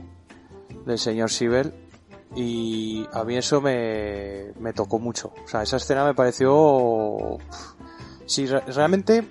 [0.86, 1.74] del señor Sibel
[2.34, 5.34] y a mí eso me, me tocó mucho.
[5.44, 7.18] O sea, esa escena me pareció...
[8.26, 9.28] Si re- realmente,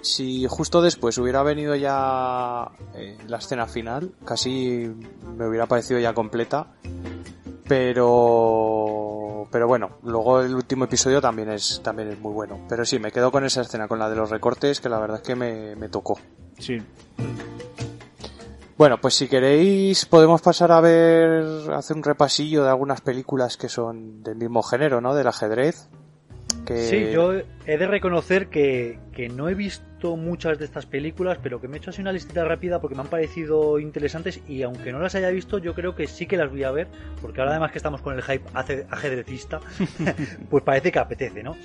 [0.00, 4.90] si justo después hubiera venido ya eh, la escena final, casi
[5.36, 6.68] me hubiera parecido ya completa.
[7.68, 9.46] Pero...
[9.50, 12.60] Pero bueno, luego el último episodio también es, también es muy bueno.
[12.68, 15.18] Pero sí, me quedo con esa escena, con la de los recortes, que la verdad
[15.18, 16.18] es que me, me tocó.
[16.58, 16.78] sí
[18.76, 23.68] Bueno, pues si queréis podemos pasar a ver, hacer un repasillo de algunas películas que
[23.68, 25.14] son del mismo género, ¿no?
[25.14, 25.88] Del ajedrez.
[26.68, 26.76] Que...
[26.76, 31.62] Sí, yo he de reconocer que, que no he visto muchas de estas películas, pero
[31.62, 34.92] que me he hecho así una listita rápida porque me han parecido interesantes y aunque
[34.92, 36.88] no las haya visto, yo creo que sí que las voy a ver,
[37.22, 39.60] porque ahora además que estamos con el hype ajedrecista,
[40.50, 41.56] pues parece que apetece, ¿no?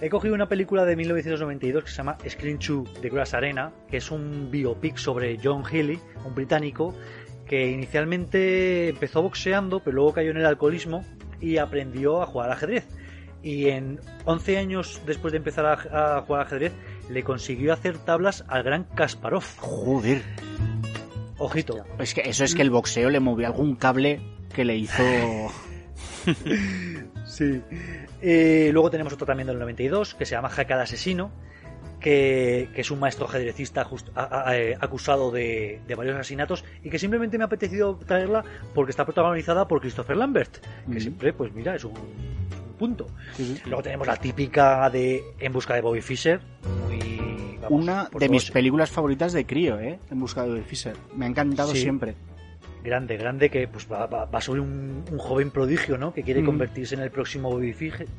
[0.00, 3.98] He cogido una película de 1992 que se llama Screen 2 de Grass Arena, que
[3.98, 6.96] es un biopic sobre John Healy, un británico,
[7.46, 11.04] que inicialmente empezó boxeando, pero luego cayó en el alcoholismo
[11.40, 12.88] y aprendió a jugar al ajedrez
[13.42, 16.72] y en 11 años después de empezar a, a jugar ajedrez
[17.10, 19.44] le consiguió hacer tablas al gran Kasparov.
[19.58, 20.22] joder
[21.38, 21.84] Ojito.
[22.00, 24.20] es que eso es que el boxeo le movió algún cable
[24.54, 25.02] que le hizo
[27.26, 27.62] Sí.
[28.20, 31.30] Eh, luego tenemos otro también del 92 que se llama Jaque al Asesino,
[32.00, 36.64] que, que es un maestro ajedrecista just- a- a- eh, acusado de, de varios asesinatos
[36.82, 38.44] y que simplemente me ha apetecido traerla
[38.74, 40.58] porque está protagonizada por Christopher Lambert,
[40.90, 41.00] que Mm.
[41.00, 41.92] siempre, pues mira, es un,
[42.78, 43.06] un punto.
[43.66, 46.40] Luego tenemos la típica de En busca de Bobby Fischer,
[46.88, 47.58] muy...
[47.60, 51.28] vamos, una de mis películas favoritas de crío eh en busca de Fisher me ha
[51.28, 51.80] encantado Sí.
[51.82, 52.14] siempre
[52.84, 56.14] grande, grande, que pues va, va- va sobre un, un joven prodigio, ¿no?
[56.14, 56.46] Que quiere Mm.
[56.46, 57.72] convertirse en el próximo Bobby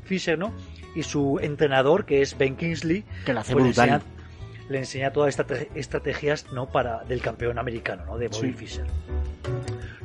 [0.03, 0.53] Fischer, ¿no?
[0.95, 4.18] Y su entrenador, que es Ben Kingsley, que la hace pues le brutal enseña,
[4.69, 6.67] le enseña todas estas estrate- estrategias, ¿no?
[6.69, 8.17] Para del campeón americano, ¿no?
[8.17, 8.53] De Bobby Sí.
[8.53, 8.85] Fischer.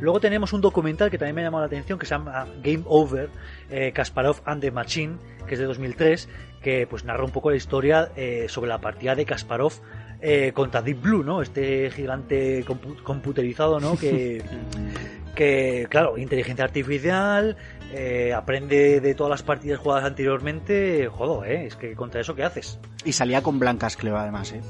[0.01, 2.83] Luego tenemos un documental que también me ha llamado la atención que se llama Game
[2.87, 3.29] Over,
[3.71, 6.29] eh, Kasparov and the Machine, que es de 2003,
[6.63, 9.73] que pues narra un poco la historia eh, sobre la partida de Kasparov
[10.21, 11.43] eh, contra Deep Blue, ¿no?
[11.43, 13.97] Este gigante compu- computerizado, ¿no?
[13.97, 14.43] Que,
[15.35, 17.57] que claro, inteligencia artificial,
[17.97, 21.67] eh, aprende de todas las partidas jugadas anteriormente, jodo, ¿eh?
[21.67, 22.79] Es que contra eso, ¿qué haces?
[23.05, 24.61] y salía con Blancas Cleva además eh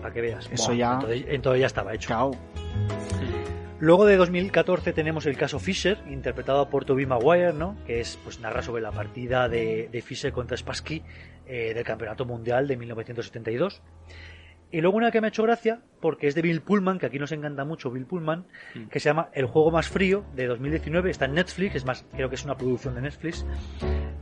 [0.00, 0.48] Para que veas.
[0.52, 2.08] Eso Buah, ya- Entonces, entonces ya estaba hecho.
[2.08, 2.30] chao
[3.78, 7.76] Luego de 2014 tenemos el caso Fisher, interpretado por Toby Maguire, ¿no?
[7.86, 11.02] Que es, pues narra sobre la partida de, de Fisher contra Spassky
[11.46, 13.82] eh, del Campeonato Mundial de 1972.
[14.70, 17.18] Y luego una que me ha hecho gracia, porque es de Bill Pullman, que aquí
[17.18, 18.46] nos encanta mucho Bill Pullman,
[18.90, 22.28] que se llama El juego más frío de 2019, está en Netflix, es más, creo
[22.28, 23.46] que es una producción de Netflix,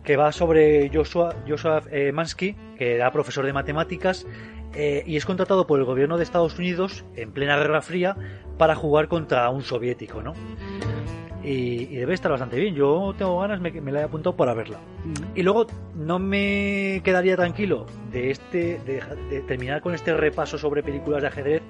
[0.05, 4.27] que va sobre Joshua, Joshua eh, Mansky, que era profesor de matemáticas
[4.75, 8.17] eh, y es contratado por el gobierno de Estados Unidos en plena Guerra Fría
[8.59, 10.35] para jugar contra un soviético, ¿no?
[11.45, 12.75] Y, y debe estar bastante bien.
[12.75, 14.79] Yo tengo ganas, me, me la he apuntado para verla.
[15.35, 20.83] Y luego no me quedaría tranquilo de este de, de terminar con este repaso sobre
[20.83, 21.63] películas de ajedrez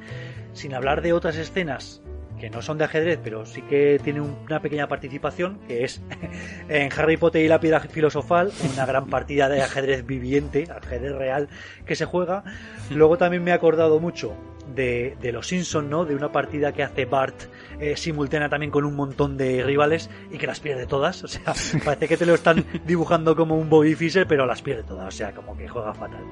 [0.52, 2.02] sin hablar de otras escenas
[2.38, 6.02] que no son de ajedrez, pero sí que tienen una pequeña participación, que es
[6.68, 11.48] en Harry Potter y la piedra filosofal, una gran partida de ajedrez viviente, ajedrez real,
[11.86, 12.44] que se juega.
[12.90, 14.34] Luego también me he acordado mucho
[14.74, 16.04] de, de los Simpsons, ¿no?
[16.04, 17.44] De una partida que hace Bart
[17.80, 21.22] eh, simultánea también con un montón de rivales y que las pierde todas.
[21.24, 21.54] O sea,
[21.84, 25.06] parece que te lo están dibujando como un Bobby Fischer, pero las pierde todas.
[25.08, 26.22] O sea, como que juega fatal.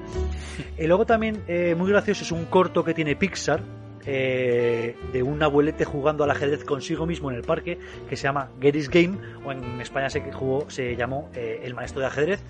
[0.77, 3.61] Y luego también, eh, muy gracioso, es un corto que tiene Pixar,
[4.05, 8.49] eh, de un abuelete jugando al ajedrez consigo mismo en el parque que se llama
[8.59, 12.43] Getty's Game o en España se jugó se llamó eh, El maestro de ajedrez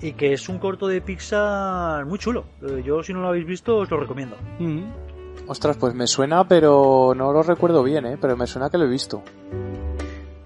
[0.00, 2.46] y que es un corto de Pixar muy chulo
[2.84, 4.82] yo si no lo habéis visto os lo recomiendo Mm.
[5.48, 8.18] Ostras, pues me suena, pero no lo recuerdo bien, ¿eh?
[8.20, 9.22] Pero me suena que lo he visto.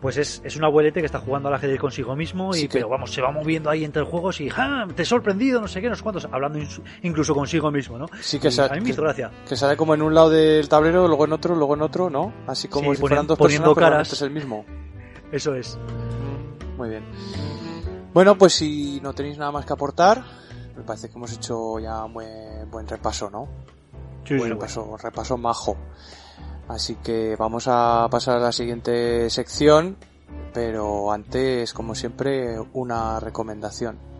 [0.01, 2.79] pues es, es un abuelete que está jugando al ajedrez consigo mismo y Sí que-
[2.79, 4.85] pero vamos se va moviendo ahí entre juegos y ¡ja!
[4.97, 6.59] te he sorprendido no sé qué no sé cuántos hablando
[7.03, 9.77] incluso consigo mismo no Sí que Y sa- a mí me hizo gracia Que sale
[9.77, 12.33] como en un lado del tablero, luego en otro, luego en otro, ¿no?
[12.49, 13.91] Así como Sí, si ponen- fueran dos poniendo personas, pero caras.
[13.91, 14.65] realmente es el mismo.
[15.31, 15.79] eso es
[16.77, 17.05] Muy bien.
[18.13, 20.25] Bueno, pues si no tenéis nada más que aportar,
[20.77, 23.47] me parece que hemos hecho ya un buen, buen repaso, ¿no?
[24.25, 25.76] Sí, buen sí, repaso, repaso majo.
[26.68, 29.97] Así que vamos a pasar a la siguiente sección,
[30.55, 34.11] pero antes, como siempre, una recomendación.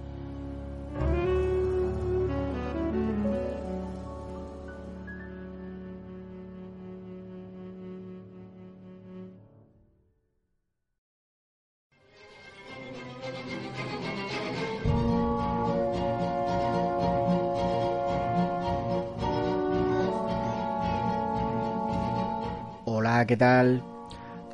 [23.27, 23.85] ¿Qué tal?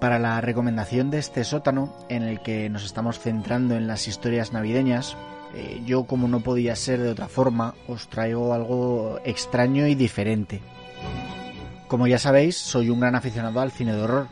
[0.00, 4.52] Para la recomendación de este sótano, en el que nos estamos centrando en las historias
[4.52, 5.16] navideñas,
[5.54, 10.60] eh, yo como no podía ser de otra forma, os traigo algo extraño y diferente.
[11.88, 14.28] Como ya sabéis, soy un gran aficionado al cine de horror,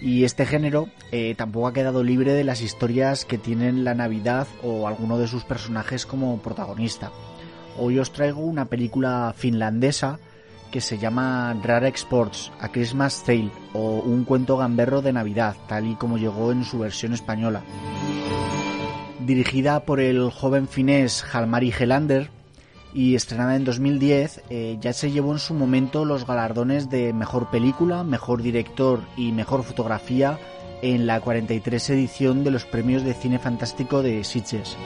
[0.00, 4.46] y este género eh, tampoco ha quedado libre de las historias que tienen la Navidad
[4.62, 7.10] o alguno de sus personajes como protagonista.
[7.76, 10.20] Hoy os traigo una película finlandesa
[10.70, 15.86] que se llama Rare Exports, A Christmas Tale o Un cuento gamberro de Navidad, tal
[15.86, 17.62] y como llegó en su versión española.
[19.20, 22.30] Dirigida por el joven finés Halmari Helander
[22.92, 27.50] y estrenada en 2010, eh, ya se llevó en su momento los galardones de Mejor
[27.50, 30.38] Película, Mejor Director y Mejor Fotografía
[30.82, 34.76] en la 43 edición de los premios de cine fantástico de Sitges.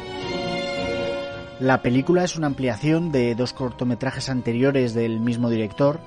[1.60, 5.98] La película es una ampliación de dos cortometrajes anteriores del mismo director,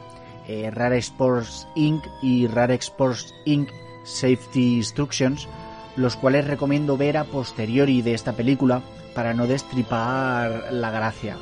[0.47, 2.05] eh, Rare Sports Inc.
[2.21, 3.69] y Rare Sports Inc.
[4.05, 5.49] Safety Instructions,
[5.97, 8.81] los cuales recomiendo ver a posteriori de esta película
[9.13, 11.37] para no destripar la gracia.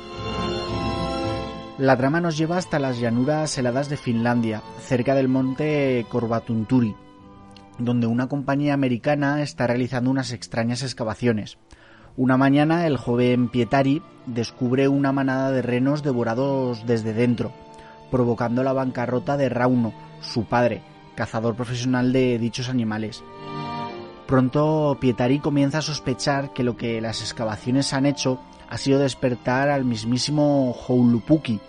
[1.78, 6.96] La trama nos lleva hasta las llanuras heladas de Finlandia, cerca del monte Korvatunturi,
[7.78, 11.58] donde una compañía americana está realizando unas extrañas excavaciones.
[12.16, 17.52] Una mañana el joven Pietari descubre una manada de renos devorados desde dentro,
[18.10, 20.82] provocando la bancarrota de Rauno, su padre,
[21.14, 23.22] cazador profesional de dichos animales.
[24.26, 29.68] Pronto Pietari comienza a sospechar que lo que las excavaciones han hecho ha sido despertar
[29.68, 31.60] al mismísimo Houlupuki,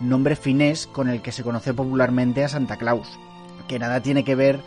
[0.00, 3.18] nombre finés con el que se conoce popularmente a Santa Claus,
[3.68, 4.60] que nada tiene que ver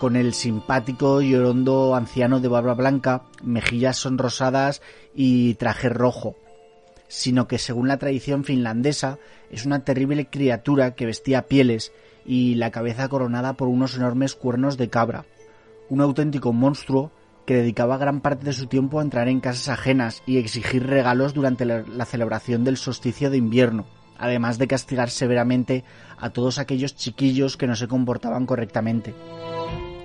[0.00, 4.80] con el simpático y orondo anciano de barba blanca, mejillas sonrosadas
[5.14, 6.36] y traje rojo,
[7.06, 9.18] sino que según la tradición finlandesa
[9.50, 11.92] es una terrible criatura que vestía pieles
[12.24, 15.26] y la cabeza coronada por unos enormes cuernos de cabra,
[15.90, 17.12] un auténtico monstruo
[17.44, 21.34] que dedicaba gran parte de su tiempo a entrar en casas ajenas y exigir regalos
[21.34, 23.84] durante la celebración del solsticio de invierno,
[24.16, 25.84] además de castigar severamente
[26.16, 29.14] a todos aquellos chiquillos que no se comportaban correctamente.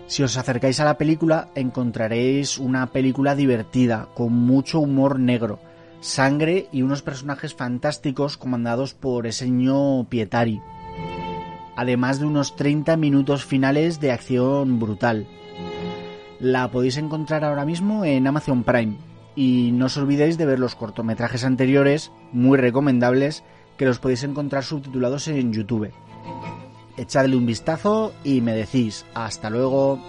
[0.08, 5.60] Si os acercáis a la película encontraréis una película divertida, con mucho humor negro,
[6.00, 10.62] sangre y unos personajes fantásticos comandados por ese niño Pietari,
[11.76, 15.28] además de unos 30 minutos finales de acción brutal.
[16.40, 18.98] La podéis encontrar ahora mismo en Amazon Prime
[19.36, 23.44] y no os olvidéis de ver los cortometrajes anteriores, muy recomendables,
[23.76, 25.92] que los podéis encontrar subtitulados en YouTube.
[26.98, 30.00] Echadle un vistazo y me decís hasta luego.